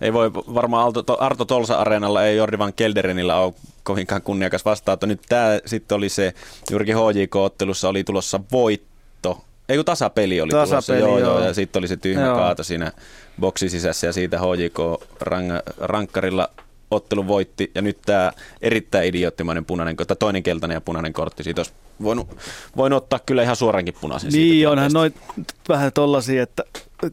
[0.01, 5.05] Ei voi varmaan Arto Tolsa-areenalla, ei Jordi Van Kelderenillä ole kovinkaan kunniakas vastaanotto.
[5.05, 6.33] Nyt tämä sitten oli se,
[6.71, 9.43] juurikin HJK-ottelussa oli tulossa voitto.
[9.69, 11.45] Ei kun tasapeli oli tasapeli, tulossa, joo, joo.
[11.45, 12.35] ja sitten oli se tyhmä joo.
[12.35, 12.91] kaato siinä
[13.39, 14.79] boksin sisässä ja siitä HJK
[15.79, 16.49] rankkarilla
[16.91, 21.59] ottelun voitti ja nyt tämä erittäin idioottimainen punainen, tai toinen keltainen ja punainen kortti, siitä
[21.61, 22.37] olisi voinut,
[22.77, 24.31] voinut ottaa kyllä ihan suorankin punaisen.
[24.31, 25.13] Niin, onhan noin
[25.69, 26.63] vähän tollasia, että,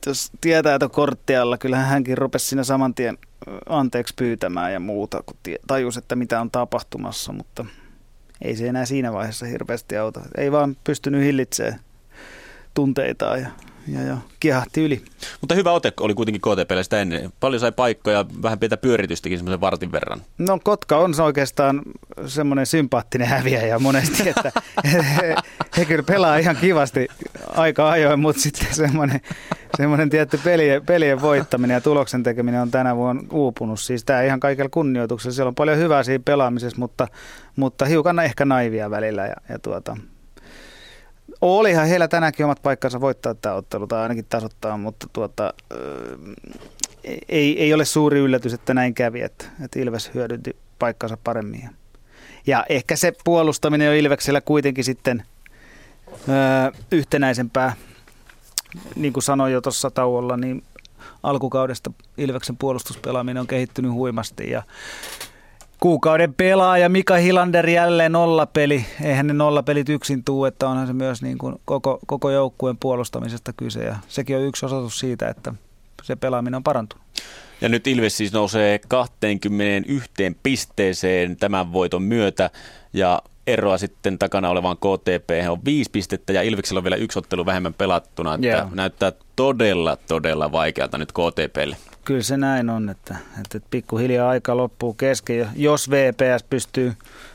[0.06, 3.18] jos tietää, että korttialla, kyllähän hänkin rupesi siinä saman tien
[3.68, 7.64] anteeksi pyytämään ja muuta, kun tajus, että mitä on tapahtumassa, mutta
[8.42, 10.20] ei se enää siinä vaiheessa hirveästi auta.
[10.36, 11.80] Ei vaan pystynyt hillitsemään
[12.74, 13.48] tunteitaan ja
[13.88, 15.02] ja, ja kiehahti yli.
[15.40, 17.32] Mutta hyvä ote oli kuitenkin KTPlle sitä ennen.
[17.40, 20.22] Paljon sai paikkoja, vähän pientä pyöritystäkin semmoisen vartin verran.
[20.38, 21.82] No Kotka on se oikeastaan
[22.26, 24.52] semmoinen sympaattinen häviäjä monesti, että
[24.92, 25.34] he,
[25.76, 27.08] he kyllä pelaa ihan kivasti
[27.48, 29.20] aika ajoin, mutta sitten semmoinen,
[29.76, 33.80] semmoinen tietty pelien, pelien voittaminen ja tuloksen tekeminen on tänä vuonna uupunut.
[33.80, 35.34] Siis tämä ihan kaikella kunnioituksella.
[35.34, 37.08] Siellä on paljon hyvää siinä pelaamisessa, mutta,
[37.56, 39.96] mutta hiukan ehkä naivia välillä ja, ja tuota,
[41.40, 45.54] Olihan heillä tänäänkin omat paikkansa voittaa tämä ottelu tai ainakin tasoittaa, mutta tuota,
[47.28, 51.70] ei, ei ole suuri yllätys, että näin kävi, että, että Ilves hyödynti paikkansa paremmin.
[52.46, 55.22] Ja ehkä se puolustaminen on Ilveksellä kuitenkin sitten
[56.12, 57.72] ö, yhtenäisempää.
[58.96, 60.64] Niin kuin sanoin jo tuossa tauolla, niin
[61.22, 64.62] alkukaudesta Ilveksen puolustuspelaaminen on kehittynyt huimasti ja
[65.80, 68.86] kuukauden pelaaja Mika Hilander jälleen nollapeli.
[69.02, 73.52] Eihän ne nollapelit yksin tuu, että onhan se myös niin kuin koko, koko joukkueen puolustamisesta
[73.52, 73.84] kyse.
[73.84, 75.54] Ja sekin on yksi osoitus siitä, että
[76.02, 77.06] se pelaaminen on parantunut.
[77.60, 82.50] Ja nyt Ilves siis nousee 21 pisteeseen tämän voiton myötä.
[82.92, 87.46] Ja eroa sitten takana olevaan KTP on viisi pistettä ja Ilveksellä on vielä yksi ottelu
[87.46, 88.34] vähemmän pelattuna.
[88.34, 88.72] Että yeah.
[88.72, 91.76] Näyttää todella, todella vaikealta nyt KTPlle.
[92.06, 95.48] Kyllä se näin on, että, että pikkuhiljaa aika loppuu kesken.
[95.56, 96.92] Jos VPS pystyy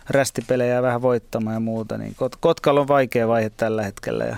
[0.09, 4.25] rästipelejä vähän voittamaan ja muuta, niin Kot- Kotkalla on vaikea vaihe tällä hetkellä.
[4.25, 4.37] Ja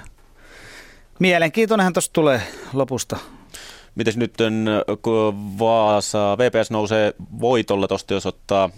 [1.20, 2.42] mielenkiintoinenhan tuossa tulee
[2.74, 3.18] lopusta.
[3.96, 4.34] Mites nyt
[5.02, 8.70] kun Vaasa, VPS nousee voitolla tuosta, jos ottaa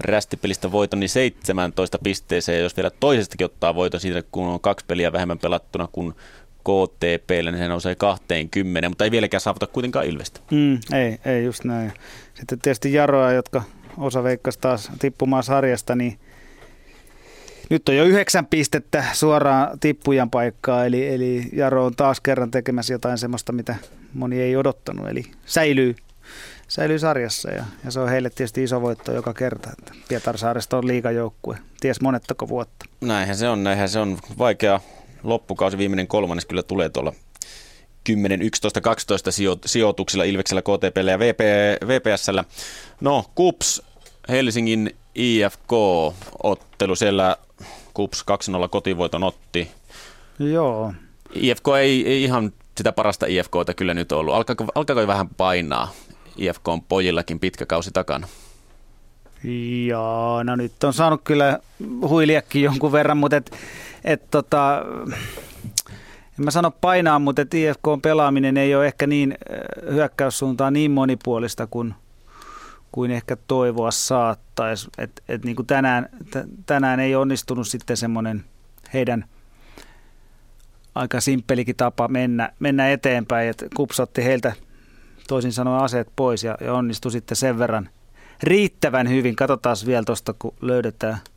[0.00, 5.12] rästipelistä voiton, niin 17 pisteeseen, jos vielä toisestakin ottaa voiton siitä, kun on kaksi peliä
[5.12, 6.14] vähemmän pelattuna kuin
[6.64, 10.40] KTPlle, niin se nousee 20, mutta ei vieläkään saavuta kuitenkaan Ilvestä.
[10.50, 11.92] Mm, ei, ei just näin.
[12.34, 13.62] Sitten tietysti Jaroa, jotka
[13.98, 16.18] osa veikkasi taas tippumaan sarjasta, niin
[17.70, 22.94] nyt on jo yhdeksän pistettä suoraan tippujan paikkaa, eli, eli Jaro on taas kerran tekemässä
[22.94, 23.76] jotain semmoista, mitä
[24.14, 25.96] moni ei odottanut, eli säilyy,
[26.68, 30.86] säilyy sarjassa ja, ja se on heille tietysti iso voitto joka kerta, että Pietarsaaresta on
[30.86, 32.84] liikajoukkue, ties monettako vuotta.
[33.00, 34.80] Näinhän se on, näinhän se on vaikea
[35.24, 37.12] loppukausi, viimeinen kolmannes kyllä tulee tuolla
[38.04, 39.30] 10, 11, 12
[39.66, 41.40] sijoituksilla Ilveksellä, KTPllä ja VP,
[41.86, 42.44] VPSllä.
[43.00, 43.82] No, KUPS,
[44.28, 47.36] Helsingin IFK-ottelu, siellä
[47.94, 48.24] KUPS
[48.64, 49.70] 2-0 kotivoiton otti.
[50.38, 50.92] Joo.
[51.34, 54.34] IFK ei, ei ihan sitä parasta IFKta kyllä nyt ollut.
[54.34, 55.92] Alkaako, alkaako vähän painaa
[56.36, 58.28] IFK on pojillakin pitkä kausi takana?
[59.86, 61.58] Joo, no nyt on saanut kyllä
[62.08, 63.52] huiliakin jonkun verran, mutta et,
[64.04, 64.84] et tota,
[66.38, 69.38] en mä sano painaa, mutta et IFK pelaaminen ei ole ehkä niin
[69.90, 71.94] hyökkäyssuuntaan niin monipuolista kuin,
[72.92, 74.88] kuin ehkä toivoa saattaisi.
[74.98, 78.44] Et, et niin kuin tänään, t- tänään ei onnistunut sitten semmoinen
[78.94, 79.24] heidän
[80.94, 84.52] aika simppelikin tapa mennä, mennä eteenpäin, että kupsatti heiltä
[85.28, 87.88] toisin sanoen aseet pois ja, ja onnistui sitten sen verran
[88.42, 89.36] riittävän hyvin.
[89.36, 91.18] Katsotaan vielä tuosta, kun löydetään–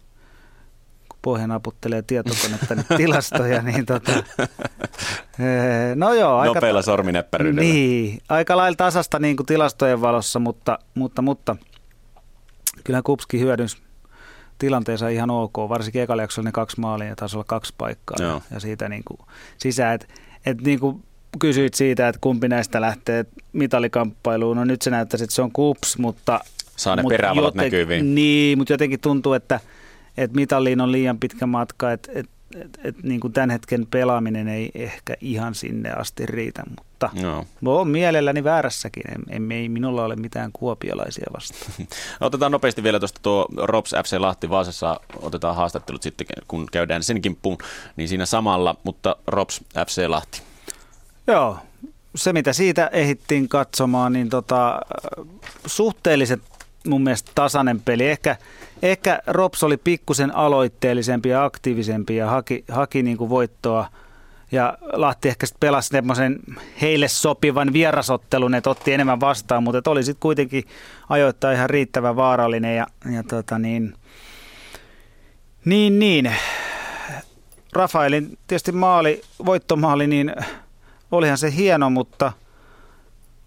[1.27, 4.11] pohjan naputtelee tietokonetta tänne tilastoja, niin tota,
[5.95, 6.37] no joo.
[6.37, 7.61] Aika, Nopeilla sorminäppäryydellä.
[7.61, 11.55] Niin, aika lailla tasasta niin kuin tilastojen valossa, mutta, mutta, mutta
[12.83, 13.77] kyllä Kupski hyödynsi
[14.59, 18.41] tilanteensa ihan ok, varsinkin ekalla jaksolla ne kaksi maalia ja taisi olla kaksi paikkaa Joo.
[18.51, 19.19] ja siitä niin kuin
[19.57, 20.07] sisään, että
[20.45, 21.03] et niin kuin
[21.39, 25.97] kysyit siitä, että kumpi näistä lähtee mitalikamppailuun, no nyt se näyttäisi, että se on kups,
[25.97, 26.39] mutta...
[26.77, 28.15] Saa ne perävalot joten, näkyviin.
[28.15, 29.59] Niin, mutta jotenkin tuntuu, että,
[30.17, 34.47] että mitalliin on liian pitkä matka, että, että, että, että niin kuin tämän hetken pelaaminen
[34.47, 37.45] ei ehkä ihan sinne asti riitä, mutta no.
[37.65, 41.71] olen mielelläni väärässäkin, ei, ei minulla ole mitään kuopialaisia vastaan.
[42.19, 47.21] otetaan nopeasti vielä tuosta tuo Rops FC Lahti Vaasassa, otetaan haastattelut sitten, kun käydään sen
[47.21, 47.57] kimppuun,
[47.95, 50.41] niin siinä samalla, mutta Rops FC Lahti.
[51.27, 51.57] Joo,
[52.15, 54.81] se mitä siitä ehittiin katsomaan, niin tota,
[55.65, 56.41] suhteelliset
[56.87, 58.07] mun mielestä tasainen peli.
[58.07, 58.35] Ehkä,
[58.81, 63.89] ehkä Rops oli pikkusen aloitteellisempi ja aktiivisempi ja haki, haki niin kuin voittoa.
[64.51, 66.39] Ja Lahti ehkä sitten pelasi semmoisen
[66.81, 70.63] heille sopivan vierasottelun, että otti enemmän vastaan, mutta oli sitten kuitenkin
[71.09, 72.75] ajoittaa ihan riittävän vaarallinen.
[72.75, 73.93] Ja, ja tota niin,
[75.65, 76.31] niin, niin.
[77.73, 80.35] Rafaelin tietysti maali, voittomaali, niin
[81.11, 82.31] olihan se hieno, mutta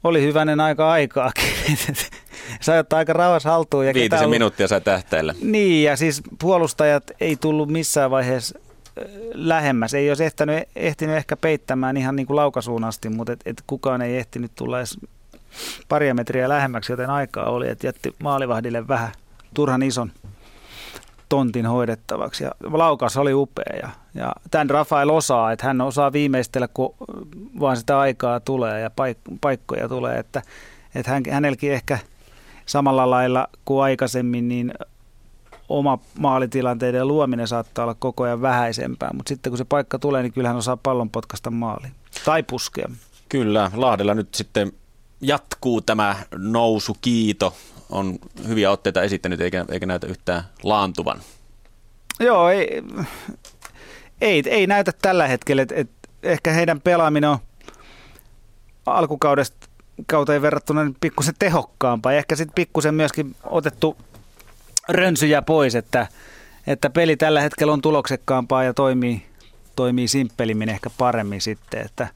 [0.04, 1.52] oli hyvänen aika aikaakin.
[2.60, 3.86] sai ottaa aika rauhassa haltuun.
[3.86, 4.30] Ja Viitisen ollut...
[4.30, 5.34] minuuttia sai tähtäillä.
[5.42, 8.58] Niin, ja siis puolustajat ei tullut missään vaiheessa
[9.34, 9.94] lähemmäs.
[9.94, 14.02] Ei olisi ehtinyt, ehtinyt ehkä peittämään ihan niin kuin laukasuun asti, mutta et, et kukaan
[14.02, 14.98] ei ehtinyt tulla edes
[15.88, 19.12] paria metriä lähemmäksi, joten aikaa oli, että jätti maalivahdille vähän
[19.54, 20.12] turhan ison
[21.28, 22.44] tontin hoidettavaksi.
[22.44, 26.94] Ja laukaus oli upea ja, ja tämän Rafael osaa, että hän osaa viimeistellä, kun
[27.60, 30.42] vaan sitä aikaa tulee ja paik- paikkoja tulee, että,
[30.94, 31.98] että hän, hänelläkin ehkä
[32.70, 34.74] samalla lailla kuin aikaisemmin, niin
[35.68, 40.32] oma maalitilanteiden luominen saattaa olla koko ajan vähäisempää, mutta sitten kun se paikka tulee, niin
[40.32, 41.92] kyllähän osaa pallon potkasta maaliin
[42.24, 42.88] tai puskea.
[43.28, 44.72] Kyllä, Lahdella nyt sitten
[45.20, 47.54] jatkuu tämä nousu kiito
[47.90, 48.18] on
[48.48, 51.20] hyviä otteita esittänyt eikä, eikä näytä yhtään laantuvan.
[52.20, 52.82] Joo, ei,
[54.20, 55.62] ei, ei näytä tällä hetkellä.
[55.62, 55.90] Et, et
[56.22, 57.38] ehkä heidän pelaaminen on
[58.86, 59.59] alkukaudesta
[60.06, 62.12] kauteen verrattuna pikkusen tehokkaampaa.
[62.12, 63.96] Ehkä sitten pikkusen myöskin otettu
[64.88, 66.06] rönsyjä pois, että,
[66.66, 69.22] että peli tällä hetkellä on tuloksekkaampaa ja toimii,
[69.76, 71.80] toimii simppelimmin ehkä paremmin sitten.
[71.80, 72.08] Että,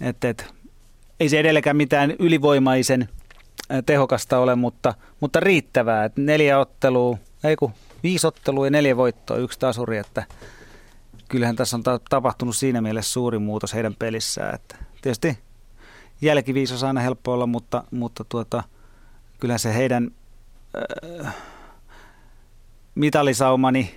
[0.00, 0.44] että, että
[1.20, 3.08] ei se edelleenkään mitään ylivoimaisen
[3.86, 6.04] tehokasta ole, mutta, mutta riittävää.
[6.04, 7.72] Että neljä ottelua, ei kun
[8.02, 10.24] viisi ottelua ja neljä voittoa, yksi tasuri, että
[11.28, 14.54] kyllähän tässä on ta- tapahtunut siinä mielessä suuri muutos heidän pelissään.
[14.54, 15.38] Että tietysti
[16.20, 18.62] jälkiviisos aina helppo olla, mutta, mutta tuota,
[19.40, 20.10] kyllähän se heidän
[21.24, 21.34] äh,
[22.94, 23.94] mitalisaumani,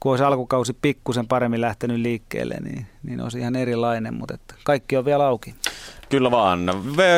[0.00, 4.96] kun olisi alkukausi pikkusen paremmin lähtenyt liikkeelle, niin, niin olisi ihan erilainen, mutta että kaikki
[4.96, 5.54] on vielä auki.
[6.08, 6.60] Kyllä vaan.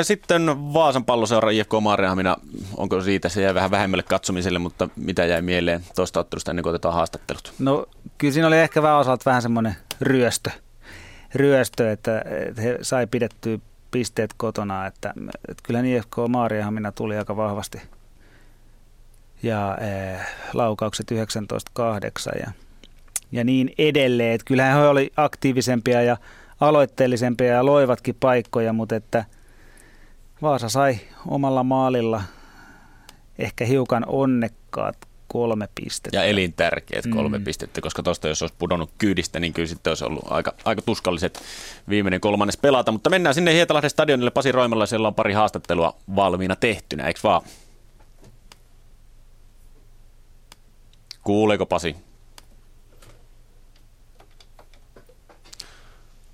[0.02, 2.36] Sitten Vaasan palloseura IFK Maariahamina,
[2.77, 6.70] onko siitä, se jäi vähän vähemmälle katsomiselle, mutta mitä jäi mieleen tuosta ottelusta ennen kuin
[6.70, 7.52] otetaan haastattelut?
[7.59, 7.86] No
[8.18, 10.51] kyllä siinä oli ehkä vähän osalta vähän semmoinen ryöstö,
[11.35, 13.59] ryöstö että, että he sai pidettyä
[13.91, 15.15] pisteet kotona, että,
[15.49, 17.81] että kyllä IFK Maariahamina tuli aika vahvasti
[19.42, 20.20] ja eh,
[20.52, 21.15] laukaukset 19-8
[22.41, 22.50] ja,
[23.33, 24.34] ja niin edelleen.
[24.34, 26.17] Että kyllähän he oli aktiivisempia ja
[26.60, 29.25] aloitteellisempia ja loivatkin paikkoja, mutta että
[30.42, 32.23] Vaasa sai omalla maalilla
[33.39, 34.97] ehkä hiukan onnekkaat
[35.29, 36.17] kolme pistettä.
[36.17, 37.45] Ja elintärkeät kolme mm.
[37.45, 41.43] pistettä, koska tuosta jos olisi pudonnut kyydistä, niin kyllä sitten olisi ollut aika, aika tuskalliset
[41.89, 42.93] viimeinen kolmannes pelata.
[42.93, 47.43] Mutta mennään sinne Hietalahden stadionille Pasi Roimalla, siellä on pari haastattelua valmiina tehtynä, eikö vaan?
[51.25, 51.97] Kuuleeko Pasi?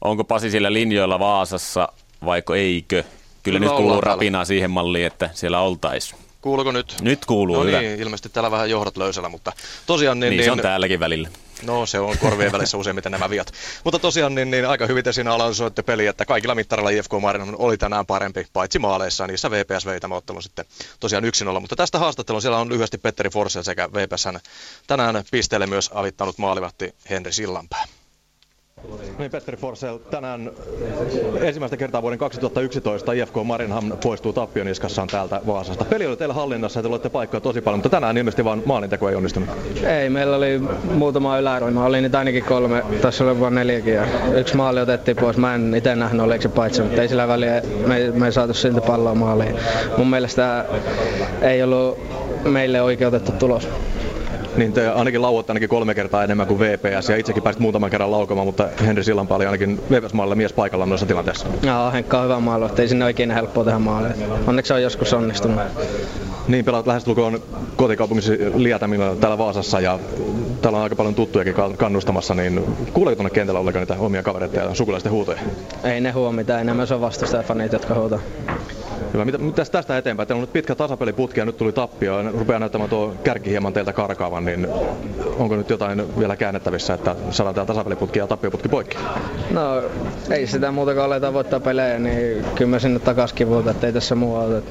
[0.01, 1.89] Onko Pasi sillä linjoilla Vaasassa
[2.25, 3.05] vaiko eikö?
[3.43, 6.24] Kyllä nyt kuuluu rapinaa siihen malliin, että siellä oltaisiin.
[6.45, 6.97] Kuuluuko nyt?
[7.01, 7.81] Nyt kuuluu, no hyvä.
[7.81, 9.53] niin, ilmeisesti täällä vähän johdat löysällä, mutta
[9.87, 10.21] tosiaan...
[10.21, 11.29] Niin, niin, niin se on täälläkin välillä.
[11.63, 13.53] No se on korvien välissä useimmiten nämä viat.
[13.85, 17.47] Mutta tosiaan niin, niin aika hyvin te siinä analysoitte peli, että kaikilla mittareilla IFK Marina
[17.59, 20.65] oli tänään parempi, paitsi maaleissa, niissä VPS vei tämä ottelu sitten
[21.01, 21.61] tosiaan yksin olla.
[21.61, 24.29] Mutta tästä haastattelun siellä on lyhyesti Petteri Forsell sekä VPS
[24.87, 27.85] tänään pisteelle myös avittanut maalivahti Henri Sillanpää.
[29.19, 30.51] Niin Petteri Forsell, tänään
[31.41, 35.85] ensimmäistä kertaa vuoden 2011 IFK Marinham poistuu tappioniskassaan täältä Vaasasta.
[35.85, 39.09] Peli oli teillä hallinnassa ja te olette paikkoja tosi paljon, mutta tänään ilmeisesti vaan maalinteko
[39.09, 39.49] ei onnistunut.
[39.85, 40.61] Ei, meillä oli
[40.95, 44.07] muutama yläryhmä, oli niitä ainakin kolme, tässä oli vain neljäkin ja
[44.37, 45.37] yksi maali otettiin pois.
[45.37, 48.81] Mä en itse nähnyt se paitsi, mutta ei sillä väliä, me, me ei saatu silti
[48.81, 49.57] palloa maaliin.
[49.99, 50.65] Mun mielestä
[51.43, 51.99] ei ollut
[52.45, 53.69] meille oikeutettu tulos.
[54.57, 58.11] Niin te ainakin lauot ainakin kolme kertaa enemmän kuin VPS ja itsekin pääsit muutaman kerran
[58.11, 61.47] laukomaan, mutta Henri Sillanpää oli ainakin VPS-maalilla mies paikalla noissa tilanteissa.
[61.63, 64.11] Joo, Henkka on hyvä maalo, ei sinne oikein helppoa tehdä maalia.
[64.47, 65.61] Onneksi on joskus onnistunut.
[66.49, 67.43] Niin, pelaat lähestulkoon
[67.77, 69.99] kotikaupungissa Lietämillä täällä Vaasassa ja
[70.63, 74.75] täällä on aika paljon tuttujakin kannustamassa, niin kuuleeko tuonne kentällä ollenkaan niitä omia kavereita ja
[74.75, 75.39] sukulaisten huutoja?
[75.85, 78.19] Ei ne huo mitään, enemmän se on vastustajafanit, jotka huutaa.
[79.15, 79.25] Hyvä.
[79.25, 80.27] Mitä, mitäs tästä eteenpäin?
[80.27, 83.73] Teillä on nyt pitkä tasapeliputki ja nyt tuli tappio ja rupeaa näyttämään tuo kärki hieman
[83.73, 84.69] teiltä karkaavan, niin
[85.39, 88.97] onko nyt jotain vielä käännettävissä, että saadaan tämä tasapeliputki ja tappioputki poikki?
[89.51, 89.83] No
[90.31, 93.93] ei sitä muuta kuin aletaan voittaa pelejä, niin kyllä me sinne takaisin kivuuta, että ei
[93.93, 94.63] tässä muu ole.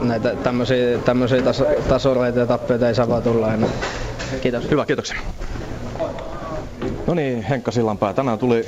[0.00, 3.70] Näitä tämmöisiä, tämmöisiä taso, tasoreita ja tappioita ei saa vaan tulla enää.
[4.40, 4.70] Kiitos.
[4.70, 5.16] Hyvä, kiitoksia.
[7.06, 8.12] No niin, Henkka Sillanpää.
[8.12, 8.66] Tänään tuli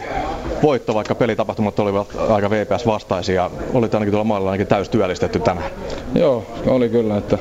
[0.63, 3.51] voitto, vaikka pelitapahtumat olivat aika VPS-vastaisia.
[3.75, 5.71] Olit ainakin tuolla maalla ainakin täys työllistetty tänään.
[6.15, 7.39] Joo, oli kyllä, että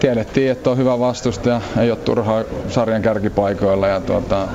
[0.00, 4.48] tiedettiin, että on hyvä vastustaja, ei ole turhaa sarjan kärkipaikoilla ja tuota,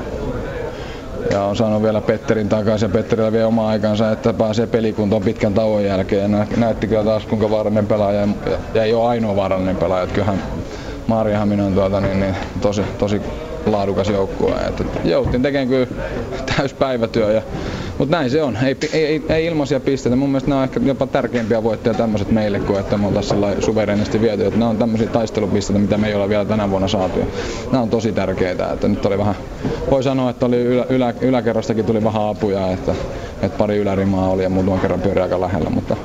[1.32, 5.54] ja on saanut vielä Petterin takaisin ja Petterillä vielä oma aikansa, että pääsee pelikuntoon pitkän
[5.54, 6.32] tauon jälkeen.
[6.32, 8.28] Ja näytti kyllä taas kuinka vaarallinen pelaaja ja,
[8.74, 10.04] ja ei ole ainoa vaarallinen pelaaja.
[10.04, 10.44] Että kyllähän
[11.08, 13.22] Maariahaminen on tuota, niin, niin, tosi, tosi
[13.66, 14.56] laadukas joukkue.
[14.68, 15.88] Että jouttiin tekemään kyllä
[16.58, 17.42] täyspäivätyö, ja,
[17.98, 18.58] mutta näin se on.
[18.64, 20.16] Ei, ei, ei ilmaisia pisteitä.
[20.16, 24.22] Mun mielestä ne on ehkä jopa tärkeimpiä voittoja tämmöiset meille kuin että me oltaisiin suverenisti
[24.22, 24.46] viety.
[24.46, 27.20] Että nämä on tämmöisiä taistelupisteitä, mitä me ei olla vielä tänä vuonna saatu.
[27.20, 27.26] Ja
[27.72, 28.72] nämä on tosi tärkeitä.
[28.72, 29.36] Että nyt oli vähän,
[29.92, 32.96] voi sanoa, että oli ylä, ylä, yläkerrostakin tuli vähän apuja, että,
[33.42, 35.70] että pari ylärimaa oli ja muutaman kerran pyöri aika lähellä.
[35.70, 35.96] Mutta,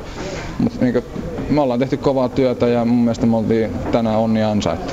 [0.59, 1.05] mutta niin kuin,
[1.51, 4.93] me ollaan tehty kovaa työtä ja mun mielestä me oltiin tänään onni ansaittu.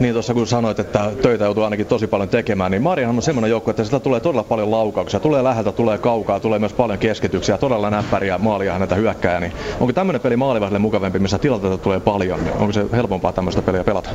[0.00, 3.50] Niin tuossa kun sanoit, että töitä joutuu ainakin tosi paljon tekemään, niin Mariahan on semmoinen
[3.50, 5.20] joukko, että sitä tulee todella paljon laukauksia.
[5.20, 9.40] Tulee läheltä, tulee kaukaa, tulee myös paljon keskityksiä, todella näppäriä maalia häneltä hyökkääjä.
[9.40, 12.44] Niin onko tämmöinen peli maalivahdelle mukavampi, missä tilanteita tulee paljon?
[12.44, 14.10] Niin onko se helpompaa tämmöistä peliä pelata?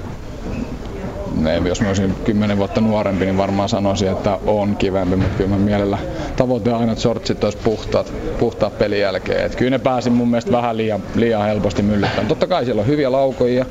[1.47, 5.49] ei, jos mä olisin kymmenen vuotta nuorempi, niin varmaan sanoisin, että on kivempi, mutta kyllä
[5.49, 5.97] mä mielellä
[6.35, 9.45] tavoite aina, että shortsit olisi puhtaat, puhtaat pelin jälkeen.
[9.45, 12.27] Et kyllä ne pääsi mun mielestä vähän liian, liian helposti myllyttämään.
[12.27, 13.65] Totta kai siellä on hyviä laukoja,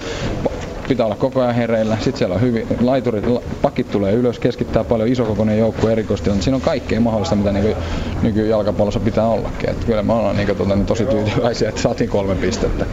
[0.89, 1.95] pitää olla koko ajan hereillä.
[1.95, 3.25] Sitten siellä on hyvin, laiturit,
[3.63, 6.31] pakit tulee ylös, keskittää paljon isokokoinen joukko erikoisesti.
[6.43, 7.77] Siinä on kaikkea mahdollista, mitä niin
[8.23, 9.71] nykyjalkapallossa pitää ollakin.
[9.71, 12.87] Et kyllä me ollaan niin kuin, tuota, niin tosi tyytyväisiä, että saatiin kolme pistettä.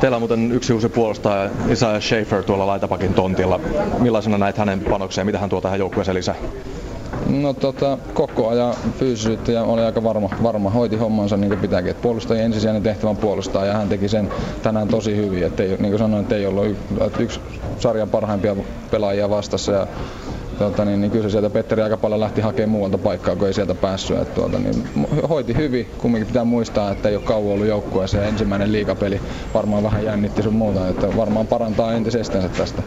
[0.00, 3.60] Teillä on muuten yksi uusi puolustaja, Isaiah Schaefer tuolla laitapakin tontilla.
[3.98, 6.34] Millaisena näet hänen panokseen, mitä hän tuo tähän joukkueeseen lisää?
[7.28, 11.90] No tota, koko ajan fyysisyyttä ja oli aika varma, varma hoiti hommansa niin kuin pitääkin.
[11.90, 14.28] Et puolustajien ensisijainen tehtävä on puolustaa ja hän teki sen
[14.62, 15.44] tänään tosi hyvin.
[15.44, 16.76] Et ei, niin kuin sanoin, että ei ollut
[17.18, 17.40] yksi
[17.78, 18.56] sarjan parhaimpia
[18.90, 19.86] pelaajia vastassa ja
[20.58, 23.54] Tuota, niin, niin kyllä se sieltä Petteri aika paljon lähti hakemaan muualta paikkaa, kun ei
[23.54, 24.18] sieltä päässyt.
[24.18, 24.88] Et, tuota, niin,
[25.28, 29.20] hoiti hyvin, kumminkin pitää muistaa, että ei ole kauan ollut joukkueessa ja ensimmäinen liikapeli
[29.54, 32.82] varmaan vähän jännitti sun muuta, että varmaan parantaa entisestään tästä.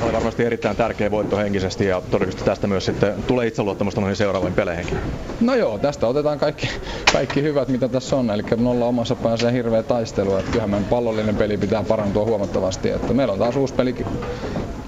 [0.00, 4.54] Oli varmasti erittäin tärkeä voitto henkisesti ja todennäköisesti tästä myös sitten tulee itseluottamusta noihin seuraaviin
[4.54, 4.98] peleihinkin.
[5.40, 6.68] No joo, tästä otetaan kaikki,
[7.10, 11.36] kaikki hyvät mitä tässä on, eli nolla omassa pääsee hirveä taistelu, että kyllähän meidän pallollinen
[11.36, 13.94] peli pitää parantua huomattavasti, että meillä on taas uusi peli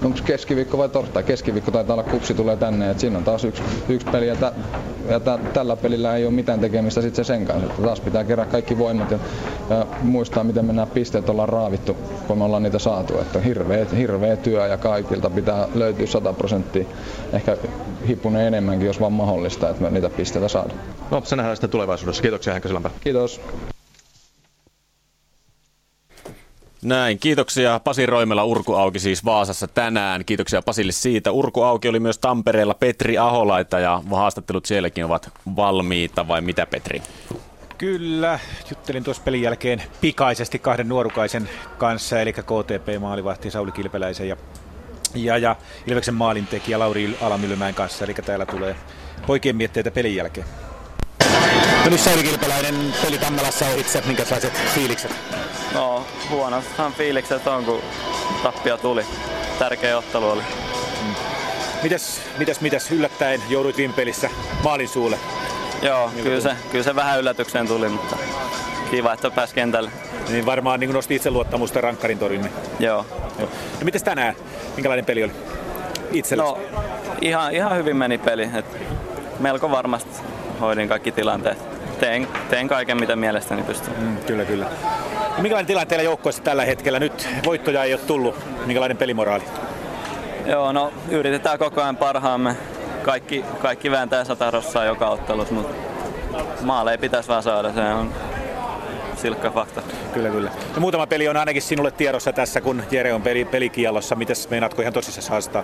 [0.03, 1.23] onko keskiviikko vai torstai?
[1.23, 4.53] Keskiviikko taitaa olla kupsi tulee tänne, että siinä on taas yksi, yksi peli ja, tä,
[5.09, 7.65] ja tä, tällä pelillä ei ole mitään tekemistä sitten se sen kanssa.
[7.65, 9.19] Että taas pitää kerää kaikki voimat ja,
[9.69, 13.19] ja muistaa, miten me nämä pisteet ollaan raavittu, kun me ollaan niitä saatu.
[13.19, 16.85] Että hirveä, hirveä työ ja kaikilta pitää löytyä 100 prosenttia,
[17.33, 17.57] ehkä
[18.07, 20.79] hippuneen enemmänkin, jos vaan mahdollista, että me niitä pisteitä saadaan.
[21.11, 22.21] No, se nähdään sitten tulevaisuudessa.
[22.21, 22.89] Kiitoksia Henkka.
[23.01, 23.41] Kiitos.
[26.83, 30.25] Näin, kiitoksia Pasi Roimella Urku Auki siis Vaasassa tänään.
[30.25, 31.31] Kiitoksia Pasille siitä.
[31.31, 37.01] Urku Auki oli myös Tampereella Petri Aholaita ja haastattelut sielläkin ovat valmiita vai mitä Petri?
[37.77, 38.39] Kyllä,
[38.69, 44.37] juttelin tuossa pelin jälkeen pikaisesti kahden nuorukaisen kanssa, eli KTP-maalivahti Sauli Kilpeläisen ja,
[45.15, 45.55] ja, ja
[45.87, 48.75] Ilveksen maalintekijä Lauri Alamylmäen kanssa, eli täällä tulee
[49.27, 50.47] poikien mietteitä pelin jälkeen.
[51.89, 55.11] Nyt Sauli Kilpeläinen peli Tammelassa on itse, minkälaiset fiilikset?
[55.73, 57.81] No huonostahan fiilikset on, kun
[58.43, 59.05] tappia tuli.
[59.59, 60.41] Tärkeä ottelu oli.
[60.41, 61.15] Mm.
[61.83, 64.29] Mitäs, mitäs, mitäs yllättäen jouduit viime pelissä
[64.63, 65.17] maalin suulle?
[65.81, 68.15] Joo, kyllä se, kyllä se vähän yllätykseen tuli, mutta
[68.91, 69.91] kiva, että pääsi kentälle.
[70.29, 72.51] Niin varmaan niin nosti itseluottamusta rankkarin torjunne.
[72.79, 73.05] Joo.
[73.39, 73.49] Joo.
[73.79, 74.35] No mitäs tänään?
[74.75, 75.31] Minkälainen peli oli
[76.11, 76.49] itsellesi?
[76.49, 76.59] No
[77.21, 78.49] ihan, ihan hyvin meni peli.
[78.55, 78.65] Et
[79.39, 80.21] melko varmasti
[80.61, 81.72] hoidin kaikki tilanteet.
[81.99, 83.93] Teen, teen kaiken, mitä mielestäni pystyn.
[83.99, 84.65] Mm, kyllä, kyllä.
[85.37, 86.99] Minkälainen tilanne teillä joukkueessa tällä hetkellä?
[86.99, 88.35] Nyt voittoja ei ole tullut.
[88.65, 89.43] Minkälainen pelimoraali?
[90.45, 92.55] Joo, no yritetään koko ajan parhaamme.
[93.03, 95.75] Kaikki, kaikki vääntää sata rossaa joka ottelussa, mutta
[96.61, 97.73] maaleja pitäisi vaan saada.
[97.73, 98.13] Se on,
[99.15, 99.81] silkka fakta.
[100.13, 100.51] Kyllä, kyllä.
[100.75, 104.15] Ja muutama peli on ainakin sinulle tiedossa tässä, kun Jere on peli, pelikielossa.
[104.15, 105.63] Mites meinaatko ihan tosissaan haastaa,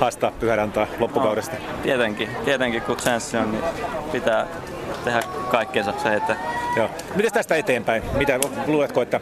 [0.00, 1.56] haastaa Pyhärantaa loppukaudesta?
[1.56, 3.64] No, tietenkin, tietenkin kun chanssi on, niin
[4.12, 4.46] pitää
[5.04, 6.36] tehdä kaikkeensa se, että...
[6.76, 6.90] Joo.
[7.14, 8.02] Mites tästä eteenpäin?
[8.16, 9.20] Mitä luuletko, että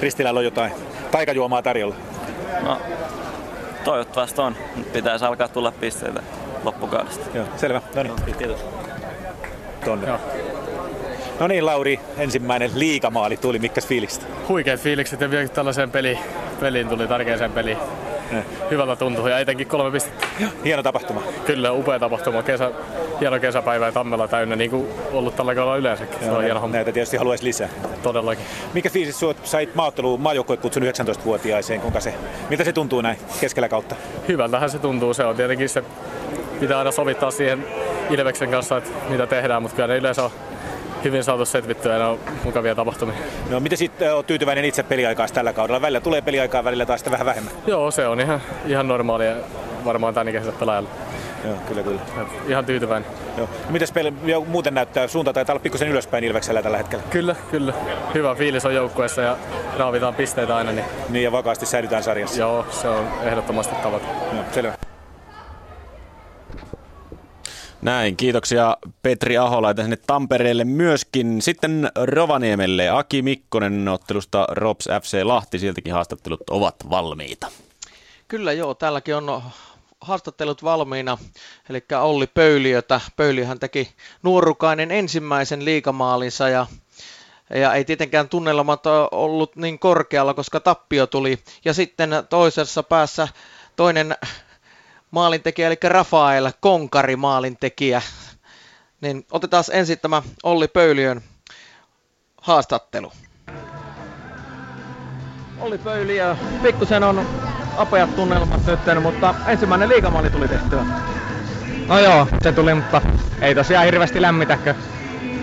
[0.00, 0.72] Ristilällä on jotain
[1.10, 1.94] taikajuomaa tarjolla?
[2.62, 2.80] No,
[3.84, 4.56] toivottavasti on.
[4.76, 6.22] Nyt pitäisi alkaa tulla pisteitä
[6.64, 7.26] loppukaudesta.
[7.34, 7.80] Joo, selvä.
[7.94, 8.14] No niin.
[8.38, 8.64] Kiitos.
[9.84, 10.08] Tonne.
[10.08, 10.18] Joo.
[11.40, 13.58] No niin, Lauri, ensimmäinen liikamaali tuli.
[13.58, 14.26] Mikäs fiilikset?
[14.48, 16.18] Huikeat fiilikset ja vielä tällaiseen peli,
[16.60, 17.78] peliin tuli tärkeäseen peliin.
[18.70, 20.26] Hyvältä tuntuu ja etenkin kolme pistettä.
[20.64, 21.22] Hieno tapahtuma.
[21.46, 22.42] Kyllä, upea tapahtuma.
[22.42, 22.70] Kesä,
[23.20, 26.18] hieno kesäpäivä ja Tammella täynnä, niin kuin ollut tällä kaudella yleensäkin.
[26.24, 26.74] Se on hieno homma.
[26.76, 27.68] Näitä tietysti haluaisi lisää.
[28.02, 28.44] Todellakin.
[28.74, 31.80] Mikä fiilis sinut sait maaotteluun maajoukkuekutsun 19-vuotiaiseen?
[31.80, 32.14] Kuinka se,
[32.50, 33.94] miltä se tuntuu näin keskellä kautta?
[34.28, 35.14] Hyvältähän se tuntuu.
[35.14, 35.82] Se on tietenkin se,
[36.60, 37.66] pitää aina sovittaa siihen
[38.10, 40.30] Ilveksen kanssa, että mitä tehdään, mutta kyllä ne yleensä on
[41.04, 43.14] hyvin saatu setvittyä ja ne on mukavia tapahtumia.
[43.50, 45.80] No miten sitten olet tyytyväinen itse peliaikaa tällä kaudella?
[45.80, 47.52] Välillä tulee peliaikaa, välillä taas vähän vähemmän.
[47.66, 49.36] Joo, se on ihan, ihan normaalia
[49.84, 50.88] varmaan tämän ikäiselle pelaajalle.
[51.44, 52.00] Joo, kyllä kyllä.
[52.48, 53.10] Ihan tyytyväinen.
[53.36, 53.46] Joo.
[53.46, 55.08] No, mites peli jo muuten näyttää?
[55.08, 57.04] Suunta taitaa olla pikkusen ylöspäin Ilveksellä tällä hetkellä.
[57.10, 57.74] Kyllä, kyllä.
[58.14, 59.36] Hyvä fiilis on joukkueessa ja
[59.78, 60.72] raavitaan pisteitä aina.
[60.72, 62.40] Niin, niin ja vakaasti säilytään sarjassa.
[62.40, 64.06] Joo, se on ehdottomasti tavoite.
[64.32, 64.74] Joo, selvä.
[67.82, 71.42] Näin, kiitoksia Petri Ahola sinne Tampereelle myöskin.
[71.42, 77.46] Sitten Rovaniemelle Aki Mikkonen ottelusta Rops FC Lahti, sieltäkin haastattelut ovat valmiita.
[78.28, 79.42] Kyllä joo, täälläkin on
[80.04, 81.18] haastattelut valmiina,
[81.70, 83.00] eli Olli Pöyliötä.
[83.16, 86.66] Pöyliöhän teki nuorukainen ensimmäisen liikamaalinsa ja
[87.50, 91.38] ja ei tietenkään tunnelmat ollut niin korkealla, koska tappio tuli.
[91.64, 93.28] Ja sitten toisessa päässä
[93.76, 94.16] toinen
[95.10, 98.02] maalintekijä, eli Rafael Konkari maalintekijä.
[99.00, 101.22] Niin otetaan ensin tämä Olli Pöyliön
[102.40, 103.12] haastattelu.
[105.60, 107.26] Olli Pöyliö, pikkusen on
[107.76, 110.86] apeat tunnelmat nyt, mutta ensimmäinen liikamaali tuli tehtyä.
[111.88, 113.02] No joo, se tuli, mutta
[113.40, 114.74] ei tosiaan hirveästi lämmitäkö.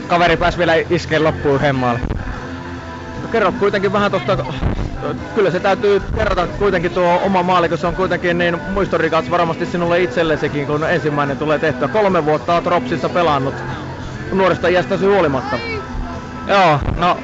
[0.07, 2.03] Kaveri pääsi vielä iskeen loppuun yhden maalin.
[3.21, 4.37] No, kerro kuitenkin vähän tuosta
[5.35, 9.65] kyllä se täytyy kerrata kuitenkin tuo oma maali, kun se on kuitenkin niin muistorikas varmasti
[9.65, 11.87] sinulle itsellesikin, kun ensimmäinen tulee tehtyä.
[11.87, 13.63] Kolme vuotta olet Ropsissa pelannut
[14.31, 15.59] nuoresta iästäsi huolimatta.
[16.47, 17.17] Joo, no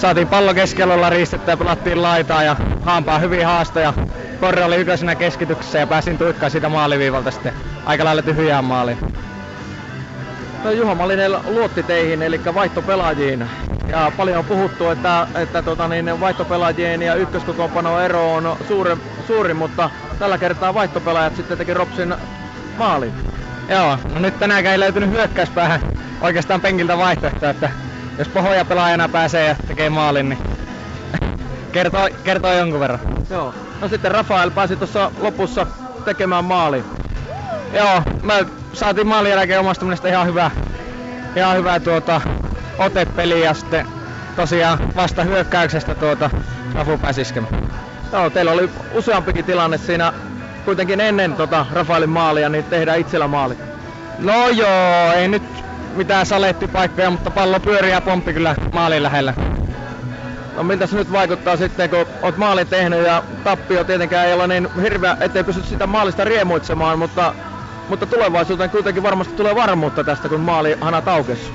[0.00, 3.94] saatiin pallo keskellä riistettä ja pelattiin laitaa ja hampaa hyvin haastoja.
[4.40, 7.52] Korre oli ykkösenä keskityksessä ja pääsin tuikkaan siitä maaliviivalta sitten
[7.84, 8.98] aika lailla tyhjään maaliin.
[10.64, 13.48] No Juha Malinen luotti teihin, eli vaihtopelaajiin.
[13.88, 18.96] Ja paljon on puhuttu, että, että tota niin, vaihtopelaajien ja ykköskokoonpano ero on suuri,
[19.26, 22.14] suuri, mutta tällä kertaa vaihtopelaajat sitten teki Ropsin
[22.76, 23.14] maalin.
[23.68, 25.80] Joo, no nyt tänäänkään ei löytynyt hyökkäyspäähän
[26.20, 27.70] oikeastaan penkiltä vaihtoehto, että
[28.20, 30.38] jos pohja pelaajana pääsee ja tekee maalin, niin
[31.72, 33.00] kertoo, kertoo jonkun verran.
[33.30, 35.66] Joo, no sitten Rafael pääsi tuossa lopussa
[36.04, 36.84] tekemään maali.
[37.72, 40.50] Joo, me saatiin maalin jälkeen omasta mielestä ihan hyvä,
[41.36, 42.20] ihan hyvä tuota,
[42.78, 43.86] otepeli ja sitten
[44.36, 46.30] tosiaan vasta hyökkäyksestä tuota
[46.74, 47.22] Rafu pääsi
[48.12, 50.12] Joo, teillä oli useampikin tilanne siinä
[50.64, 53.56] kuitenkin ennen tota Rafaelin maalia, niin tehdään itsellä maali.
[54.18, 59.34] No joo, ei nyt mitään salettipaikkoja, mutta pallo pyörii ja pomppi kyllä maalin lähellä.
[60.56, 64.46] No miltä se nyt vaikuttaa sitten, kun olet maalin tehnyt ja tappio tietenkään ei ole
[64.46, 67.34] niin hirveä, ettei pysty sitä maalista riemuitsemaan, mutta,
[67.88, 71.52] mutta tulevaisuuteen kuitenkin varmasti tulee varmuutta tästä, kun maali hana aukesi.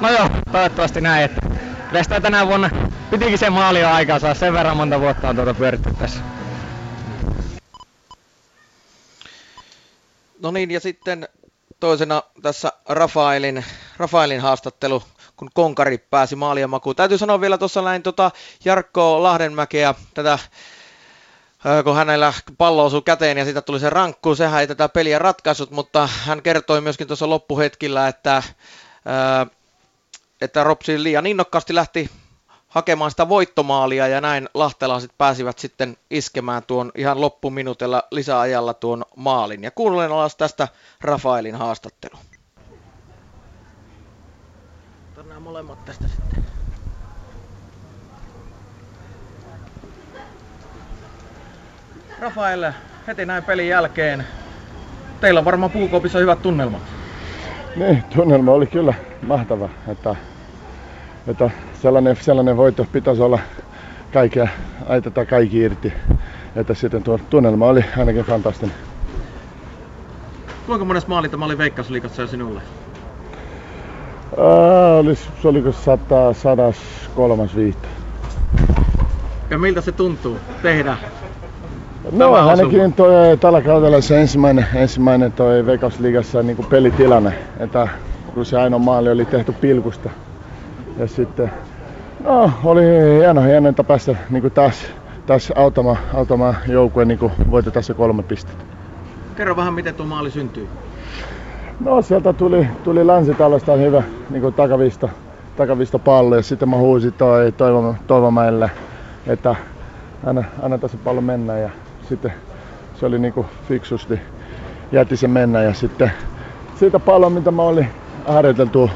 [0.00, 1.40] No joo, toivottavasti näin, että
[1.88, 2.70] kyllä sitä tänä vuonna
[3.10, 6.20] pitikin se maali jo aikaa saa sen verran monta vuotta on tuota pyöritty tässä.
[10.42, 11.28] No niin, ja sitten
[11.82, 13.64] toisena tässä Rafaelin,
[13.96, 15.02] Rafaelin haastattelu,
[15.36, 16.96] kun Konkari pääsi maalia makuun.
[16.96, 18.30] Täytyy sanoa vielä tuossa näin tota
[18.64, 20.38] Jarkko Lahdenmäkeä, tätä
[21.84, 25.70] kun hänellä pallo osui käteen ja siitä tuli se rankku, sehän ei tätä peliä ratkaisut,
[25.70, 28.42] mutta hän kertoi myöskin tuossa loppuhetkillä, että
[30.40, 32.10] että Ropsi liian innokkaasti lähti
[32.72, 39.62] hakemaan sitä voittomaalia ja näin lahtelaiset pääsivät sitten iskemään tuon ihan loppuminuutilla lisäajalla tuon maalin.
[39.62, 40.68] Ja kuulen alas tästä
[41.00, 42.16] Rafaelin haastattelu.
[45.16, 46.44] Otetaan molemmat tästä sitten.
[52.20, 52.72] Rafael,
[53.06, 54.26] heti näin pelin jälkeen.
[55.20, 56.82] Teillä on varmaan puukoopissa hyvät tunnelmat.
[57.76, 59.68] Niin, tunnelma oli kyllä mahtava.
[59.88, 60.16] Että
[61.26, 61.50] että
[61.82, 63.38] sellainen, sellainen voitto pitäisi olla
[64.12, 64.48] kaikkea,
[64.88, 65.92] aitetaan kaikki irti.
[66.56, 68.74] Että sitten tuo tunnelma oli ainakin fantastinen.
[70.66, 72.60] Kuinka monessa maali tämä oli Veikkausliikassa jo sinulle?
[74.38, 77.48] Ää, olis, se oliko 100, 103
[79.50, 80.96] Ja miltä se tuntuu tehdä?
[82.04, 82.50] No tämä osuma?
[82.50, 87.88] ainakin toi tällä kaudella se ensimmäinen, ensimmäinen toi Veikkausliigassa niin pelitilanne, että
[88.34, 90.10] kun se ainoa maali oli tehty pilkusta.
[90.98, 91.50] Ja sitten,
[92.24, 92.82] no oli
[93.18, 94.86] hieno, hieno että päästä niin taas,
[95.26, 98.64] taas auttamaan, auttamaan joukkueen niin voitetaan se kolme pistettä.
[99.36, 100.68] Kerro vähän, miten tuo maali syntyi.
[101.80, 105.08] No sieltä tuli, tuli länsitalosta hyvä niin takavista,
[105.56, 108.70] takavista pallo ja sitten mä huusin toi Toivo, Toivomäelle,
[109.26, 109.56] että
[110.24, 111.70] anna, anna tässä pallo mennä ja
[112.08, 112.32] sitten
[112.94, 114.20] se oli niinku fiksusti
[114.92, 116.12] jätti se mennä ja sitten
[116.78, 117.88] siitä pallo mitä mä olin
[118.26, 118.90] harjoiteltu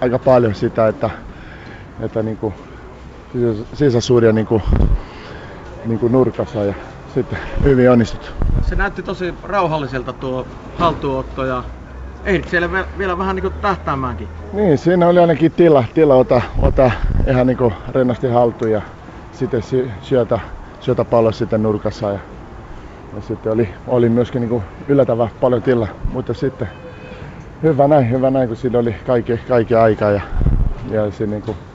[0.00, 1.10] aika paljon sitä, että,
[2.02, 2.54] että niinku
[3.72, 4.62] sisäsuuria niinku,
[5.84, 6.74] niinku nurkassa ja
[7.14, 8.30] sitten hyvin onnistuttu.
[8.62, 11.64] Se näytti tosi rauhalliselta tuo haltuunotto ja
[12.24, 14.28] ehdit siellä vielä vähän niinku tähtäämäänkin.
[14.52, 16.90] Niin, siinä oli ainakin tila, tila ota, ota
[17.28, 18.82] ihan niinku rennosti haltuun ja
[19.32, 20.40] sitten sy- syötä,
[20.80, 22.18] syötä pallo sitten nurkassa ja,
[23.16, 26.68] ja sitten oli, oli myöskin niinku yllättävän paljon tila, mutta sitten
[27.62, 30.20] hyvä näin, hyvä näin, kun siinä oli kaikki, kaikki aika ja,
[30.90, 31.69] ja se niinku laittoi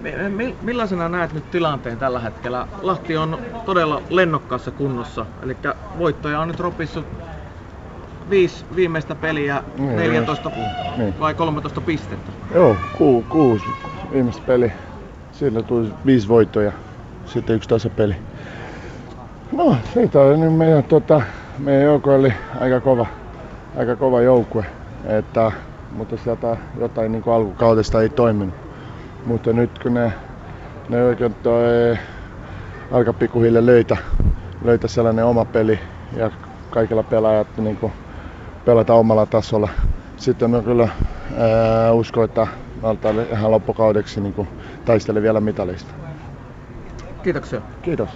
[0.00, 2.66] Mi- mi- Millaisena näet nyt tilanteen tällä hetkellä?
[2.82, 5.56] Lahti on todella lennokkaassa kunnossa, eli
[5.98, 7.06] voittoja on nyt ropissut
[8.30, 10.50] viisi viimeistä peliä, Niin, 14
[10.96, 11.14] niin.
[11.20, 12.32] vai 13 pistettä.
[12.54, 13.64] Joo, ku, kuusi
[14.12, 14.72] viimeistä peli.
[15.32, 16.72] Sillä tuli viisi voittoja,
[17.24, 18.16] sitten yksi tasapeli.
[19.52, 21.22] No, siitä oli nyt meidän, tota,
[21.58, 23.06] meidän joukko oli aika kova,
[23.76, 24.66] aika kova joukkue,
[25.04, 25.52] että,
[25.90, 28.67] mutta sieltä jotain niin alkukaudesta ei toiminut.
[29.28, 30.12] Mutta nyt kun ne,
[30.88, 31.98] ne oikein toi,
[32.90, 33.96] alkaa pikkuhiljaa löytä,
[34.64, 35.80] löytä sellainen oma peli
[36.16, 36.30] ja
[36.70, 37.92] kaikilla pelaajat niin kuin,
[38.64, 39.68] pelata omalla tasolla.
[40.16, 40.88] Sitten mä kyllä
[41.36, 42.46] ää, uskon, että
[42.82, 44.48] Malta ihan loppukaudeksi niin kuin,
[44.84, 45.94] taisteli vielä mitalista.
[47.22, 47.60] Kiitoksia.
[47.82, 48.08] Kiitos.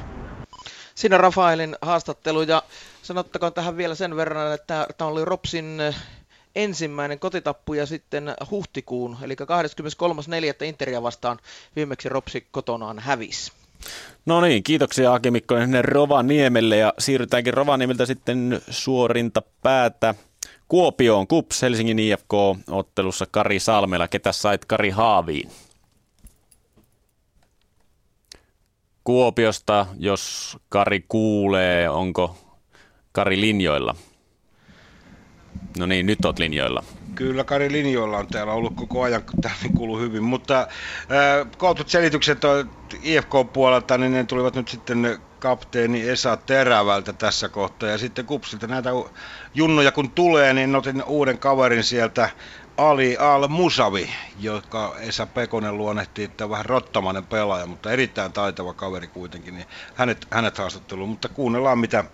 [0.95, 2.63] Siinä Rafaelin haastattelu ja
[3.03, 5.81] sanottakoon tähän vielä sen verran, että tämä oli Ropsin
[6.55, 10.65] ensimmäinen kotitappu ja sitten huhtikuun, eli 23.4.
[10.65, 11.39] Interia vastaan
[11.77, 13.53] viimeksi Ropsi kotonaan hävisi.
[14.27, 20.15] No niin, kiitoksia Aki Mikkonen sinne Rovaniemelle ja siirrytäänkin Rovaniemeltä sitten suorinta päätä
[20.69, 21.27] Kuopioon.
[21.27, 22.33] Kups Helsingin IFK
[22.71, 24.09] ottelussa Kari Salmela.
[24.09, 25.51] Ketä sait Kari Haaviin?
[29.05, 32.37] Kuopiosta, jos Kari kuulee, onko
[33.13, 33.95] Kari linjoilla?
[35.79, 36.85] No niin, nyt oot linjoilla.
[37.15, 41.89] Kyllä Kari linjoilla on täällä ollut koko ajan, kun täällä kuuluu hyvin, mutta äh, kootut
[41.89, 42.39] selitykset
[43.03, 47.89] IFK-puolelta, niin ne tulivat nyt sitten kapteeni Esa Terävältä tässä kohtaa.
[47.89, 48.91] Ja sitten Kupsilta näitä
[49.55, 52.31] junnoja kun tulee, niin otin uuden kaverin sieltä,
[52.77, 59.07] Ali Al-Musavi, joka Esa Pekonen luonnehti, että on vähän rottamainen pelaaja, mutta erittäin taitava kaveri
[59.07, 61.09] kuitenkin, niin hänet, hänet haastatteluun.
[61.09, 62.05] Mutta kuunnellaan, mitä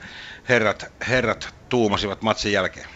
[0.49, 2.87] herrat, herrat tuumasivat matsin jälkeen.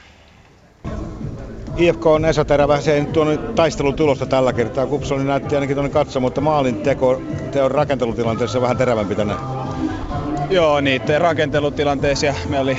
[1.77, 4.87] IFK on Esa Terävä, se ei tuonut taistelun tulosta tällä kertaa.
[4.87, 9.35] Kupsoni näytti ainakin tuonne katso, mutta maalin teko, teon rakentelutilanteessa vähän terävämpi tänne.
[10.51, 12.79] Joo, niiden rakentelutilanteessa meillä oli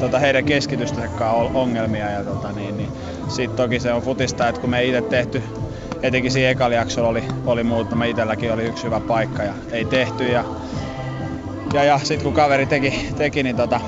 [0.00, 2.10] tota, heidän keskitystäkään ongelmia.
[2.10, 2.88] Ja, tota, niin, niin,
[3.28, 5.42] sitten toki se on futista, että kun me itse tehty,
[6.02, 10.24] etenkin siinä ekalla jaksolla oli, oli muutama, itselläkin oli yksi hyvä paikka ja ei tehty.
[10.24, 10.44] Ja,
[11.74, 13.80] ja, ja sitten kun kaveri teki, teki niin tota,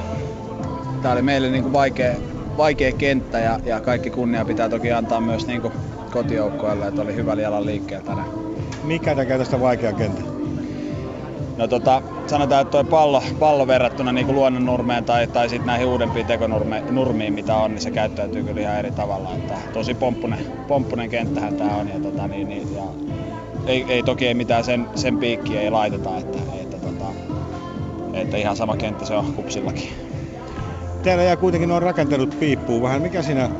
[1.02, 2.14] tämä oli meille niin kuin vaikea,
[2.60, 5.72] vaikea kenttä ja, ja kaikki kunnia pitää toki antaa myös niin kuin
[6.12, 8.28] kotijoukkoille, että oli hyvä jalan liikkeellä tänään.
[8.84, 10.22] Mikä tekee tästä vaikea kenttä?
[11.56, 16.26] No tota, sanotaan, että tuo pallo, pallo verrattuna niin luonnonnurmeen tai, tai sitten näihin uudempiin
[16.26, 19.28] tekonurmiin, mitä on, niin se käyttäytyy kyllä ihan eri tavalla.
[19.34, 21.88] Että tosi pomppunen, pomppunen kenttähän tämä on.
[21.88, 22.82] Ja, tota, niin, niin, ja
[23.66, 27.04] ei, ei, toki ei mitään sen, sen piikkiä ei laiteta, että, että, tota,
[28.12, 30.09] että ihan sama kenttä se on kupsillakin.
[31.02, 33.02] Teillä jää kuitenkin nuo rakentelut piippuu vähän.
[33.02, 33.50] Mikä siinä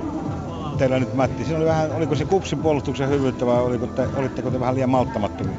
[0.79, 1.45] teillä nyt Matti?
[1.45, 4.91] Siinä oli vähän, oliko se kupsin puolustuksen hyvyyttä vai oliko te, olitteko te vähän liian
[4.91, 5.57] malttamattomia?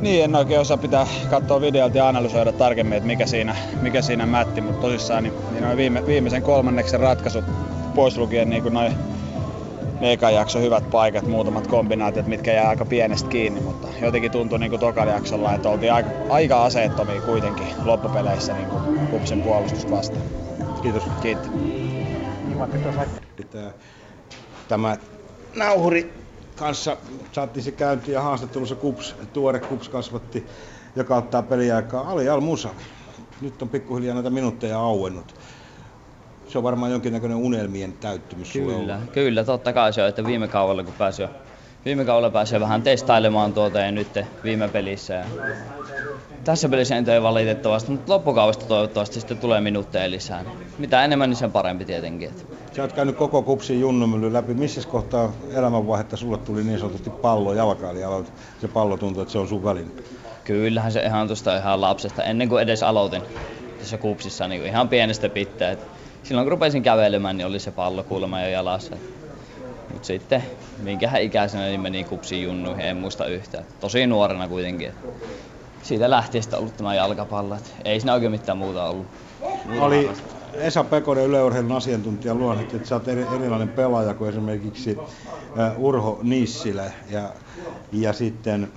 [0.00, 4.26] Niin, en oikein osaa pitää katsoa videolta ja analysoida tarkemmin, että mikä siinä, mikä siinä
[4.26, 7.44] mätti, mutta tosissaan niin, niin noin viime, viimeisen kolmanneksen ratkaisut
[7.94, 8.92] pois lukien niin kuin noin
[10.00, 14.58] ne ekan jakson hyvät paikat, muutamat kombinaatiot, mitkä jää aika pienestä kiinni, mutta jotenkin tuntui
[14.58, 20.43] niin tokalla jaksolla, että oltiin aika, aika aseettomia kuitenkin loppupeleissä niin kuin kupsin puolustus vastaan.
[20.84, 21.02] Kiitos.
[21.22, 21.50] Kiitos.
[24.68, 24.96] Tämä
[25.56, 26.12] nauhuri
[26.56, 26.96] kanssa
[27.32, 30.46] saatiin se käynti ja haastattelussa Kups, tuore Kups kasvatti,
[30.96, 32.82] joka ottaa peliaikaa Ali Al Musavi.
[33.40, 35.34] Nyt on pikkuhiljaa näitä minuutteja auennut.
[36.48, 40.48] se on varmaan jonkinnäköinen unelmien täyttymys sulle Kyllä, kyllä, totta kai se on, että viime
[40.48, 41.28] kaudella kun pääsi jo,
[41.84, 45.14] viime kaudella pääsi jo vähän testailemaan tuota ja nyt viime pelissä.
[45.14, 45.24] Ja
[46.44, 50.42] tässä pelissä tee valitettavasti, mutta loppukaudesta toivottavasti sitten tulee minuutteja lisää.
[50.42, 52.30] Niin Mitä enemmän, niin sen parempi tietenkin.
[52.76, 54.54] Sä oot käynyt koko kupsin junnumylly läpi.
[54.54, 59.38] Missä kohtaa elämänvaihetta sulle tuli niin sanotusti pallo eli aloit, se pallo tuntuu, että se
[59.38, 59.90] on sun väline?
[60.44, 63.22] Kyllähän se ihan tuosta ihan lapsesta, ennen kuin edes aloitin
[63.78, 65.76] tässä kupsissa niin ihan pienestä pitää.
[66.22, 68.96] Silloin kun rupesin kävelemään, niin oli se pallo kuulemma jo jalassa.
[69.92, 70.42] Mutta sitten
[70.82, 73.64] minkähän ikäisenä niin meni kupsiin junnuihin, en muista yhtään.
[73.80, 74.92] Tosi nuorena kuitenkin.
[75.84, 77.54] Siitä lähtien sitten ollut tämä jalkapallo.
[77.54, 79.06] Et ei siinä oikein mitään muuta ollut.
[79.66, 80.38] Muuta Oli harrastaa.
[80.52, 85.08] Esa Pekonen yleurheilun asiantuntija luonnehti, että sä oot eri, erilainen pelaaja kuin esimerkiksi uh,
[85.84, 87.30] Urho Nissilä ja,
[87.92, 88.72] ja sitten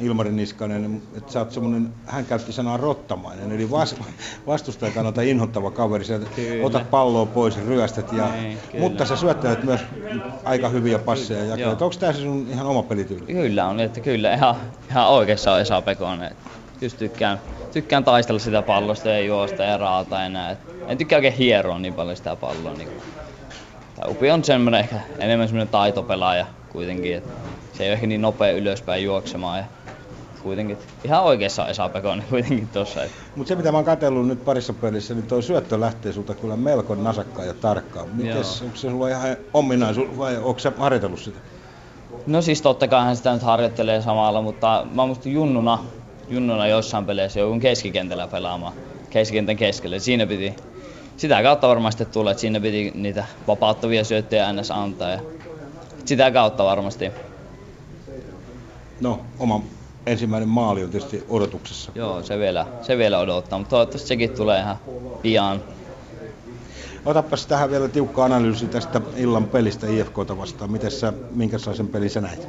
[0.00, 3.96] Ilmari Niskanen, että sä oot semmonen, hän käytti sanaa rottamainen, eli vas,
[4.46, 6.04] vastustajan kannalta inhottava kaveri.
[6.04, 6.66] Sä Kyllä.
[6.66, 8.84] otat palloa pois, ryöstät, ja, kyllä.
[8.84, 9.80] mutta sä syöttelet myös
[10.44, 11.56] aika hyviä passeja.
[11.56, 13.26] Ja onko tämä se sun ihan oma pelityyli?
[13.26, 14.56] Kyllä on, että kyllä ihan,
[14.90, 16.36] ihan oikeassa on Esa Pekonen.
[16.80, 17.40] Just tykkään,
[17.72, 20.50] tykkään taistella sitä pallosta ja juosta ja raata enää.
[20.50, 22.72] Et en tykkää oikein hieroa niin paljon sitä palloa.
[22.72, 22.88] Niin
[23.96, 27.16] tai Upi on semmoinen ehkä enemmän semmoinen taitopelaaja kuitenkin.
[27.16, 27.24] Et
[27.72, 29.58] se ei ole ehkä niin nopea ylöspäin juoksemaan.
[29.58, 29.64] Ja
[30.42, 33.00] kuitenkin ihan oikeassa on Esa Pekonen kuitenkin tuossa.
[33.36, 36.56] Mutta se mitä mä oon katsellut nyt parissa pelissä, niin toi syöttö lähtee sulta kyllä
[36.56, 38.08] melko nasakkaan ja tarkkaan.
[38.08, 41.38] Mites, onko se sulla ihan ominaisuus vai onko sä harjoitellut sitä?
[42.26, 45.78] No siis totta kai hän sitä nyt harjoittelee samalla, mutta mä muistin junnuna,
[46.28, 48.72] junnuna jossain peleissä joudun keskikentällä pelaamaan.
[49.10, 49.98] Keskikentän keskelle.
[49.98, 50.56] Siinä piti,
[51.16, 54.70] sitä kautta varmasti sitten tulee, että siinä piti niitä vapauttavia syöttöjä ns.
[54.70, 55.10] antaa.
[55.10, 55.20] Ja
[56.04, 57.10] sitä kautta varmasti.
[59.00, 59.60] No, oma
[60.06, 61.92] ensimmäinen maali on tietysti odotuksessa.
[61.94, 64.76] Joo, se vielä, se vielä odottaa, mutta toivottavasti sekin tulee ihan
[65.22, 65.62] pian.
[67.04, 70.72] Otapas tähän vielä tiukka analyysi tästä illan pelistä IFKta vastaan.
[70.72, 72.48] Miten sä, minkälaisen pelin sä näit?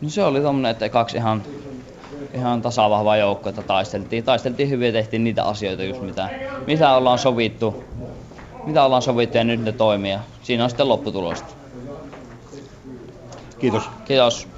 [0.00, 1.42] No se oli tommonen, että kaksi ihan,
[2.34, 4.24] ihan tasavahvaa joukkoa, että taisteltiin.
[4.24, 6.30] Taisteltiin hyvin ja tehtiin niitä asioita just mitä,
[6.66, 7.84] mitä ollaan sovittu.
[8.66, 10.18] Mitä ollaan sovittu ja nyt ne toimii.
[10.42, 11.54] Siinä on sitten lopputulosta.
[13.58, 13.82] Kiitos.
[14.04, 14.48] Kiitos.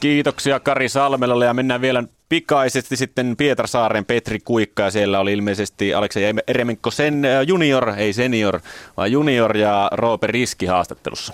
[0.00, 5.94] Kiitoksia Kari Salmelalle ja mennään vielä pikaisesti sitten Pietarsaaren Petri Kuikka ja siellä oli ilmeisesti
[5.94, 8.60] Aleksei Eremenko sen äh, junior, ei senior,
[8.96, 11.32] vaan junior ja Roope Riski haastattelussa.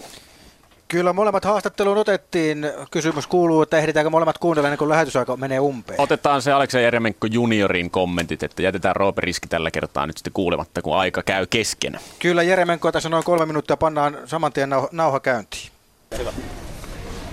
[0.88, 2.66] Kyllä molemmat haastatteluun otettiin.
[2.90, 6.00] Kysymys kuuluu, että ehditäänkö molemmat kuunnella ennen kuin lähetysaika menee umpeen.
[6.00, 10.82] Otetaan se Aleksei Eremenko juniorin kommentit, että jätetään Roope Riski tällä kertaa nyt sitten kuulematta,
[10.82, 11.98] kun aika käy kesken.
[12.18, 15.70] Kyllä Jeremenko tässä noin kolme minuuttia pannaan saman tien nauha, nauha käyntiin.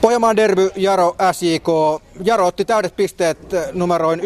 [0.04, 1.68] Pohjanmaan derby Jaro SJK.
[2.24, 4.24] Jaro otti täydet pisteet eh, numeroin 1-0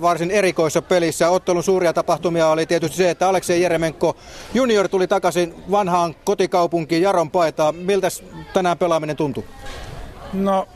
[0.00, 1.30] varsin erikoissa pelissä.
[1.30, 4.16] Ottelun suuria tapahtumia oli tietysti se, että Aleksei Jeremenko
[4.54, 7.74] junior tuli takaisin vanhaan kotikaupunkiin Jaron paitaan.
[7.76, 8.08] Miltä
[8.54, 9.44] tänään pelaaminen tuntui?
[10.32, 10.68] No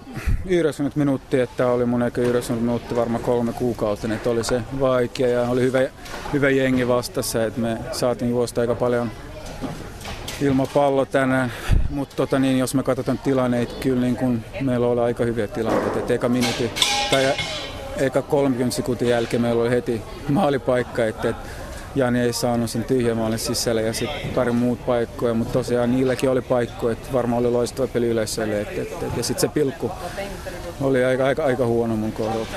[0.47, 5.29] 90 minuuttia, että oli mun eikä 90 minuuttia varmaan kolme kuukautta, että oli se vaikea
[5.29, 5.81] ja oli hyvä,
[6.33, 9.11] hyvä jengi vastassa, että me saatiin juosta aika paljon
[10.43, 11.53] ilman pallo tänään,
[11.91, 15.99] mutta tota niin, jos me katsotaan tilanneita, kyllä niin kun meillä oli aika hyviä tilanteita,
[15.99, 16.71] että eka minuutti
[17.11, 17.33] tai
[17.97, 21.49] eka 30 sekuntin jälkeen meillä oli heti maalipaikka, että, että
[21.95, 26.31] Jani ei saanut sen tyhjän maalin sisälle ja sitten pari muut paikkoja, mutta tosiaan niilläkin
[26.31, 28.61] oli paikkoja, että varmaan oli loistava peli yleisölle.
[28.61, 29.91] Et, et, et, ja sitten se pilkku
[30.81, 32.57] oli aika, aika, aika huono mun kohdalta.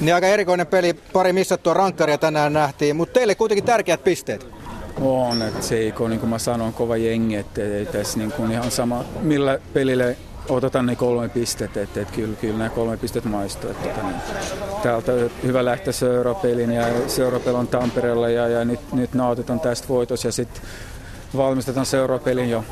[0.00, 4.55] Niin aika erikoinen peli, pari missattua rankkaria tänään nähtiin, mutta teille kuitenkin tärkeät pisteet.
[5.00, 8.32] On, että se ei ole, niin kuin mä sanon, kova jengi, että ei tässä niin
[8.32, 10.16] kuin ihan sama, millä pelille
[10.48, 13.70] otetaan ne kolme pistettä, että, että kyllä, kyllä nämä kolme pistettä maistuu.
[13.70, 14.16] Että, että, niin,
[14.82, 20.24] täältä hyvä lähteä seurapelin ja seurapeli on Tampereella ja, ja nyt, nyt nautitaan tästä voitos
[20.24, 20.62] ja sitten
[21.36, 22.64] valmistetaan seurapelin jo.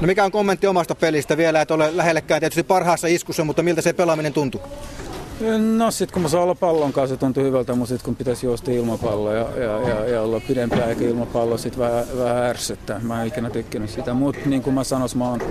[0.00, 3.82] No mikä on kommentti omasta pelistä vielä, et ole lähellekään tietysti parhaassa iskussa, mutta miltä
[3.82, 4.60] se pelaaminen tuntui?
[5.76, 8.46] No sit kun mä saan olla pallon kanssa, se tuntui hyvältä, mutta sit kun pitäisi
[8.46, 12.98] juosta ilmapallo ja, ja, ja, ja olla pidempi aika ilmapallo, sit vähän, vähän ärsyttää.
[12.98, 15.42] Mä en ikinä tykkänyt sitä, mutta niin kuin mä sanoin, mä oon,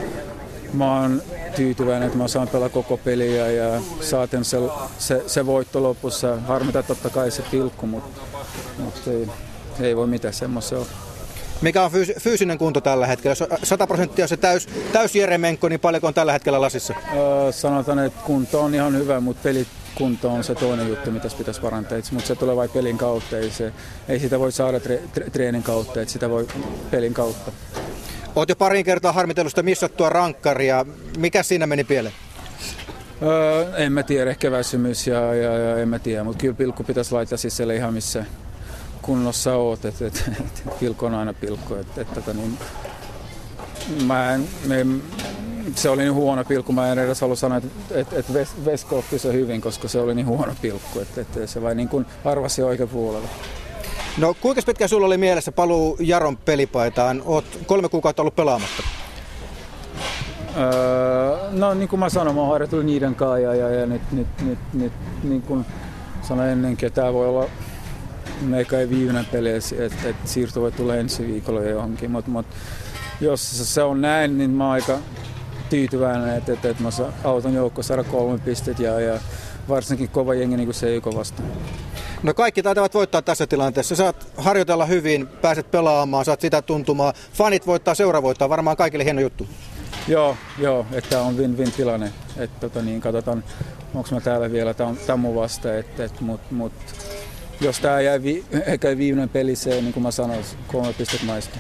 [0.74, 1.22] mä oon
[1.56, 4.58] tyytyväinen, että mä saan pelaa koko peliä ja saatin se,
[4.98, 6.36] se, se voitto lopussa.
[6.48, 8.22] Harmita totta kai se pilkku, mutta,
[8.78, 9.28] mutta ei,
[9.80, 10.76] ei voi mitään semmoista.
[11.62, 13.32] Mikä on fyys- fyysinen kunto tällä hetkellä?
[13.32, 16.94] Jos 100 prosenttia se täys, täys Jeremenko, niin paljonko on tällä hetkellä lasissa?
[17.14, 19.44] Öö, sanotaan, että kunto on ihan hyvä, mutta
[20.00, 21.98] pelikunto on se toinen juttu, mitä pitäisi parantaa.
[22.12, 23.74] Mutta se tulee vain pelin kautta, ei, se,
[24.08, 26.48] ei sitä voi saada tre, tre, treenin kautta, että sitä voi
[26.92, 27.52] pelin kautta.
[28.36, 30.86] Oot jo parin kertaa harmitellut sitä missattua rankkaria.
[31.18, 32.16] Mikä siinä meni pieleen?
[33.22, 36.84] Öö, en mä tiedä, ehkä väsymys ja, ja, ja en mä tiedä, mutta kyllä pilkku
[36.84, 38.26] pitäisi laittaa sisälle ihan missä
[39.02, 41.76] kunnossa oot, että et, et, et, pilkku on aina pilkku.
[41.76, 42.58] Et, et, tota, niin,
[44.06, 44.86] mä en, me,
[45.76, 48.26] se oli niin huono pilkku, mä en edes halua sanoa, että et, et
[48.66, 51.90] Vesko otti se hyvin, koska se oli niin huono pilkku, että et, se vain niin
[51.90, 53.28] kuin arvasi oikein puolella.
[54.18, 57.22] No kuinka pitkä sulla oli mielessä paluu Jaron pelipaitaan?
[57.26, 58.84] Oot kolme kuukautta ollut pelaamatta.
[60.58, 64.02] Öö, no niin kuin mä sanoin, mä oon harjoitellut niiden kanssa ja, ja, ja nyt,
[64.12, 65.66] nyt, nyt, nyt niin kuin
[66.22, 67.46] sanoin ennenkin, että tämä voi olla
[68.42, 72.46] meikä ei viimeinen peli, että et siirto voi tulla ensi viikolla johonkin, mutta mut,
[73.22, 74.98] jos se on näin, niin mä oon aika
[75.70, 76.90] tyytyväinen, että, että, että mä
[77.24, 79.20] auton joukko saada kolme pistet ja, ja
[79.70, 81.50] varsinkin kova jengi niin kuin se ei vastaan.
[82.24, 83.96] No kaikki taitavat voittaa tässä tilanteessa.
[83.96, 87.14] Saat harjoitella hyvin, pääset pelaamaan, saat sitä tuntumaan.
[87.34, 89.48] Fanit voittaa, seura voittaa, varmaan kaikille hieno juttu.
[90.08, 92.12] Joo, joo, että on win-win tilanne.
[92.38, 93.44] Että tota niin, katsotaan,
[93.94, 94.76] onko mä täällä vielä
[95.08, 96.74] Tammu vasta, että, et, mut, mut,
[97.62, 101.60] jos tämä jäi vi, ehkä viimeinen peli, se niin kuin mä sanoin, kolme pistet maista.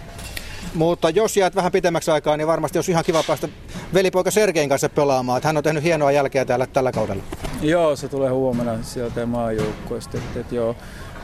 [0.73, 3.49] Mutta jos jäät vähän pitemmäksi aikaa, niin varmasti olisi ihan kiva päästä
[3.93, 5.38] velipoika Sergein kanssa pelaamaan.
[5.38, 7.23] Että hän on tehnyt hienoa jälkeä täällä tällä kaudella.
[7.61, 10.17] Joo, se tulee huomenna sieltä maajoukkueesta.
[10.17, 10.75] Et, et joo,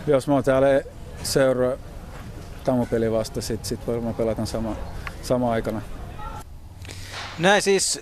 [0.08, 0.68] jos mä oon täällä
[1.24, 1.74] seuraa
[2.64, 4.76] Tamupeli vasta, sit, sit varmaan pelataan sama,
[5.22, 5.82] sama aikana.
[7.40, 8.02] Näin siis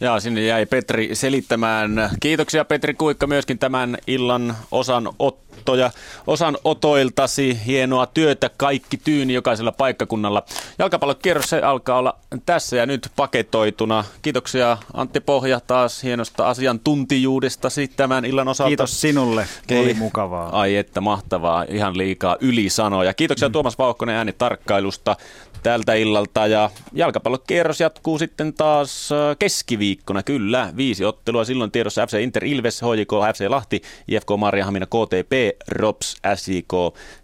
[0.00, 2.10] ja sinne jäi Petri selittämään.
[2.20, 5.90] Kiitoksia Petri Kuikka myöskin tämän illan osan ottoja,
[6.26, 7.58] osan otoiltasi.
[7.66, 10.42] Hienoa työtä kaikki tyyni jokaisella paikkakunnalla.
[10.78, 14.04] Jalkapallokierros se alkaa olla tässä ja nyt paketoituna.
[14.22, 18.68] Kiitoksia Antti Pohja taas hienosta asiantuntijuudesta tämän illan osalta.
[18.68, 19.78] Kiitos sinulle, Kei.
[19.78, 20.60] oli mukavaa.
[20.60, 23.14] Ai että mahtavaa, ihan liikaa ylisanoja.
[23.14, 23.52] Kiitoksia mm.
[23.52, 25.16] Tuomas Vauhkonen ääni tarkkailusta
[25.64, 32.20] tältä illalta ja jalkapallokierros jatkuu sitten taas äh, keskiviikkona, kyllä, viisi ottelua, silloin tiedossa FC
[32.20, 35.32] Inter Ilves, HJK, FC Lahti, IFK Marjahamina, KTP,
[35.68, 36.72] ROPS, SIK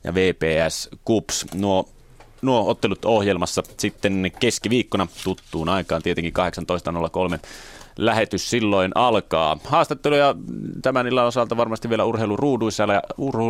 [0.05, 1.47] ja VPS KUPS.
[1.55, 1.89] Nuo
[2.43, 6.33] nuo ottelut ohjelmassa sitten keskiviikkona tuttuun aikaan, tietenkin
[7.33, 7.39] 18.03
[8.01, 9.57] lähetys silloin alkaa.
[9.65, 10.35] Haastatteluja
[10.83, 13.03] tämän illan osalta varmasti vielä urheiluruuduissa ja,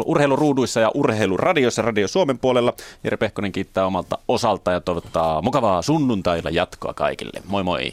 [0.07, 2.73] urheiluruuduissa ja urheiluradiossa Radio Suomen puolella.
[3.05, 7.43] Jere Pehkonen kiittää omalta osalta ja toivottaa mukavaa sunnuntailla jatkoa kaikille.
[7.47, 7.91] Moi moi!